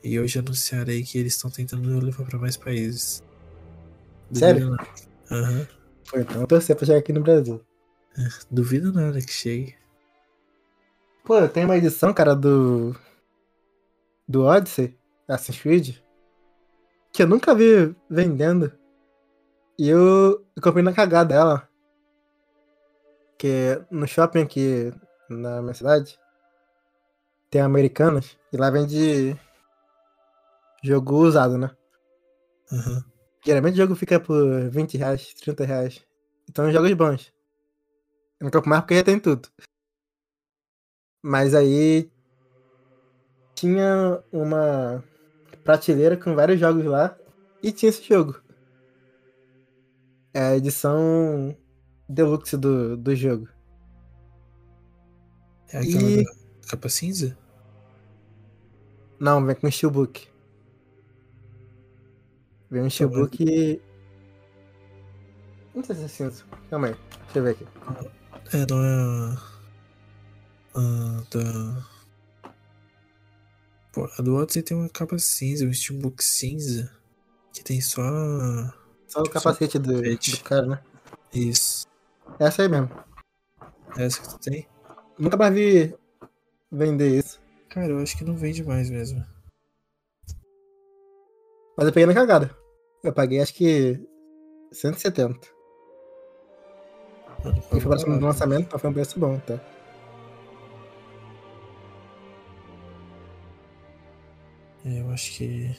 E 0.04 0.20
hoje 0.20 0.40
anunciaram 0.40 0.92
aí 0.92 1.04
que 1.04 1.18
eles 1.18 1.36
estão 1.36 1.52
tentando 1.52 2.04
levar 2.04 2.26
pra 2.26 2.40
mais 2.40 2.58
países. 2.58 3.24
Sério? 4.34 4.76
Aham. 5.30 5.68
Pô, 6.10 6.20
então 6.20 6.42
eu 6.42 6.48
torcer 6.48 6.76
pra 6.76 6.86
chegar 6.86 7.00
aqui 7.00 7.14
no 7.14 7.22
Brasil. 7.22 7.62
Duvido 8.50 8.92
nada 8.92 9.22
que 9.22 9.32
chegue. 9.32 9.76
Pô, 11.24 11.38
eu 11.38 11.50
tenho 11.50 11.68
uma 11.68 11.78
edição, 11.78 12.14
cara, 12.14 12.36
do. 12.36 12.96
Do 14.28 14.44
Odyssey, 14.44 14.98
Assassin's 15.28 15.62
Creed, 15.62 15.98
que 17.12 17.22
eu 17.22 17.28
nunca 17.28 17.54
vi 17.54 17.96
vendendo. 18.10 18.72
E 19.78 19.90
eu, 19.90 20.46
eu 20.56 20.62
comprei 20.62 20.84
na 20.84 20.94
cagada 20.94 21.36
ela. 21.36 21.70
Que 23.38 23.82
no 23.90 24.08
shopping 24.08 24.42
aqui 24.42 24.94
na 25.32 25.62
minha 25.62 25.74
cidade 25.74 26.20
tem 27.50 27.62
Americanas 27.62 28.38
e 28.52 28.58
lá 28.58 28.70
vende 28.72 29.36
jogo 30.82 31.18
usado, 31.18 31.58
né? 31.58 31.70
Aham. 32.72 33.04
Geralmente 33.46 33.74
o 33.74 33.78
jogo 33.78 33.96
fica 33.96 34.20
por 34.20 34.70
20 34.70 34.98
reais, 34.98 35.34
30 35.34 35.66
reais. 35.66 36.02
Então 36.50 36.72
jogos 36.72 36.94
bons. 36.94 37.34
Eu 38.40 38.46
não 38.46 38.52
compro 38.52 38.70
mais 38.70 38.82
porque 38.82 38.96
já 38.96 39.04
tem 39.04 39.20
tudo. 39.20 39.50
Mas 41.22 41.54
aí 41.54 42.10
tinha 43.56 44.24
uma 44.32 45.04
prateleira 45.64 46.18
com 46.18 46.34
vários 46.34 46.60
jogos 46.60 46.86
lá 46.86 47.16
e 47.62 47.72
tinha 47.72 47.90
esse 47.90 48.02
jogo. 48.02 48.42
É 50.34 50.40
a 50.40 50.56
edição 50.56 51.56
deluxe 52.08 52.56
do, 52.58 52.96
do 52.96 53.16
jogo. 53.16 53.50
É 55.74 55.78
aquela 55.80 56.02
E- 56.10 56.24
da 56.24 56.32
capa 56.70 56.90
cinza? 56.90 57.38
Não, 59.20 59.46
vem 59.46 59.56
com 59.56 59.70
steelbook. 59.72 60.28
Vem 62.70 62.84
um 62.84 62.90
steelbook 62.90 63.44
e... 63.44 63.82
Não 65.76 65.84
sei 65.84 65.96
se 65.96 66.04
é 66.04 66.08
cinza. 66.08 66.44
Calma 66.70 66.88
aí, 66.88 66.96
deixa 67.26 67.40
eu 67.40 67.44
ver 67.44 67.52
aqui. 67.52 67.68
É, 68.54 68.66
não 68.70 68.84
é 68.84 68.96
a. 68.96 69.52
A 70.74 71.24
da. 71.32 71.88
Pô, 73.94 74.10
a 74.18 74.22
do 74.22 74.36
Odyssey 74.36 74.64
tem 74.64 74.76
uma 74.76 74.90
capa 74.90 75.18
cinza, 75.20 75.66
um 75.66 75.74
steelbook 75.74 76.24
cinza. 76.24 76.92
Que 77.54 77.64
tem 77.64 77.80
só. 77.80 78.02
Só 79.08 79.22
o 79.22 79.30
capacete 79.30 79.78
do, 79.78 79.96
capacete. 79.96 80.32
do 80.32 80.44
cara, 80.44 80.66
né? 80.66 80.84
Isso. 81.34 81.86
Essa 82.40 82.64
aí 82.64 82.70
mesmo. 82.70 82.90
Essa 83.98 84.22
que 84.22 84.30
tu 84.30 84.40
tem? 84.40 84.68
Nunca 85.22 85.38
mais 85.38 85.54
vi 85.54 85.96
vender 86.72 87.20
isso. 87.20 87.40
Cara, 87.70 87.90
eu 87.90 88.00
acho 88.00 88.18
que 88.18 88.24
não 88.24 88.36
vende 88.36 88.64
mais 88.64 88.90
mesmo. 88.90 89.24
Mas 91.78 91.86
eu 91.86 91.94
peguei 91.94 92.08
na 92.08 92.14
cagada. 92.16 92.58
Eu 93.04 93.14
paguei 93.14 93.40
acho 93.40 93.54
que 93.54 94.04
170. 94.72 95.48
Mano, 97.44 97.58
E 97.60 97.62
foi 97.62 97.80
próximo 97.82 98.18
do 98.18 98.26
lançamento, 98.26 98.64
então 98.64 98.80
foi 98.80 98.90
um 98.90 98.94
preço 98.94 99.20
bom, 99.20 99.38
tá? 99.42 99.60
É, 104.84 105.02
eu 105.02 105.10
acho 105.12 105.34
que. 105.34 105.78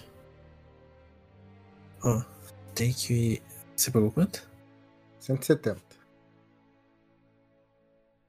Ó, 2.05 2.23
tem 2.77 2.93
que. 2.93 3.43
Você 3.75 3.91
pagou 3.91 4.13
quanto? 4.13 4.49
170. 5.19 6.02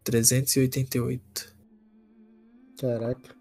388. 0.03 1.53
Caraca. 2.79 3.35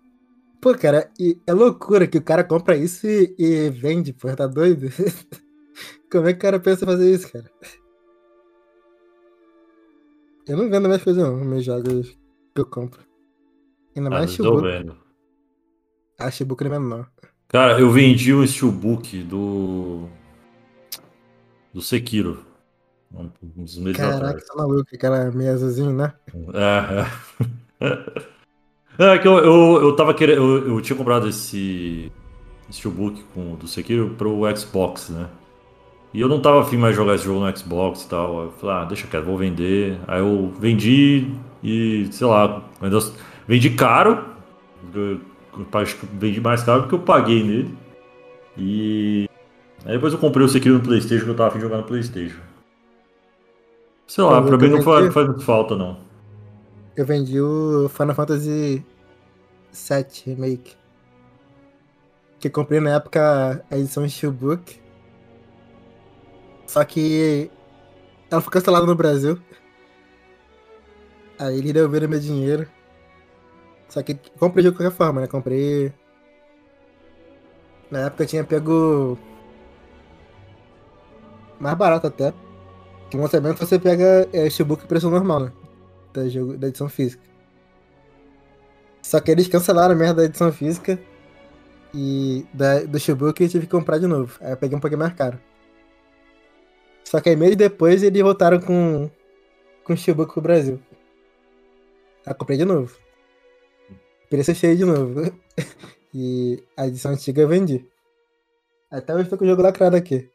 Pô, 0.61 0.75
cara, 0.77 1.11
e 1.19 1.37
é 1.47 1.53
loucura 1.53 2.07
que 2.07 2.19
o 2.19 2.23
cara 2.23 2.45
compra 2.45 2.77
isso 2.77 3.07
e, 3.07 3.35
e 3.39 3.71
vende, 3.71 4.13
pô, 4.13 4.35
tá 4.37 4.47
doido? 4.47 4.89
Como 6.11 6.29
é 6.29 6.33
que 6.33 6.39
o 6.39 6.43
cara 6.43 6.61
pensa 6.61 6.85
em 6.85 6.87
fazer 6.87 7.13
isso, 7.13 7.33
cara? 7.33 7.51
Eu 10.47 10.57
não 10.57 10.69
vendo 10.69 10.89
mais 10.89 11.03
coisa 11.03 11.23
não, 11.23 11.37
nos 11.39 11.47
meus 11.47 11.65
jogos 11.65 12.11
que 12.55 12.61
eu 12.61 12.67
compro. 12.67 13.01
Ainda 13.97 14.09
Ah, 14.09 14.11
mais 14.11 14.31
eu 14.39 14.45
tô 14.45 14.59
Steelbook. 14.61 14.63
vendo. 14.69 14.97
Ah, 16.19 16.31
Steelbook 16.31 16.65
não 16.65 16.75
é 16.75 16.79
não. 16.79 17.07
Cara, 17.49 17.79
eu 17.81 17.91
vendi 17.91 18.33
um 18.35 18.47
steelbook 18.47 19.23
do. 19.25 20.09
do 21.73 21.83
Sekiro. 21.83 22.45
Uns 23.57 23.77
meses 23.79 23.97
Caraca, 23.97 24.27
atrás. 24.27 24.47
tá 24.47 24.55
maluco, 24.57 24.87
aquela 24.93 25.31
meia 25.31 25.53
azulzinho, 25.53 25.93
né? 25.93 26.13
É, 26.55 27.87
é. 27.87 28.33
É 28.99 29.19
que 29.19 29.27
eu, 29.27 29.39
eu, 29.39 29.83
eu 29.83 29.97
tava 29.97 30.13
querendo. 30.13 30.37
Eu, 30.37 30.75
eu 30.75 30.81
tinha 30.83 30.97
comprado 30.97 31.27
esse 31.27 32.13
Steelbook 32.71 33.23
com, 33.35 33.55
do 33.55 33.67
Sekiro 33.67 34.15
pro 34.19 34.43
Xbox, 34.55 35.09
né? 35.09 35.29
E 36.13 36.21
eu 36.21 36.29
não 36.29 36.41
tava 36.41 36.61
afim 36.61 36.77
mais 36.77 36.93
de 36.93 36.99
jogar 36.99 37.15
esse 37.15 37.25
jogo 37.25 37.41
no 37.41 37.57
Xbox 37.57 38.03
e 38.03 38.09
tal. 38.09 38.45
Eu 38.45 38.53
falei, 38.53 38.77
ah, 38.77 38.85
deixa 38.85 39.07
quieto, 39.07 39.25
vou 39.25 39.39
vender. 39.39 39.99
Aí 40.07 40.21
eu 40.21 40.53
vendi 40.59 41.33
e, 41.63 42.07
sei 42.13 42.27
lá, 42.27 42.63
ainda 42.83 42.99
vendi 43.49 43.71
caro. 43.71 44.27
Eu, 44.95 45.21
acho 45.73 45.97
que 45.97 46.07
vendi 46.13 46.41
mais 46.41 46.63
caro 46.63 46.83
do 46.83 46.89
que 46.89 46.95
eu 46.95 46.99
paguei 46.99 47.43
nele. 47.43 47.75
E. 48.59 49.29
Aí 49.87 49.93
depois 49.95 50.13
eu 50.13 50.19
comprei 50.19 50.45
o 50.45 50.49
Sekiro 50.49 50.75
no 50.75 50.83
Playstation 50.83 51.25
que 51.25 51.31
eu 51.31 51.35
tava 51.35 51.49
afim 51.49 51.59
de 51.59 51.65
jogar 51.65 51.79
no 51.79 51.85
Playstation. 51.85 52.52
Sei 54.13 54.23
lá, 54.23 54.43
pra 54.43 54.59
mim 54.59 54.69
não 54.69 54.83
faz, 54.83 55.05
vendi- 55.05 55.15
faz 55.15 55.43
falta, 55.43 55.75
não. 55.75 55.97
Eu 56.95 57.07
vendi 57.07 57.41
o 57.41 57.89
Final 57.89 58.15
Fantasy 58.15 58.85
VII 59.73 60.07
Remake. 60.27 60.77
Que 62.39 62.51
comprei 62.51 62.79
na 62.79 62.91
época 62.97 63.65
a 63.71 63.79
edição 63.79 64.07
Steelbook. 64.07 64.79
Só 66.67 66.85
que 66.85 67.51
ela 68.31 68.43
foi 68.43 68.53
cancelada 68.53 68.85
no 68.85 68.95
Brasil. 68.95 69.39
Aí 71.39 71.57
eles 71.57 71.73
devolveram 71.73 72.09
meu 72.11 72.21
dinheiro. 72.21 72.69
Só 73.89 74.03
que 74.03 74.15
comprei 74.39 74.63
de 74.63 74.73
qualquer 74.73 74.95
forma, 74.95 75.23
né? 75.23 75.27
Comprei. 75.27 75.91
Na 77.91 78.01
época 78.01 78.25
eu 78.25 78.27
tinha 78.27 78.45
pego. 78.45 79.19
Mais 81.59 81.77
barato 81.79 82.09
até. 82.09 82.35
Que 83.13 83.19
lançamento 83.19 83.59
você 83.59 83.79
pega 83.79 84.27
é, 84.33 84.49
Steelbook 84.49 84.87
preço 84.87 85.11
normal, 85.11 85.41
né? 85.41 85.53
da, 86.15 86.27
jogo, 86.31 86.57
da 86.57 86.69
edição 86.69 86.89
física. 86.89 87.23
Só 89.03 89.21
que 89.21 89.31
eles 89.31 89.47
cancelaram 89.49 89.93
a 89.95 89.95
merda 89.95 90.23
da 90.23 90.25
edição 90.25 90.51
física 90.51 90.99
e 91.93 92.47
da, 92.55 92.85
do 92.85 92.99
Steelbook 92.99 93.43
eu 93.43 93.51
tive 93.51 93.67
que 93.67 93.71
comprar 93.71 93.99
de 93.99 94.07
novo. 94.07 94.39
Aí 94.41 94.53
eu 94.53 94.57
peguei 94.57 94.79
um 94.79 94.81
pouquinho 94.81 95.01
mais 95.01 95.13
caro. 95.13 95.39
Só 97.05 97.21
que 97.21 97.29
aí 97.29 97.37
meses 97.37 97.55
depois 97.55 98.03
eles 98.03 98.23
voltaram 98.23 98.59
com, 98.59 99.11
com 99.85 99.93
o 99.93 99.97
Steelbook 99.97 100.33
pro 100.33 100.41
Brasil. 100.41 100.81
Aí 102.25 102.33
eu 102.33 102.35
comprei 102.35 102.57
de 102.57 102.65
novo. 102.65 102.97
Preço 104.31 104.55
cheio 104.55 104.75
de 104.75 104.87
novo. 104.87 105.31
e 106.15 106.65
a 106.75 106.87
edição 106.87 107.13
antiga 107.13 107.43
eu 107.43 107.49
vendi. 107.49 107.87
Até 108.91 109.15
hoje 109.15 109.29
tô 109.29 109.37
com 109.37 109.45
o 109.45 109.49
jogo 109.49 109.61
lacrado 109.61 109.97
aqui. 109.97 110.33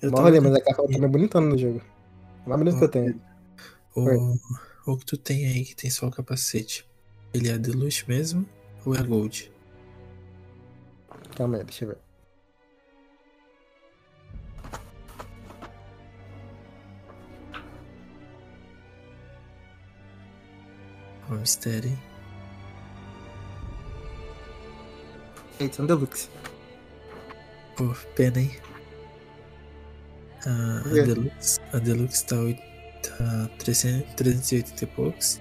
Eu 0.00 0.10
Mó 0.10 0.18
tava 0.18 0.40
mas 0.40 0.54
a 0.54 0.60
capa 0.60 0.82
tá 0.82 0.98
meio 0.98 1.08
bonitona 1.08 1.48
no 1.48 1.58
jogo. 1.58 1.82
O 2.46 2.48
mais 2.48 2.60
bonito 2.60 2.78
que 2.78 2.84
eu 2.84 2.88
tenho. 2.88 3.20
O, 3.96 4.92
o 4.92 4.96
que 4.96 5.04
tu 5.04 5.16
tem 5.16 5.46
aí 5.46 5.64
que 5.64 5.74
tem 5.74 5.90
só 5.90 6.06
o 6.06 6.10
capacete, 6.10 6.88
ele 7.34 7.48
é 7.48 7.58
Deluxe 7.58 8.04
mesmo 8.06 8.48
ou 8.86 8.94
é 8.94 9.02
Gold? 9.02 9.52
Calma 11.36 11.58
aí, 11.58 11.64
deixa 11.64 11.84
eu 11.84 11.88
ver. 11.88 11.98
Ó, 21.30 21.34
mistério, 21.34 21.90
hein? 21.90 21.98
Edição 25.60 25.86
Deluxe. 25.86 26.30
Pô, 27.76 27.92
pena, 28.14 28.40
hein? 28.40 28.52
A, 30.48 30.78
a 30.78 30.82
quê? 30.82 31.02
Deluxe, 31.02 31.60
a 31.74 31.78
Deluxe 31.78 32.24
tá, 32.24 32.36
tá 33.02 33.50
300, 33.58 34.14
380 34.14 34.84
e 34.84 34.86
poucos. 34.86 35.40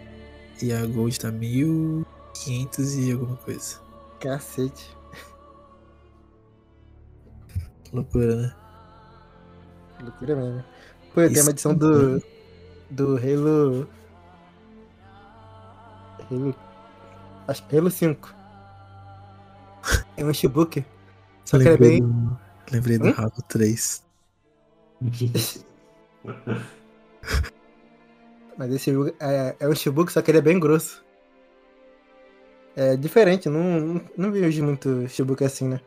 E 0.62 0.74
a 0.74 0.86
Gold 0.86 1.18
tá 1.18 1.32
1500 1.32 2.96
e 2.96 3.12
alguma 3.14 3.38
coisa. 3.38 3.80
Cacete. 4.20 4.98
Loucura, 7.94 8.36
né? 8.36 8.54
Loucura 10.02 10.36
mesmo. 10.36 10.64
Pô, 11.14 11.22
eu 11.22 11.30
tenho 11.32 11.44
uma 11.44 11.52
edição 11.52 11.74
do. 11.74 12.22
Do 12.92 13.16
Halo. 13.18 13.88
Halo. 16.30 16.54
Acho 17.48 17.66
que 17.66 17.78
Halo 17.78 17.90
5. 17.90 18.36
É 20.18 20.26
um 20.26 20.34
steelbook. 20.34 20.84
Só 21.46 21.58
que 21.58 21.64
ele 21.64 21.70
é 21.70 21.72
lembrei 21.72 21.90
bem. 21.92 22.02
do, 22.02 22.38
lembrei 22.72 22.98
do 22.98 23.08
Hum? 23.08 23.14
Halo 23.16 23.42
3. 23.48 24.07
Mas 28.58 28.72
esse 28.74 28.92
é, 29.20 29.56
é 29.60 29.68
um 29.68 29.76
steelbook, 29.76 30.12
só 30.12 30.22
que 30.22 30.32
ele 30.32 30.40
é 30.40 30.42
bem 30.42 30.60
grosso. 30.60 31.06
É 32.76 32.96
diferente, 32.96 33.50
não, 33.50 33.80
não, 33.80 34.02
não 34.18 34.32
vejo 34.32 34.64
muito 34.64 35.08
steelbook 35.08 35.44
assim, 35.44 35.68
né? 35.68 35.80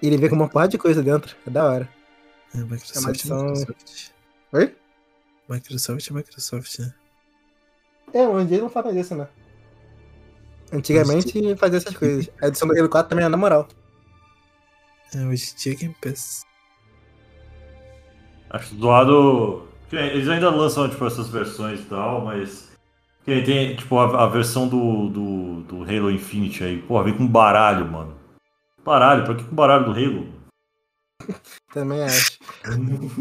E 0.00 0.06
ele 0.06 0.16
vem 0.16 0.28
com 0.28 0.34
uma 0.36 0.48
porrada 0.48 0.70
de 0.70 0.78
coisa 0.78 1.02
dentro, 1.02 1.36
é 1.46 1.50
da 1.50 1.64
hora. 1.64 1.88
É, 2.54 2.58
Microsoft, 2.58 3.06
É 3.06 3.10
edição- 3.10 3.44
Microsoft. 3.44 4.10
Oi? 4.52 4.76
Microsoft 5.48 6.10
é 6.10 6.12
Microsoft, 6.14 6.78
né? 6.80 6.94
É, 8.12 8.26
hoje 8.28 8.60
não 8.60 8.68
faz 8.68 8.84
mais 8.86 8.96
isso, 8.98 9.14
né? 9.14 9.28
Antigamente 10.72 11.56
fazia 11.56 11.78
essas 11.78 11.96
coisas. 11.96 12.30
A 12.42 12.48
edição 12.48 12.66
do 12.68 12.78
Halo 12.78 12.88
4 12.88 13.08
também 13.10 13.24
é 13.24 13.28
na 13.28 13.36
moral. 13.36 13.68
É, 15.14 15.18
hoje 15.26 15.52
em 15.52 15.56
dia 15.56 15.72
é 15.72 15.76
Game 15.76 15.96
Pass. 16.00 16.44
Acho 18.52 18.76
zoado. 18.76 19.66
que 19.88 19.96
Eles 19.96 20.28
ainda 20.28 20.50
lançam 20.50 20.88
tipo, 20.88 21.04
essas 21.06 21.28
versões 21.28 21.80
e 21.80 21.84
tal, 21.84 22.24
mas. 22.24 22.70
Tem 23.24 23.76
tipo 23.76 23.98
a, 23.98 24.24
a 24.24 24.26
versão 24.26 24.66
do, 24.68 25.08
do, 25.08 25.60
do 25.62 25.82
Halo 25.84 26.10
Infinite 26.10 26.64
aí. 26.64 26.82
Porra, 26.82 27.04
vem 27.04 27.16
com 27.16 27.26
baralho, 27.26 27.86
mano. 27.90 28.16
Baralho, 28.84 29.24
pra 29.24 29.34
que 29.36 29.44
com 29.44 29.54
baralho 29.54 29.84
do 29.84 29.92
Halo? 29.92 30.26
Também 31.72 32.02
acho. 32.02 32.36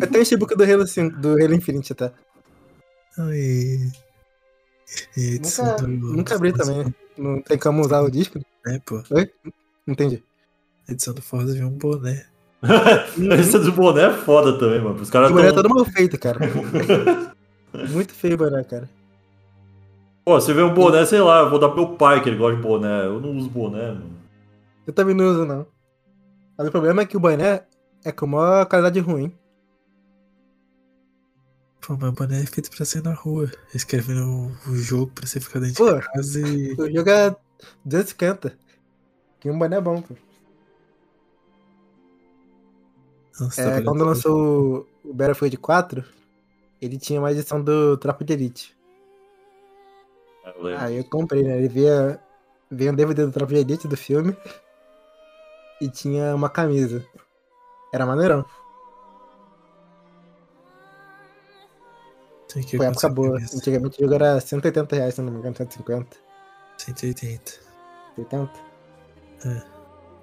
Eu 0.02 0.08
tenho 0.10 0.24
esse 0.24 0.36
book 0.36 0.56
do 0.56 0.64
Halo 0.64 0.88
5, 0.88 1.18
do 1.18 1.30
Halo 1.34 1.54
Infinite 1.54 1.92
até. 1.94 2.12
Ai. 3.20 3.92
Edição 5.16 5.66
Nunca, 5.66 5.82
do- 5.88 6.14
nunca 6.18 6.36
abri 6.36 6.52
também. 6.54 6.94
Não 7.18 7.42
tem 7.42 7.58
como 7.58 7.82
usar 7.82 8.02
o 8.02 8.10
disco? 8.12 8.40
É, 8.66 8.80
pô. 8.80 9.02
Não 9.12 9.94
entendi. 9.94 10.24
A 10.90 10.92
edição 10.92 11.14
do 11.14 11.22
Forza 11.22 11.54
veio 11.54 11.68
um 11.68 11.78
boné. 11.78 12.26
Esse 13.40 13.58
do 13.60 13.72
boné 13.72 14.04
é 14.04 14.14
foda 14.14 14.58
também, 14.58 14.80
mano. 14.80 15.02
Os 15.02 15.10
caras 15.10 15.32
O 15.32 15.34
boné 15.34 15.48
é 15.48 15.52
tão... 15.52 15.64
todo 15.64 15.74
mal 15.74 15.86
feito, 15.86 16.20
cara. 16.20 16.40
Muito 17.90 18.14
feio 18.14 18.36
o 18.36 18.38
boné, 18.38 18.64
cara. 18.64 18.90
Pô, 20.24 20.40
você 20.40 20.54
vê 20.54 20.62
um 20.62 20.74
boné, 20.74 21.04
sei 21.06 21.20
lá, 21.20 21.40
eu 21.40 21.50
vou 21.50 21.58
dar 21.58 21.70
pro 21.70 21.88
meu 21.88 21.96
pai 21.96 22.22
que 22.22 22.30
ele 22.30 22.38
gosta 22.38 22.56
de 22.56 22.62
boné. 22.62 23.06
Eu 23.06 23.20
não 23.20 23.36
uso 23.36 23.50
boné, 23.50 23.88
mano. 23.88 24.18
Eu 24.86 24.94
também 24.94 25.16
não 25.16 25.26
uso, 25.26 25.46
não. 25.46 25.66
Mas 26.58 26.68
o 26.68 26.72
problema 26.72 27.02
é 27.02 27.06
que 27.06 27.18
o 27.18 27.20
boné 27.20 27.64
é 28.04 28.12
com 28.12 28.28
maior 28.28 28.66
qualidade 28.68 29.00
ruim. 29.00 29.34
Pô, 31.82 31.98
mas 32.00 32.10
o 32.10 32.14
boné 32.14 32.44
é 32.44 32.46
feito 32.46 32.70
pra 32.70 32.86
ser 32.86 33.02
na 33.02 33.14
rua. 33.14 33.50
Eles 33.72 33.84
querem 33.84 34.06
ver 34.06 34.22
o, 34.22 34.52
o 34.68 34.76
jogo 34.76 35.12
pra 35.16 35.26
você 35.26 35.40
ficar 35.40 35.60
dentro 35.60 35.84
Pô. 35.84 35.94
de 35.96 36.06
casa 36.06 36.40
e. 36.40 36.74
O 36.74 36.92
jogo 36.92 37.10
é 37.10 37.36
250. 37.84 38.56
E 39.44 39.50
um 39.50 39.58
boné 39.58 39.82
bom, 39.82 40.00
pô. 40.02 40.14
Nossa, 43.40 43.62
É, 43.62 43.80
tá 43.80 43.84
quando 43.84 44.04
lançou 44.06 44.88
o 45.04 45.14
Battlefield 45.14 45.58
4, 45.58 46.04
ele 46.82 46.98
tinha 46.98 47.20
uma 47.20 47.32
edição 47.32 47.62
do 47.64 47.98
Tropa 47.98 48.24
de 48.24 48.34
Elite. 48.34 48.76
Aí 50.80 50.98
eu 50.98 51.04
comprei, 51.06 51.44
né? 51.44 51.58
Ele 51.58 51.68
via, 51.68 52.20
veio 52.70 52.92
um 52.92 52.96
DVD 52.96 53.26
do 53.26 53.32
Tropa 53.32 53.54
de 53.54 53.60
Elite 53.60 53.88
do 53.88 53.96
filme 53.98 54.36
e 55.80 55.90
tinha 55.90 56.36
uma 56.36 56.50
camisa. 56.50 57.06
Era 57.94 58.06
maneirão. 58.06 58.46
Tem 62.54 62.64
que 62.64 62.78
Foi 62.78 62.86
época 62.88 63.10
boa. 63.10 63.34
camisa. 63.34 63.58
Antigamente 63.58 63.98
o 64.00 64.04
jogo 64.04 64.16
era 64.16 64.40
180 64.40 64.96
reais, 64.96 65.14
se 65.16 65.22
não 65.22 65.32
me 65.32 65.40
engano, 65.40 65.56
150. 65.56 66.18
180. 66.78 67.60
80. 68.18 68.52
É. 69.46 69.71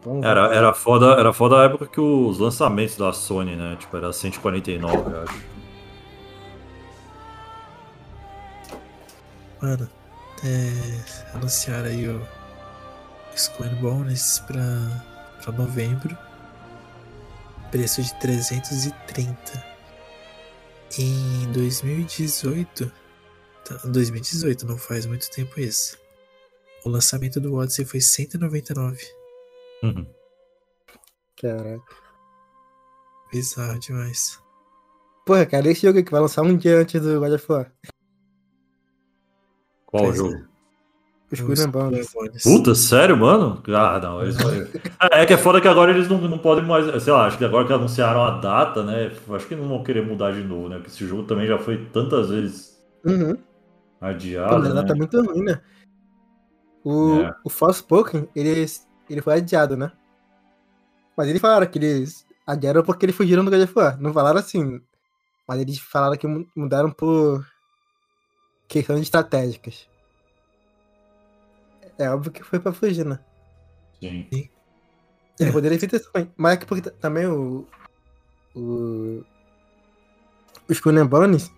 Bom, 0.09 0.24
Era, 0.24 0.55
era, 0.55 0.72
foda, 0.72 1.20
era 1.20 1.35
foda 1.35 1.60
a 1.60 1.64
época 1.64 1.86
que 1.86 2.01
os 2.01 2.39
lançamentos 2.39 2.97
da 2.97 3.12
Sony, 3.12 3.55
né? 3.55 3.76
Tipo, 3.78 3.94
era 3.94 4.10
149, 4.10 4.97
eu 4.97 5.22
acho. 5.22 5.44
Mano, 9.60 9.90
é, 10.43 11.36
anunciaram 11.36 11.90
aí 11.90 12.09
o 12.09 12.26
Square 13.36 13.74
Bonus 13.74 14.39
pra, 14.47 15.05
pra 15.43 15.52
novembro. 15.52 16.16
Preço 17.70 18.02
de 18.02 18.14
330. 18.14 19.36
Em 20.98 21.52
2018. 21.52 22.90
tá, 23.62 23.74
2018, 23.85 24.66
não 24.66 24.78
faz 24.78 25.05
muito 25.05 25.30
tempo 25.30 25.60
isso. 25.60 25.98
O 26.82 26.89
lançamento 26.89 27.39
do 27.39 27.55
Odyssey 27.56 27.85
foi 27.85 28.01
199. 28.01 29.18
Uhum. 29.83 30.07
Caraca. 31.41 31.83
Bizarro 33.33 33.79
demais. 33.79 34.41
Porra, 35.27 35.45
cara, 35.47 35.69
esse 35.71 35.87
jogo 35.87 35.99
aqui 35.99 36.11
vai 36.11 36.21
lançar 36.21 36.43
um 36.43 36.57
dia 36.57 36.79
antes 36.81 37.01
do 37.01 37.21
God 37.21 37.33
of 37.33 37.53
War. 37.53 37.73
Qual 39.87 40.05
Pois 40.05 40.17
jogo? 40.17 40.35
O 40.35 41.35
O 41.35 41.35
Skull 41.35 41.65
and 41.67 41.71
Bones. 41.71 42.07
Square 42.07 42.29
Bonus. 42.31 42.43
Puta, 42.43 42.75
sério, 42.75 43.17
mano? 43.17 43.63
Ah, 43.69 44.01
não, 44.03 44.23
eles 44.23 44.37
vão... 44.37 44.51
É 45.13 45.27
que 45.27 45.35
é 45.35 45.37
foda 45.37 45.61
que 45.61 45.69
agora 45.69 45.91
eles 45.93 46.09
não, 46.09 46.19
não 46.23 46.39
podem 46.39 46.65
mais. 46.65 47.03
Sei 47.03 47.13
lá, 47.13 47.27
acho 47.27 47.37
que 47.37 47.45
agora 47.45 47.67
que 47.67 47.73
anunciaram 47.73 48.25
a 48.25 48.39
data, 48.41 48.83
né? 48.83 49.13
Acho 49.31 49.47
que 49.47 49.55
não 49.55 49.69
vão 49.69 49.83
querer 49.85 50.05
mudar 50.07 50.33
de 50.33 50.43
novo, 50.43 50.69
né? 50.71 50.77
Porque 50.77 50.91
esse 50.91 51.07
jogo 51.07 51.25
também 51.25 51.47
já 51.47 51.59
foi 51.59 51.85
tantas 51.93 52.31
vezes 52.31 52.79
Uhum. 53.05 53.37
Pô, 53.37 53.43
adiado. 54.07 54.59
mas 54.59 54.71
ela 54.71 54.83
né? 54.83 54.89
tá 54.89 54.95
muito 54.95 55.23
ruim, 55.23 55.43
né? 55.45 55.61
O, 56.85 57.21
É. 57.21 57.35
o 57.45 57.51
Forspoken, 57.51 58.29
ele, 58.35 58.65
ele 59.12 59.22
foi 59.22 59.35
adiado, 59.35 59.76
né? 59.76 59.93
Mas 61.16 61.28
eles 61.28 61.40
falaram 61.40 61.66
que 61.66 61.78
eles 61.78 62.26
adiaram 62.47 62.82
porque 62.82 63.05
eles 63.05 63.16
fugiram 63.16 63.44
do 63.44 63.51
War. 63.76 64.01
Não 64.01 64.12
falaram 64.12 64.39
assim. 64.39 64.80
Mas 65.47 65.60
eles 65.60 65.78
falaram 65.78 66.16
que 66.16 66.26
mu- 66.26 66.47
mudaram 66.55 66.90
por 66.90 67.47
questões 68.68 69.01
estratégicas. 69.01 69.89
É 71.98 72.09
óbvio 72.10 72.30
que 72.30 72.43
foi 72.44 72.60
pra 72.60 72.72
fugir, 72.72 73.05
né? 73.05 73.18
Sim. 74.01 74.28
Ele 75.40 75.52
poderia 75.52 75.78
ter 75.78 75.93
isso 75.94 76.10
também. 76.12 76.30
Mas 76.36 76.52
é 76.55 76.56
que 76.59 76.66
porque 76.66 76.90
também 76.90 77.26
o. 77.26 77.66
O. 78.55 79.24
O 80.68 80.72
Skull 80.72 80.97
and 80.98 81.06
Bones. 81.06 81.51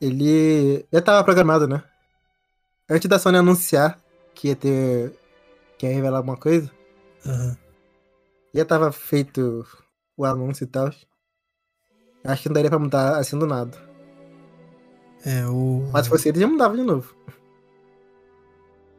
Ele 0.00 0.86
já 0.92 1.02
tava 1.02 1.24
programado, 1.24 1.66
né? 1.66 1.82
Antes 2.88 3.08
da 3.08 3.18
Sony 3.18 3.38
anunciar 3.38 3.98
que 4.34 4.48
ia 4.48 4.56
ter. 4.56 5.12
Que 5.80 5.86
ia 5.86 5.94
revelar 5.94 6.18
alguma 6.18 6.36
coisa, 6.36 6.70
Aham. 7.26 7.56
já 8.54 8.64
tava 8.66 8.92
feito 8.92 9.66
o 10.14 10.24
anúncio 10.26 10.64
e 10.64 10.66
tal. 10.66 10.90
Acho 12.22 12.42
que 12.42 12.48
não 12.50 12.54
daria 12.54 12.68
pra 12.68 12.78
mudar 12.78 13.16
assim 13.16 13.38
do 13.38 13.46
nada. 13.46 13.78
É, 15.24 15.46
o. 15.46 15.88
Mas 15.90 16.04
se 16.04 16.10
fosse 16.10 16.28
ele, 16.28 16.38
já 16.40 16.46
mudava 16.46 16.76
de 16.76 16.82
novo. 16.82 17.14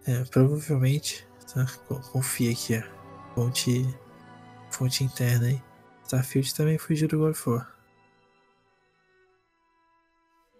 É, 0.07 0.23
provavelmente. 0.25 1.27
Tá? 1.53 1.67
Co- 1.87 1.99
Confia 2.11 2.51
aqui, 2.51 2.77
ó. 2.79 3.35
Fonte. 3.35 3.87
Fonte 4.71 5.03
interna 5.03 5.47
aí. 5.47 5.61
Starfield 6.03 6.55
também 6.55 6.77
fugiu 6.79 7.07
do 7.07 7.19
God. 7.19 7.35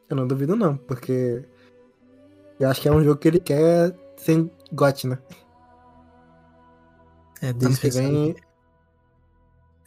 Eu 0.07 0.15
não 0.15 0.27
duvido, 0.27 0.55
não, 0.55 0.77
porque. 0.77 1.43
Eu 2.59 2.69
acho 2.69 2.79
que 2.79 2.87
é 2.87 2.91
um 2.91 3.03
jogo 3.03 3.19
que 3.19 3.27
ele 3.27 3.39
quer 3.39 3.95
sem 4.17 4.51
GOT, 4.71 5.07
né? 5.07 5.17
É, 7.41 7.49
Ano 7.49 7.59
desde 7.59 7.79
que 7.81 7.89
vem. 7.89 8.35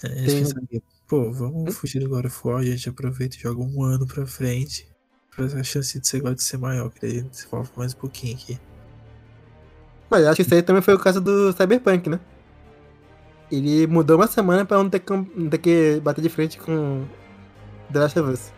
É, 0.02 0.80
pô, 1.06 1.32
vamos 1.32 1.76
fugir 1.76 2.00
do 2.00 2.08
God 2.08 2.26
of 2.26 2.40
War, 2.44 2.58
a 2.60 2.64
gente 2.64 2.88
aproveita 2.88 3.36
e 3.36 3.40
joga 3.40 3.62
um 3.62 3.82
ano 3.82 4.06
pra 4.06 4.26
frente. 4.26 4.88
Pra 5.34 5.46
a 5.46 5.62
chance 5.64 5.98
de 5.98 6.06
ser 6.06 6.20
God 6.20 6.38
ser 6.38 6.58
maior, 6.58 6.90
que 6.90 7.00
daí 7.00 7.22
desenvolve 7.22 7.70
mais 7.76 7.92
um 7.94 7.96
pouquinho 7.98 8.34
aqui. 8.36 8.58
Mas 10.10 10.24
acho 10.26 10.36
que 10.36 10.42
isso 10.42 10.54
aí 10.54 10.62
também 10.62 10.82
foi 10.82 10.94
o 10.94 10.98
caso 10.98 11.20
do 11.20 11.52
Cyberpunk, 11.52 12.08
né? 12.08 12.20
Ele 13.50 13.86
mudou 13.86 14.16
uma 14.16 14.26
semana 14.26 14.64
pra 14.64 14.76
não 14.78 14.88
ter, 14.88 15.00
que- 15.00 15.12
não 15.12 15.48
ter 15.50 15.58
que 15.58 16.00
bater 16.00 16.22
de 16.22 16.28
frente 16.28 16.58
com 16.58 17.04
The 17.92 17.98
Last 18.00 18.18
of 18.18 18.30
Us. 18.30 18.52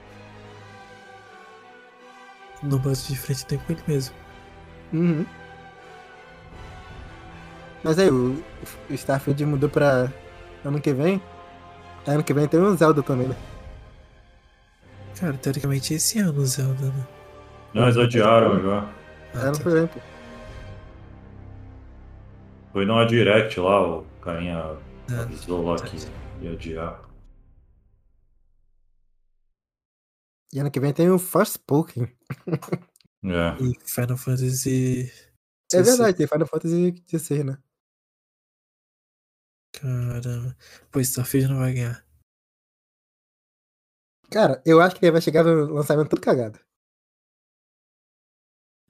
No 2.63 2.79
bate 2.79 3.09
de 3.13 3.19
frente 3.19 3.47
tem 3.47 3.59
com 3.59 3.73
ele 3.73 3.83
mesmo. 3.87 4.15
Uhum. 4.93 5.27
Mas 7.87 8.01
aí, 8.01 8.11
o, 8.11 8.33
o 8.91 8.95
Starfield 8.95 9.47
mudou 9.47 9.71
pra 9.71 10.13
ano 10.65 10.81
que 10.81 10.93
vem. 10.93 11.23
Ano 12.05 12.25
que 12.25 12.35
vem 12.35 12.49
tem 12.49 12.59
o 12.59 12.75
Zelda 12.77 13.01
também, 13.01 13.29
né? 13.29 13.37
Cara, 15.21 15.35
teoricamente 15.39 15.95
esse 15.95 16.19
ano 16.19 16.41
o 16.41 16.45
Zelda, 16.47 16.87
né? 16.87 17.07
Não, 17.73 17.85
eles 17.85 17.97
adiaram 17.97 18.61
já. 18.61 18.81
Ah, 19.35 19.39
Ano 19.39 19.53
tá. 19.57 19.63
que 19.63 19.69
vem, 19.71 19.87
pô. 19.87 20.01
Foi 22.73 22.85
numa 22.85 23.07
direct 23.07 23.61
lá, 23.61 23.99
o 23.99 24.05
carinha 24.21 24.59
Ah, 24.59 25.23
avisou 25.23 25.65
lá 25.65 25.77
que 25.77 25.97
ia 26.43 26.51
adiar. 26.55 27.01
E 30.53 30.59
ano 30.59 30.73
que 30.73 30.81
vem 30.81 30.93
tem 30.93 31.09
o 31.09 31.21
Forspoken. 31.21 32.13
É. 33.25 33.63
E 33.63 33.75
Final 33.89 34.17
Fantasy. 34.17 35.11
É 35.73 35.79
16. 35.83 35.87
verdade, 35.99 36.17
tem 36.17 36.27
Final 36.27 36.47
Fantasy 36.49 36.95
XVI, 37.09 37.45
né? 37.45 37.59
Caramba. 39.77 40.57
Pô, 40.91 40.99
Starfield 41.01 41.49
não 41.49 41.61
vai 41.61 41.73
ganhar. 41.73 42.05
Cara, 44.31 44.63
eu 44.65 44.81
acho 44.81 44.95
que 44.97 45.05
ele 45.05 45.11
vai 45.13 45.21
chegar 45.21 45.43
no 45.43 45.67
lançamento 45.75 46.11
todo 46.11 46.21
cagado. 46.21 46.61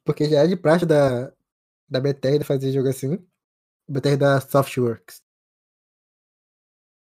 Porque 0.05 0.25
já 0.29 0.43
é 0.43 0.47
de 0.47 0.57
praxe 0.57 0.87
da, 0.87 1.31
da 1.89 2.01
Bethesda 2.01 2.45
fazer 2.45 2.73
jogo 2.73 2.89
assim. 2.89 3.19
Bethesda 3.89 4.41
Softworks. 4.41 5.23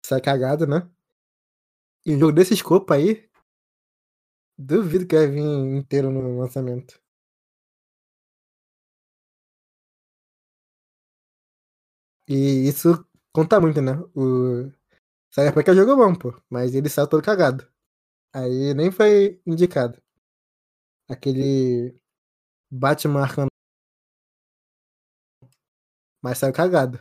Sai 0.02 0.20
cagado, 0.22 0.66
né? 0.66 0.88
E 2.06 2.14
um 2.14 2.18
jogo 2.18 2.32
desse 2.32 2.54
escopo 2.54 2.90
aí, 2.94 3.28
duvido 4.58 5.06
que 5.06 5.16
vai 5.16 5.28
vir 5.28 5.40
inteiro 5.78 6.10
no 6.10 6.38
lançamento. 6.40 7.00
E 12.28 12.68
isso 12.68 13.04
conta 13.36 13.60
muito, 13.60 13.80
né? 13.82 13.92
O 14.14 14.70
Cyberpunk 15.32 15.68
é 15.70 15.74
jogo 15.74 15.94
bom, 15.96 16.14
pô, 16.14 16.42
mas 16.50 16.74
ele 16.74 16.88
saiu 16.88 17.06
todo 17.08 17.22
cagado. 17.22 17.70
Aí 18.34 18.74
nem 18.74 18.90
foi 18.90 19.40
indicado. 19.46 20.02
Aquele 21.08 21.94
Batman 22.70 23.22
Arkham 23.22 23.46
mas 26.22 26.38
saiu 26.38 26.52
cagado. 26.52 26.98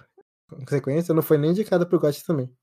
Com 0.49 0.57
consequência, 0.59 1.13
não 1.13 1.23
foi 1.23 1.37
nem 1.37 1.51
indicado 1.51 1.87
pro 1.87 1.99
GOT 1.99 2.23
também. 2.23 2.55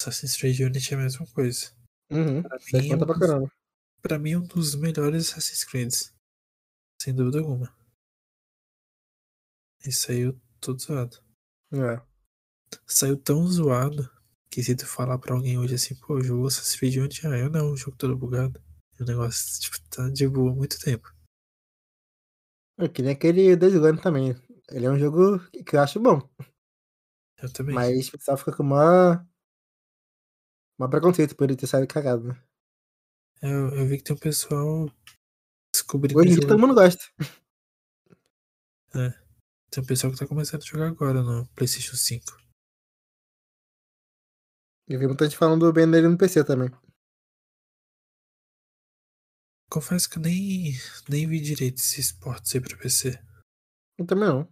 Assassin's 0.00 0.36
Creed 0.36 0.60
Unity 0.60 0.94
é 0.94 0.96
a 0.96 1.00
mesma 1.00 1.26
coisa. 1.32 1.72
Uhum. 2.10 2.42
Pra 2.42 2.58
Você 2.58 2.80
mim, 2.80 2.88
conta 2.90 3.04
um 3.04 3.06
pra 3.06 3.16
dos- 3.16 3.26
caramba. 3.26 3.52
Pra 4.00 4.18
mim, 4.18 4.32
é 4.32 4.38
um 4.38 4.46
dos 4.46 4.76
melhores 4.76 5.30
Assassin's 5.30 5.64
Creed. 5.64 5.92
Sem 7.02 7.14
dúvida 7.14 7.40
alguma. 7.40 7.76
E 9.84 9.90
saiu 9.92 10.40
todo 10.60 10.80
zoado. 10.80 11.16
É. 11.72 12.07
Saiu 12.86 13.16
tão 13.16 13.46
zoado 13.46 14.10
que 14.50 14.62
se 14.62 14.74
tu 14.74 14.86
falar 14.86 15.18
pra 15.18 15.34
alguém 15.34 15.58
hoje 15.58 15.74
assim, 15.74 15.94
pô, 15.94 16.20
jogou 16.20 16.46
Assassin's 16.46 16.76
Creed 16.76 16.96
Unity, 16.96 17.26
ah, 17.26 17.36
eu 17.36 17.50
não, 17.50 17.72
o 17.72 17.76
jogo 17.76 17.96
todo 17.96 18.16
bugado. 18.16 18.60
O 18.98 19.04
negócio, 19.04 19.60
tipo, 19.60 19.78
tá 19.90 20.08
de 20.08 20.26
boa 20.26 20.50
há 20.50 20.54
muito 20.54 20.78
tempo. 20.78 21.12
Eu 22.76 22.90
queria 22.90 23.12
aquele 23.12 23.56
Days 23.56 23.76
Gone 23.76 24.00
também. 24.00 24.34
Ele 24.70 24.86
é 24.86 24.90
um 24.90 24.98
jogo 24.98 25.38
que 25.64 25.76
eu 25.76 25.80
acho 25.80 26.00
bom. 26.00 26.28
Eu 27.40 27.52
também. 27.52 27.74
Mas 27.74 28.08
o 28.08 28.12
pessoal 28.12 28.36
fica 28.36 28.52
com 28.52 28.62
uma. 28.62 29.26
Uma 30.78 30.88
preconceito 30.88 31.36
por 31.36 31.44
ele 31.44 31.56
ter 31.56 31.66
saído 31.66 31.88
cagado, 31.88 32.24
né? 32.24 32.42
Eu, 33.42 33.68
eu 33.70 33.86
vi 33.86 33.98
que 33.98 34.04
tem 34.04 34.14
um 34.14 34.18
pessoal 34.18 34.90
descobrindo 35.72 36.18
Hoje 36.18 36.30
em 36.30 36.38
dia 36.38 36.48
todo 36.48 36.58
mundo 36.58 36.74
gosta. 36.74 37.04
Tem 39.70 39.82
um 39.82 39.86
pessoal 39.86 40.12
que 40.12 40.18
tá 40.18 40.26
começando 40.26 40.62
a 40.62 40.66
jogar 40.66 40.88
agora 40.88 41.22
no 41.22 41.46
PlayStation 41.48 41.94
5. 41.94 42.47
Eu 44.88 44.98
vi 44.98 45.06
muita 45.06 45.24
gente 45.26 45.36
falando 45.36 45.70
bem 45.70 45.90
dele 45.90 46.08
no 46.08 46.16
PC 46.16 46.42
também. 46.44 46.70
Confesso 49.70 50.08
que 50.08 50.18
eu 50.18 50.22
nem, 50.22 50.72
nem 51.08 51.28
vi 51.28 51.40
direito 51.40 51.76
esse 51.76 52.00
esporte 52.00 52.48
ser 52.48 52.62
pra 52.62 52.76
PC. 52.78 53.22
Eu 53.98 54.06
também 54.06 54.28
não. 54.28 54.48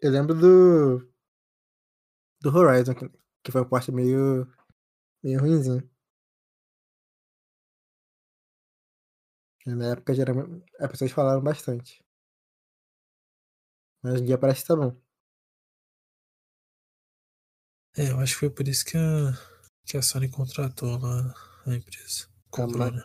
Eu 0.00 0.10
lembro 0.10 0.34
do. 0.34 1.08
Do 2.40 2.50
Horizon, 2.50 2.94
que, 3.42 3.52
foi 3.52 3.60
um 3.62 3.68
porte 3.68 3.92
meio. 3.92 4.46
meio 5.22 5.40
ruimzinho. 5.40 5.88
Na 9.66 9.92
época 9.92 10.14
geralmente 10.14 10.64
as 10.80 10.90
pessoas 10.90 11.12
falaram 11.12 11.42
bastante. 11.42 12.04
Mas 14.02 14.14
hoje 14.14 14.22
em 14.22 14.26
dia 14.26 14.38
parece 14.38 14.62
que 14.62 14.68
tá 14.68 14.76
bom. 14.76 15.05
É, 17.98 18.10
eu 18.10 18.20
acho 18.20 18.34
que 18.34 18.40
foi 18.40 18.50
por 18.50 18.68
isso 18.68 18.84
que 18.84 18.96
a, 18.96 19.32
que 19.86 19.96
a 19.96 20.02
Sony 20.02 20.28
contratou 20.28 20.98
lá 20.98 21.34
a 21.66 21.74
empresa. 21.74 22.26
Tá 22.26 22.32
Comprou, 22.50 22.90
né? 22.90 23.02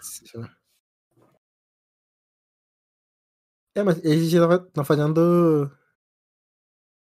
É, 3.73 3.83
mas 3.83 4.03
eles 4.03 4.29
já 4.29 4.55
estão 4.55 4.83
fazendo. 4.83 5.71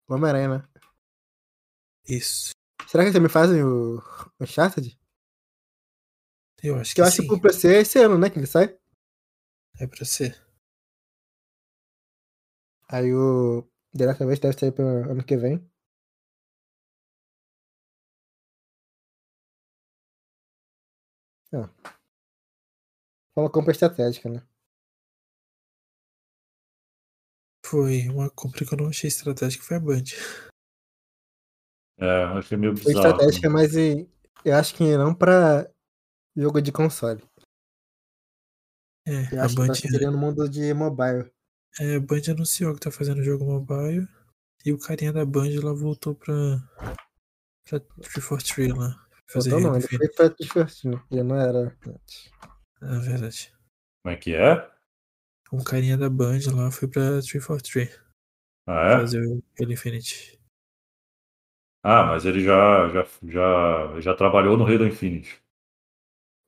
o 0.08 0.14
Homem-Aranha, 0.14 0.58
né? 0.58 0.68
Isso. 2.08 2.50
Será 2.88 3.04
que 3.04 3.08
eles 3.08 3.14
também 3.14 3.30
fazem 3.30 3.62
o. 3.62 3.98
o 3.98 4.42
Uncharted? 4.42 4.98
Eu 6.62 6.76
acho 6.76 6.90
Que 6.90 6.94
que 6.96 7.00
eu 7.00 7.04
acho 7.04 7.22
que 7.22 7.28
pro 7.28 7.40
PC 7.40 7.68
é 7.68 7.80
esse 7.82 7.98
ano, 8.00 8.18
né? 8.18 8.28
Que 8.28 8.38
ele 8.38 8.46
sai. 8.46 8.76
É 9.78 9.86
pra 9.86 10.04
ser. 10.04 10.44
Aí 12.88 13.14
o. 13.14 13.62
The 13.96 14.06
Last 14.06 14.22
of 14.24 14.32
Us 14.32 14.40
deve 14.40 14.58
sair 14.58 14.72
pro 14.72 14.84
ano 14.84 15.24
que 15.24 15.36
vem. 15.36 15.70
Ah. 21.52 21.68
Foi 23.34 23.44
uma 23.44 23.50
compra 23.50 23.72
estratégica, 23.72 24.28
né? 24.28 24.42
Foi 27.64 28.08
uma 28.08 28.30
compra 28.30 28.64
que 28.64 28.72
eu 28.74 28.78
não 28.78 28.88
achei 28.88 29.08
estratégica, 29.08 29.64
foi 29.64 29.76
a 29.76 29.80
Band. 29.80 30.02
É, 31.98 32.24
achei 32.38 32.56
meio 32.56 32.76
Foi 32.76 32.86
bizarro. 32.92 33.08
estratégica, 33.08 33.50
mas 33.50 33.74
e- 33.74 34.08
eu 34.44 34.54
acho 34.56 34.74
que 34.74 34.96
não 34.96 35.14
pra 35.14 35.68
jogo 36.36 36.60
de 36.60 36.70
console. 36.70 37.22
É, 39.06 39.34
Eu 39.34 39.40
a 39.40 39.44
acho 39.44 39.54
que 39.54 39.60
Band, 39.60 39.66
vai 39.68 39.76
ser 39.76 40.10
no 40.10 40.18
mundo 40.18 40.48
de 40.48 40.72
mobile. 40.74 41.30
é, 41.80 41.96
a 41.96 42.00
Band 42.00 42.22
anunciou 42.30 42.74
que 42.74 42.80
tá 42.80 42.90
fazendo 42.90 43.22
jogo 43.22 43.44
mobile 43.44 44.06
e 44.64 44.72
o 44.72 44.78
carinha 44.78 45.12
da 45.12 45.24
Band 45.24 45.50
lá 45.62 45.72
voltou 45.72 46.14
pra, 46.14 46.34
pra 47.68 47.80
343 47.80 48.74
lá. 48.74 49.05
Fazer 49.28 49.48
Então 49.48 49.60
não, 49.60 49.76
ele 49.76 49.88
foi 49.88 50.08
pra 50.08 50.28
divertir, 50.28 50.90
né? 50.90 51.02
Ele 51.10 51.22
não 51.22 51.36
era. 51.36 51.76
antes. 51.86 52.30
É 52.82 52.98
verdade. 52.98 53.52
Como 54.02 54.14
é 54.14 54.16
que 54.16 54.34
é? 54.34 54.70
Um 55.52 55.62
carinha 55.62 55.96
da 55.96 56.08
Band 56.10 56.40
lá 56.54 56.70
foi 56.70 56.88
pra 56.88 57.20
343 57.22 58.00
Ah, 58.66 58.80
é? 58.92 58.96
fazer 58.98 59.20
o 59.20 59.42
Halo 59.60 59.72
Infinite. 59.72 60.40
Ah, 61.82 62.04
mas 62.04 62.24
ele 62.24 62.40
já, 62.42 62.88
já, 62.88 63.06
já, 63.24 64.00
já 64.00 64.14
trabalhou 64.14 64.56
no 64.56 64.64
Halo 64.64 64.86
Infinite. 64.86 65.40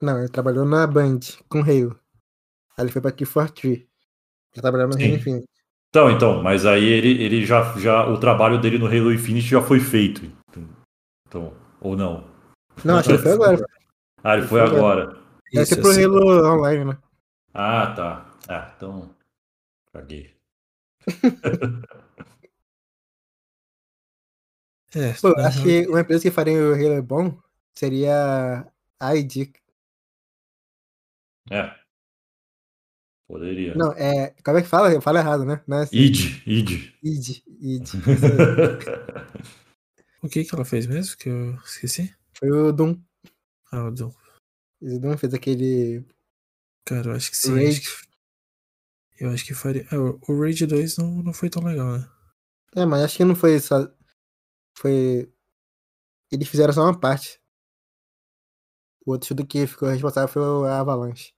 Não, 0.02 0.18
ele 0.18 0.28
trabalhou 0.28 0.64
na 0.64 0.86
Band 0.86 1.20
com 1.48 1.60
Halo. 1.60 1.98
Aí 2.76 2.84
ele 2.84 2.92
foi 2.92 3.02
pra 3.02 3.12
Key 3.12 3.24
Já 4.54 4.62
trabalhou 4.62 4.88
no 4.88 4.94
Sim. 4.94 5.04
Halo 5.06 5.14
Infinite. 5.16 5.48
Então, 5.90 6.10
então, 6.10 6.42
mas 6.42 6.66
aí 6.66 6.84
ele, 6.84 7.22
ele 7.22 7.46
já, 7.46 7.76
já. 7.78 8.06
O 8.08 8.18
trabalho 8.20 8.60
dele 8.60 8.78
no 8.78 8.86
Halo 8.86 9.12
Infinite 9.12 9.46
já 9.48 9.62
foi 9.62 9.80
feito. 9.80 10.22
Então, 11.26 11.56
ou 11.80 11.96
não? 11.96 12.37
Não, 12.84 12.96
acho 12.96 13.08
que 13.08 13.14
ele 13.14 13.22
foi 13.22 13.32
agora. 13.32 13.66
Ah, 14.22 14.36
ele 14.36 14.46
foi 14.46 14.60
agora. 14.60 15.06
Deve 15.52 15.62
Isso, 15.62 15.74
ser 15.74 15.80
pro 15.80 15.90
assim, 15.90 16.04
Halo 16.04 16.54
Online, 16.54 16.84
né? 16.84 16.98
Ah, 17.54 17.92
tá. 17.94 18.26
Ah, 18.48 18.72
então. 18.76 19.14
Caguei. 19.92 20.34
É, 24.94 25.12
Pô, 25.20 25.38
acho 25.40 25.62
que 25.62 25.86
uma 25.86 26.00
empresa 26.00 26.22
que 26.22 26.30
faria 26.30 26.58
o 26.58 26.72
Halo 26.72 27.02
bom 27.02 27.38
seria 27.74 28.66
a 28.98 29.14
ID. 29.14 29.52
É. 31.50 31.74
Poderia. 33.26 33.74
Não, 33.74 33.92
é. 33.92 34.34
Como 34.42 34.56
é 34.56 34.62
que 34.62 34.68
fala? 34.68 34.90
Eu 34.90 35.02
falo 35.02 35.18
errado, 35.18 35.44
né? 35.44 35.62
Não 35.66 35.76
é 35.76 35.82
assim. 35.82 35.94
id, 35.94 36.42
id. 36.46 36.94
ID. 37.02 37.42
ID. 37.60 37.88
O 40.20 40.28
que 40.28 40.44
que 40.44 40.52
ela 40.52 40.64
fez 40.64 40.84
mesmo? 40.84 41.16
Que 41.16 41.28
eu 41.28 41.54
esqueci? 41.64 42.12
Foi 42.38 42.50
o 42.50 42.72
Doom. 42.72 43.02
Ah, 43.72 43.84
o 43.84 43.90
Doom. 43.90 44.12
O 44.80 44.98
Doom 44.98 45.18
fez 45.18 45.34
aquele. 45.34 46.04
Cara, 46.84 47.10
eu 47.10 47.14
acho 47.14 47.30
que 47.30 47.36
sim. 47.36 47.54
Raid. 47.54 47.78
Acho 47.78 47.80
que, 47.80 49.24
eu 49.24 49.30
acho 49.30 49.44
que 49.44 49.54
faria. 49.54 49.86
É, 49.90 49.96
o 49.96 50.40
Raid 50.40 50.66
2 50.66 50.96
não, 50.98 51.22
não 51.22 51.32
foi 51.32 51.50
tão 51.50 51.62
legal, 51.62 51.98
né? 51.98 52.08
É, 52.76 52.86
mas 52.86 53.02
acho 53.02 53.16
que 53.16 53.24
não 53.24 53.34
foi 53.34 53.58
só. 53.58 53.90
Foi. 54.76 55.32
Eles 56.30 56.48
fizeram 56.48 56.72
só 56.72 56.82
uma 56.82 56.98
parte. 56.98 57.40
O 59.04 59.12
outro 59.12 59.24
estudo 59.24 59.46
que 59.46 59.66
ficou 59.66 59.88
responsável 59.88 60.28
foi 60.28 60.42
o 60.42 60.64
Avalanche. 60.64 61.32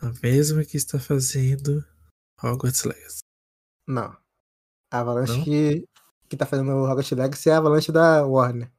A 0.00 0.12
mesma 0.22 0.64
que 0.64 0.76
está 0.76 0.98
fazendo 0.98 1.84
Hogwarts 2.42 2.84
Legacy. 2.84 3.22
Não. 3.86 4.16
A 4.90 5.00
Avalanche 5.00 5.36
Não? 5.36 5.44
que, 5.44 5.87
que 6.28 6.36
tá 6.36 6.46
fazendo 6.46 6.70
o 6.72 6.86
Rocket 6.86 7.10
Legacy 7.12 7.50
é 7.50 7.52
a 7.54 7.58
Avalanche 7.58 7.90
da 7.92 8.24
Warner. 8.26 8.70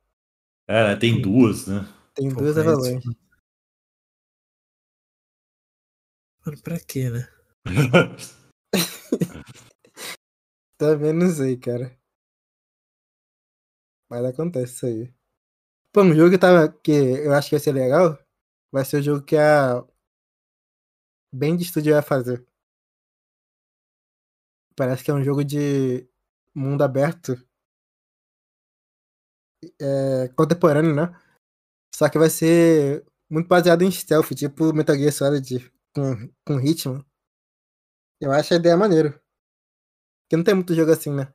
É, 0.67 0.95
tem 0.95 1.21
duas, 1.21 1.67
né? 1.67 1.81
Tem 2.13 2.29
Pô, 2.29 2.41
duas 2.41 2.55
mas- 2.55 2.67
Avalanche. 2.67 3.07
Mano, 6.45 6.61
pra 6.61 6.79
quê, 6.79 7.09
né? 7.09 7.27
Também 10.77 11.13
não 11.13 11.29
sei, 11.29 11.57
cara. 11.57 11.97
Mas 14.09 14.25
acontece 14.25 14.73
isso 14.73 14.85
aí. 14.85 15.13
Pô, 15.93 16.01
um 16.03 16.13
jogo 16.15 16.31
que, 16.31 16.37
tava, 16.37 16.69
que 16.71 16.91
eu 16.91 17.33
acho 17.33 17.49
que 17.49 17.55
vai 17.55 17.63
ser 17.63 17.71
legal 17.73 18.17
vai 18.71 18.85
ser 18.85 18.97
o 18.97 19.01
jogo 19.03 19.23
que 19.25 19.35
a 19.35 19.83
Band 21.33 21.59
Studio 21.59 21.93
vai 21.93 22.01
fazer. 22.01 22.45
Parece 24.75 25.03
que 25.03 25.11
é 25.11 25.13
um 25.13 25.23
jogo 25.23 25.43
de 25.43 26.08
mundo 26.59 26.83
aberto. 26.83 27.35
É, 29.81 30.29
contemporâneo, 30.35 30.95
né? 30.95 31.13
Só 31.95 32.09
que 32.09 32.17
vai 32.19 32.29
ser 32.29 33.05
muito 33.29 33.47
baseado 33.47 33.83
em 33.83 33.91
stealth, 33.91 34.29
tipo 34.35 34.73
Metal 34.73 34.95
Gear 34.95 35.13
Solid 35.13 35.71
com, 35.95 36.31
com 36.45 36.57
ritmo. 36.57 37.05
Eu 38.21 38.31
acho 38.31 38.53
a 38.53 38.57
ideia 38.57 38.77
maneiro. 38.77 39.19
Porque 40.23 40.37
não 40.37 40.43
tem 40.45 40.55
muito 40.55 40.73
jogo 40.73 40.91
assim, 40.91 41.11
né? 41.13 41.33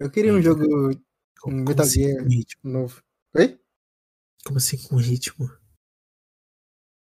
Eu 0.00 0.10
queria 0.10 0.32
um 0.32 0.36
Uhum. 0.36 0.42
jogo 0.42 0.64
Como, 1.40 1.56
um 1.56 1.64
como 1.64 1.68
Metal 1.68 1.84
assim 1.84 2.00
Gear 2.02 2.22
com 2.22 2.28
ritmo? 2.28 2.70
novo. 2.70 3.02
Oi? 3.36 3.60
Como 4.44 4.58
assim 4.58 4.78
com 4.88 4.96
ritmo? 4.96 5.46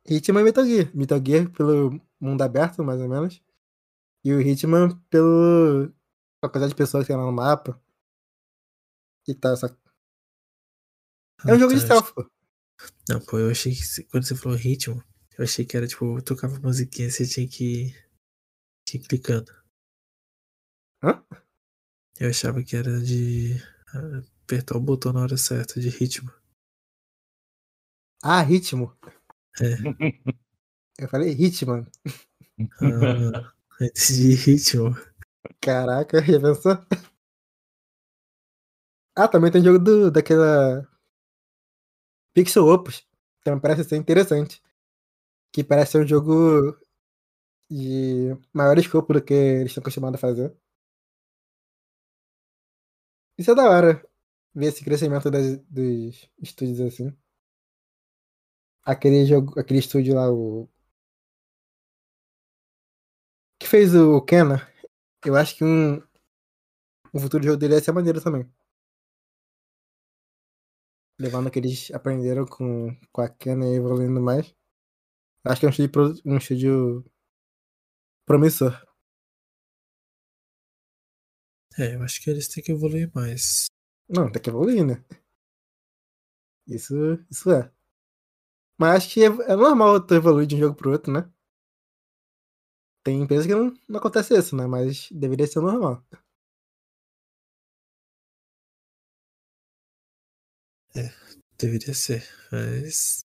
Hitman 0.06 0.42
é 0.42 0.44
Metal 0.44 0.66
Gear. 0.66 0.96
Metal 0.96 1.20
Gear 1.26 1.50
pelo 1.52 2.00
mundo 2.20 2.42
aberto, 2.42 2.84
mais 2.84 3.00
ou 3.02 3.10
menos. 3.10 3.42
E 4.26 4.34
o 4.34 4.42
Hitman 4.42 4.90
pelo. 5.10 5.94
A 6.48 6.50
quantidade 6.50 6.72
de 6.72 6.76
pessoas 6.78 7.06
que 7.08 7.14
lá 7.14 7.24
no 7.26 7.32
mapa. 7.32 7.80
E 9.28 9.34
tal. 9.36 9.54
Essa... 9.54 9.78
É 11.48 11.54
um 11.54 11.56
Ah, 11.56 11.58
jogo 11.58 11.72
tá, 11.72 11.76
de 11.76 11.80
eu 11.80 11.80
stealth, 11.82 12.14
pô. 12.14 12.30
Não, 13.10 13.20
pô, 13.22 13.38
eu 13.40 13.50
achei 13.50 13.74
que 13.74 14.04
quando 14.06 14.26
você 14.26 14.36
falou 14.36 14.58
ritmo, 14.58 15.02
eu 15.38 15.44
achei 15.44 15.66
que 15.66 15.76
era 15.78 15.88
tipo, 15.88 16.22
tocava 16.22 16.60
musiquinha, 16.60 17.10
você 17.10 17.26
tinha 17.26 17.48
que, 17.48 17.94
que 18.86 18.98
ir 18.98 19.02
clicando. 19.02 19.52
Hã? 21.02 21.24
Eu 22.20 22.30
achava 22.32 22.64
que 22.64 22.76
era 22.76 23.00
de 23.00 23.56
ah, 23.94 24.24
apertar 24.44 24.78
o 24.78 24.82
botão 24.82 25.14
na 25.14 25.22
hora 25.22 25.38
certa, 25.38 25.80
de 25.80 25.90
ritmo. 25.90 26.32
Ah, 28.24 28.42
ritmo. 28.44 28.96
É. 29.62 29.78
Eu 30.98 31.08
falei 31.10 31.32
Hitman. 31.32 31.86
Ah, 32.82 33.54
de 33.80 34.36
ritmo. 34.36 34.96
Caraca, 35.62 36.22
já 36.26 36.40
pensou? 36.40 36.78
Ah, 39.16 39.28
também 39.28 39.52
tem 39.52 39.64
jogo 39.64 39.80
do, 39.80 40.12
daquela. 40.12 40.88
Pixel 42.34 42.68
Opus. 42.68 43.06
Também 43.44 43.60
parece 43.60 43.84
ser 43.84 43.98
interessante. 43.98 44.62
Que 45.54 45.64
parece 45.64 45.94
ser 45.94 46.04
um 46.06 46.08
jogo 46.08 46.78
de 47.70 48.38
maior 48.54 48.78
escopo 48.78 49.14
do 49.14 49.24
que 49.24 49.34
eles 49.34 49.68
estão 49.72 49.82
acostumados 49.82 50.18
a 50.18 50.22
fazer. 50.22 50.56
Isso 53.38 53.52
é 53.52 53.56
da 53.56 53.70
hora. 53.70 54.04
Ver 54.56 54.68
esse 54.68 54.84
crescimento 54.84 55.30
das, 55.32 55.58
dos 55.70 56.30
estúdios 56.42 56.82
assim. 56.82 57.16
Aquele 58.86 59.26
jogo, 59.26 59.60
aquele 59.60 59.80
estúdio 59.80 60.16
lá, 60.16 60.32
o. 60.32 60.70
Que 63.60 63.68
fez 63.68 63.96
o 63.96 64.22
Kena. 64.22 64.68
Eu 65.26 65.36
acho 65.36 65.56
que 65.56 65.64
um. 65.64 66.02
O 67.14 67.20
futuro 67.20 67.44
jogo 67.44 67.58
dele 67.58 67.76
ia 67.76 67.82
ser 67.82 67.92
maneiro 67.92 68.22
também. 68.22 68.50
Levando 71.20 71.50
que 71.52 71.60
eles 71.60 71.92
aprenderam 71.92 72.46
com, 72.46 72.96
com 73.12 73.22
a 73.22 73.30
Kena 73.30 73.66
e 73.68 73.76
evoluindo 73.76 74.20
mais. 74.20 74.54
Acho 75.46 75.60
que 75.62 75.66
é 75.66 75.70
um 75.70 75.72
estúdio, 75.72 76.22
um 76.26 76.38
estúdio 76.38 77.06
promissor. 78.26 78.74
É, 81.78 81.96
eu 81.96 82.04
acho 82.04 82.22
que 82.22 82.30
eles 82.30 82.48
têm 82.48 82.64
que 82.64 82.72
evoluir 82.72 83.12
mais. 83.14 83.68
Não, 84.10 84.32
tem 84.32 84.42
que 84.42 84.50
evoluir, 84.50 84.86
né? 84.86 85.04
Isso, 86.68 86.94
isso 87.30 87.52
é. 87.52 87.72
Mas 88.78 88.98
acho 88.98 89.14
que 89.14 89.24
é, 89.24 89.28
é 89.28 89.56
normal 89.56 90.06
tu 90.06 90.14
evoluir 90.16 90.48
de 90.48 90.56
um 90.56 90.60
jogo 90.60 90.76
pro 90.76 90.92
outro, 90.92 91.12
né? 91.12 91.32
Tem 93.04 93.22
empresas 93.22 93.46
que 93.46 93.54
não, 93.56 93.74
não 93.88 94.00
acontece 94.00 94.38
isso, 94.38 94.56
né? 94.56 94.66
Mas 94.68 95.08
deveria 95.12 95.48
ser 95.48 95.60
normal. 95.62 96.04
Deveria 101.58 101.94
ser, 101.96 102.24
mas 102.52 103.26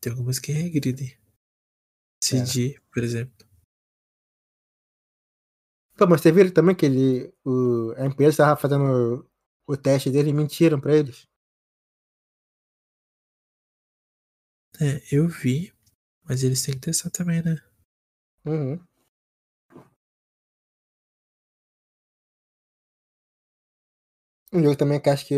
tem 0.00 0.12
algumas 0.12 0.38
que 0.38 0.52
regridem. 0.52 1.16
CD, 2.20 2.80
por 2.92 3.04
exemplo. 3.04 3.46
Pô, 5.96 6.06
mas 6.06 6.20
você 6.20 6.32
viu 6.32 6.52
também 6.52 6.74
que 6.74 6.86
ele, 6.86 7.32
o, 7.44 7.92
a 7.96 8.06
empresa 8.06 8.38
tava 8.38 8.60
fazendo 8.60 9.26
o, 9.66 9.72
o 9.74 9.76
teste 9.76 10.10
dele 10.10 10.30
e 10.30 10.32
mentiram 10.32 10.80
pra 10.80 10.94
eles? 10.96 11.26
É, 14.80 15.00
eu 15.10 15.26
vi, 15.28 15.72
mas 16.24 16.42
eles 16.42 16.62
têm 16.62 16.74
que 16.74 16.80
testar 16.80 17.10
também, 17.10 17.42
né? 17.42 17.56
Uhum. 18.46 18.80
Um 24.52 24.62
jogo 24.62 24.76
também 24.76 25.00
que 25.00 25.10
acho 25.10 25.26
que 25.26 25.34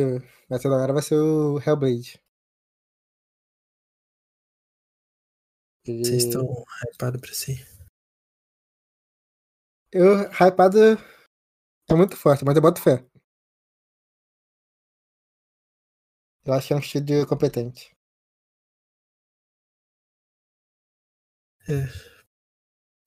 vai 0.49 0.59
ser 0.59 0.69
da 0.69 0.77
hora 0.77 0.93
vai 0.93 1.03
ser 1.03 1.17
o 1.17 1.59
Hellblade. 1.59 2.21
Ele- 5.87 6.05
Vocês 6.05 6.25
estão 6.25 6.65
hypados 6.93 7.21
pra 7.21 7.33
si. 7.33 7.55
Eu, 9.93 10.29
hypado 10.33 10.79
é 11.91 11.95
muito 11.95 12.17
forte, 12.17 12.45
mas 12.45 12.57
eu 12.57 12.63
boto 12.63 12.81
fé. 12.83 13.05
Eu 16.47 16.55
acho 16.55 16.69
que 16.69 16.73
é 16.73 16.77
um 16.77 16.81
estúdio 16.81 17.27
competente. 17.27 17.95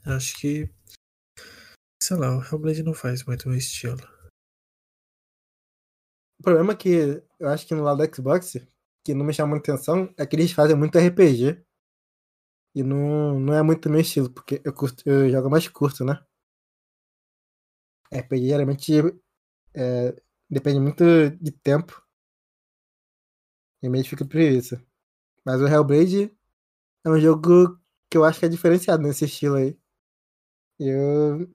Acho 0.05 0.35
que. 0.39 0.69
Sei 2.01 2.17
lá, 2.17 2.35
o 2.35 2.41
Hellblade 2.43 2.81
não 2.81 2.93
faz 2.95 3.23
muito 3.23 3.45
o 3.45 3.49
meu 3.49 3.57
estilo. 3.59 4.01
Problema 6.47 6.77
que 6.77 7.21
eu 7.41 7.49
acho 7.49 7.67
que 7.67 7.75
no 7.75 7.83
lado 7.83 7.97
do 7.97 8.15
Xbox, 8.15 8.55
que 9.03 9.13
não 9.13 9.25
me 9.25 9.33
chama 9.33 9.49
muita 9.49 9.73
atenção, 9.73 10.13
é 10.17 10.25
que 10.25 10.33
eles 10.33 10.53
fazem 10.53 10.77
muito 10.77 10.97
RPG. 10.97 11.61
E 12.73 12.81
não, 12.83 13.37
não 13.37 13.53
é 13.53 13.61
muito 13.61 13.89
meu 13.89 13.99
estilo, 13.99 14.29
porque 14.29 14.61
eu, 14.63 14.71
curto, 14.73 15.03
eu 15.05 15.29
jogo 15.29 15.49
mais 15.49 15.67
curto, 15.67 16.05
né? 16.05 16.25
RPG 18.13 18.47
geralmente 18.47 18.93
é, 19.75 20.15
depende 20.49 20.79
muito 20.79 21.03
de 21.31 21.51
tempo. 21.51 22.01
E 23.83 23.89
meio 23.89 24.05
fica 24.05 24.23
por 24.25 24.39
isso. 24.39 24.81
Mas 25.45 25.59
o 25.59 25.67
Hellblade 25.67 26.33
é 27.05 27.09
um 27.09 27.19
jogo 27.19 27.77
que 28.09 28.17
eu 28.17 28.23
acho 28.23 28.39
que 28.39 28.45
é 28.45 28.49
diferenciado 28.49 29.03
nesse 29.03 29.25
estilo 29.25 29.55
aí. 29.57 29.77
Eu 30.79 31.53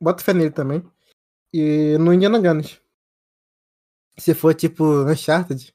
boto 0.00 0.24
fé 0.24 0.32
nele 0.32 0.52
também. 0.52 0.82
E 1.52 1.98
no 1.98 2.14
Indiana 2.14 2.40
Jones. 2.40 2.87
Se 4.20 4.34
for 4.34 4.54
tipo 4.54 4.84
Uncharted, 5.10 5.74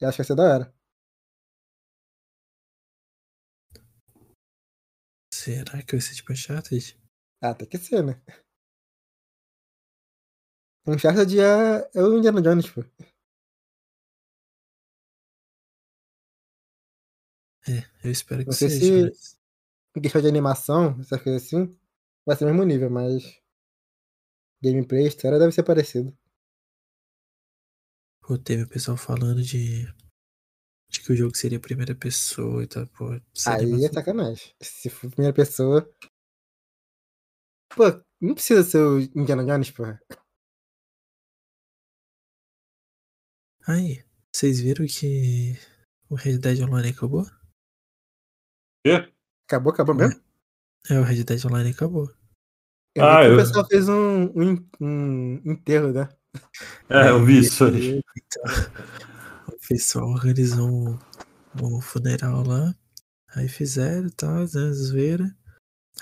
eu 0.00 0.08
acho 0.08 0.16
que 0.16 0.22
vai 0.22 0.26
ser 0.26 0.36
da 0.36 0.44
hora. 0.44 0.74
Será 5.32 5.82
que 5.82 5.92
vai 5.96 6.00
ser 6.02 6.14
tipo 6.16 6.32
Uncharted? 6.32 6.98
Ah, 7.40 7.54
tem 7.54 7.66
que 7.68 7.78
ser, 7.78 8.02
né? 8.04 8.20
Uncharted 10.86 11.38
é, 11.38 11.88
é 11.94 12.02
o 12.02 12.16
Indiana 12.18 12.42
Jones, 12.42 12.68
pô. 12.70 12.82
É, 17.68 17.84
eu 18.04 18.10
espero 18.10 18.44
que 18.44 18.54
seja. 18.54 18.86
se- 18.86 19.02
mas- 19.02 19.38
Em 19.96 20.02
questão 20.02 20.22
de 20.22 20.28
animação, 20.28 20.96
essas 21.00 21.22
coisas 21.22 21.44
assim, 21.44 21.76
vai 22.26 22.36
ser 22.36 22.44
o 22.44 22.48
mesmo 22.48 22.64
nível, 22.64 22.90
mas. 22.90 23.24
Gameplay, 24.62 25.04
história 25.08 25.36
deve 25.38 25.50
ser 25.52 25.64
parecido. 25.64 26.16
Pô, 28.28 28.36
teve 28.36 28.64
o 28.64 28.68
pessoal 28.68 28.94
falando 28.94 29.42
de. 29.42 29.86
De 30.90 31.00
que 31.00 31.14
o 31.14 31.16
jogo 31.16 31.34
seria 31.34 31.58
primeira 31.58 31.94
pessoa 31.94 32.62
e 32.62 32.66
tal. 32.66 32.86
Pô, 32.88 33.18
seria 33.34 33.74
Aí 33.74 33.84
é 33.86 33.88
sacanagem. 33.90 34.54
Se 34.60 34.90
for 34.90 35.10
primeira 35.10 35.34
pessoa. 35.34 35.90
Pô, 37.74 37.84
não 38.20 38.34
precisa 38.34 38.62
ser 38.62 38.82
o 38.82 39.00
Indiana 39.18 39.46
Jones, 39.46 39.70
pô. 39.70 39.84
Aí, 43.66 44.04
vocês 44.30 44.60
viram 44.60 44.84
que 44.84 45.54
o 46.10 46.14
Red 46.14 46.36
Dead 46.36 46.60
Online 46.60 46.90
acabou? 46.90 47.24
Quê? 48.84 49.10
Acabou, 49.46 49.72
acabou 49.72 49.96
Ué. 49.96 50.08
mesmo? 50.08 50.22
É, 50.90 51.00
o 51.00 51.02
Red 51.02 51.24
Dead 51.24 51.42
Online 51.46 51.70
acabou. 51.70 52.10
Eu 52.94 53.04
Ah, 53.04 53.24
eu- 53.24 53.32
o 53.32 53.36
pessoal 53.38 53.66
fez 53.66 53.88
um, 53.88 54.24
um, 54.36 54.68
um 54.78 55.52
enterro, 55.52 55.94
né? 55.94 56.17
É, 56.88 57.10
eu 57.10 57.24
vi 57.24 57.38
E- 57.38 57.40
isso 57.40 57.64
aí. 57.64 57.98
e- 57.98 58.02
Então, 58.16 58.44
o 59.48 59.68
pessoal 59.68 60.08
organizou 60.10 60.68
um, 60.68 60.98
um 61.62 61.80
funeral 61.80 62.44
lá. 62.46 62.74
Aí 63.34 63.48
fizeram, 63.48 64.08
tá, 64.10 64.40
né, 64.40 64.72
zoeira. 64.72 65.36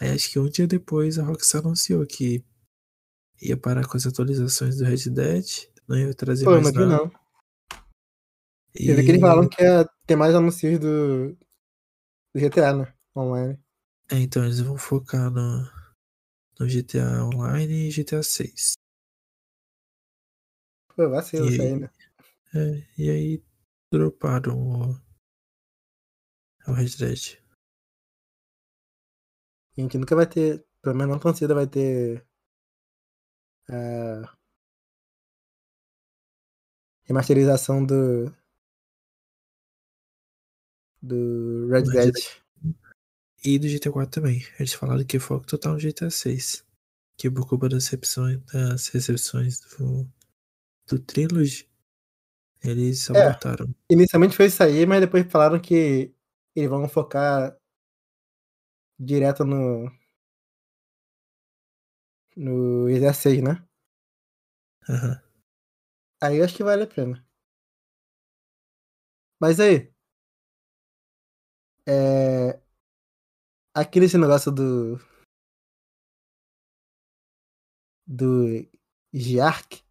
Aí 0.01 0.11
acho 0.11 0.31
que 0.31 0.39
um 0.39 0.49
dia 0.49 0.67
depois 0.67 1.19
a 1.19 1.25
Rockstar 1.25 1.63
anunciou 1.63 2.07
que 2.07 2.45
ia 3.43 3.57
parar 3.57 3.87
com 3.87 3.97
as 3.97 4.07
atualizações 4.07 4.77
do 4.77 4.85
Red 4.85 5.11
Dead, 5.11 5.47
não 5.89 5.99
ia 5.99 6.15
trazer 6.15 6.45
Pô, 6.45 6.53
mais 6.53 6.73
nada. 6.73 6.87
não. 6.87 7.11
Eu 8.75 8.97
vi 8.97 9.05
que 9.05 9.11
eles 9.11 9.21
E- 9.21 9.21
falaram 9.21 9.49
que 9.49 9.63
ia 9.63 9.89
ter 10.07 10.17
mais 10.17 10.35
anúncios 10.35 10.79
do, 10.79 11.33
do 12.35 12.41
GTA, 12.41 12.73
né? 12.73 12.95
Online. 13.17 13.59
É, 14.11 14.19
então 14.21 14.45
eles 14.45 14.61
vão 14.61 14.77
focar 14.79 15.31
no, 15.31 15.69
no 16.61 16.69
GTA 16.69 17.25
Online 17.25 17.89
e 17.89 17.91
GTA 17.91 18.23
6. 18.23 18.76
Pô, 20.97 21.11
vacilo 21.11 21.51
E 21.51 21.61
aí? 21.61 21.77
né? 21.79 21.91
É, 22.55 22.83
e 22.97 23.11
aí 23.11 23.45
droparam 23.93 24.57
o, 24.57 24.97
o 26.67 26.73
Red 26.73 26.97
Dead. 26.99 27.39
A 29.77 29.81
gente 29.83 29.99
nunca 29.99 30.17
vai 30.17 30.27
ter, 30.27 30.65
pelo 30.81 30.97
menos 30.97 31.13
não 31.13 31.21
tão 31.21 31.35
cedo 31.35 31.55
vai 31.55 31.67
ter. 31.67 32.27
é, 33.69 34.23
remasterização 37.05 37.85
do. 37.85 38.33
Do 41.03 41.69
Red 41.69 41.83
Dead. 41.83 42.15
E 43.45 43.59
do 43.59 43.69
GTA 43.69 43.93
4 43.93 44.21
também. 44.23 44.45
Eles 44.59 44.73
falaram 44.73 45.05
que 45.05 45.19
foco 45.19 45.47
total 45.47 45.75
no 45.75 45.79
GTA 45.79 46.11
6. 46.11 46.65
Que 47.19 47.31
por 47.31 47.47
culpa 47.47 47.69
das 47.69 47.85
recepções, 47.85 48.41
das 48.53 48.89
recepções 48.89 49.61
do, 49.61 50.11
do 50.87 50.99
Trilogy, 50.99 51.69
eles 52.63 53.05
sabotaram. 53.05 53.75
Inicialmente 53.91 54.37
foi 54.37 54.47
isso 54.47 54.63
aí, 54.63 54.87
mas 54.87 55.01
depois 55.01 55.27
falaram 55.31 55.59
que 55.61 56.15
eles 56.55 56.71
vão 56.71 56.89
focar 56.89 57.57
direto 58.99 59.45
no. 59.45 59.91
No 62.37 62.87
GTA 62.89 63.15
6, 63.15 63.43
né? 63.43 63.65
Aham. 64.89 65.23
Aí 66.21 66.37
eu 66.39 66.45
acho 66.45 66.55
que 66.57 66.65
vale 66.65 66.83
a 66.85 66.87
pena. 66.87 67.27
Mas 69.41 69.61
aí. 69.61 69.93
É. 71.87 72.61
Aqui 73.75 74.01
nesse 74.01 74.19
negócio 74.19 74.51
do. 74.53 74.99
Do 78.07 78.67
Giark. 79.13 79.86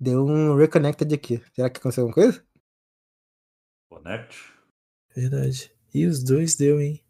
Deu 0.00 0.24
um 0.26 0.56
reconnected 0.56 1.12
aqui. 1.14 1.38
Será 1.54 1.70
que 1.70 1.78
aconteceu 1.78 2.04
alguma 2.04 2.14
coisa? 2.14 2.44
Connect? 3.90 4.36
Verdade. 5.14 5.72
E 5.94 6.06
os 6.06 6.22
dois 6.22 6.56
deu, 6.56 6.80
hein? 6.80 7.02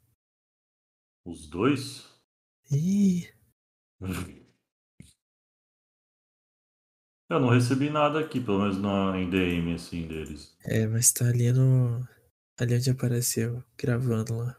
Os 1.25 1.49
dois? 1.49 2.05
Ih, 2.71 3.29
Eu 7.31 7.41
não 7.41 7.49
recebi 7.49 7.89
nada 7.91 8.21
aqui, 8.21 8.39
pelo 8.41 8.61
menos 8.61 8.79
na, 8.79 9.19
em 9.19 9.29
DM, 9.31 9.75
assim, 9.75 10.07
deles. 10.07 10.57
é, 10.65 10.87
mas 10.87 11.13
tá 11.13 11.27
ali 11.29 11.53
no. 11.53 12.07
Ali 12.59 12.77
onde 12.77 12.91
apareceu, 12.91 13.65
gravando 13.77 14.37
lá. 14.37 14.57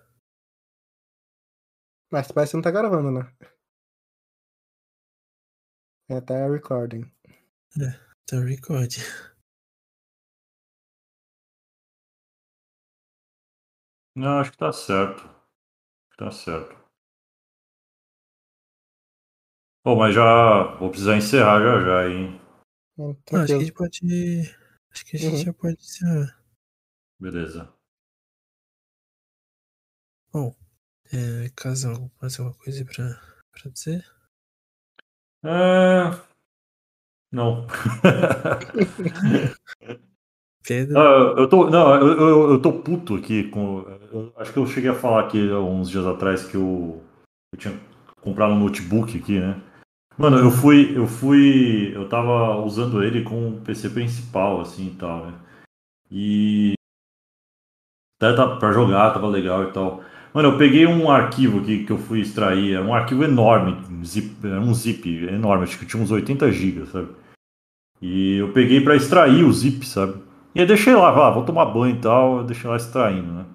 Mas 2.12 2.32
parece 2.32 2.52
que 2.52 2.58
não 2.58 2.64
tá 2.64 2.72
gravando, 2.72 3.12
né? 3.12 3.34
É, 6.10 6.22
tá 6.22 6.48
recording. 6.50 7.04
Tá 8.28 8.40
record. 8.40 8.92
Não, 14.16 14.40
acho 14.40 14.52
que 14.52 14.58
tá 14.58 14.72
certo. 14.72 15.22
Acho 15.24 16.12
que 16.12 16.18
Tá 16.18 16.32
certo. 16.32 16.86
Pô, 19.84 19.96
mas 19.96 20.16
já 20.16 20.76
vou 20.80 20.90
precisar 20.90 21.18
encerrar 21.18 21.62
já 21.62 21.80
já, 21.86 22.10
hein? 22.10 22.42
É, 22.98 23.02
Não, 23.32 23.42
acho 23.42 23.46
que 23.48 23.54
a 23.54 23.60
gente 23.60 23.74
pode. 23.74 24.00
Acho 24.90 25.06
que 25.06 25.18
a 25.18 25.20
gente 25.20 25.32
Uhum. 25.38 25.44
já 25.46 25.54
pode 25.54 25.74
encerrar. 25.80 26.44
Beleza. 27.20 27.74
Bom, 30.32 30.56
é, 31.14 31.50
Casal, 31.56 32.12
mais 32.22 32.40
alguma 32.40 32.58
coisa 32.58 32.84
pra, 32.86 33.22
pra 33.52 33.72
dizer? 33.72 34.04
É... 35.44 36.35
Não. 37.36 37.68
Pedro? 40.66 40.98
Ah, 40.98 41.36
eu 41.38 41.50
tô, 41.50 41.70
não, 41.70 41.96
eu, 41.96 42.08
eu, 42.08 42.52
eu 42.54 42.62
tô 42.62 42.72
puto 42.72 43.16
aqui 43.16 43.50
com. 43.50 43.86
eu 44.12 44.32
acho 44.38 44.54
que 44.54 44.58
eu 44.58 44.66
cheguei 44.66 44.90
a 44.90 44.96
falar 44.96 45.26
aqui 45.26 45.38
uns 45.52 45.90
dias 45.90 46.08
atrás 46.08 46.46
que 46.46 46.56
eu, 46.56 47.04
eu 47.54 47.60
tinha 47.60 47.78
comprado 48.22 48.54
um 48.54 48.60
notebook 48.60 49.18
aqui, 49.18 49.38
né? 49.38 49.62
Mano, 50.18 50.38
eu 50.38 50.50
fui, 50.50 50.98
eu 50.98 51.06
fui, 51.06 51.92
eu 51.94 52.08
tava 52.08 52.56
usando 52.62 53.04
ele 53.04 53.22
com 53.22 53.50
o 53.50 53.60
PC 53.60 53.90
principal, 53.90 54.62
assim 54.62 54.88
e 54.88 54.96
tal, 54.96 55.26
né? 55.26 55.34
E 56.10 56.74
até 58.18 58.34
tá 58.34 58.56
pra 58.56 58.72
jogar, 58.72 59.12
tava 59.12 59.28
legal 59.28 59.66
e 59.66 59.74
tal. 59.74 60.02
Mano, 60.34 60.50
eu 60.50 60.58
peguei 60.58 60.86
um 60.88 61.12
arquivo 61.12 61.60
aqui 61.60 61.84
que 61.84 61.92
eu 61.92 61.98
fui 61.98 62.22
extrair, 62.22 62.76
era 62.76 62.84
um 62.84 62.94
arquivo 62.94 63.26
enorme, 63.26 63.78
zip, 64.06 64.38
era 64.48 64.62
um 64.62 64.74
zip 64.74 65.10
enorme, 65.28 65.66
acho 65.66 65.78
que 65.78 65.86
tinha 65.86 66.02
uns 66.02 66.12
80 66.12 66.50
GB, 66.50 66.86
sabe? 66.86 67.25
E 68.02 68.38
eu 68.38 68.52
peguei 68.54 68.82
pra 68.82 68.96
extrair 68.96 69.44
o 69.44 69.52
zip, 69.54 69.86
sabe? 69.86 70.22
E 70.54 70.60
aí 70.62 70.66
deixei 70.68 70.96
lá, 70.96 71.10
ah, 71.10 71.32
vou 71.32 71.46
tomar 71.46 71.66
banho 71.66 71.96
e 71.96 72.02
tal, 72.02 72.38
eu 72.40 72.44
deixei 72.44 72.70
lá 72.70 72.76
extraindo, 72.78 73.32
né? 73.32 73.46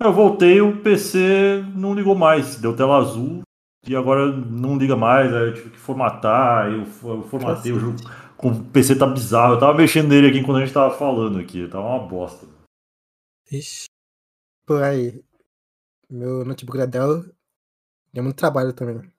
Aí 0.00 0.06
eu 0.06 0.12
voltei, 0.12 0.60
o 0.60 0.80
PC 0.82 1.62
não 1.74 1.94
ligou 1.94 2.14
mais, 2.14 2.56
deu 2.60 2.74
tela 2.76 2.96
azul 2.98 3.42
e 3.86 3.94
agora 3.94 4.26
não 4.32 4.76
liga 4.78 4.96
mais, 4.96 5.32
aí 5.32 5.48
eu 5.48 5.54
tive 5.54 5.70
que 5.70 5.78
formatar, 5.78 6.66
aí 6.66 6.74
eu, 6.74 6.80
eu 6.80 7.22
formatei 7.24 7.72
o 7.72 7.78
jogo. 7.78 7.98
com- 8.36 8.48
O 8.50 8.64
PC 8.64 8.96
tá 8.96 9.06
bizarro, 9.06 9.54
eu 9.54 9.58
tava 9.60 9.74
mexendo 9.74 10.08
nele 10.08 10.28
aqui 10.28 10.42
quando 10.44 10.58
a 10.58 10.60
gente 10.64 10.74
tava 10.74 10.96
falando 10.96 11.38
aqui, 11.38 11.66
tava 11.68 11.86
uma 11.86 12.06
bosta. 12.06 12.46
Ixi, 13.50 13.86
Por 14.66 14.82
aí. 14.82 15.22
Meu 16.10 16.44
notebook 16.44 16.78
da 16.78 16.86
Dell 16.86 17.24
deu 18.12 18.22
muito 18.24 18.36
trabalho 18.36 18.72
também. 18.72 19.10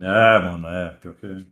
É, 0.00 0.38
mano, 0.38 0.66
é, 0.68 0.90
pior 0.96 1.14
que 1.14 1.26
é 1.26 1.44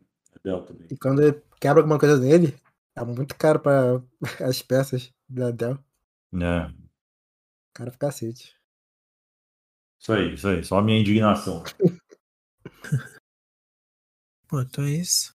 Dell 0.44 0.62
também. 0.62 0.86
E 0.90 0.96
quando 0.96 1.22
eu 1.22 1.42
quebro 1.60 1.80
alguma 1.80 1.98
coisa 1.98 2.18
nele, 2.18 2.56
é 2.96 3.04
muito 3.04 3.36
caro 3.36 3.60
pra 3.60 4.02
as 4.48 4.62
peças 4.62 5.12
da 5.28 5.50
Dell. 5.50 5.78
É, 6.34 6.72
Caro 7.74 7.90
pra 7.92 8.08
cacete. 8.08 8.56
isso 10.00 10.12
aí, 10.12 10.34
isso 10.34 10.48
aí, 10.48 10.64
só 10.64 10.78
a 10.78 10.82
minha 10.82 11.00
indignação. 11.00 11.62
bom, 14.50 14.60
então 14.60 14.84
é 14.84 14.90
isso. 14.90 15.32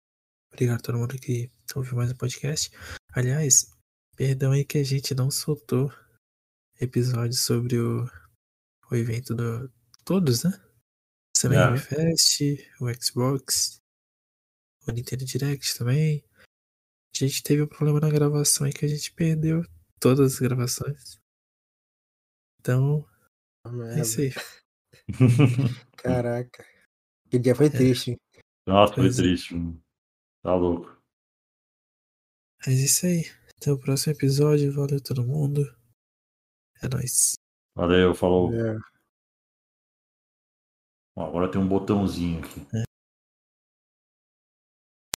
Obrigado 0.51 0.79
a 0.79 0.83
todo 0.83 0.97
mundo 0.97 1.17
que 1.17 1.49
ouviu 1.75 1.95
mais 1.95 2.11
um 2.11 2.15
podcast. 2.15 2.69
Aliás, 3.13 3.73
perdão 4.15 4.51
aí 4.51 4.65
que 4.65 4.77
a 4.77 4.83
gente 4.83 5.15
não 5.15 5.31
soltou 5.31 5.91
episódios 6.79 7.41
sobre 7.41 7.79
o, 7.79 8.05
o 8.91 8.95
evento 8.95 9.33
do. 9.33 9.71
Todos, 10.05 10.43
né? 10.43 10.51
Summer 11.35 11.59
É. 11.59 11.65
Game 11.65 11.79
Fest, 11.79 12.41
o 12.81 12.93
Xbox, 12.93 13.81
o 14.87 14.91
Nintendo 14.91 15.25
Direct 15.25 15.77
também. 15.77 16.23
A 17.15 17.17
gente 17.25 17.43
teve 17.43 17.61
um 17.61 17.67
problema 17.67 17.99
na 17.99 18.09
gravação 18.09 18.65
aí 18.65 18.73
que 18.73 18.85
a 18.85 18.87
gente 18.87 19.13
perdeu 19.13 19.63
todas 19.99 20.33
as 20.33 20.39
gravações. 20.39 21.17
Então, 22.59 23.07
é 23.95 24.01
isso 24.01 24.21
aí. 24.21 24.31
Caraca. 25.97 26.65
Que 27.29 27.37
dia 27.39 27.55
foi 27.55 27.67
É. 27.67 27.69
triste. 27.69 28.11
hein? 28.11 28.17
Nossa, 28.67 28.93
foi 28.93 29.03
Pois 29.03 29.19
é. 29.19 29.21
triste. 29.21 29.53
Tá 30.43 30.55
louco. 30.55 30.87
Mas 32.65 32.79
é 32.79 32.85
isso 32.85 33.05
aí. 33.05 33.21
Até 33.57 33.71
o 33.71 33.79
próximo 33.79 34.13
episódio. 34.13 34.73
Valeu 34.73 35.01
todo 35.01 35.25
mundo. 35.25 35.61
É 36.81 36.87
nóis. 36.87 37.33
Valeu, 37.75 38.13
falou. 38.15 38.53
É. 38.53 38.77
Ó, 41.17 41.27
Agora 41.27 41.51
tem 41.51 41.61
um 41.61 41.67
botãozinho 41.67 42.39
aqui. 42.43 42.61